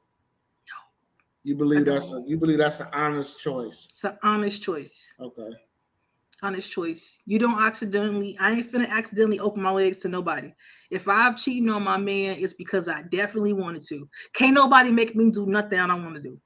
You 1.44 1.54
believe 1.54 1.84
that's 1.84 2.12
a, 2.12 2.22
you 2.26 2.36
believe 2.36 2.58
that's 2.58 2.80
an 2.80 2.88
honest 2.92 3.40
choice. 3.40 3.88
It's 3.90 4.04
an 4.04 4.18
honest 4.22 4.62
choice. 4.62 5.14
Okay. 5.20 5.50
Honest 6.42 6.70
choice. 6.70 7.18
You 7.26 7.38
don't 7.38 7.60
accidentally. 7.60 8.36
I 8.38 8.52
ain't 8.52 8.70
finna 8.70 8.88
accidentally 8.88 9.40
open 9.40 9.62
my 9.62 9.70
legs 9.70 9.98
to 10.00 10.08
nobody. 10.08 10.52
If 10.90 11.08
I'm 11.08 11.36
cheating 11.36 11.68
on 11.68 11.82
my 11.82 11.96
man, 11.96 12.36
it's 12.38 12.54
because 12.54 12.88
I 12.88 13.02
definitely 13.02 13.52
wanted 13.52 13.82
to. 13.88 14.08
Can't 14.34 14.54
nobody 14.54 14.92
make 14.92 15.16
me 15.16 15.30
do 15.30 15.46
nothing 15.46 15.80
I 15.80 15.86
don't 15.86 16.04
want 16.04 16.16
to 16.16 16.22
do, 16.22 16.38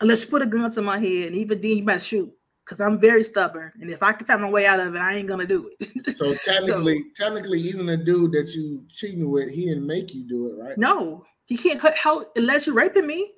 unless 0.00 0.22
you 0.22 0.28
put 0.28 0.42
a 0.42 0.46
gun 0.46 0.70
to 0.70 0.82
my 0.82 0.98
head, 0.98 1.28
and 1.28 1.36
even 1.36 1.60
then 1.60 1.78
you 1.78 1.84
better 1.84 2.00
shoot. 2.00 2.32
Cause 2.64 2.80
I'm 2.80 2.98
very 2.98 3.24
stubborn, 3.24 3.72
and 3.80 3.90
if 3.90 4.04
I 4.04 4.12
can 4.12 4.24
find 4.24 4.40
my 4.40 4.48
way 4.48 4.66
out 4.66 4.78
of 4.78 4.94
it, 4.94 5.00
I 5.00 5.14
ain't 5.14 5.26
gonna 5.26 5.46
do 5.46 5.68
it. 5.80 6.16
so 6.16 6.32
technically, 6.44 7.02
so, 7.12 7.24
technically, 7.24 7.60
even 7.60 7.86
the 7.86 7.96
dude 7.96 8.32
that 8.32 8.54
you 8.54 8.84
cheating 8.88 9.28
with, 9.30 9.50
he 9.50 9.64
didn't 9.66 9.86
make 9.86 10.14
you 10.14 10.22
do 10.28 10.46
it, 10.46 10.62
right? 10.62 10.78
No, 10.78 11.24
he 11.46 11.56
can't. 11.56 11.80
help 11.96 12.32
unless 12.36 12.66
you're 12.66 12.76
raping 12.76 13.06
me, 13.06 13.32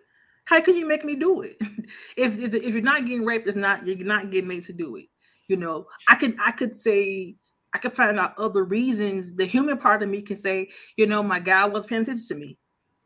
how 0.44 0.60
can 0.60 0.76
you 0.76 0.86
make 0.86 1.04
me 1.04 1.14
do 1.14 1.42
it? 1.42 1.56
if, 2.16 2.38
if, 2.38 2.54
if 2.54 2.74
you're 2.74 2.82
not 2.82 3.06
getting 3.06 3.24
raped, 3.24 3.46
it's 3.46 3.56
not 3.56 3.86
you're 3.86 3.96
not 3.98 4.30
getting 4.30 4.48
made 4.48 4.62
to 4.64 4.72
do 4.72 4.96
it. 4.96 5.06
You 5.48 5.56
know, 5.56 5.86
I 6.08 6.14
could 6.14 6.36
I 6.42 6.52
could 6.52 6.76
say 6.76 7.36
I 7.74 7.78
could 7.78 7.94
find 7.94 8.18
out 8.18 8.38
other 8.38 8.64
reasons. 8.64 9.34
The 9.34 9.46
human 9.46 9.78
part 9.78 10.02
of 10.02 10.08
me 10.08 10.22
can 10.22 10.36
say, 10.36 10.68
you 10.96 11.06
know, 11.06 11.22
my 11.22 11.38
guy 11.38 11.64
was 11.66 11.86
paying 11.86 12.02
attention 12.02 12.26
to 12.28 12.34
me. 12.34 12.58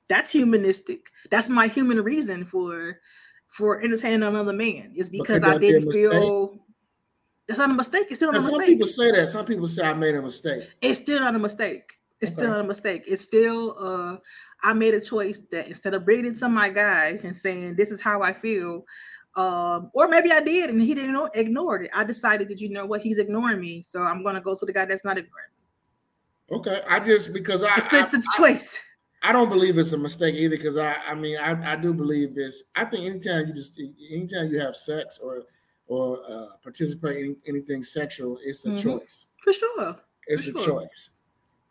That's 0.09 0.31
humanistic. 0.31 1.07
That's 1.31 1.49
my 1.49 1.67
human 1.67 2.01
reason 2.03 2.45
for 2.45 2.99
for 3.49 3.83
entertaining 3.83 4.23
another 4.23 4.53
man. 4.53 4.93
Is 4.95 5.09
because 5.09 5.43
I 5.43 5.59
didn't 5.59 5.91
feel 5.91 6.61
that's 7.49 7.59
not 7.59 7.71
a 7.71 7.75
mistake. 7.75 8.07
It's 8.09 8.17
still 8.17 8.31
not 8.31 8.43
a 8.43 8.45
mistake. 8.45 8.61
Some 8.61 8.67
people 8.67 8.87
say 8.87 9.11
that. 9.11 9.29
Some 9.31 9.45
people 9.47 9.67
say 9.67 9.83
I 9.83 9.95
made 9.95 10.15
a 10.15 10.23
mistake. 10.23 10.65
It's 10.83 11.01
still 11.01 11.21
not 11.21 11.35
a 11.35 11.39
mistake. 11.39 11.99
It's 12.21 12.33
still 12.33 12.53
a 12.53 12.65
mistake. 12.65 13.05
It's 13.07 13.23
still 13.23 13.77
uh 13.79 14.17
I 14.63 14.73
made 14.73 14.95
a 14.95 15.01
choice 15.01 15.41
that 15.51 15.69
instead 15.69 15.95
of 15.95 16.05
bringing 16.05 16.27
it 16.27 16.37
to 16.39 16.49
my 16.49 16.69
guy 16.69 17.19
and 17.23 17.35
saying 17.35 17.77
this 17.77 17.91
is 17.91 18.01
how 18.01 18.23
I 18.23 18.33
feel, 18.33 18.85
um, 19.37 19.91
or 19.95 20.09
maybe 20.09 20.33
I 20.33 20.41
did 20.41 20.71
and 20.71 20.81
he 20.81 20.95
didn't 20.95 21.13
know 21.13 21.31
ignored 21.35 21.83
it. 21.83 21.91
I 21.95 22.05
decided 22.05 22.49
that 22.49 22.61
you 22.61 22.71
know 22.71 22.87
what 22.87 23.03
he's 23.03 23.19
ignoring 23.19 23.61
me, 23.61 23.83
so 23.83 24.03
I'm 24.03 24.25
gonna 24.25 24.41
go 24.41 24.57
to 24.57 24.67
the 24.67 24.73
guy 24.73 24.85
that's 24.85 25.05
not 25.05 25.17
ignoring. 25.17 25.47
Me. 26.51 26.57
Okay, 26.57 26.83
I 26.89 26.99
just 26.99 27.33
because 27.33 27.63
I 27.63 27.77
it's, 27.77 27.93
it's 27.93 28.15
a 28.15 28.23
choice. 28.37 28.81
I, 29.23 29.31
I, 29.31 29.33
don't 29.33 29.49
believe 29.49 29.79
it's 29.79 29.93
a 29.93 29.99
mistake 29.99 30.35
either 30.35 30.57
because 30.57 30.77
I 30.77 30.95
I 30.95 31.15
mean 31.15 31.37
I, 31.37 31.73
I 31.73 31.77
do 31.77 31.95
believe 31.95 32.35
this. 32.35 32.65
I 32.75 32.85
think 32.85 33.05
anytime 33.05 33.47
you 33.47 33.55
just 33.55 33.81
anytime 34.11 34.51
you 34.51 34.59
have 34.59 34.75
sex 34.75 35.19
or 35.23 35.45
or 35.87 36.19
uh, 36.29 36.47
participate 36.63 37.25
in 37.25 37.37
anything 37.47 37.85
sexual, 37.85 38.39
it's 38.43 38.67
a 38.67 38.71
mm-hmm. 38.71 38.99
choice. 38.99 39.29
For 39.43 39.53
sure. 39.53 39.97
It's 40.27 40.45
For 40.45 40.59
a 40.59 40.63
sure. 40.63 40.81
choice. 40.83 41.11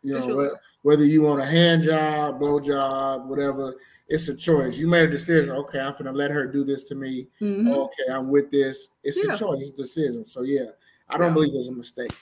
You 0.02 0.14
know, 0.14 0.26
sure. 0.26 0.60
whether 0.82 1.04
you 1.04 1.22
want 1.22 1.40
a 1.40 1.46
hand 1.46 1.82
job, 1.82 2.38
blow 2.38 2.60
job, 2.60 3.28
whatever, 3.28 3.74
it's 4.08 4.28
a 4.28 4.36
choice. 4.36 4.78
You 4.78 4.86
made 4.86 5.08
a 5.08 5.10
decision. 5.10 5.50
Okay, 5.50 5.80
I'm 5.80 5.94
gonna 5.96 6.12
let 6.12 6.30
her 6.30 6.46
do 6.46 6.64
this 6.64 6.84
to 6.84 6.94
me. 6.94 7.28
Mm-hmm. 7.40 7.68
Okay, 7.68 8.12
I'm 8.12 8.28
with 8.28 8.50
this. 8.50 8.88
It's 9.02 9.22
yeah. 9.22 9.34
a 9.34 9.38
choice, 9.38 9.60
it's 9.60 9.70
a 9.70 9.82
decision. 9.82 10.26
So 10.26 10.42
yeah, 10.42 10.70
I 11.08 11.18
don't 11.18 11.28
yeah. 11.28 11.34
believe 11.34 11.54
it's 11.54 11.68
a 11.68 11.72
mistake. 11.72 12.12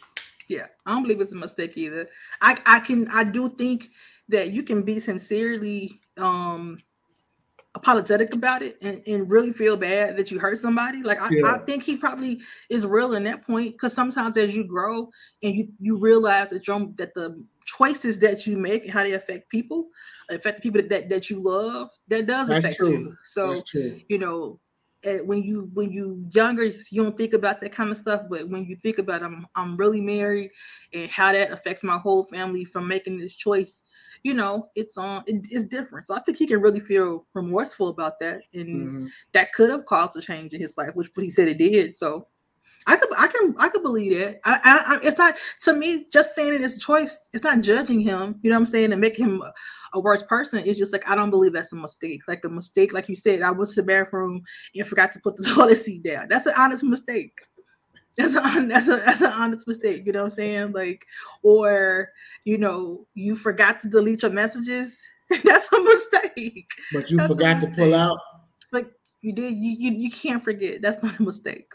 Yeah, 0.48 0.66
I 0.84 0.92
don't 0.92 1.02
believe 1.02 1.20
it's 1.20 1.32
a 1.32 1.36
mistake 1.36 1.76
either. 1.76 2.08
I 2.40 2.58
I 2.66 2.80
can 2.80 3.08
I 3.08 3.24
do 3.24 3.48
think 3.48 3.90
that 4.28 4.52
you 4.52 4.62
can 4.62 4.82
be 4.82 4.98
sincerely 4.98 6.00
um 6.16 6.78
apologetic 7.76 8.34
about 8.34 8.62
it 8.62 8.78
and, 8.80 9.02
and 9.06 9.30
really 9.30 9.52
feel 9.52 9.76
bad 9.76 10.16
that 10.16 10.30
you 10.30 10.38
hurt 10.38 10.58
somebody. 10.58 11.02
Like 11.02 11.20
I, 11.20 11.28
yeah. 11.30 11.52
I 11.52 11.58
think 11.58 11.82
he 11.82 11.96
probably 11.96 12.40
is 12.70 12.86
real 12.86 13.14
in 13.14 13.24
that 13.24 13.46
point 13.46 13.72
because 13.72 13.92
sometimes 13.92 14.36
as 14.38 14.56
you 14.56 14.64
grow 14.64 15.10
and 15.42 15.54
you 15.54 15.68
you 15.78 15.96
realize 15.98 16.50
that 16.50 16.66
you 16.66 16.94
that 16.96 17.14
the 17.14 17.44
choices 17.66 18.18
that 18.20 18.46
you 18.46 18.56
make 18.56 18.84
and 18.84 18.92
how 18.92 19.02
they 19.02 19.12
affect 19.12 19.50
people, 19.50 19.88
affect 20.30 20.56
the 20.56 20.62
people 20.62 20.88
that, 20.88 21.08
that 21.08 21.28
you 21.28 21.40
love, 21.40 21.90
that 22.08 22.26
does 22.26 22.48
That's 22.48 22.64
affect 22.64 22.78
true. 22.78 22.90
you. 22.90 23.16
So 23.24 23.62
you 24.08 24.18
know, 24.18 24.58
when 25.24 25.42
you 25.42 25.70
when 25.74 25.92
you 25.92 26.24
younger, 26.32 26.64
you 26.64 27.02
don't 27.02 27.16
think 27.16 27.34
about 27.34 27.60
that 27.60 27.72
kind 27.72 27.90
of 27.90 27.98
stuff. 27.98 28.22
But 28.30 28.48
when 28.48 28.64
you 28.64 28.76
think 28.76 28.98
about 28.98 29.22
I'm 29.22 29.46
I'm 29.54 29.76
really 29.76 30.00
married 30.00 30.50
and 30.92 31.10
how 31.10 31.32
that 31.32 31.50
affects 31.50 31.84
my 31.84 31.98
whole 31.98 32.24
family 32.24 32.64
from 32.64 32.88
making 32.88 33.18
this 33.18 33.34
choice, 33.34 33.82
you 34.22 34.34
know, 34.34 34.68
it's 34.74 34.96
on 34.96 35.22
it, 35.26 35.46
it's 35.50 35.64
different. 35.64 36.06
So 36.06 36.14
I 36.14 36.20
think 36.20 36.38
he 36.38 36.46
can 36.46 36.60
really 36.60 36.80
feel 36.80 37.26
remorseful 37.34 37.88
about 37.88 38.18
that, 38.20 38.42
and 38.54 38.66
mm-hmm. 38.66 39.06
that 39.32 39.52
could 39.52 39.70
have 39.70 39.84
caused 39.86 40.16
a 40.16 40.20
change 40.20 40.52
in 40.52 40.60
his 40.60 40.76
life, 40.76 40.90
which 40.94 41.10
he 41.16 41.30
said 41.30 41.48
it 41.48 41.58
did. 41.58 41.94
So 41.94 42.26
I 42.88 42.96
could, 42.96 43.08
I 43.18 43.26
can, 43.26 43.54
I 43.58 43.68
could 43.68 43.82
believe 43.82 44.12
it. 44.12 44.40
I, 44.44 44.60
I, 44.62 45.00
it's 45.02 45.18
not 45.18 45.34
to 45.62 45.72
me. 45.72 46.06
Just 46.12 46.34
saying 46.34 46.54
it 46.54 46.60
is 46.60 46.76
a 46.76 46.80
choice. 46.80 47.28
It's 47.32 47.42
not 47.42 47.60
judging 47.60 48.00
him. 48.00 48.38
You 48.42 48.50
know 48.50 48.56
what 48.56 48.60
I'm 48.60 48.66
saying? 48.66 48.92
And 48.92 49.00
make 49.00 49.18
him 49.18 49.42
a, 49.42 49.52
a 49.94 50.00
worse 50.00 50.22
person. 50.22 50.62
It's 50.64 50.78
just 50.78 50.92
like 50.92 51.08
I 51.08 51.14
don't 51.16 51.30
believe 51.30 51.52
that's 51.52 51.72
a 51.72 51.76
mistake. 51.76 52.22
Like 52.28 52.44
a 52.44 52.48
mistake, 52.48 52.92
like 52.92 53.08
you 53.08 53.16
said, 53.16 53.42
I 53.42 53.50
went 53.50 53.70
to 53.70 53.76
the 53.76 53.82
bathroom 53.82 54.42
and 54.74 54.86
forgot 54.86 55.12
to 55.12 55.20
put 55.20 55.36
the 55.36 55.42
toilet 55.54 55.78
seat 55.78 56.04
down. 56.04 56.28
That's 56.28 56.46
an 56.46 56.54
honest 56.56 56.84
mistake. 56.84 57.32
That's 58.16 58.34
a 58.34 58.66
that's 58.68 58.88
a 58.88 58.96
that's 58.96 59.20
an 59.20 59.32
honest 59.32 59.66
mistake. 59.66 60.04
You 60.06 60.12
know 60.12 60.20
what 60.20 60.32
I'm 60.32 60.36
saying? 60.36 60.72
Like, 60.72 61.04
or 61.42 62.10
you 62.44 62.58
know, 62.58 63.06
you 63.14 63.36
forgot 63.36 63.80
to 63.80 63.88
delete 63.88 64.22
your 64.22 64.30
messages. 64.30 65.00
that's 65.44 65.72
a 65.72 65.82
mistake. 65.82 66.68
But 66.92 67.10
you 67.10 67.16
That's 67.16 67.32
forgot 67.32 67.60
to 67.62 67.70
pull 67.70 67.94
out. 67.94 68.18
Like 68.72 68.90
you 69.22 69.32
did. 69.32 69.56
You, 69.56 69.76
you 69.78 69.90
you 69.92 70.10
can't 70.10 70.42
forget. 70.42 70.82
That's 70.82 71.02
not 71.02 71.18
a 71.18 71.22
mistake. 71.22 71.72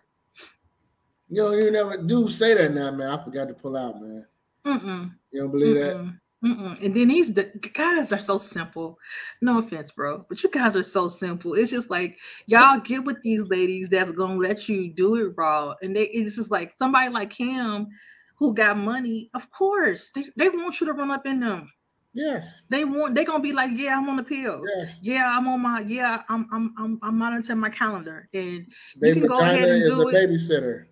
You 1.31 1.43
know, 1.43 1.53
you 1.53 1.71
never 1.71 1.95
do 1.95 2.27
say 2.27 2.53
that 2.55 2.73
now, 2.73 2.91
man. 2.91 3.07
I 3.07 3.23
forgot 3.23 3.47
to 3.47 3.53
pull 3.53 3.77
out, 3.77 4.01
man. 4.01 4.25
Mm-mm. 4.65 5.11
You 5.31 5.41
don't 5.41 5.51
believe 5.51 5.75
that? 5.75 5.95
Mm-mm. 5.95 6.19
Mm-mm. 6.43 6.81
And 6.81 6.93
then 6.93 7.07
these 7.07 7.33
the 7.33 7.43
guys 7.73 8.11
are 8.11 8.19
so 8.19 8.37
simple. 8.37 8.99
No 9.41 9.59
offense, 9.59 9.91
bro, 9.91 10.25
but 10.27 10.43
you 10.43 10.49
guys 10.49 10.75
are 10.75 10.83
so 10.83 11.07
simple. 11.07 11.53
It's 11.53 11.71
just 11.71 11.89
like 11.89 12.17
y'all 12.47 12.81
get 12.81 13.05
with 13.05 13.21
these 13.21 13.45
ladies 13.45 13.87
that's 13.87 14.11
gonna 14.11 14.35
let 14.35 14.67
you 14.67 14.91
do 14.91 15.15
it 15.15 15.33
raw, 15.37 15.73
and 15.81 15.95
they 15.95 16.05
it's 16.05 16.35
just 16.35 16.51
like 16.51 16.75
somebody 16.75 17.09
like 17.09 17.31
him 17.31 17.87
who 18.35 18.53
got 18.53 18.77
money. 18.77 19.29
Of 19.33 19.49
course, 19.51 20.09
they, 20.09 20.25
they 20.35 20.49
want 20.49 20.81
you 20.81 20.87
to 20.87 20.93
run 20.93 21.11
up 21.11 21.25
in 21.27 21.39
them. 21.39 21.71
Yes. 22.13 22.63
They 22.69 22.83
want 22.83 23.15
they 23.15 23.23
gonna 23.23 23.39
be 23.39 23.53
like, 23.53 23.71
yeah, 23.75 23.97
I'm 23.97 24.09
on 24.09 24.17
the 24.17 24.23
pill. 24.23 24.63
Yes. 24.75 24.99
Yeah, 25.01 25.31
I'm 25.33 25.47
on 25.47 25.61
my 25.61 25.81
yeah, 25.81 26.23
I'm 26.27 26.47
I'm 26.51 26.73
I'm 26.77 26.99
I'm 27.03 27.17
monitoring 27.19 27.59
my 27.59 27.69
calendar, 27.69 28.27
and 28.33 28.65
you 29.01 29.13
can 29.13 29.27
go 29.27 29.39
ahead 29.39 29.69
and 29.69 29.83
is 29.83 29.89
do 29.89 30.01
a 30.01 30.07
it. 30.09 30.15
babysitter. 30.15 30.85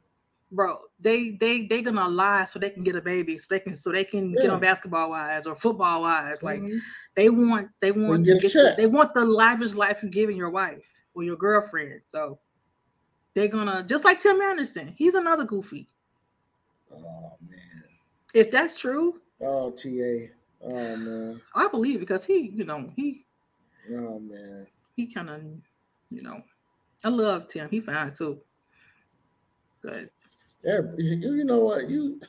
Bro 0.52 0.80
they 1.00 1.32
they 1.32 1.68
they 1.68 1.82
gonna 1.82 2.08
lie 2.08 2.44
so 2.44 2.58
they 2.58 2.72
can 2.72 2.84
get 2.84 2.96
a 2.96 3.02
baby 3.02 3.38
so 3.38 3.46
they 3.52 3.60
can 3.60 3.76
so 3.76 3.92
they 3.92 4.04
can 4.04 4.34
get 4.34 4.50
on 4.50 4.60
basketball 4.60 5.12
wise 5.12 5.46
or 5.46 5.56
football 5.56 6.02
wise 6.02 6.42
like 6.42 6.62
Mhm. 6.62 6.80
they 7.16 7.30
want 7.30 7.70
they 7.82 7.92
want 7.92 8.26
get 8.26 8.36
to 8.36 8.48
get 8.48 8.54
the, 8.54 8.74
they 8.76 8.88
want 8.88 9.14
the 9.14 9.24
lavish 9.24 9.74
life 9.74 10.00
you're 10.02 10.10
giving 10.12 10.36
your 10.36 10.50
wife 10.50 10.88
or 11.14 11.24
your 11.24 11.36
girlfriend 11.36 12.02
so 12.06 12.40
they're 13.36 13.48
gonna 13.48 13.84
just 13.88 14.04
like 14.04 14.20
tim 14.20 14.42
anderson 14.42 14.94
he's 14.98 15.14
another 15.14 15.44
goofy 15.46 15.88
Oh 16.92 17.34
man. 17.48 17.84
if 18.34 18.50
that's 18.50 18.78
true 18.80 19.22
Oh 19.42 19.70
TA. 19.70 20.30
Oh 20.64 20.96
man. 20.98 21.40
i 21.54 21.68
believe 21.68 22.00
because 22.00 22.26
he 22.26 22.50
you 22.56 22.64
know 22.66 22.92
he 22.96 23.26
Oh 23.92 24.20
man. 24.20 24.66
he 24.96 25.06
kind 25.06 25.30
of 25.30 25.42
you 26.10 26.24
know 26.24 26.42
i 27.06 27.10
love 27.10 27.46
tim 27.48 27.70
he 27.70 27.80
fine 27.80 28.12
too 28.12 28.42
but 29.82 30.10
Yeah, 30.64 30.82
you, 30.98 31.36
you 31.36 31.44
know 31.44 31.60
what? 31.60 31.90
You 31.90 32.20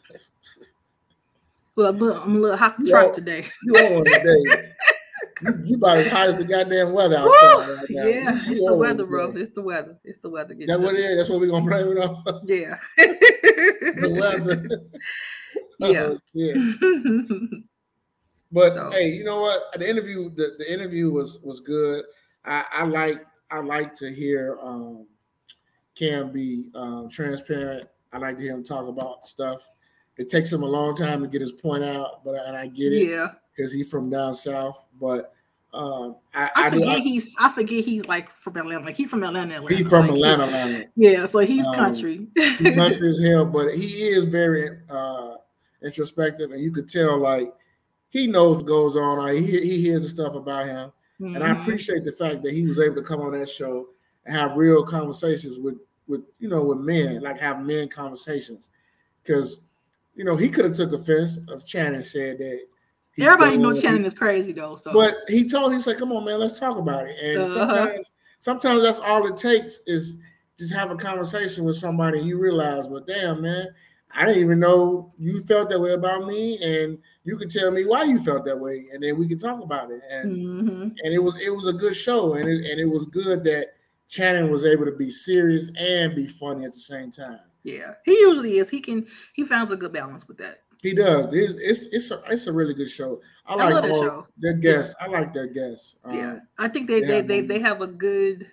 well 1.77 1.89
i'm 1.89 1.97
a 1.97 2.05
little, 2.05 2.23
I'm 2.23 2.37
a 2.37 2.39
little 2.39 2.57
hot 2.57 2.75
Yo. 2.81 2.91
trot 2.91 3.15
today 3.15 3.47
you 3.65 3.75
on 3.75 4.05
today. 4.05 4.63
You, 5.43 5.63
you 5.65 5.75
about 5.77 5.97
as 5.99 6.07
hot 6.09 6.29
as 6.29 6.37
the 6.37 6.45
goddamn 6.45 6.93
weather 6.93 7.19
Woo! 7.19 7.27
outside 7.33 7.69
right 7.71 7.87
now. 7.91 8.05
yeah 8.05 8.45
You 8.45 8.53
it's 8.53 8.61
the 8.67 8.77
weather 8.77 9.07
bro 9.07 9.31
it's 9.35 9.55
the 9.55 9.63
weather 9.63 9.97
it's 10.05 10.21
the 10.21 10.29
weather 10.29 10.53
Get 10.53 10.69
That's 10.69 10.81
what 10.81 10.95
it. 10.95 11.01
is. 11.01 11.17
That's 11.17 11.29
what 11.31 11.41
we're 11.41 11.49
gonna 11.49 11.65
blame 11.65 11.97
it 11.97 12.03
on. 12.03 12.43
Yeah. 12.47 12.77
the 12.99 14.17
weather. 14.21 14.69
Yeah. 15.79 16.09
Oh, 16.13 16.17
shit. 16.37 17.63
But 18.53 18.75
So- 18.75 18.91
hey, 18.91 19.09
you 19.13 19.25
know 19.25 19.41
what? 19.41 19.63
The 19.79 19.89
interview, 19.89 20.29
the, 20.35 20.57
the 20.59 20.71
interview 20.71 21.11
was 21.11 21.39
was 21.43 21.61
good. 21.61 22.05
I, 22.45 22.65
I 22.71 22.85
like 22.85 23.25
I 23.51 23.61
like 23.61 23.95
to 23.95 24.13
hear 24.13 24.59
um 24.63 25.07
Cam 25.95 26.33
be 26.33 26.69
um, 26.75 27.09
transparent. 27.11 27.89
I 28.13 28.19
like 28.19 28.37
to 28.37 28.43
hear 28.43 28.53
him 28.55 28.65
talk 28.65 28.89
about 28.89 29.25
stuff. 29.25 29.69
It 30.17 30.29
takes 30.29 30.53
him 30.53 30.63
a 30.63 30.67
long 30.67 30.95
time 30.97 31.23
to 31.23 31.29
get 31.29 31.41
his 31.41 31.53
point 31.53 31.85
out, 31.85 32.25
but 32.25 32.35
and 32.47 32.57
I 32.57 32.67
get 32.67 32.93
it 32.93 33.09
yeah. 33.09 33.29
because 33.55 33.73
he's 33.73 33.91
from 33.91 34.11
down 34.11 34.35
south. 34.35 34.87
But 35.01 35.33
um, 35.73 36.17
I, 36.35 36.51
I 36.57 36.67
I, 36.67 36.71
forget 36.71 36.99
he's 36.99 37.35
I 37.39 37.49
forget 37.51 37.85
he's 37.85 38.05
like 38.07 38.29
from 38.41 38.57
Atlanta. 38.57 38.85
Like 38.85 38.97
he's 38.97 39.09
from 39.09 39.23
Atlanta, 39.23 39.55
Atlanta. 39.55 39.77
he's 39.77 39.89
from 39.89 40.01
Like, 40.09 40.11
he- 40.17 40.23
Atlanta, 40.23 40.45
Atlanta. 40.45 40.85
yeah, 40.97 41.25
so 41.27 41.39
he's 41.39 41.67
Um, 41.67 41.75
country. 41.75 42.27
He's 42.37 42.75
country 42.75 43.09
as 43.09 43.21
hell, 43.21 43.47
but 43.47 43.75
he 43.75 44.09
is 44.09 44.25
very 44.25 44.79
uh, 44.91 45.37
introspective, 45.83 46.51
and 46.53 46.61
you 46.63 46.71
could 46.73 46.89
tell 46.89 47.19
like 47.19 47.53
he 48.11 48.27
knows 48.27 48.57
what 48.59 48.67
goes 48.67 48.97
on. 48.97 49.19
Like, 49.19 49.39
he 49.39 49.61
he 49.61 49.81
hears 49.81 50.03
the 50.03 50.09
stuff 50.09 50.35
about 50.35 50.67
him. 50.67 50.93
and 51.21 51.43
I 51.45 51.49
Mhm. 51.51 51.61
appreciate 51.63 52.03
the 52.05 52.13
fact 52.13 52.43
that 52.43 52.53
he 52.53 52.67
was 52.67 52.79
able 52.81 52.97
to 52.97 53.03
come 53.03 53.21
on 53.21 53.33
that 53.39 53.49
show 53.49 53.89
and 54.27 54.35
have 54.37 54.57
real 54.57 54.85
conversations 54.85 55.59
with 55.59 55.77
with 56.11 56.23
you 56.41 56.49
know 56.49 56.63
with 56.65 56.79
men, 56.79 57.23
like 57.23 57.39
have 57.41 57.65
men 57.65 57.89
conversations, 57.89 58.69
because 59.23 59.61
you 60.15 60.25
know 60.25 60.37
he 60.37 60.49
could 60.49 60.65
have 60.65 60.75
took 60.75 60.93
offense 60.93 61.39
of 61.49 61.65
Channing 61.65 62.03
said 62.03 62.39
that. 62.39 62.61
Everybody 63.19 63.57
know 63.57 63.75
Channing 63.75 64.05
is 64.05 64.15
crazy 64.15 64.53
though. 64.53 64.77
So 64.77 64.93
but 64.93 65.17
he 65.29 65.49
told 65.49 65.73
he 65.73 65.81
said, 65.81 65.99
"Come 65.99 66.13
on, 66.13 66.25
man, 66.25 66.41
let's 66.41 66.59
talk 66.59 66.77
about 66.77 67.07
it." 67.07 67.17
And 67.23 67.43
Uh-huh. 67.49 67.69
sometimes, 67.69 68.11
sometimes 68.41 68.83
that's 68.83 68.99
all 68.99 69.27
it 69.27 69.37
takes 69.37 69.81
is 69.87 70.19
just 70.59 70.75
have 70.75 70.91
a 70.91 70.97
conversation 70.97 71.65
with 71.65 71.77
somebody. 71.77 72.19
And 72.19 72.29
you 72.29 72.39
realize, 72.39 72.87
well, 72.87 73.05
damn, 73.07 73.43
man, 73.43 73.69
I 74.13 74.27
didn't 74.27 74.43
even 74.43 74.59
know 74.59 75.13
you 75.19 75.41
felt 75.41 75.69
that 75.71 75.81
way 75.81 75.93
about 75.93 76.27
me, 76.27 76.59
and 76.63 76.99
you 77.25 77.37
could 77.37 77.51
tell 77.51 77.71
me 77.71 77.85
why 77.85 78.05
you 78.05 78.19
felt 78.19 78.45
that 78.47 78.59
way, 78.59 78.87
and 78.93 79.03
then 79.03 79.19
we 79.19 79.29
could 79.29 79.41
talk 79.41 79.63
about 79.63 79.91
it. 79.91 80.01
And 80.11 80.31
Mhm. 80.33 80.97
and 81.03 81.15
it 81.15 81.23
was 81.23 81.35
it 81.41 81.51
was 81.55 81.67
a 81.67 81.73
good 81.73 81.95
show, 81.95 82.35
and 82.35 82.49
it, 82.49 82.71
and 82.71 82.81
it 82.81 82.89
was 82.89 83.07
good 83.07 83.45
that 83.45 83.75
Channing 84.11 84.51
was 84.51 84.65
able 84.65 84.85
to 84.85 84.93
be 84.93 85.11
serious 85.11 85.71
and 85.79 86.15
be 86.15 86.27
funny 86.27 86.65
at 86.67 86.73
the 86.73 86.81
same 86.81 87.11
time. 87.11 87.41
yeah, 87.63 87.95
he 88.05 88.13
usually 88.13 88.59
is. 88.59 88.69
He 88.69 88.81
can 88.81 89.07
he 89.35 89.45
finds 89.45 89.71
a 89.73 89.77
good 89.77 89.93
balance 89.93 90.27
with 90.29 90.39
that. 90.39 90.63
He 90.83 90.95
does. 90.95 91.33
It's 91.33 91.55
it's 91.55 91.87
it's 91.93 92.11
a, 92.11 92.23
it's 92.29 92.47
a 92.47 92.53
really 92.53 92.75
good 92.75 92.91
show. 92.91 93.21
I 93.47 93.55
I 93.55 93.69
like 93.69 93.85
all 93.91 94.03
show. 94.03 94.27
their 94.39 94.55
guests. 94.55 94.95
I 95.01 95.07
like 95.07 95.33
their 95.35 95.47
guests. 95.47 95.97
yeah, 96.11 96.33
Um, 96.33 96.43
I 96.59 96.69
think 96.69 96.89
they 96.89 97.01
they 97.01 97.07
they 97.07 97.17
have 97.17 97.29
they, 97.29 97.41
they 97.43 97.59
have 97.61 97.81
a 97.83 97.87
good 97.87 98.51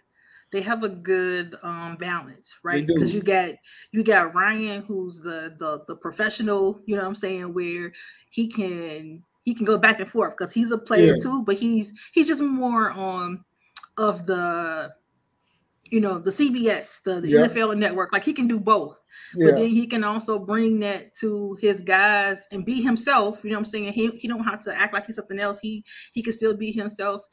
they 0.51 0.61
have 0.61 0.83
a 0.83 0.89
good 0.89 1.55
um 1.63 1.95
balance, 1.97 2.55
right? 2.63 2.85
Because 2.85 3.13
you 3.13 3.21
got 3.21 3.51
you 3.91 4.03
got 4.03 4.33
Ryan, 4.35 4.83
who's 4.83 5.19
the 5.19 5.55
the 5.57 5.83
the 5.87 5.95
professional, 5.95 6.81
you 6.85 6.95
know 6.95 7.01
what 7.01 7.07
I'm 7.09 7.15
saying, 7.15 7.53
where 7.53 7.93
he 8.29 8.47
can 8.47 9.23
he 9.43 9.53
can 9.53 9.65
go 9.65 9.77
back 9.77 9.99
and 10.01 10.09
forth 10.09 10.37
because 10.37 10.51
he's 10.53 10.71
a 10.71 10.77
player 10.77 11.15
Yeah. 11.15 11.23
too, 11.23 11.43
but 11.43 11.55
he's 11.57 11.93
he's 12.13 12.27
just 12.27 12.41
more 12.41 12.91
on 12.91 13.43
of 13.97 14.25
the 14.25 14.93
you 15.91 15.99
know 15.99 16.19
the 16.19 16.31
CBS, 16.31 17.01
the, 17.03 17.21
the 17.21 17.29
Yeah. 17.29 17.47
NFL 17.47 17.77
network. 17.77 18.11
Like 18.13 18.23
he 18.23 18.33
can 18.33 18.47
do 18.47 18.59
both 18.59 18.99
yeah. 19.35 19.47
but 19.47 19.55
then 19.57 19.69
he 19.69 19.87
can 19.87 20.03
also 20.03 20.39
bring 20.39 20.79
that 20.79 21.13
to 21.15 21.57
his 21.61 21.81
guys 21.81 22.47
and 22.51 22.65
be 22.65 22.81
himself 22.81 23.43
you 23.43 23.49
know 23.49 23.55
what 23.55 23.59
i'm 23.59 23.65
saying 23.65 23.91
he, 23.93 24.09
he 24.17 24.27
don't 24.27 24.43
have 24.43 24.61
to 24.61 24.73
act 24.73 24.93
like 24.93 25.05
he's 25.05 25.15
something 25.15 25.39
else 25.39 25.59
he 25.59 25.83
he 26.13 26.21
can 26.21 26.33
still 26.33 26.55
be 26.55 26.71
himself 26.71 27.23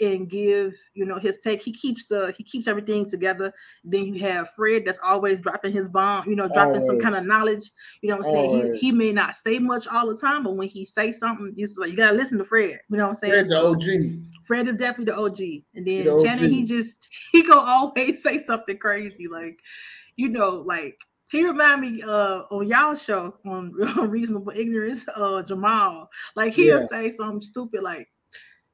and 0.00 0.28
give 0.28 0.74
you 0.94 1.04
know 1.04 1.18
his 1.18 1.38
take 1.38 1.62
he 1.62 1.72
keeps 1.72 2.06
the 2.06 2.34
he 2.36 2.44
keeps 2.44 2.68
everything 2.68 3.08
together 3.08 3.52
then 3.84 4.14
you 4.14 4.20
have 4.20 4.50
fred 4.50 4.84
that's 4.84 4.98
always 5.02 5.38
dropping 5.38 5.72
his 5.72 5.88
bomb 5.88 6.28
you 6.28 6.36
know 6.36 6.48
dropping 6.48 6.84
some 6.84 7.00
kind 7.00 7.14
of 7.14 7.24
knowledge 7.24 7.70
you 8.00 8.08
know 8.08 8.16
what 8.16 8.26
i'm 8.26 8.32
saying 8.32 8.50
Always. 8.50 8.80
he, 8.80 8.90
he 8.90 8.92
may 8.92 9.12
not 9.12 9.34
say 9.36 9.58
much 9.58 9.86
all 9.88 10.06
the 10.06 10.16
time 10.16 10.42
but 10.44 10.56
when 10.56 10.68
he 10.68 10.84
say 10.84 11.12
something 11.12 11.54
it's 11.56 11.76
like 11.76 11.90
you 11.90 11.96
gotta 11.96 12.16
listen 12.16 12.38
to 12.38 12.44
fred 12.44 12.78
you 12.90 12.96
know 12.96 13.04
what 13.04 13.10
i'm 13.10 13.14
saying 13.14 13.32
Fred's 13.32 13.50
the 13.50 13.60
OG. 13.60 13.82
Fred 14.44 14.68
is 14.68 14.76
definitely 14.76 15.12
the 15.12 15.18
OG. 15.18 15.40
And 15.74 15.86
then 15.86 16.04
The 16.04 16.22
Channing, 16.22 16.50
he 16.50 16.64
just 16.64 17.08
he 17.32 17.42
go 17.42 17.58
always 17.58 18.22
say 18.22 18.38
something 18.38 18.78
crazy, 18.78 19.28
like 19.28 19.60
you 20.16 20.28
know, 20.28 20.50
like 20.66 20.98
he 21.30 21.44
remind 21.44 21.80
me 21.80 22.02
uh 22.02 22.42
on 22.50 22.68
y'all 22.68 22.94
show 22.94 23.38
on 23.46 23.72
Reasonable 24.10 24.52
Ignorance, 24.54 25.06
uh 25.16 25.42
Jamal. 25.42 26.10
Like 26.36 26.52
he'll 26.54 26.78
Yeah. 26.80 26.86
say 26.88 27.10
something 27.10 27.40
stupid 27.42 27.82
like 27.82 28.08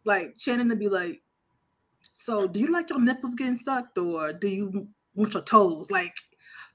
like 0.04 0.36
Channing 0.38 0.68
to 0.70 0.76
be 0.76 0.88
like, 0.88 1.22
So 2.12 2.46
do 2.48 2.60
you 2.60 2.68
like 2.68 2.90
your 2.90 3.00
nipples 3.00 3.34
getting 3.34 3.56
sucked 3.56 3.98
or 3.98 4.32
do 4.32 4.48
you 4.48 4.88
want 5.14 5.34
your 5.34 5.42
toes? 5.42 5.90
Like 5.90 6.14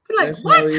be 0.09 0.15
like, 0.15 0.27
That's 0.27 0.43
what? 0.43 0.71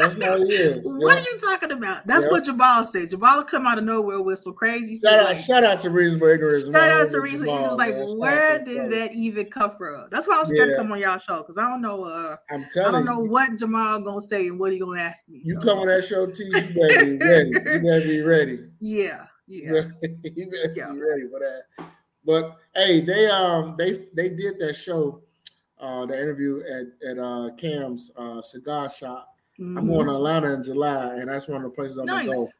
That's 0.00 0.24
how 0.24 0.36
he 0.38 0.52
is. 0.54 0.78
what 0.84 1.00
Yeah. 1.00 1.14
are 1.14 1.20
you 1.20 1.38
talking 1.40 1.72
about? 1.72 2.06
That's 2.06 2.24
Yeah. 2.24 2.30
what 2.30 2.44
Jamal 2.44 2.84
said. 2.86 3.10
Jamal 3.10 3.42
come 3.44 3.66
out 3.66 3.78
of 3.78 3.84
nowhere 3.84 4.20
with 4.20 4.38
some 4.38 4.54
crazy 4.54 4.98
Shout 4.98 5.10
shit, 5.12 5.20
out, 5.20 5.24
like, 5.26 5.36
shout 5.38 5.64
out 5.64 5.80
to 5.80 5.90
Reasonable 5.90 6.28
Ignorance. 6.28 6.64
Shout 6.64 6.74
out 6.76 7.10
to 7.10 7.20
Reason. 7.20 7.46
He 7.46 7.52
was 7.52 7.76
like, 7.76 7.96
man. 7.96 8.18
Where 8.18 8.58
did 8.64 8.90
that 8.92 9.12
even 9.14 9.46
come 9.50 9.72
from? 9.76 10.08
That's 10.10 10.26
why 10.28 10.36
I 10.36 10.40
was 10.40 10.52
Yeah. 10.52 10.66
to 10.66 10.76
come 10.76 10.92
on 10.92 10.98
y'all 11.00 11.18
show 11.18 11.38
because 11.38 11.58
I 11.58 11.62
don't 11.68 11.82
know. 11.82 12.04
Uh, 12.04 12.36
I'm 12.50 12.64
I 12.84 12.90
don't 12.90 13.04
know 13.04 13.22
you. 13.22 13.30
what 13.30 13.56
Jamal 13.58 14.00
gonna 14.00 14.20
say 14.20 14.46
and 14.46 14.58
what 14.58 14.72
he 14.72 14.78
gonna 14.78 15.00
ask 15.00 15.28
me. 15.28 15.40
You 15.44 15.54
so, 15.54 15.60
come 15.60 15.78
on 15.80 15.86
that 15.88 16.04
show, 16.04 16.26
T, 16.26 16.44
you 16.44 16.52
better 16.52 17.04
be 17.04 17.16
ready. 17.18 17.50
You 17.50 17.60
better 17.82 18.00
be 18.06 18.22
ready. 18.22 18.58
Yeah, 18.80 19.24
yeah. 19.46 19.82
you 20.24 20.46
better 20.50 20.72
Yeah. 20.74 20.92
be 20.92 21.00
ready 21.00 21.28
for 21.30 21.40
that. 21.40 21.86
But 22.24 22.56
hey, 22.74 23.00
they 23.02 23.28
um 23.30 23.76
they 23.78 23.92
they 24.14 24.28
did 24.30 24.58
that 24.58 24.74
show, 24.74 25.22
uh 25.78 26.06
the 26.06 26.20
interview 26.20 26.60
at 26.68 27.08
at 27.10 27.18
uh 27.18 27.50
Cam's 27.56 28.10
uh 28.16 28.42
cigar 28.42 28.88
shop. 28.90 29.28
I'm 29.58 29.74
Mhm. 29.76 29.86
going 29.86 30.06
to 30.06 30.14
Atlanta 30.14 30.52
in 30.52 30.62
July, 30.62 31.16
and 31.16 31.28
that's 31.30 31.48
one 31.48 31.64
of 31.64 31.70
the 31.70 31.74
places 31.74 31.96
I'm 31.96 32.06
Nice. 32.06 32.26
gonna 32.26 32.36
go. 32.36 32.50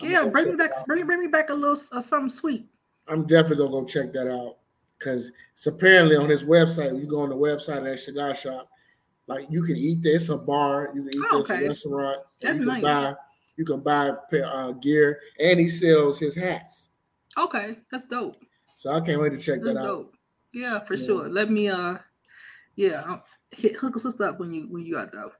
I'm 0.00 0.10
Yeah, 0.10 0.20
gonna 0.20 0.30
bring 0.30 0.48
me 0.50 0.56
back. 0.56 0.86
Bring 0.86 1.06
bring 1.06 1.20
me 1.20 1.26
back 1.26 1.50
a 1.50 1.54
little 1.54 1.80
uh, 1.92 2.00
something 2.00 2.28
sweet. 2.28 2.68
I'm 3.08 3.26
definitely 3.26 3.64
gonna 3.64 3.80
go 3.80 3.84
check 3.84 4.12
that 4.12 4.30
out 4.30 4.58
because 4.98 5.32
it's 5.52 5.66
apparently 5.66 6.16
on 6.16 6.28
his 6.28 6.44
website. 6.44 6.98
You 7.00 7.06
go 7.06 7.20
on 7.20 7.30
the 7.30 7.36
website 7.36 7.78
of 7.78 7.84
that 7.84 7.98
cigar 7.98 8.34
shop, 8.34 8.68
like 9.26 9.46
you 9.50 9.62
can 9.62 9.76
eat 9.76 10.02
there. 10.02 10.14
It's 10.16 10.28
a 10.28 10.36
bar. 10.36 10.92
You 10.94 11.02
can 11.04 11.14
eat 11.14 11.24
oh, 11.32 11.40
okay. 11.40 11.60
this 11.60 11.84
restaurant. 11.84 12.18
That's 12.40 12.58
you 12.58 12.66
nice. 12.66 12.82
Buy, 12.82 13.16
you 13.56 13.64
can 13.64 13.80
buy 13.80 14.10
uh, 14.10 14.72
gear, 14.72 15.20
and 15.40 15.58
he 15.58 15.68
sells 15.68 16.18
his 16.18 16.34
hats. 16.36 16.90
Okay, 17.38 17.78
that's 17.90 18.04
dope. 18.04 18.36
So 18.74 18.92
I 18.92 19.00
can't 19.00 19.20
wait 19.20 19.30
to 19.30 19.38
check 19.38 19.62
that's 19.62 19.74
that 19.76 19.82
dope. 19.82 20.08
out. 20.08 20.14
Yeah, 20.52 20.78
for 20.80 20.94
yeah. 20.94 21.06
sure. 21.06 21.28
Let 21.28 21.50
me 21.50 21.68
uh, 21.68 21.96
yeah, 22.76 23.18
hit 23.50 23.76
hook 23.76 23.96
us 23.96 24.20
up 24.20 24.38
when 24.38 24.52
you 24.52 24.68
when 24.68 24.84
you 24.84 24.94
got 24.94 25.12
though. 25.12 25.32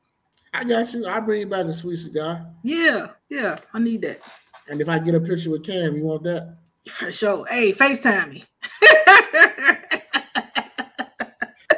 I 0.57 0.65
got 0.65 0.91
you. 0.95 1.05
I'll 1.05 1.20
bring 1.20 1.41
you 1.41 1.47
back 1.47 1.66
a 1.66 1.73
sweet 1.73 1.97
cigar. 1.97 2.47
Yeah, 2.62 3.09
yeah, 3.28 3.57
I 3.74 3.78
need 3.78 4.01
that. 4.03 4.20
And 4.69 4.81
if 4.81 4.89
I 4.89 4.99
get 4.99 5.15
a 5.15 5.20
picture 5.20 5.51
with 5.51 5.65
Cam, 5.65 5.95
you 5.97 6.05
want 6.05 6.23
that? 6.23 6.57
For 6.89 7.12
sure. 7.12 7.47
Hey, 7.47 7.74
FaceTime 7.74 8.33
me. 8.33 8.45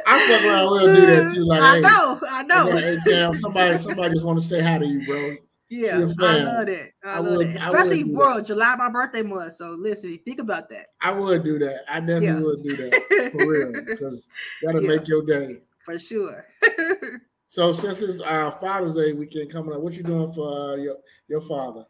I 0.06 0.26
fuck 0.26 0.44
around, 0.44 0.70
we'll 0.70 0.94
do 0.94 1.06
that 1.06 1.32
too. 1.34 1.44
Like, 1.44 1.60
I 1.60 1.74
hey, 1.74 1.80
know, 1.80 2.20
I 2.30 2.42
know. 2.44 2.76
Hey, 2.76 2.96
Cam, 3.04 3.34
somebody, 3.34 3.76
somebody 3.78 4.14
just 4.14 4.24
want 4.24 4.38
to 4.38 4.44
say 4.44 4.62
hi 4.62 4.78
to 4.78 4.86
you, 4.86 5.04
bro. 5.04 5.36
Yeah, 5.70 6.06
I 6.20 6.38
love 6.38 6.68
it. 6.68 6.92
I, 7.04 7.08
I 7.08 7.18
love 7.18 7.36
would, 7.38 7.48
it. 7.48 7.56
Especially 7.56 8.04
bro, 8.04 8.40
July 8.40 8.76
my 8.76 8.90
birthday 8.90 9.22
month. 9.22 9.54
So 9.56 9.76
listen, 9.78 10.16
think 10.24 10.40
about 10.40 10.68
that. 10.68 10.86
I 11.02 11.10
would 11.10 11.42
do 11.42 11.58
that. 11.58 11.80
I 11.90 11.98
definitely 11.98 12.26
yeah. 12.26 12.40
would 12.40 12.62
do 12.62 12.76
that 12.76 13.32
for 13.32 13.46
real 13.46 13.72
because 13.84 14.28
that'll 14.62 14.82
yeah. 14.84 14.88
make 14.88 15.08
your 15.08 15.24
day 15.24 15.58
for 15.84 15.98
sure. 15.98 16.44
so 17.48 17.72
since 17.72 18.02
it's 18.02 18.20
uh, 18.20 18.50
Father's 18.60 18.94
Day 18.94 19.14
weekend 19.14 19.50
coming 19.50 19.74
up, 19.74 19.80
what 19.80 19.94
you 19.94 20.02
doing 20.02 20.32
for 20.32 20.72
uh, 20.72 20.76
your 20.76 20.96
your 21.28 21.40
father? 21.40 21.84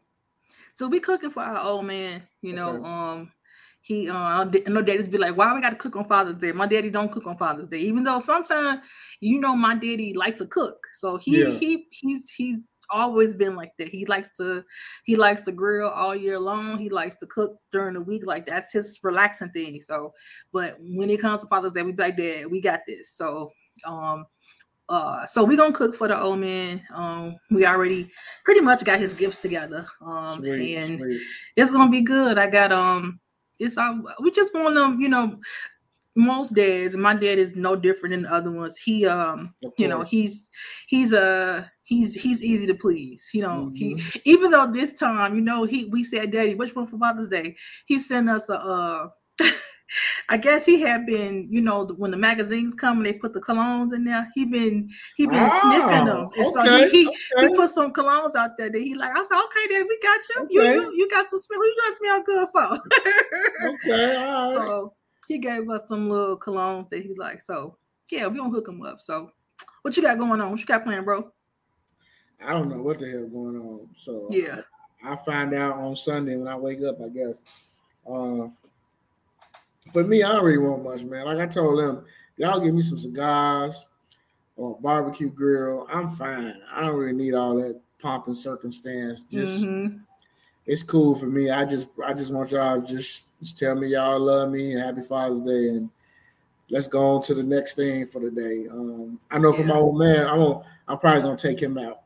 So 0.72 0.86
we 0.86 1.01
cooking 1.01 1.30
for 1.30 1.43
our 1.43 1.60
old 1.60 1.85
man. 1.85 2.22
You 2.43 2.55
know, 2.55 2.70
okay. 2.70 2.85
um, 2.85 3.32
he 3.80 4.09
uh, 4.09 4.14
I 4.14 4.44
know 4.68 4.82
daddies 4.82 5.09
be 5.09 5.18
like, 5.18 5.36
why 5.36 5.52
we 5.52 5.60
got 5.60 5.70
to 5.70 5.76
cook 5.76 5.97
on 5.97 6.05
Father's 6.05 6.36
Day? 6.36 6.52
My 6.52 6.66
daddy 6.66 6.90
don't 6.90 7.10
cook 7.10 7.26
on 7.26 7.36
Father's 7.36 7.68
Day, 7.68 7.80
even 7.80 8.05
though 8.05 8.20
sometimes 8.20 8.85
you 9.20 9.40
know 9.40 9.56
my 9.56 9.74
daddy 9.74 10.14
likes 10.14 10.39
to 10.39 10.47
cook. 10.47 10.78
So 10.94 11.16
he 11.16 11.43
yeah. 11.43 11.51
he 11.51 11.86
he's 11.90 12.30
he's 12.30 12.72
always 12.90 13.35
been 13.35 13.56
like 13.56 13.72
that. 13.78 13.89
He 13.89 14.06
likes 14.06 14.30
to 14.36 14.64
he 15.05 15.16
likes 15.16 15.43
to 15.43 15.52
grill 15.52 15.89
all 15.89 16.14
year 16.14 16.39
long. 16.39 16.78
He 16.78 16.89
likes 16.89 17.16
to 17.16 17.26
cook 17.26 17.56
during 17.72 17.94
the 17.94 18.01
week. 18.01 18.26
Like 18.26 18.47
that's 18.47 18.72
his 18.72 19.01
relaxing 19.02 19.51
thing. 19.51 19.80
So, 19.80 20.12
but 20.52 20.76
when 20.78 21.10
it 21.10 21.20
comes 21.20 21.43
to 21.43 21.48
Father's 21.48 21.72
Day, 21.72 21.82
we 21.82 21.93
be 21.93 22.02
like, 22.02 22.16
Dad, 22.16 22.47
we 22.51 22.60
got 22.60 22.80
this. 22.86 23.10
So 23.16 23.51
um 23.85 24.26
uh 24.89 25.27
so 25.27 25.44
we're 25.44 25.56
gonna 25.56 25.73
cook 25.73 25.94
for 25.94 26.09
the 26.09 26.20
old 26.20 26.39
man. 26.39 26.82
Um 26.94 27.36
we 27.51 27.66
already 27.66 28.10
pretty 28.44 28.60
much 28.60 28.85
got 28.85 28.98
his 28.98 29.15
gifts 29.15 29.43
together. 29.43 29.86
Um 30.01 30.39
sweet, 30.39 30.77
and 30.77 30.98
sweet. 30.98 31.20
it's 31.56 31.73
gonna 31.73 31.90
be 31.90 32.02
good. 32.02 32.39
I 32.39 32.47
got 32.48 32.73
um 32.73 33.20
it's 33.59 33.77
uh, 33.77 33.98
we 34.20 34.31
just 34.31 34.55
want 34.55 34.74
them, 34.74 35.01
you 35.01 35.09
know, 35.09 35.39
most 36.19 36.55
dads, 36.55 36.97
my 36.97 37.15
dad 37.15 37.39
is 37.39 37.56
no 37.56 37.77
different 37.77 38.12
than 38.12 38.23
the 38.23 38.32
other 38.32 38.51
ones. 38.51 38.77
He 38.77 39.06
um, 39.06 39.55
you 39.78 39.89
know, 39.89 40.02
he's 40.02 40.51
he's 40.86 41.12
a 41.12 41.23
uh, 41.23 41.65
he's 41.85 42.15
he's 42.15 42.44
easy 42.44 42.66
to 42.66 42.74
please. 42.74 43.28
You 43.32 43.43
know, 43.43 43.70
mm-hmm. 43.73 43.97
he 43.97 44.20
even 44.24 44.51
though 44.51 44.70
this 44.70 44.94
time, 44.94 45.35
you 45.35 45.40
know, 45.40 45.65
he 45.65 45.86
we 45.86 46.05
said, 46.05 46.32
Daddy, 46.32 46.55
which 46.55 46.74
one 46.74 46.86
for 46.86 46.98
Father's 46.98 47.28
Day? 47.28 47.56
He 47.86 47.98
sent 47.98 48.28
us 48.28 48.48
a 48.48 48.59
uh 48.59 49.09
I 50.28 50.36
guess 50.36 50.66
he 50.66 50.81
had 50.81 51.06
been, 51.06 51.48
you 51.51 51.60
know, 51.60 51.86
when 51.97 52.10
the 52.10 52.16
magazines 52.16 52.74
come 52.74 52.98
and 52.98 53.06
they 53.06 53.15
put 53.15 53.32
the 53.32 53.40
colognes 53.40 53.94
in 53.94 54.05
there, 54.05 54.28
he 54.35 54.44
been 54.44 54.90
he 55.16 55.27
been 55.27 55.48
oh, 55.51 55.60
sniffing 55.62 56.05
them, 56.05 56.31
and 56.36 56.47
okay, 56.47 56.51
so 56.52 56.89
he, 56.89 57.09
okay. 57.09 57.48
he 57.48 57.56
put 57.56 57.70
some 57.70 57.93
colognes 57.93 58.35
out 58.35 58.56
there 58.59 58.70
that 58.70 58.81
he 58.81 58.94
like. 58.94 59.10
I 59.10 59.15
said, 59.15 59.43
okay, 59.44 59.74
then 59.74 59.86
we 59.89 59.98
got 60.02 60.20
you. 60.28 60.43
Okay. 60.43 60.74
You, 60.74 60.82
you 60.82 60.93
you 60.97 61.09
got 61.10 61.27
some 61.27 61.39
smell. 61.39 61.59
Who 61.59 61.66
you 61.66 61.77
got 61.85 61.97
smell 61.97 62.23
good 62.23 62.48
for? 62.52 63.69
okay, 63.69 64.16
all 64.16 64.44
right. 64.44 64.55
So 64.55 64.94
he 65.27 65.39
gave 65.39 65.69
us 65.70 65.89
some 65.89 66.10
little 66.10 66.39
colognes 66.39 66.89
that 66.90 67.02
he 67.02 67.15
like. 67.16 67.43
So 67.43 67.78
yeah, 68.10 68.27
we 68.27 68.39
gonna 68.39 68.51
hook 68.51 68.69
him 68.69 68.82
up. 68.82 69.01
So 69.01 69.31
what 69.82 69.97
you 69.97 70.02
got 70.02 70.19
going 70.19 70.40
on? 70.40 70.51
What 70.51 70.60
you 70.60 70.66
got 70.66 70.85
planned, 70.85 71.06
bro? 71.06 71.32
I 72.44 72.52
don't 72.52 72.69
know 72.69 72.82
what 72.82 72.98
the 72.98 73.10
hell 73.10 73.27
going 73.27 73.56
on. 73.56 73.89
So 73.94 74.28
yeah, 74.31 74.60
I, 75.02 75.12
I 75.12 75.16
find 75.16 75.55
out 75.55 75.78
on 75.78 75.97
Sunday 75.97 76.36
when 76.36 76.48
I 76.48 76.56
wake 76.56 76.82
up. 76.82 77.01
I 77.01 77.09
guess. 77.09 77.40
Uh, 78.06 78.48
for 79.93 80.05
me, 80.05 80.23
I 80.23 80.32
don't 80.32 80.44
really 80.44 80.59
want 80.59 80.85
much, 80.85 81.05
man. 81.05 81.27
Like 81.27 81.39
I 81.39 81.47
told 81.47 81.78
them, 81.78 82.05
y'all 82.36 82.60
give 82.60 82.74
me 82.74 82.81
some 82.81 82.98
cigars 82.98 83.89
or 84.56 84.78
barbecue 84.81 85.31
grill. 85.31 85.86
I'm 85.93 86.10
fine. 86.10 86.55
I 86.73 86.82
don't 86.82 86.97
really 86.97 87.12
need 87.12 87.35
all 87.35 87.56
that 87.56 87.81
pomp 88.01 88.27
and 88.27 88.36
circumstance. 88.36 89.24
Just 89.24 89.62
mm-hmm 89.62 89.98
it's 90.69 90.82
cool 90.82 91.15
for 91.15 91.27
me. 91.27 91.51
I 91.51 91.65
just 91.65 91.89
I 92.06 92.12
just 92.12 92.32
want 92.32 92.52
y'all 92.52 92.81
to 92.81 92.86
just, 92.86 93.28
just 93.40 93.59
tell 93.59 93.74
me 93.74 93.89
y'all 93.89 94.20
love 94.20 94.51
me 94.51 94.74
and 94.74 94.82
happy 94.82 95.01
Father's 95.01 95.40
Day 95.40 95.70
and 95.70 95.89
let's 96.70 96.86
go 96.86 97.16
on 97.16 97.23
to 97.23 97.35
the 97.35 97.43
next 97.43 97.74
thing 97.74 98.06
for 98.06 98.20
the 98.20 98.31
day. 98.31 98.69
Um, 98.70 99.19
I 99.31 99.39
know 99.39 99.51
yeah. 99.51 99.56
for 99.56 99.65
my 99.65 99.77
old 99.77 99.98
man, 99.98 100.27
I'm 100.27 100.39
gonna, 100.39 100.60
I'm 100.86 100.98
probably 100.98 101.23
gonna 101.23 101.39
take 101.39 101.59
him 101.60 101.78
out. 101.78 102.02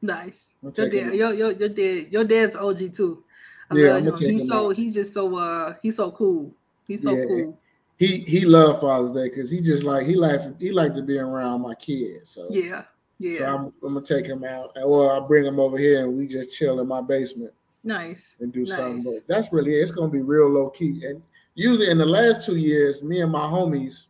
Nice. 0.00 0.54
Your 0.62 0.88
dad, 0.88 1.14
your, 1.14 1.34
your 1.34 1.50
your 1.50 1.68
dad, 1.68 2.06
your 2.12 2.24
dad's 2.24 2.54
OG 2.54 2.94
too. 2.94 3.24
I 3.68 3.74
yeah, 3.74 3.94
love 3.94 4.20
him. 4.20 4.30
He's 4.30 4.46
so 4.46 4.70
out. 4.70 4.76
he's 4.76 4.94
just 4.94 5.12
so 5.12 5.36
uh 5.36 5.74
he's 5.82 5.96
so 5.96 6.12
cool. 6.12 6.54
He's 6.88 7.02
so 7.02 7.14
yeah. 7.16 7.24
cool. 7.26 7.60
He 7.98 8.18
he 8.26 8.44
loved 8.44 8.80
Father's 8.80 9.12
Day 9.12 9.28
because 9.28 9.50
he 9.50 9.60
just 9.60 9.84
like 9.84 10.06
he 10.06 10.16
like 10.16 10.40
he 10.60 10.72
like 10.72 10.94
to 10.94 11.02
be 11.02 11.18
around 11.18 11.60
my 11.60 11.74
kids. 11.74 12.30
So 12.30 12.48
yeah, 12.50 12.84
yeah. 13.18 13.38
So 13.38 13.46
I'm, 13.46 13.64
I'm 13.84 13.94
gonna 13.94 14.02
take 14.02 14.26
him 14.26 14.44
out, 14.44 14.76
or 14.82 15.12
I'll 15.12 15.26
bring 15.26 15.44
him 15.44 15.60
over 15.60 15.76
here 15.76 16.04
and 16.04 16.16
we 16.16 16.26
just 16.26 16.56
chill 16.56 16.80
in 16.80 16.88
my 16.88 17.02
basement. 17.02 17.52
Nice. 17.84 18.36
And 18.40 18.52
do 18.52 18.60
nice. 18.60 18.76
something. 18.76 19.02
But 19.04 19.26
that's 19.32 19.52
really 19.52 19.74
it. 19.74 19.82
It's 19.82 19.90
gonna 19.90 20.10
be 20.10 20.22
real 20.22 20.48
low 20.48 20.70
key. 20.70 21.04
And 21.04 21.22
usually 21.54 21.90
in 21.90 21.98
the 21.98 22.06
last 22.06 22.46
two 22.46 22.56
years, 22.56 23.02
me 23.02 23.20
and 23.20 23.32
my 23.32 23.46
homies 23.46 24.06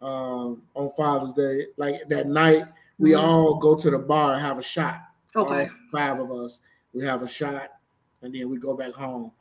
um, 0.00 0.62
on 0.74 0.90
Father's 0.96 1.32
Day, 1.32 1.66
like 1.76 2.08
that 2.08 2.26
night, 2.26 2.64
we 2.98 3.10
mm-hmm. 3.10 3.24
all 3.24 3.56
go 3.56 3.74
to 3.74 3.90
the 3.90 3.98
bar 3.98 4.34
and 4.34 4.42
have 4.42 4.58
a 4.58 4.62
shot. 4.62 5.00
Okay. 5.34 5.62
All 5.62 5.68
five 5.90 6.20
of 6.20 6.30
us. 6.30 6.60
We 6.92 7.04
have 7.04 7.22
a 7.22 7.28
shot 7.28 7.70
and 8.22 8.34
then 8.34 8.48
we 8.48 8.58
go 8.58 8.74
back 8.74 8.92
home. 8.92 9.32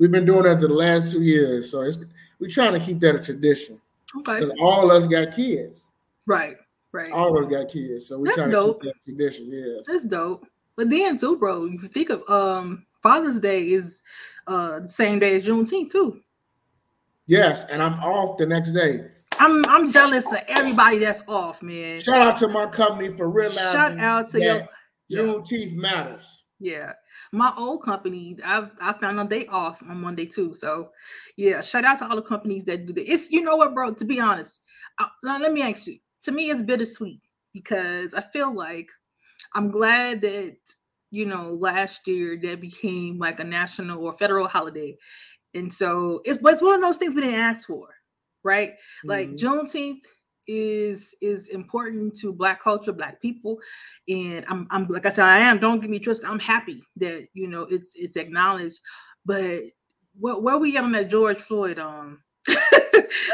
We've 0.00 0.10
been 0.10 0.24
doing 0.24 0.44
that 0.44 0.60
the 0.60 0.68
last 0.68 1.12
two 1.12 1.22
years. 1.22 1.70
So 1.70 1.82
it's 1.82 1.98
we're 2.40 2.50
trying 2.50 2.72
to 2.72 2.80
keep 2.80 2.98
that 3.00 3.14
a 3.14 3.20
tradition. 3.20 3.80
Okay. 4.16 4.40
Because 4.40 4.50
all 4.60 4.90
us 4.90 5.06
got 5.06 5.36
kids. 5.36 5.92
Right. 6.26 6.56
Right. 6.90 7.12
All 7.12 7.36
of 7.36 7.44
us 7.44 7.50
got 7.50 7.68
kids. 7.68 8.06
So 8.06 8.18
we 8.18 8.32
try 8.32 8.46
to 8.46 8.50
dope. 8.50 8.82
keep 8.82 8.92
that 8.92 9.04
tradition. 9.04 9.50
Yeah. 9.52 9.82
That's 9.86 10.04
dope. 10.04 10.46
But 10.74 10.88
then 10.88 11.18
too, 11.18 11.36
bro, 11.36 11.66
you 11.66 11.78
think 11.80 12.08
of 12.08 12.28
um 12.28 12.86
Father's 13.02 13.38
Day 13.38 13.70
is 13.70 14.02
uh 14.46 14.86
same 14.86 15.18
day 15.18 15.36
as 15.36 15.46
Juneteenth 15.46 15.92
too. 15.92 16.22
Yes, 17.26 17.64
and 17.66 17.82
I'm 17.82 17.94
off 18.00 18.38
the 18.38 18.46
next 18.46 18.72
day. 18.72 19.06
I'm 19.38 19.64
I'm 19.66 19.92
jealous 19.92 20.26
of 20.26 20.38
everybody 20.48 20.98
that's 20.98 21.22
off, 21.28 21.62
man. 21.62 22.00
Shout 22.00 22.26
out 22.26 22.36
to 22.38 22.48
my 22.48 22.66
company 22.66 23.14
for 23.14 23.28
realizing. 23.28 23.72
Shout 23.72 23.98
out 23.98 24.28
to 24.30 24.40
your 24.40 24.68
Juneteenth 25.12 25.74
matters. 25.74 26.44
Yeah, 26.58 26.92
my 27.32 27.52
old 27.56 27.82
company, 27.82 28.36
I 28.44 28.68
I 28.80 28.92
found 28.94 29.18
them 29.18 29.28
they 29.28 29.46
off 29.46 29.82
on 29.82 30.00
Monday 30.00 30.26
too. 30.26 30.54
So, 30.54 30.90
yeah, 31.36 31.60
shout 31.60 31.84
out 31.84 31.98
to 31.98 32.08
all 32.08 32.16
the 32.16 32.22
companies 32.22 32.64
that 32.64 32.86
do 32.86 32.92
this. 32.92 33.08
It's 33.08 33.30
you 33.30 33.42
know 33.42 33.56
what, 33.56 33.74
bro. 33.74 33.92
To 33.94 34.04
be 34.04 34.20
honest, 34.20 34.60
uh, 34.98 35.08
now 35.22 35.38
let 35.38 35.52
me 35.52 35.62
ask 35.62 35.86
you. 35.86 35.98
To 36.24 36.32
me, 36.32 36.50
it's 36.50 36.62
bittersweet 36.62 37.20
because 37.52 38.14
I 38.14 38.20
feel 38.20 38.52
like 38.52 38.88
I'm 39.54 39.70
glad 39.70 40.20
that 40.22 40.56
you 41.10 41.26
know 41.26 41.50
last 41.54 42.06
year 42.06 42.38
that 42.42 42.60
became 42.60 43.18
like 43.18 43.40
a 43.40 43.44
national 43.44 44.04
or 44.04 44.12
federal 44.12 44.48
holiday, 44.48 44.96
and 45.54 45.72
so 45.72 46.20
it's 46.24 46.38
but 46.38 46.54
it's 46.54 46.62
one 46.62 46.74
of 46.74 46.80
those 46.80 46.98
things 46.98 47.14
we 47.14 47.22
didn't 47.22 47.40
ask 47.40 47.66
for, 47.66 47.88
right? 48.42 48.72
Mm-hmm. 48.72 49.08
Like 49.08 49.30
Juneteenth 49.30 50.04
is 50.50 51.14
is 51.20 51.48
important 51.50 52.16
to 52.16 52.32
black 52.32 52.60
culture 52.60 52.92
black 52.92 53.22
people 53.22 53.56
and 54.08 54.44
i'm 54.48 54.66
i'm 54.70 54.84
like 54.88 55.06
i 55.06 55.10
said 55.10 55.24
i 55.24 55.38
am 55.38 55.60
don't 55.60 55.78
get 55.80 55.88
me 55.88 56.00
trust 56.00 56.24
i'm 56.24 56.40
happy 56.40 56.82
that 56.96 57.28
you 57.34 57.46
know 57.46 57.62
it's 57.62 57.94
it's 57.94 58.16
acknowledged 58.16 58.80
but 59.24 59.60
where, 60.18 60.40
where 60.40 60.58
we 60.58 60.76
on 60.76 60.90
that 60.90 61.08
george 61.08 61.38
floyd 61.38 61.78
um 61.78 62.20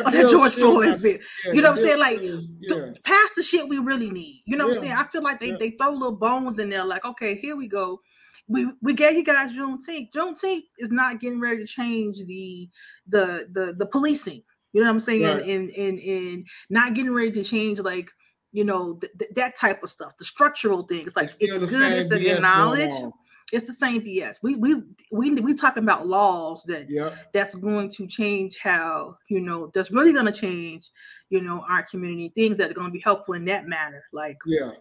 on 0.04 0.12
that 0.12 0.28
George 0.28 0.54
Floyd 0.54 1.00
bit. 1.00 1.20
Yeah, 1.44 1.52
you 1.52 1.62
know 1.62 1.70
what 1.70 1.78
I'm 1.78 1.84
saying? 1.84 1.98
Like 1.98 2.20
yeah. 2.20 2.90
past 3.04 3.34
the 3.36 3.42
shit 3.42 3.68
we 3.68 3.78
really 3.78 4.10
need. 4.10 4.42
You 4.46 4.56
know 4.56 4.64
yeah. 4.64 4.68
what 4.68 4.76
I'm 4.76 4.82
saying? 4.82 4.96
I 4.96 5.04
feel 5.04 5.22
like 5.22 5.38
they, 5.40 5.52
they 5.52 5.70
throw 5.70 5.90
little 5.90 6.16
bones 6.16 6.58
in 6.58 6.68
there, 6.68 6.84
like, 6.84 7.04
okay, 7.04 7.36
here 7.36 7.56
we 7.56 7.68
go. 7.68 8.00
We 8.48 8.68
we 8.82 8.94
gave 8.94 9.16
you 9.16 9.24
guys 9.24 9.52
Juneteenth. 9.52 10.10
Juneteenth 10.12 10.64
is 10.78 10.90
not 10.90 11.20
getting 11.20 11.40
ready 11.40 11.58
to 11.58 11.66
change 11.66 12.18
the 12.26 12.68
the 13.06 13.46
the 13.52 13.74
the 13.78 13.86
policing. 13.86 14.42
You 14.76 14.82
know 14.82 14.88
what 14.88 14.92
I'm 14.92 15.00
saying? 15.00 15.22
Right. 15.22 15.42
And 15.42 15.70
and 15.70 15.98
and 15.98 16.46
not 16.68 16.92
getting 16.92 17.14
ready 17.14 17.32
to 17.32 17.42
change 17.42 17.78
like 17.78 18.10
you 18.52 18.64
know 18.64 18.94
th- 18.94 19.12
th- 19.18 19.30
that 19.34 19.56
type 19.56 19.82
of 19.82 19.88
stuff, 19.88 20.16
the 20.18 20.24
structural 20.24 20.82
things. 20.82 21.16
Like 21.16 21.24
it's, 21.24 21.36
it's 21.40 21.70
good, 21.70 21.92
it's 21.92 22.10
a 22.10 22.40
knowledge 22.40 22.92
it's 23.52 23.66
the 23.66 23.72
same 23.72 24.02
BS. 24.02 24.38
We 24.42 24.56
we 24.56 24.82
we 25.12 25.30
we 25.30 25.54
talking 25.54 25.82
about 25.82 26.06
laws 26.06 26.64
that 26.64 26.88
that's 27.32 27.54
going 27.54 27.88
to 27.90 28.06
change 28.06 28.56
how 28.58 29.16
you 29.28 29.40
know 29.40 29.70
that's 29.72 29.92
really 29.92 30.12
going 30.12 30.26
to 30.26 30.32
change 30.32 30.90
you 31.30 31.40
know 31.40 31.64
our 31.68 31.84
community 31.84 32.32
things 32.34 32.56
that 32.56 32.70
are 32.70 32.74
going 32.74 32.88
to 32.88 32.92
be 32.92 33.00
helpful 33.00 33.34
in 33.34 33.44
that 33.44 33.68
matter. 33.68 34.02
Like 34.12 34.38
yeah, 34.46 34.72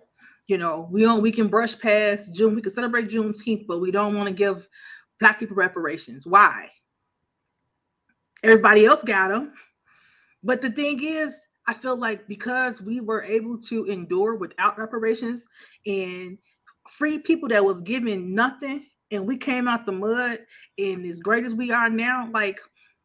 you 0.47 0.57
know 0.57 0.87
we 0.91 1.03
don't 1.03 1.21
we 1.21 1.31
can 1.31 1.47
brush 1.47 1.77
past 1.77 2.33
June. 2.33 2.55
We 2.55 2.61
can 2.61 2.73
celebrate 2.73 3.09
Juneteenth, 3.09 3.67
but 3.67 3.81
we 3.81 3.91
don't 3.91 4.15
want 4.15 4.29
to 4.29 4.33
give 4.33 4.67
black 5.19 5.39
people 5.39 5.55
reparations. 5.55 6.25
Why? 6.25 6.71
Everybody 8.43 8.85
else 8.85 9.03
got 9.03 9.29
them, 9.29 9.53
but 10.45 10.61
the 10.61 10.69
thing 10.69 11.03
is, 11.03 11.45
I 11.67 11.73
feel 11.73 11.97
like 11.97 12.27
because 12.27 12.81
we 12.81 13.01
were 13.01 13.23
able 13.23 13.57
to 13.63 13.85
endure 13.85 14.35
without 14.35 14.77
reparations 14.77 15.47
and 15.85 16.37
free 16.87 17.17
people 17.17 17.49
that 17.49 17.65
was 17.65 17.81
given 17.81 18.35
nothing 18.35 18.85
and 19.11 19.27
we 19.27 19.37
came 19.37 19.67
out 19.67 19.85
the 19.85 19.91
mud 19.91 20.39
and 20.77 21.05
as 21.05 21.19
great 21.19 21.45
as 21.45 21.55
we 21.55 21.71
are 21.71 21.89
now, 21.89 22.29
like 22.31 22.59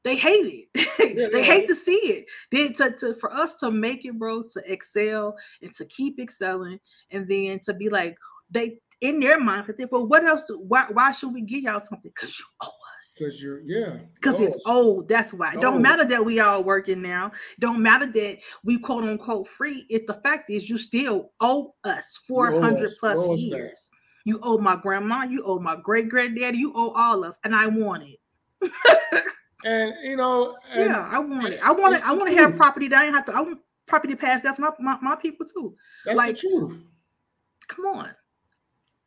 they 0.05 0.17
hate 0.17 0.69
it. 0.75 0.87
Yeah, 1.01 1.29
they 1.33 1.43
hate 1.43 1.67
to 1.67 1.75
see 1.75 1.93
it. 1.93 2.27
Then 2.53 2.73
to, 2.75 2.93
to 2.99 3.15
for 3.15 3.33
us 3.33 3.57
to 3.57 3.71
make 3.71 4.05
it, 4.05 4.17
bro, 4.17 4.43
to 4.53 4.63
excel 4.71 5.35
and 5.61 5.75
to 5.75 5.85
keep 5.87 6.21
excelling, 6.21 6.79
and 7.11 7.27
then 7.27 7.59
to 7.61 7.75
be 7.75 7.89
like 7.89 8.17
they 8.51 8.79
in 9.01 9.21
their 9.21 9.41
mind, 9.41 9.73
they 9.79 9.85
well, 9.87 10.07
what 10.07 10.25
else? 10.25 10.45
Do, 10.45 10.59
why 10.67 10.87
why 10.93 11.13
should 11.13 11.33
we 11.33 11.43
give 11.43 11.63
y'all 11.63 11.81
something? 11.81 12.13
Because 12.15 12.39
you 12.39 12.45
owe 12.61 12.67
us. 12.99 13.17
Because 13.19 13.43
you're 13.43 13.61
yeah. 13.61 13.97
Because 14.15 14.41
it's 14.41 14.59
old. 14.67 15.09
That's 15.09 15.33
why. 15.33 15.55
It 15.55 15.61
don't 15.61 15.81
matter 15.81 16.05
that 16.05 16.25
we 16.25 16.41
all 16.41 16.63
working 16.63 17.01
now. 17.01 17.33
Don't 17.59 17.83
matter 17.83 18.07
that 18.07 18.39
we 18.63 18.79
quote 18.79 19.05
unquote 19.05 19.49
free. 19.49 19.87
If 19.89 20.07
the 20.07 20.15
fact 20.25 20.51
is 20.51 20.69
you 20.69 20.79
still 20.79 21.33
owe 21.41 21.75
us 21.85 22.23
400 22.29 22.91
plus 22.99 23.27
years. 23.39 23.91
That. 23.91 23.97
You 24.25 24.39
owe 24.43 24.59
my 24.59 24.77
grandma, 24.77 25.25
you 25.25 25.43
owe 25.45 25.59
my 25.59 25.77
great 25.83 26.09
granddaddy, 26.09 26.59
you 26.59 26.73
owe 26.75 26.91
all 26.91 27.25
of 27.25 27.31
us, 27.31 27.39
and 27.43 27.55
I 27.55 27.67
want 27.67 28.05
it. 28.05 28.71
and 29.65 29.95
you 30.03 30.17
know, 30.17 30.57
and, 30.73 30.91
yeah, 30.91 31.09
I 31.11 31.19
want 31.19 31.49
it. 31.49 31.67
I 31.67 31.73
want 31.73 31.95
it. 31.95 32.07
I 32.07 32.13
want 32.13 32.29
to 32.31 32.37
have 32.37 32.57
property 32.57 32.89
that 32.89 33.03
I 33.03 33.07
have 33.07 33.25
to. 33.27 33.37
I 33.37 33.41
want 33.41 33.61
property 33.87 34.15
passed 34.15 34.45
down 34.45 34.55
to 34.57 34.61
my, 34.61 34.71
my, 34.79 34.99
my 35.01 35.17
people 35.17 35.47
too. 35.47 35.75
That's 36.05 36.17
like, 36.17 36.37
the 36.37 36.41
truth. 36.41 36.83
Come 37.69 37.87
on, 37.87 38.11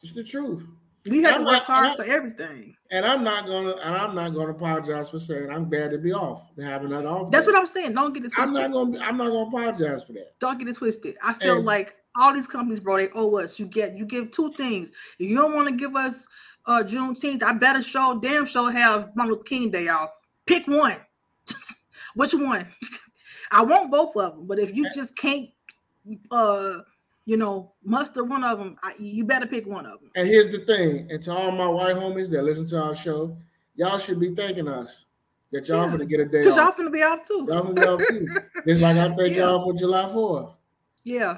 it's 0.04 0.14
the 0.14 0.24
truth. 0.24 0.64
We 1.06 1.22
have 1.24 1.38
to 1.38 1.44
work 1.44 1.64
hard 1.64 1.98
for 1.98 2.04
everything. 2.06 2.76
And 2.92 3.06
I'm 3.06 3.24
not 3.24 3.46
gonna 3.46 3.72
and 3.72 3.96
I'm 3.96 4.16
not 4.16 4.34
gonna 4.34 4.52
apologize 4.52 5.10
for 5.10 5.20
saying 5.20 5.50
I'm 5.50 5.70
glad 5.70 5.92
to 5.92 5.98
be 5.98 6.14
off 6.14 6.56
to 6.56 6.64
have 6.64 6.86
another 6.86 7.10
off. 7.10 7.32
That's 7.32 7.46
day. 7.46 7.52
what 7.52 7.60
I'm 7.60 7.66
saying. 7.66 7.94
Don't 7.94 8.14
get 8.14 8.24
it 8.24 8.32
twisted. 8.32 8.58
I'm 8.58 8.72
not 8.72 8.72
gonna 8.72 9.00
I'm 9.00 9.18
not 9.18 9.28
gonna 9.28 9.48
apologize 9.48 10.04
for 10.04 10.14
that. 10.14 10.40
Don't 10.40 10.58
get 10.60 10.68
it 10.68 10.78
twisted. 10.78 11.18
I 11.22 11.34
feel 11.34 11.58
and, 11.58 11.66
like 11.66 11.96
all 12.16 12.34
these 12.34 12.48
companies, 12.48 12.80
bro, 12.80 12.98
they 12.98 13.10
owe 13.10 13.36
us. 13.38 13.60
You 13.60 13.66
get 13.66 13.98
you 13.98 14.06
give 14.06 14.32
two 14.32 14.54
things. 14.54 14.92
If 15.20 15.30
you 15.30 15.36
don't 15.36 15.56
want 15.56 15.68
to 15.68 15.76
give 15.76 15.96
us 15.96 16.26
uh 16.68 16.84
Juneteenth, 16.86 17.44
I 17.44 17.54
better 17.54 17.82
show 17.82 18.20
damn 18.22 18.46
show 18.46 18.68
have 18.68 19.14
Martin 19.16 19.34
Luther 19.34 19.44
King 19.44 19.72
Day 19.72 19.90
off. 19.90 20.12
Pick 20.46 20.66
one. 20.68 20.98
Which 22.16 22.34
one? 22.34 22.68
I 23.52 23.64
want 23.64 23.92
both 23.92 24.16
of 24.16 24.36
them, 24.36 24.48
but 24.48 24.58
if 24.58 24.74
you 24.74 24.90
just 24.94 25.18
can't 25.18 25.50
uh 26.32 26.80
you 27.26 27.38
know, 27.38 27.74
muster 27.84 28.24
one 28.24 28.44
of 28.44 28.60
them, 28.60 28.78
I, 28.84 28.94
you 29.00 29.24
better 29.24 29.46
pick 29.46 29.66
one 29.66 29.86
of 29.86 30.00
them. 30.02 30.12
And 30.16 30.28
here's 30.28 30.50
the 30.50 30.60
thing, 30.60 31.08
and 31.10 31.22
to 31.24 31.36
all 31.36 31.52
my 31.52 31.68
white 31.68 31.96
homies 31.96 32.30
that 32.32 32.44
listen 32.44 32.66
to 32.68 32.82
our 32.82 32.96
show, 32.96 33.38
y'all 33.76 33.98
should 33.98 34.20
be 34.20 34.36
thanking 34.36 34.68
us 34.68 35.06
that 35.52 35.68
y'all 35.68 35.86
yeah. 35.86 35.92
gonna 35.92 36.06
get 36.06 36.20
a 36.20 36.26
day 36.26 36.44
Because 36.44 36.58
y'all 36.58 36.72
finna 36.72 36.92
be 36.92 37.04
off 37.04 37.26
too. 37.28 37.46
Y'all 37.48 37.64
gonna 37.64 37.74
be 37.74 37.82
off 37.82 38.02
too. 38.10 38.28
It's 38.66 38.82
like 38.82 38.98
I 38.98 39.08
thank 39.16 39.36
yeah. 39.36 39.44
y'all 39.44 39.64
for 39.64 39.78
July 39.78 40.06
4th. 40.06 40.54
Yeah. 41.04 41.38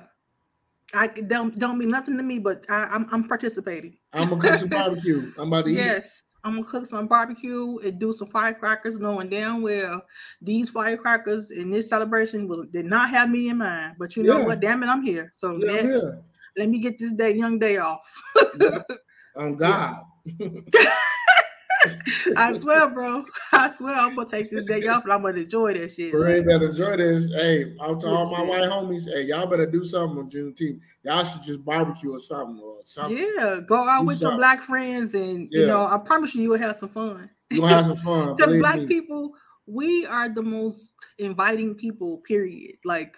I 0.94 1.08
don't 1.08 1.58
don't 1.60 1.78
mean 1.78 1.90
nothing 1.90 2.16
to 2.18 2.24
me, 2.24 2.40
but 2.40 2.66
I, 2.70 2.84
am 2.84 2.90
I'm, 2.92 3.08
I'm 3.12 3.28
participating. 3.28 3.98
I'm 4.14 4.30
gonna 4.30 4.42
cook 4.42 4.56
some 4.56 4.70
barbecue. 4.70 5.34
I'm 5.38 5.50
about 5.50 5.66
to 5.66 5.72
eat. 5.72 5.76
yes, 5.76 6.24
eat. 6.28 6.35
I'm 6.46 6.58
gonna 6.58 6.68
cook 6.68 6.86
some 6.86 7.08
barbecue 7.08 7.80
and 7.80 8.00
do 8.00 8.14
some 8.14 8.28
firecrackers, 8.28 9.00
knowing 9.00 9.30
damn 9.30 9.64
well 9.64 10.06
these 10.42 10.70
firecrackers 10.70 11.50
in 11.50 11.72
this 11.72 11.90
celebration 11.90 12.48
was 12.48 12.68
did 12.68 12.86
not 12.86 13.10
have 13.10 13.32
me 13.32 13.50
in 13.50 13.58
mind. 13.58 13.96
But 13.98 14.16
you 14.16 14.22
know 14.22 14.38
yeah. 14.38 14.46
what? 14.46 14.60
Damn 14.60 14.84
it, 14.84 14.88
I'm 14.88 15.02
here. 15.02 15.32
So 15.36 15.58
yeah, 15.58 15.82
next, 15.82 16.06
let 16.56 16.70
me 16.70 16.78
get 16.78 17.00
this 17.00 17.14
day 17.14 17.34
young 17.34 17.58
day 17.58 17.78
off. 17.78 18.22
On 19.36 19.56
God. 19.56 20.04
I 22.38 22.58
swear, 22.58 22.90
bro. 22.90 23.26
I 23.52 23.72
swear 23.72 23.96
I'm 23.96 24.16
gonna 24.16 24.28
take 24.28 24.50
this 24.50 24.66
day 24.66 24.86
off 24.88 25.04
and 25.04 25.14
I'm 25.14 25.22
gonna 25.22 25.40
enjoy 25.40 25.74
that 25.74 25.92
shit. 25.92 26.12
Bro, 26.12 26.44
better 26.44 26.70
enjoy 26.70 26.98
this. 26.98 27.32
Hey, 27.34 27.76
I'm 27.82 28.00
to 28.00 28.08
all 28.08 28.30
my 28.30 28.42
white 28.42 28.64
homies. 28.64 29.10
Hey, 29.12 29.24
y'all 29.24 29.48
better 29.48 29.66
do 29.66 29.84
something 29.84 30.20
on 30.20 30.30
Juneteenth. 30.30 30.80
Y'all 31.04 31.24
should 31.24 31.44
just 31.44 31.64
barbecue 31.64 32.14
or 32.14 32.20
something 32.20 32.60
or 32.64 32.80
something. 32.86 33.18
Yeah, 33.18 33.60
go 33.66 33.78
out 33.88 34.02
do 34.02 34.08
with 34.08 34.18
something. 34.18 34.32
your 34.32 34.38
black 34.38 34.62
friends 34.62 35.14
and 35.14 35.48
yeah. 35.52 35.62
you 35.62 35.68
know, 35.68 35.86
I 35.86 35.98
promise 35.98 36.36
you, 36.36 36.44
you 36.44 36.50
will 36.50 36.60
have 36.60 36.76
some 36.76 36.90
fun. 36.90 37.30
You'll 37.50 37.68
have 37.68 37.86
some 37.86 37.98
fun. 37.98 38.36
Because 38.36 38.58
black 38.58 38.80
me. 38.80 38.88
people, 38.88 39.32
we 39.68 40.06
are 40.06 40.30
the 40.30 40.42
most 40.42 40.94
inviting 41.18 41.76
people. 41.76 42.18
Period. 42.20 42.78
Like 42.84 43.18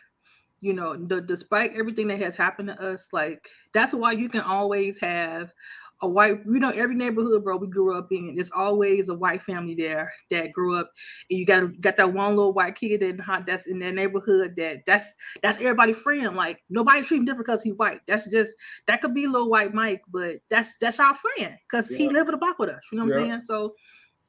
you 0.60 0.74
know, 0.74 0.96
the, 0.96 1.22
despite 1.22 1.76
everything 1.76 2.08
that 2.08 2.20
has 2.20 2.36
happened 2.36 2.70
to 2.70 2.82
us, 2.82 3.10
like 3.14 3.50
that's 3.74 3.94
why 3.94 4.12
you 4.12 4.28
can 4.28 4.42
always 4.42 5.00
have 5.00 5.54
a 6.02 6.08
white, 6.08 6.40
you 6.46 6.60
know, 6.60 6.70
every 6.70 6.96
neighborhood, 6.96 7.44
bro, 7.44 7.58
we 7.58 7.68
grew 7.68 7.98
up 7.98 8.12
in, 8.12 8.36
there's 8.36 8.52
always 8.52 9.10
a 9.10 9.16
white 9.16 9.42
family 9.42 9.74
there 9.74 10.12
that 10.30 10.52
grew 10.52 10.76
up. 10.76 10.92
And 11.30 11.40
you 11.40 11.46
got 11.46 11.80
got 11.82 11.98
that 11.98 12.14
one 12.14 12.36
little 12.36 12.54
white 12.54 12.76
kid 12.76 13.02
in 13.02 13.22
that's 13.46 13.68
in 13.68 13.80
their 13.80 13.92
neighborhood 13.92 14.56
that 14.58 14.86
that's 14.86 15.16
that's 15.42 15.60
everybody 15.60 15.94
friend. 15.94 16.36
Like 16.36 16.60
nobody 16.70 17.02
treat 17.02 17.18
him 17.18 17.26
different 17.26 17.48
because 17.48 17.64
he 17.64 17.72
white. 17.72 18.02
That's 18.08 18.30
just 18.30 18.56
that 18.88 19.02
could 19.02 19.14
be 19.14 19.28
little 19.28 19.50
white 19.50 19.74
Mike, 19.74 20.02
but 20.12 20.36
that's 20.50 20.78
that's 20.78 21.00
our 21.00 21.16
friend 21.16 21.56
because 21.70 21.92
yeah. 21.92 21.98
he 21.98 22.10
lived 22.10 22.30
in 22.30 22.34
the 22.34 22.38
block 22.38 22.60
with 22.60 22.70
us. 22.70 22.82
You 22.92 23.00
know 23.00 23.06
what 23.06 23.16
yeah. 23.16 23.22
I'm 23.22 23.28
saying? 23.30 23.42
So 23.42 23.74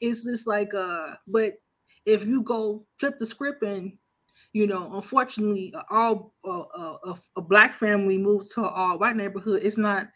it's 0.01 0.25
just 0.25 0.47
like 0.47 0.73
uh, 0.75 1.15
but 1.27 1.55
if 2.07 2.25
you 2.27 2.43
go 2.43 2.87
flip 2.99 3.19
the 3.19 3.27
script 3.27 3.63
and 3.63 3.93
you 4.55 4.67
know, 4.67 4.91
unfortunately, 4.95 5.75
all 5.91 6.33
uh, 6.45 6.61
uh, 6.61 7.15
a 7.37 7.41
black 7.43 7.75
family 7.75 8.17
moves 8.17 8.55
to 8.55 8.63
all 8.63 8.99
white 8.99 9.15
neighborhood. 9.15 9.61
It's 9.63 9.77
not 9.77 10.09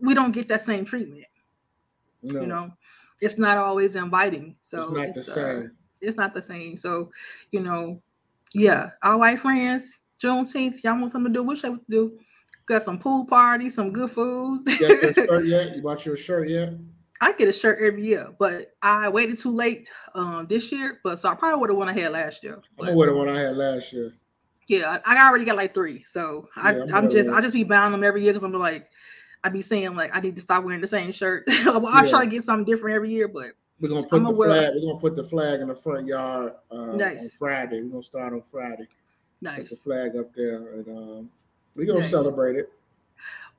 we 0.00 0.14
don't 0.14 0.32
get 0.32 0.48
that 0.48 0.60
same 0.60 0.84
treatment. 0.84 1.24
No. 2.22 2.40
You 2.40 2.46
know, 2.46 2.70
it's 3.20 3.38
not 3.38 3.58
always 3.58 3.96
inviting. 3.96 4.56
So 4.60 4.78
it's 4.78 4.90
not 4.90 5.06
it's, 5.08 5.26
the 5.26 5.32
same. 5.32 5.58
Uh, 5.58 5.68
it's 6.00 6.16
not 6.16 6.34
the 6.34 6.42
same. 6.42 6.76
So, 6.76 7.10
you 7.50 7.60
know, 7.60 8.00
yeah, 8.52 8.90
our 9.02 9.18
white 9.18 9.40
friends, 9.40 9.98
Juneteenth, 10.22 10.82
y'all 10.82 10.98
want 10.98 11.12
something 11.12 11.32
to 11.32 11.38
do? 11.38 11.42
What 11.42 11.58
should 11.58 11.72
we 11.72 11.78
do? 11.88 12.18
Got 12.66 12.84
some 12.84 12.98
pool 12.98 13.24
party, 13.24 13.70
some 13.70 13.92
good 13.92 14.10
food. 14.10 14.62
you 14.66 14.78
got 14.78 15.02
your 15.02 15.12
shirt 15.26 15.46
yet? 15.46 15.76
You 15.76 15.82
bought 15.82 16.04
your 16.04 16.16
shirt 16.16 16.48
yet? 16.48 16.74
I 17.20 17.32
get 17.32 17.48
a 17.48 17.52
shirt 17.52 17.80
every 17.80 18.04
year, 18.04 18.32
but 18.38 18.74
I 18.80 19.08
waited 19.08 19.38
too 19.38 19.50
late 19.50 19.90
um 20.14 20.46
this 20.48 20.70
year. 20.70 21.00
But 21.02 21.18
so 21.18 21.28
I 21.28 21.34
probably 21.34 21.60
would 21.60 21.70
have 21.70 21.76
one 21.76 21.88
I 21.88 21.92
had 21.92 22.12
last 22.12 22.44
year. 22.44 22.60
I 22.80 22.92
would 22.92 23.08
have 23.08 23.16
one 23.16 23.28
I 23.28 23.40
had 23.40 23.56
last 23.56 23.92
year. 23.92 24.12
Yeah, 24.68 24.98
I, 25.04 25.16
I 25.16 25.28
already 25.28 25.44
got 25.46 25.56
like 25.56 25.74
three, 25.74 26.04
so 26.04 26.48
I, 26.54 26.76
yeah, 26.76 26.82
I'm, 26.82 26.94
I'm 26.94 27.10
just 27.10 27.30
I 27.30 27.40
just 27.40 27.54
be 27.54 27.64
buying 27.64 27.90
them 27.90 28.04
every 28.04 28.22
year 28.22 28.32
because 28.32 28.44
I'm 28.44 28.52
like 28.52 28.88
I 29.44 29.48
be 29.48 29.62
saying 29.62 29.94
like 29.94 30.14
I 30.14 30.20
need 30.20 30.34
to 30.36 30.42
stop 30.42 30.64
wearing 30.64 30.80
the 30.80 30.88
same 30.88 31.12
shirt. 31.12 31.44
well, 31.64 31.86
I 31.86 32.04
yeah. 32.04 32.10
try 32.10 32.24
to 32.24 32.30
get 32.30 32.44
something 32.44 32.64
different 32.64 32.96
every 32.96 33.10
year, 33.10 33.28
but 33.28 33.52
we're 33.80 33.88
gonna 33.88 34.06
put 34.06 34.16
I'm 34.16 34.24
the 34.24 34.34
flag. 34.34 34.72
We're 34.74 34.88
gonna 34.88 35.00
put 35.00 35.16
the 35.16 35.24
flag 35.24 35.60
in 35.60 35.68
the 35.68 35.74
front 35.74 36.06
yard 36.06 36.54
uh, 36.70 36.96
nice. 36.96 37.22
on 37.22 37.30
Friday. 37.38 37.82
We're 37.82 37.90
gonna 37.90 38.02
start 38.02 38.32
on 38.32 38.42
Friday. 38.42 38.88
Nice. 39.40 39.58
Put 39.58 39.70
the 39.70 39.76
flag 39.76 40.16
up 40.16 40.34
there, 40.34 40.74
and 40.74 40.88
um, 40.88 41.30
we're 41.76 41.86
gonna 41.86 42.00
nice. 42.00 42.10
celebrate 42.10 42.56
it. 42.56 42.72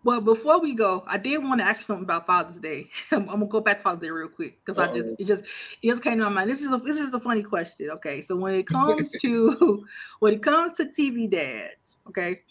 Well, 0.03 0.22
before 0.22 0.61
we 0.61 0.73
go, 0.73 1.03
I 1.07 1.18
did 1.18 1.39
want 1.39 1.60
to 1.60 1.68
ask 1.68 1.81
something 1.81 2.06
about 2.06 2.26
Father's 2.26 2.57
Day. 2.57 2.89
I'm, 3.11 3.22
I'm, 3.23 3.39
gonna 3.39 3.47
go 3.47 3.60
back 3.60 3.77
to 3.77 3.84
Father's 3.84 4.01
Day 4.01 4.10
real 4.10 4.30
quick 4.30 4.60
because 4.64 4.80
I 4.80 4.93
just 4.93 5.19
it 5.19 5.26
just 5.26 5.43
it 5.81 5.89
just 5.89 6.03
came 6.03 6.18
to 6.18 6.23
my 6.26 6.30
mind. 6.30 6.49
This 6.49 6.61
is 6.61 6.72
a 6.72 6.77
this 6.77 6.97
is 6.97 7.14
a 7.14 7.19
funny 7.19 7.43
question. 7.43 7.89
Okay, 7.91 8.22
so 8.22 8.35
when 8.35 8.56
it 8.56 8.68
comes 8.68 9.11
to 9.22 9.85
when 10.19 10.34
it 10.34 10.43
comes 10.43 10.73
to 10.73 10.85
TV 10.85 11.30
dads, 11.30 11.97
okay, 12.07 12.41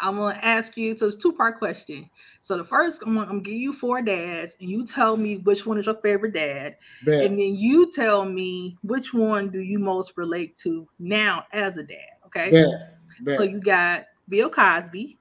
I'm 0.00 0.16
gonna 0.16 0.38
ask 0.42 0.76
you. 0.76 0.96
So 0.96 1.06
it's 1.06 1.16
two 1.16 1.32
part 1.32 1.58
question. 1.58 2.08
So 2.40 2.56
the 2.56 2.64
first, 2.64 3.02
I'm 3.02 3.14
gonna, 3.14 3.22
I'm 3.22 3.28
gonna 3.28 3.40
give 3.42 3.54
you 3.54 3.72
four 3.72 4.02
dads, 4.02 4.56
and 4.60 4.70
you 4.70 4.84
tell 4.84 5.16
me 5.16 5.38
which 5.38 5.66
one 5.66 5.78
is 5.78 5.86
your 5.86 5.96
favorite 5.96 6.34
dad, 6.34 6.76
Bet. 7.04 7.24
and 7.24 7.38
then 7.38 7.54
you 7.54 7.90
tell 7.92 8.24
me 8.24 8.76
which 8.82 9.12
one 9.12 9.50
do 9.50 9.60
you 9.60 9.78
most 9.78 10.14
relate 10.16 10.56
to 10.56 10.88
now 10.98 11.44
as 11.52 11.76
a 11.76 11.82
dad. 11.82 12.10
Okay. 12.26 12.50
Bet. 12.50 12.98
Bet. 13.20 13.38
So 13.38 13.42
you 13.44 13.60
got 13.60 14.04
Bill 14.28 14.48
Cosby, 14.48 15.18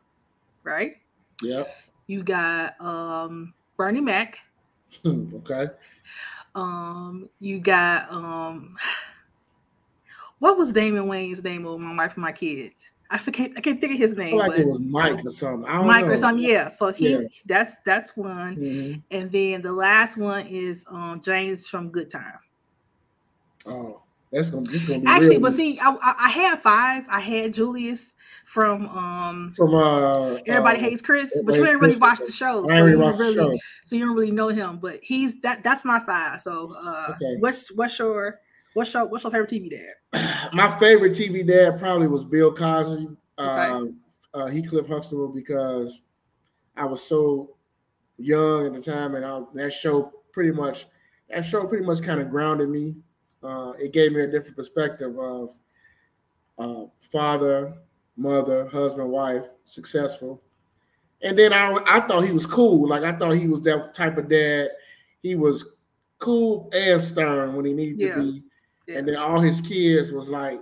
right? 0.63 0.95
Yeah. 1.41 1.63
You 2.07 2.23
got 2.23 2.79
um 2.81 3.53
Bernie 3.77 4.01
Mac. 4.01 4.39
okay. 5.05 5.67
Um, 6.55 7.29
you 7.39 7.59
got 7.59 8.11
um, 8.11 8.75
what 10.39 10.57
was 10.57 10.71
Damon 10.71 11.05
Wayans' 11.05 11.43
name 11.43 11.65
of 11.65 11.79
my 11.79 11.95
wife 11.95 12.15
and 12.15 12.23
my 12.23 12.31
kids? 12.31 12.89
I 13.11 13.17
forget. 13.17 13.51
I 13.57 13.61
can't 13.61 13.81
figure 13.81 13.97
his 13.97 14.15
name. 14.15 14.37
like 14.37 14.59
it 14.59 14.67
was 14.67 14.79
Mike 14.79 15.25
or 15.25 15.29
something. 15.31 15.61
Mike 15.85 16.05
know. 16.05 16.11
or 16.11 16.17
something. 16.17 16.47
Yeah. 16.47 16.67
So 16.67 16.91
he 16.91 17.13
yeah. 17.13 17.21
that's 17.45 17.79
that's 17.85 18.15
one, 18.15 18.55
mm-hmm. 18.55 18.99
and 19.09 19.31
then 19.31 19.61
the 19.61 19.73
last 19.73 20.17
one 20.17 20.45
is 20.45 20.85
um 20.91 21.21
James 21.21 21.67
from 21.67 21.89
Good 21.89 22.11
Time. 22.11 22.39
Oh, 23.65 24.01
that's 24.31 24.51
gonna 24.51 24.69
this 24.69 24.85
gonna 24.85 24.99
be 24.99 25.07
actually. 25.07 25.29
Real. 25.37 25.41
But 25.41 25.53
see, 25.53 25.79
I, 25.81 26.15
I, 26.19 26.29
had 26.29 26.61
five. 26.61 27.03
I 27.09 27.19
had 27.19 27.51
Julius 27.51 28.13
from 28.45 28.87
um 28.89 29.49
from 29.51 29.73
uh 29.73 30.35
Everybody 30.45 30.77
uh, 30.77 30.81
Hates 30.81 31.01
Chris, 31.01 31.31
but 31.43 31.55
you 31.55 31.65
didn't 31.65 31.79
really 31.79 31.97
watch 31.97 32.19
the 32.19 32.31
show, 32.31 32.67
so 32.67 32.73
you 32.73 32.83
really, 32.83 33.11
the 33.11 33.33
show. 33.33 33.57
so 33.85 33.95
you 33.95 34.05
don't 34.05 34.15
really 34.15 34.31
know 34.31 34.49
him. 34.49 34.77
But 34.77 34.97
he's 35.01 35.39
that 35.41 35.63
that's 35.63 35.83
my 35.83 35.99
five. 35.99 36.41
So 36.41 36.75
uh, 36.77 37.15
okay. 37.15 37.37
what's 37.39 37.71
what's 37.71 37.97
your 37.97 38.39
What's 38.73 38.93
your 38.93 39.05
What's 39.05 39.23
your 39.23 39.31
favorite 39.31 39.49
TV 39.49 39.69
dad? 39.69 40.49
My 40.53 40.69
favorite 40.69 41.13
TV 41.13 41.45
dad 41.45 41.79
probably 41.79 42.07
was 42.07 42.23
Bill 42.23 42.53
Cosby, 42.53 43.07
okay. 43.37 43.71
um, 43.71 43.97
uh, 44.33 44.45
Heathcliff 44.45 44.87
Huxtable, 44.87 45.27
because 45.27 46.01
I 46.77 46.85
was 46.85 47.01
so 47.01 47.55
young 48.17 48.67
at 48.67 48.73
the 48.73 48.81
time, 48.81 49.15
and 49.15 49.25
I, 49.25 49.41
that 49.55 49.73
show 49.73 50.13
pretty 50.31 50.51
much 50.51 50.87
that 51.29 51.43
show 51.43 51.65
pretty 51.65 51.85
much 51.85 52.01
kind 52.01 52.21
of 52.21 52.29
grounded 52.29 52.69
me. 52.69 52.95
Uh, 53.41 53.71
it 53.79 53.93
gave 53.93 54.11
me 54.11 54.21
a 54.21 54.27
different 54.27 54.55
perspective 54.55 55.17
of 55.17 55.57
uh, 56.59 56.85
father, 56.99 57.73
mother, 58.17 58.67
husband, 58.67 59.09
wife, 59.09 59.45
successful. 59.65 60.41
And 61.21 61.37
then 61.37 61.53
I 61.53 61.73
I 61.85 62.01
thought 62.01 62.25
he 62.25 62.31
was 62.31 62.45
cool. 62.45 62.87
Like 62.87 63.03
I 63.03 63.13
thought 63.13 63.31
he 63.31 63.47
was 63.47 63.61
that 63.61 63.93
type 63.93 64.17
of 64.17 64.29
dad. 64.29 64.69
He 65.23 65.35
was 65.35 65.75
cool 66.19 66.69
and 66.73 67.01
stern 67.01 67.55
when 67.55 67.65
he 67.65 67.73
needed 67.73 67.99
yeah. 67.99 68.15
to 68.15 68.21
be. 68.21 68.43
Yeah. 68.89 68.97
And 68.97 69.07
then 69.07 69.17
all 69.17 69.39
his 69.39 69.61
kids 69.61 70.11
was 70.11 70.29
like, 70.31 70.61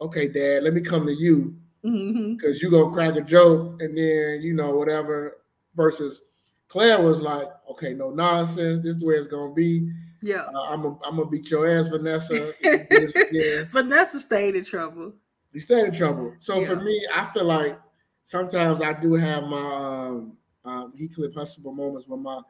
okay, 0.00 0.28
dad, 0.28 0.62
let 0.62 0.74
me 0.74 0.82
come 0.82 1.06
to 1.06 1.14
you 1.14 1.56
because 1.82 1.96
mm-hmm. 1.96 2.66
you 2.66 2.70
gonna 2.70 2.92
crack 2.92 3.16
a 3.16 3.22
joke 3.22 3.80
and 3.80 3.96
then 3.96 4.42
you 4.42 4.54
know 4.54 4.72
whatever. 4.72 5.38
Versus 5.74 6.22
Claire 6.68 7.02
was 7.02 7.20
like, 7.20 7.48
okay, 7.70 7.92
no 7.92 8.10
nonsense. 8.10 8.82
This 8.82 8.94
is 8.94 9.00
the 9.00 9.06
way 9.06 9.14
it's 9.14 9.26
gonna 9.26 9.52
be. 9.52 9.90
Yeah, 10.22 10.46
uh, 10.54 10.68
I'm 10.70 10.84
a, 10.84 10.98
I'm 11.04 11.16
gonna 11.16 11.26
beat 11.26 11.50
your 11.50 11.68
ass, 11.68 11.88
Vanessa. 11.88 12.54
Vanessa 13.70 14.18
stayed 14.20 14.56
in 14.56 14.64
trouble. 14.64 15.12
He 15.52 15.58
stayed 15.58 15.84
in 15.84 15.92
trouble. 15.92 16.34
So 16.38 16.60
yeah. 16.60 16.66
for 16.66 16.76
me, 16.76 17.06
I 17.14 17.30
feel 17.32 17.44
like 17.44 17.78
sometimes 18.24 18.82
I 18.82 18.92
do 18.94 19.14
have 19.14 19.44
my 19.44 19.58
um, 19.58 20.32
um, 20.64 20.92
Heathcliff 20.98 21.34
Huxtable 21.34 21.72
moments 21.72 22.06
with 22.06 22.20
my 22.20 22.40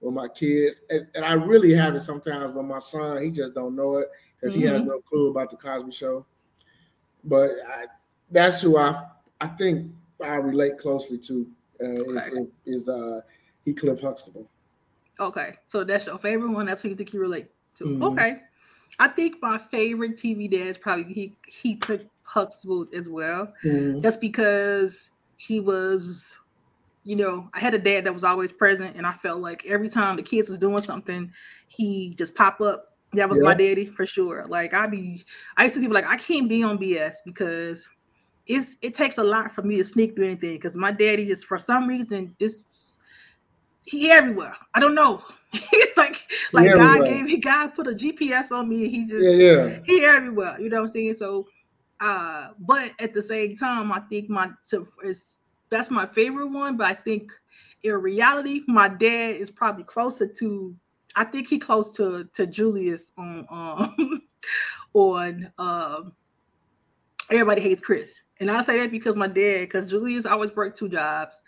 with 0.00 0.14
my 0.14 0.28
kids, 0.28 0.82
and, 0.90 1.06
and, 1.14 1.24
I 1.24 1.32
really 1.32 1.72
have 1.72 1.94
it 1.94 2.00
sometimes 2.00 2.52
with 2.52 2.66
my 2.66 2.78
son. 2.78 3.22
He 3.22 3.30
just 3.30 3.54
don't 3.54 3.74
know 3.74 3.96
it 3.96 4.08
because 4.44 4.56
mm-hmm. 4.56 4.66
he 4.66 4.72
has 4.72 4.82
mm-hmm. 4.82 4.90
no 4.90 5.00
clue 5.00 5.30
about 5.30 5.50
the 5.50 5.56
Cosby 5.56 5.90
Show. 5.90 6.26
But 7.24 7.52
I, 7.66 7.86
that's 8.30 8.60
who 8.60 8.76
I 8.76 9.04
I 9.40 9.48
think 9.48 9.90
I 10.22 10.36
relate 10.36 10.76
closely 10.78 11.18
to 11.18 11.46
uh, 11.82 11.86
okay. 11.86 12.10
is, 12.10 12.26
is, 12.26 12.56
is 12.66 12.88
uh, 12.88 13.20
Heathcliff 13.66 14.00
Huxtable. 14.00 14.48
Okay, 15.18 15.54
so 15.66 15.84
that's 15.84 16.06
your 16.06 16.18
favorite 16.18 16.50
one. 16.50 16.66
That's 16.66 16.82
who 16.82 16.90
you 16.90 16.94
think 16.94 17.12
you 17.12 17.20
relate 17.20 17.46
to. 17.76 17.84
Mm-hmm. 17.84 18.02
Okay, 18.02 18.40
I 18.98 19.08
think 19.08 19.36
my 19.40 19.58
favorite 19.58 20.16
TV 20.16 20.50
dad 20.50 20.66
is 20.66 20.76
probably 20.78 21.12
he 21.12 21.36
he 21.46 21.72
Heathcliff 21.74 22.06
Huxtable 22.22 22.86
as 22.94 23.08
well. 23.08 23.52
Mm-hmm. 23.64 24.02
Just 24.02 24.20
because 24.20 25.10
he 25.36 25.60
was, 25.60 26.36
you 27.04 27.16
know, 27.16 27.48
I 27.54 27.60
had 27.60 27.74
a 27.74 27.78
dad 27.78 28.04
that 28.04 28.12
was 28.12 28.24
always 28.24 28.52
present, 28.52 28.96
and 28.96 29.06
I 29.06 29.12
felt 29.12 29.40
like 29.40 29.64
every 29.66 29.88
time 29.88 30.16
the 30.16 30.22
kids 30.22 30.50
was 30.50 30.58
doing 30.58 30.82
something, 30.82 31.32
he 31.68 32.10
just 32.10 32.34
pop 32.34 32.60
up. 32.60 32.93
That 33.14 33.28
was 33.28 33.38
yeah. 33.38 33.44
my 33.44 33.54
daddy 33.54 33.86
for 33.86 34.06
sure. 34.06 34.44
Like 34.46 34.74
I 34.74 34.86
be, 34.86 35.22
I 35.56 35.64
used 35.64 35.74
to 35.76 35.80
be 35.80 35.88
like, 35.88 36.06
I 36.06 36.16
can't 36.16 36.48
be 36.48 36.62
on 36.62 36.78
BS 36.78 37.16
because 37.24 37.88
it's 38.46 38.76
it 38.82 38.94
takes 38.94 39.18
a 39.18 39.24
lot 39.24 39.52
for 39.52 39.62
me 39.62 39.76
to 39.78 39.84
sneak 39.84 40.14
through 40.14 40.26
anything 40.26 40.56
because 40.56 40.76
my 40.76 40.92
daddy 40.92 41.24
just 41.24 41.46
for 41.46 41.58
some 41.58 41.88
reason 41.88 42.34
this 42.38 42.98
he 43.86 44.10
everywhere. 44.10 44.56
I 44.74 44.80
don't 44.80 44.94
know. 44.94 45.22
like 45.96 46.26
like 46.52 46.72
God 46.72 47.04
gave 47.04 47.24
me 47.24 47.36
God 47.38 47.74
put 47.74 47.86
a 47.86 47.92
GPS 47.92 48.50
on 48.50 48.68
me. 48.68 48.84
And 48.84 48.90
He 48.90 49.06
just 49.06 49.24
yeah, 49.24 49.66
yeah. 49.66 49.78
he 49.84 50.04
everywhere. 50.04 50.58
You 50.60 50.68
know 50.68 50.80
what 50.80 50.88
I'm 50.88 50.92
saying? 50.92 51.14
So 51.14 51.46
uh 52.00 52.48
but 52.58 52.90
at 53.00 53.14
the 53.14 53.22
same 53.22 53.56
time, 53.56 53.92
I 53.92 54.00
think 54.00 54.28
my 54.28 54.50
to, 54.70 54.86
is 55.04 55.40
that's 55.70 55.90
my 55.90 56.06
favorite 56.06 56.48
one. 56.48 56.76
But 56.76 56.86
I 56.86 56.94
think 56.94 57.30
in 57.82 57.92
reality, 57.94 58.62
my 58.66 58.88
dad 58.88 59.36
is 59.36 59.50
probably 59.50 59.84
closer 59.84 60.26
to 60.26 60.74
I 61.16 61.24
think 61.24 61.48
he 61.48 61.58
close 61.58 61.94
to 61.96 62.28
to 62.32 62.46
Julius 62.46 63.12
on 63.16 63.46
um 63.50 64.20
on 64.94 65.52
um 65.58 66.12
everybody 67.30 67.62
hates 67.62 67.80
Chris. 67.80 68.20
And 68.40 68.50
I 68.50 68.62
say 68.62 68.80
that 68.80 68.90
because 68.90 69.14
my 69.14 69.28
dad, 69.28 69.60
because 69.60 69.88
Julius 69.88 70.26
always 70.26 70.54
worked 70.56 70.76
two 70.76 70.88
jobs. 70.88 71.40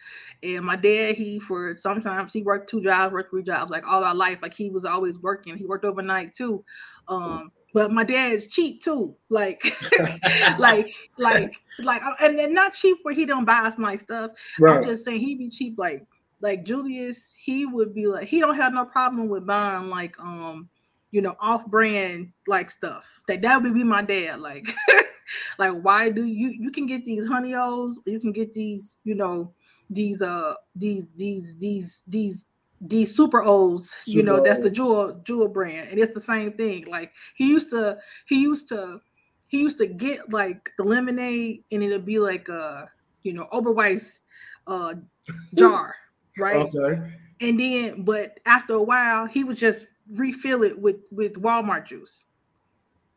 And 0.43 0.64
my 0.64 0.76
dad, 0.76 1.16
he 1.16 1.40
for 1.40 1.74
sometimes 1.74 2.32
he 2.32 2.43
worked 2.43 2.70
two 2.70 2.80
jobs, 2.80 3.12
worked 3.12 3.30
three 3.30 3.43
jobs, 3.43 3.72
like 3.72 3.86
all 3.86 4.05
our 4.05 4.14
life. 4.14 4.38
Like 4.40 4.55
he 4.55 4.70
was 4.70 4.84
always 4.84 5.18
working. 5.18 5.56
He 5.56 5.66
worked 5.66 5.84
overnight 5.84 6.32
too. 6.32 6.64
Um, 7.09 7.51
but 7.74 7.90
my 7.90 8.05
dad's 8.05 8.47
cheap 8.47 8.82
too. 8.82 9.16
Like, 9.28 9.62
like, 10.59 10.88
like, 11.18 11.60
like, 11.80 12.02
and, 12.22 12.38
and 12.38 12.55
not 12.55 12.74
cheap 12.74 12.98
where 13.02 13.14
he 13.14 13.26
don't 13.26 13.44
buy 13.44 13.59
us 13.59 13.78
nice 13.78 14.01
stuff. 14.01 14.30
Right. 14.59 14.76
I'm 14.76 14.84
just 14.84 15.05
saying 15.05 15.20
he 15.20 15.34
be 15.34 15.51
cheap, 15.51 15.74
like, 15.76 16.06
like 16.41 16.65
Julius, 16.65 17.35
he 17.37 17.67
would 17.67 17.95
be 17.95 18.07
like, 18.07 18.29
he 18.29 18.41
don't 18.41 18.57
have 18.57 18.75
no 18.75 18.85
problem 18.85 19.29
with 19.29 19.47
buying 19.47 19.89
like 19.89 20.19
um, 20.21 20.69
you 21.11 21.23
know, 21.23 21.37
off-brand 21.41 22.33
like 22.47 22.71
stuff. 22.71 23.21
That 23.29 23.43
that 23.43 23.63
would 23.63 23.75
be 23.75 23.85
my 23.85 24.03
dad. 24.03 24.41
Like 24.41 24.69
like 25.59 25.73
why 25.83 26.11
do 26.11 26.25
you 26.25 26.49
you 26.49 26.71
can 26.71 26.87
get 26.87 27.05
these 27.05 27.27
honey 27.27 27.55
O's, 27.55 27.99
you 28.07 28.21
can 28.21 28.33
get 28.33 28.53
these, 28.53 28.99
you 29.05 29.15
know, 29.15 29.53
these 29.89 30.23
uh 30.23 30.55
these 30.75 31.09
these 31.17 31.57
these 31.57 32.03
these 32.07 32.45
these 32.81 33.17
super 33.17 33.43
O's, 33.43 33.95
you 34.07 34.23
know, 34.23 34.43
that's 34.43 34.61
the 34.61 34.71
jewel 34.71 35.21
jewel 35.25 35.49
brand, 35.49 35.89
and 35.91 35.99
it's 35.99 36.13
the 36.13 36.21
same 36.21 36.53
thing. 36.53 36.87
Like 36.87 37.13
he 37.35 37.49
used 37.49 37.71
to 37.71 37.99
he 38.27 38.43
used 38.43 38.69
to 38.69 39.01
he 39.49 39.61
used 39.61 39.79
to 39.79 39.87
get 39.87 40.31
like 40.33 40.71
the 40.77 40.85
lemonade 40.85 41.63
and 41.71 41.83
it'd 41.83 42.05
be 42.05 42.19
like 42.19 42.49
a 42.49 42.91
you 43.23 43.33
know 43.33 43.49
Oberweis 43.53 44.19
uh 44.67 44.95
jar, 45.55 45.95
right? 46.39 46.57
Okay. 46.75 47.13
And 47.41 47.61
then 47.61 48.03
but 48.03 48.41
after 48.47 48.75
a 48.75 48.83
while 48.83 49.27
he 49.27 49.45
would 49.45 49.57
just 49.57 49.87
refill 50.13 50.63
it 50.63 50.79
with 50.79 50.97
with 51.11 51.35
Walmart 51.35 51.87
juice. 51.87 52.25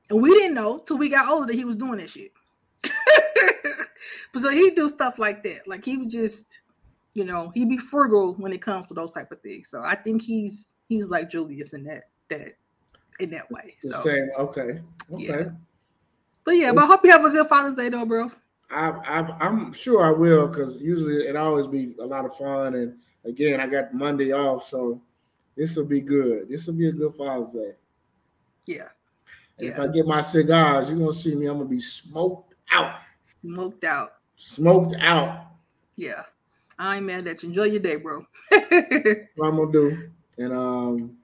And 0.09 0.21
we 0.21 0.33
didn't 0.33 0.55
know 0.55 0.79
till 0.79 0.97
we 0.97 1.09
got 1.09 1.29
older 1.29 1.47
that 1.47 1.55
he 1.55 1.65
was 1.65 1.75
doing 1.75 1.99
that 1.99 2.09
shit. 2.09 2.31
but 4.33 4.41
so 4.41 4.49
he 4.49 4.71
do 4.71 4.89
stuff 4.89 5.19
like 5.19 5.43
that. 5.43 5.67
Like 5.67 5.85
he 5.85 5.97
would 5.97 6.09
just, 6.09 6.61
you 7.13 7.23
know, 7.23 7.51
he'd 7.53 7.69
be 7.69 7.77
frugal 7.77 8.33
when 8.35 8.51
it 8.51 8.61
comes 8.61 8.87
to 8.87 8.95
those 8.95 9.11
type 9.11 9.31
of 9.31 9.41
things. 9.41 9.69
So 9.69 9.81
I 9.81 9.95
think 9.95 10.21
he's 10.21 10.73
he's 10.87 11.09
like 11.09 11.29
Julius 11.29 11.73
in 11.73 11.83
that 11.85 12.09
that 12.29 12.55
in 13.19 13.29
that 13.31 13.49
way. 13.51 13.75
The 13.83 13.93
same. 13.93 14.29
Okay. 14.37 14.81
Okay. 15.11 15.25
Yeah. 15.25 15.49
But 16.43 16.51
yeah, 16.51 16.71
but 16.73 16.85
I 16.85 16.87
hope 16.87 17.03
you 17.03 17.11
have 17.11 17.25
a 17.25 17.29
good 17.29 17.47
Father's 17.47 17.75
Day 17.75 17.89
though, 17.89 18.05
bro. 18.05 18.31
I, 18.71 18.89
I 18.89 19.37
I'm 19.45 19.73
sure 19.73 20.03
I 20.03 20.11
will 20.11 20.47
because 20.47 20.79
usually 20.79 21.27
it 21.27 21.35
always 21.35 21.67
be 21.67 21.95
a 22.01 22.05
lot 22.05 22.25
of 22.25 22.35
fun 22.35 22.75
and 22.75 22.95
again 23.25 23.59
I 23.59 23.67
got 23.67 23.93
Monday 23.93 24.31
off 24.31 24.63
so 24.63 25.01
this 25.59 25.75
will 25.75 25.85
be 25.85 25.99
good. 25.99 26.47
This 26.47 26.67
will 26.67 26.75
be 26.75 26.87
a 26.87 26.91
good 26.93 27.13
Father's 27.15 27.51
Day. 27.51 27.73
Yeah. 28.65 28.87
Yeah. 29.59 29.71
If 29.71 29.79
I 29.79 29.87
get 29.87 30.07
my 30.07 30.21
cigars, 30.21 30.89
you're 30.89 30.97
gonna 30.97 31.11
see 31.11 31.35
me. 31.35 31.47
I'm 31.47 31.57
gonna 31.57 31.69
be 31.69 31.81
smoked 31.81 32.53
out. 32.71 33.01
Smoked 33.41 33.83
out. 33.83 34.13
Smoked 34.37 34.95
out. 35.01 35.47
Yeah. 35.97 36.23
I 36.77 36.95
ain't 36.95 37.05
mad 37.05 37.27
at 37.27 37.43
you. 37.43 37.49
Enjoy 37.49 37.63
your 37.63 37.81
day, 37.81 37.97
bro. 37.97 38.25
what 38.49 38.61
I'm 39.43 39.57
gonna 39.57 39.69
do. 39.69 40.09
And 40.37 40.53
um, 40.53 41.17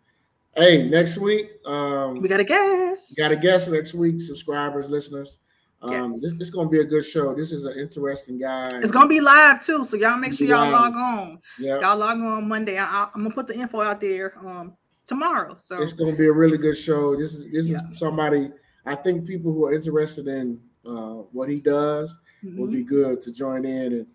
hey, 0.58 0.90
next 0.90 1.18
week, 1.18 1.52
um 1.66 2.16
we 2.16 2.28
got 2.28 2.42
a 2.42 2.44
guest. 2.44 3.16
Got 3.16 3.32
a 3.32 3.38
guest 3.38 3.72
next 3.72 3.94
week, 3.94 4.20
subscribers, 4.20 4.90
listeners. 4.90 5.40
Um, 5.86 6.14
yes. 6.14 6.22
this, 6.22 6.32
this 6.34 6.48
is 6.48 6.52
gonna 6.52 6.70
be 6.70 6.80
a 6.80 6.86
good 6.86 7.04
show. 7.04 7.34
This 7.34 7.52
is 7.52 7.66
an 7.66 7.78
interesting 7.78 8.38
guy. 8.38 8.70
It's 8.76 8.92
gonna 8.92 9.08
be 9.08 9.22
live 9.22 9.66
too, 9.66 9.84
so 9.84 9.98
y'all 9.98 10.18
make 10.18 10.34
sure 10.34 10.48
y'all 10.48 10.64
live. 10.64 10.74
log 10.74 10.94
on. 10.96 11.40
Yeah, 11.60 11.80
y'all 11.80 11.98
log 11.98 12.18
on 12.18 12.48
Monday. 12.48 12.78
I, 12.78 13.04
am 13.16 13.24
gonna 13.24 13.32
put 13.32 13.48
the 13.48 13.58
info 13.58 13.82
out 13.82 14.02
there. 14.02 14.38
Um, 14.40 14.74
tomorrow. 15.06 15.56
So 15.58 15.82
it's 15.82 15.94
going 15.94 16.12
to 16.12 16.18
be 16.18 16.28
a 16.28 16.32
really 16.32 16.58
good 16.58 16.78
show. 16.78 17.16
This 17.16 17.34
is 17.34 17.52
this 17.52 17.70
yeah. 17.70 17.78
is 17.92 18.00
somebody 18.00 18.52
I 18.86 18.96
think 18.96 19.26
people 19.26 19.52
who 19.54 19.66
are 19.66 19.74
interested 19.74 20.28
in 20.28 20.60
uh, 20.86 21.24
what 21.32 21.50
he 21.50 21.60
does 21.60 22.18
mm-hmm. 22.44 22.60
will 22.60 22.68
be 22.68 22.84
good 22.84 23.22
to 23.22 23.32
join 23.32 23.66
in 23.66 23.94
and 23.94 24.08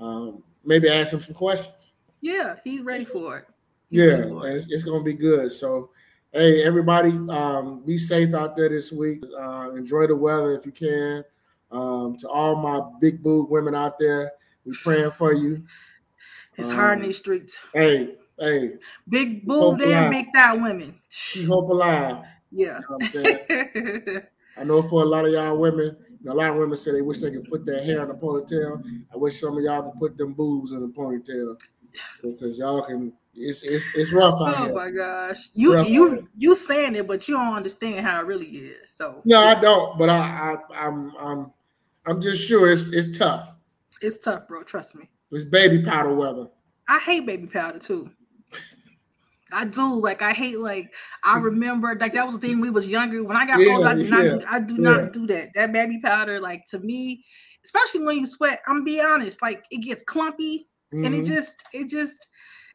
um, 0.00 0.42
maybe 0.64 0.88
ask 0.88 1.12
him 1.12 1.20
some 1.20 1.34
questions. 1.34 1.92
Yeah, 2.20 2.56
he's 2.64 2.82
ready 2.82 3.04
for 3.04 3.38
it. 3.38 3.44
He's 3.90 4.00
yeah, 4.00 4.18
it. 4.18 4.54
It's, 4.54 4.70
it's, 4.70 4.84
going 4.84 5.00
to 5.00 5.04
be 5.04 5.14
good. 5.14 5.50
So, 5.50 5.90
hey, 6.32 6.64
everybody, 6.64 7.10
um, 7.30 7.82
be 7.84 7.98
safe 7.98 8.34
out 8.34 8.56
there 8.56 8.68
this 8.68 8.92
week. 8.92 9.22
Uh, 9.38 9.70
enjoy 9.74 10.06
the 10.06 10.16
weather 10.16 10.54
if 10.56 10.66
you 10.66 10.72
can. 10.72 11.24
Um, 11.70 12.16
to 12.18 12.28
all 12.28 12.56
my 12.56 12.80
big 13.00 13.22
boob 13.22 13.50
women 13.50 13.74
out 13.74 13.98
there, 13.98 14.32
we 14.64 14.74
praying 14.82 15.12
for 15.12 15.32
you. 15.32 15.64
It's 16.56 16.68
um, 16.68 16.74
hard 16.74 16.98
in 16.98 17.06
these 17.06 17.18
streets. 17.18 17.58
Hey, 17.72 18.16
Hey, 18.40 18.72
big 19.06 19.46
boobed 19.46 19.82
and 19.82 20.10
big 20.10 20.32
thigh 20.34 20.54
women. 20.54 20.98
She 21.10 21.44
hope 21.44 21.68
alive. 21.68 22.24
Yeah. 22.50 22.80
You 23.12 23.22
know 23.22 24.22
i 24.56 24.64
know 24.64 24.80
for 24.80 25.02
a 25.02 25.04
lot 25.04 25.26
of 25.26 25.32
y'all 25.32 25.58
women, 25.58 25.94
a 26.26 26.32
lot 26.32 26.48
of 26.48 26.56
women 26.56 26.74
say 26.78 26.92
they 26.92 27.02
wish 27.02 27.18
they 27.18 27.30
could 27.30 27.44
put 27.50 27.66
their 27.66 27.84
hair 27.84 28.02
in 28.02 28.10
a 28.10 28.14
ponytail. 28.14 28.82
I 29.12 29.16
wish 29.18 29.38
some 29.38 29.58
of 29.58 29.62
y'all 29.62 29.90
could 29.90 30.00
put 30.00 30.16
them 30.16 30.32
boobs 30.32 30.72
in 30.72 30.82
a 30.82 30.88
ponytail 30.88 31.60
because 32.22 32.56
so, 32.56 32.64
y'all 32.64 32.82
can. 32.82 33.12
It's 33.40 33.62
it's 33.62 33.94
it's 33.94 34.12
rough 34.12 34.34
oh 34.38 34.46
here. 34.46 34.70
Oh 34.70 34.74
my 34.74 34.90
gosh, 34.90 35.48
you 35.54 35.74
rough 35.74 35.88
you 35.88 36.28
you 36.36 36.54
saying 36.54 36.96
it, 36.96 37.08
but 37.08 37.26
you 37.26 37.36
don't 37.36 37.54
understand 37.54 38.04
how 38.04 38.20
it 38.20 38.26
really 38.26 38.46
is. 38.46 38.90
So 38.94 39.22
no, 39.24 39.40
I 39.40 39.58
don't. 39.58 39.98
But 39.98 40.10
I, 40.10 40.56
I 40.70 40.76
I'm 40.76 41.12
I'm 41.16 41.52
I'm 42.06 42.20
just 42.20 42.46
sure 42.46 42.70
it's 42.70 42.90
it's 42.90 43.16
tough. 43.16 43.58
It's 44.02 44.18
tough, 44.18 44.46
bro. 44.46 44.62
Trust 44.62 44.94
me. 44.94 45.08
It's 45.30 45.44
baby 45.44 45.82
powder 45.82 46.14
weather. 46.14 46.48
I 46.88 46.98
hate 46.98 47.26
baby 47.26 47.46
powder 47.46 47.78
too. 47.78 48.10
I 49.52 49.66
do. 49.66 49.94
Like 49.94 50.22
I 50.22 50.32
hate 50.32 50.58
like 50.58 50.92
I 51.24 51.38
remember 51.38 51.96
like 51.98 52.12
that 52.12 52.26
was 52.26 52.38
the 52.38 52.46
thing 52.46 52.60
we 52.60 52.70
was 52.70 52.88
younger. 52.88 53.24
When 53.24 53.36
I 53.36 53.46
got 53.46 53.60
yeah, 53.60 53.76
old, 53.76 53.86
I 53.86 53.94
do 53.94 54.02
yeah, 54.02 54.10
not 54.10 54.44
I 54.50 54.60
do 54.60 54.74
yeah. 54.74 54.80
not 54.80 55.12
do 55.12 55.26
that. 55.28 55.54
That 55.54 55.72
baby 55.72 56.00
powder, 56.02 56.40
like 56.40 56.66
to 56.66 56.78
me, 56.80 57.24
especially 57.64 58.04
when 58.04 58.18
you 58.18 58.26
sweat, 58.26 58.60
I'm 58.66 58.84
be 58.84 59.00
honest, 59.00 59.40
like 59.40 59.64
it 59.70 59.78
gets 59.78 60.02
clumpy 60.02 60.68
mm-hmm. 60.92 61.04
and 61.04 61.14
it 61.14 61.18
mm-hmm. 61.18 61.32
just 61.32 61.64
it 61.72 61.88
just 61.88 62.26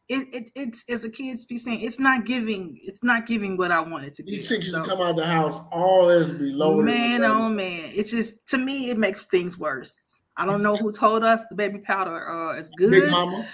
it, 0.08 0.28
it 0.34 0.52
it's 0.56 0.90
as 0.90 1.04
a 1.04 1.10
kid's 1.10 1.46
be 1.46 1.58
saying 1.58 1.82
it's 1.82 2.00
not 2.00 2.26
giving 2.26 2.78
it's 2.82 3.04
not 3.04 3.26
giving 3.26 3.58
what 3.58 3.72
I 3.72 3.82
wanted 3.82 4.14
to 4.16 4.24
be. 4.24 4.34
You 4.34 4.44
think 4.44 4.64
so, 4.64 4.84
come 4.84 5.02
out 5.02 5.12
of 5.12 5.16
the 5.16 5.26
house, 5.26 5.60
all 5.72 6.08
this 6.08 6.32
be 6.32 6.52
lower. 6.52 6.84
Man, 6.84 7.24
oh 7.24 7.50
man. 7.50 7.90
It's 7.94 8.12
just 8.12 8.48
to 8.50 8.58
me 8.58 8.90
it 8.90 8.98
makes 8.98 9.22
things 9.22 9.58
worse. 9.58 10.22
I 10.38 10.46
don't 10.46 10.62
know 10.62 10.76
who 10.76 10.92
told 10.92 11.24
us 11.24 11.46
the 11.50 11.56
baby 11.56 11.80
powder 11.80 12.30
uh, 12.30 12.60
is 12.60 12.70
good. 12.78 12.92
Big 12.92 13.10
Mama. 13.10 13.48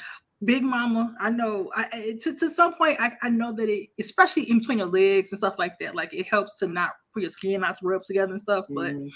Big 0.44 0.64
Mama. 0.64 1.16
I 1.20 1.30
know. 1.30 1.70
I 1.76 2.18
to, 2.22 2.36
to 2.36 2.50
some 2.50 2.74
point, 2.74 3.00
I, 3.00 3.16
I 3.22 3.30
know 3.30 3.54
that 3.54 3.70
it, 3.70 3.90
especially 4.00 4.50
in 4.50 4.60
between 4.60 4.80
your 4.80 4.88
legs 4.88 5.32
and 5.32 5.38
stuff 5.38 5.56
like 5.60 5.78
that, 5.80 5.96
like 5.96 6.14
it 6.14 6.28
helps 6.28 6.58
to 6.60 6.68
not 6.68 6.92
for 7.14 7.20
your 7.20 7.30
skin 7.30 7.62
not 7.62 7.78
to 7.78 7.86
rub 7.86 8.04
together 8.04 8.32
and 8.32 8.42
stuff. 8.42 8.66
But 8.70 8.94
mm. 8.94 9.10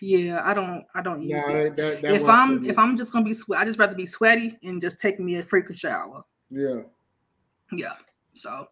Yeah, 0.00 0.40
I 0.44 0.54
don't. 0.54 0.84
I 0.94 1.02
don't 1.02 1.22
use 1.22 1.42
yeah, 1.48 1.56
it. 1.56 1.76
That, 1.76 2.02
that 2.02 2.12
if 2.12 2.28
I'm 2.28 2.64
if 2.64 2.78
I'm 2.78 2.96
just 2.96 3.12
gonna 3.12 3.24
be 3.24 3.34
sweat, 3.34 3.60
I 3.60 3.64
just 3.64 3.78
rather 3.78 3.94
be 3.94 4.06
sweaty 4.06 4.58
and 4.62 4.80
just 4.80 5.00
take 5.00 5.20
me 5.20 5.36
a 5.38 5.44
frequent 5.44 5.78
shower. 5.78 6.24
Yeah. 6.50 6.82
Yeah. 7.72 7.94
So. 8.34 8.68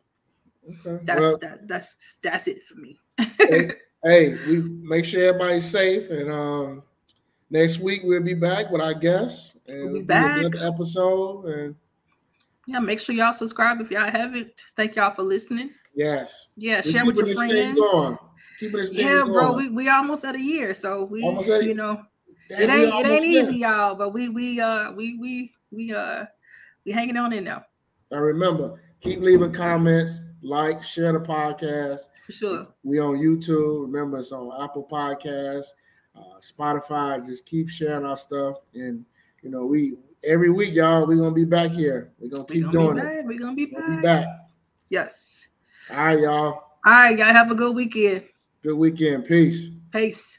Okay. 0.69 1.05
That's 1.05 1.21
well, 1.21 1.39
that, 1.39 1.69
that's 1.69 2.17
that's 2.23 2.49
it 2.49 2.65
for 2.65 2.75
me. 2.75 2.99
hey, 3.39 3.71
hey, 4.05 4.35
we 4.49 4.63
make 4.83 5.05
sure 5.05 5.23
everybody's 5.29 5.65
safe 5.65 6.11
and 6.11 6.31
um 6.31 6.83
next 7.51 7.79
week 7.79 8.03
we'll 8.05 8.23
be 8.23 8.35
back 8.35 8.71
with 8.71 8.81
our 8.81 8.95
guests 8.95 9.55
and 9.69 9.85
we'll 9.85 10.01
be 10.01 10.03
back 10.03 10.39
another 10.39 10.67
episode 10.67 11.45
and 11.45 11.75
yeah 12.67 12.79
make 12.79 12.99
sure 12.99 13.15
y'all 13.15 13.33
subscribe 13.33 13.81
if 13.81 13.91
y'all 13.91 14.11
haven't 14.11 14.51
thank 14.77 14.97
y'all 14.97 15.11
for 15.11 15.23
listening 15.23 15.71
yes 15.95 16.49
yeah 16.57 16.81
share 16.81 17.07
with 17.07 17.17
your 17.17 17.35
friends 17.35 17.79
yeah 18.93 19.23
bro 19.25 19.53
we, 19.53 19.69
we 19.69 19.89
almost 19.89 20.25
at 20.25 20.35
a 20.35 20.41
year 20.41 20.75
so 20.75 21.05
we 21.05 21.23
almost 21.23 21.49
you 21.49 21.75
know 21.75 22.03
Damn, 22.49 22.61
it 22.63 22.71
ain't 22.71 23.07
it 23.07 23.11
ain't 23.11 23.25
easy 23.25 23.59
y'all 23.59 23.95
but 23.95 24.11
we 24.11 24.29
we 24.29 24.61
uh 24.61 24.93
we 24.93 25.19
we 25.19 25.53
we 25.71 25.95
uh 25.95 26.25
we 26.85 26.93
hanging 26.93 27.17
on 27.17 27.33
in 27.33 27.45
now 27.45 27.65
and 28.11 28.21
remember 28.21 28.81
keep 29.01 29.21
leaving 29.21 29.53
comments 29.53 30.25
like 30.43 30.83
share 30.83 31.13
the 31.13 31.21
podcast 31.21 32.03
for 32.25 32.33
sure 32.33 32.69
we 32.83 33.01
on 33.01 33.17
youtube 33.19 33.83
remember 33.83 34.19
it's 34.19 34.33
on 34.33 34.51
apple 34.63 34.87
Podcasts 34.91 35.73
uh, 36.17 36.41
Spotify. 36.41 37.25
Just 37.25 37.47
keep 37.47 37.69
sharing 37.69 38.07
our 38.07 38.17
stuff, 38.17 38.63
and 38.75 39.05
you 39.43 39.51
know, 39.51 39.67
we 39.67 39.95
every 40.25 40.51
week, 40.51 40.75
y'all, 40.75 41.07
we're 41.07 41.17
gonna 41.17 41.31
be 41.31 41.45
back 41.45 41.71
here. 41.71 42.13
We're 42.19 42.31
gonna 42.31 42.45
keep 42.45 42.67
we 42.67 42.73
gonna 42.73 43.01
doing 43.03 43.19
it. 43.19 43.27
We're 43.27 43.39
gonna 43.39 43.55
be 43.55 43.67
back. 43.67 43.83
We'll 43.87 43.97
be 43.97 44.03
back. 44.03 44.27
Yes. 44.89 45.49
All 45.91 45.97
right, 45.97 46.19
y'all. 46.19 46.33
All 46.33 46.63
right, 46.87 47.19
y'all 47.19 47.27
have 47.33 47.51
a 47.51 47.55
good 47.55 47.75
weekend. 47.75 48.25
Good 48.63 48.77
weekend. 48.77 49.27
Peace. 49.27 49.71
Peace. 49.93 50.39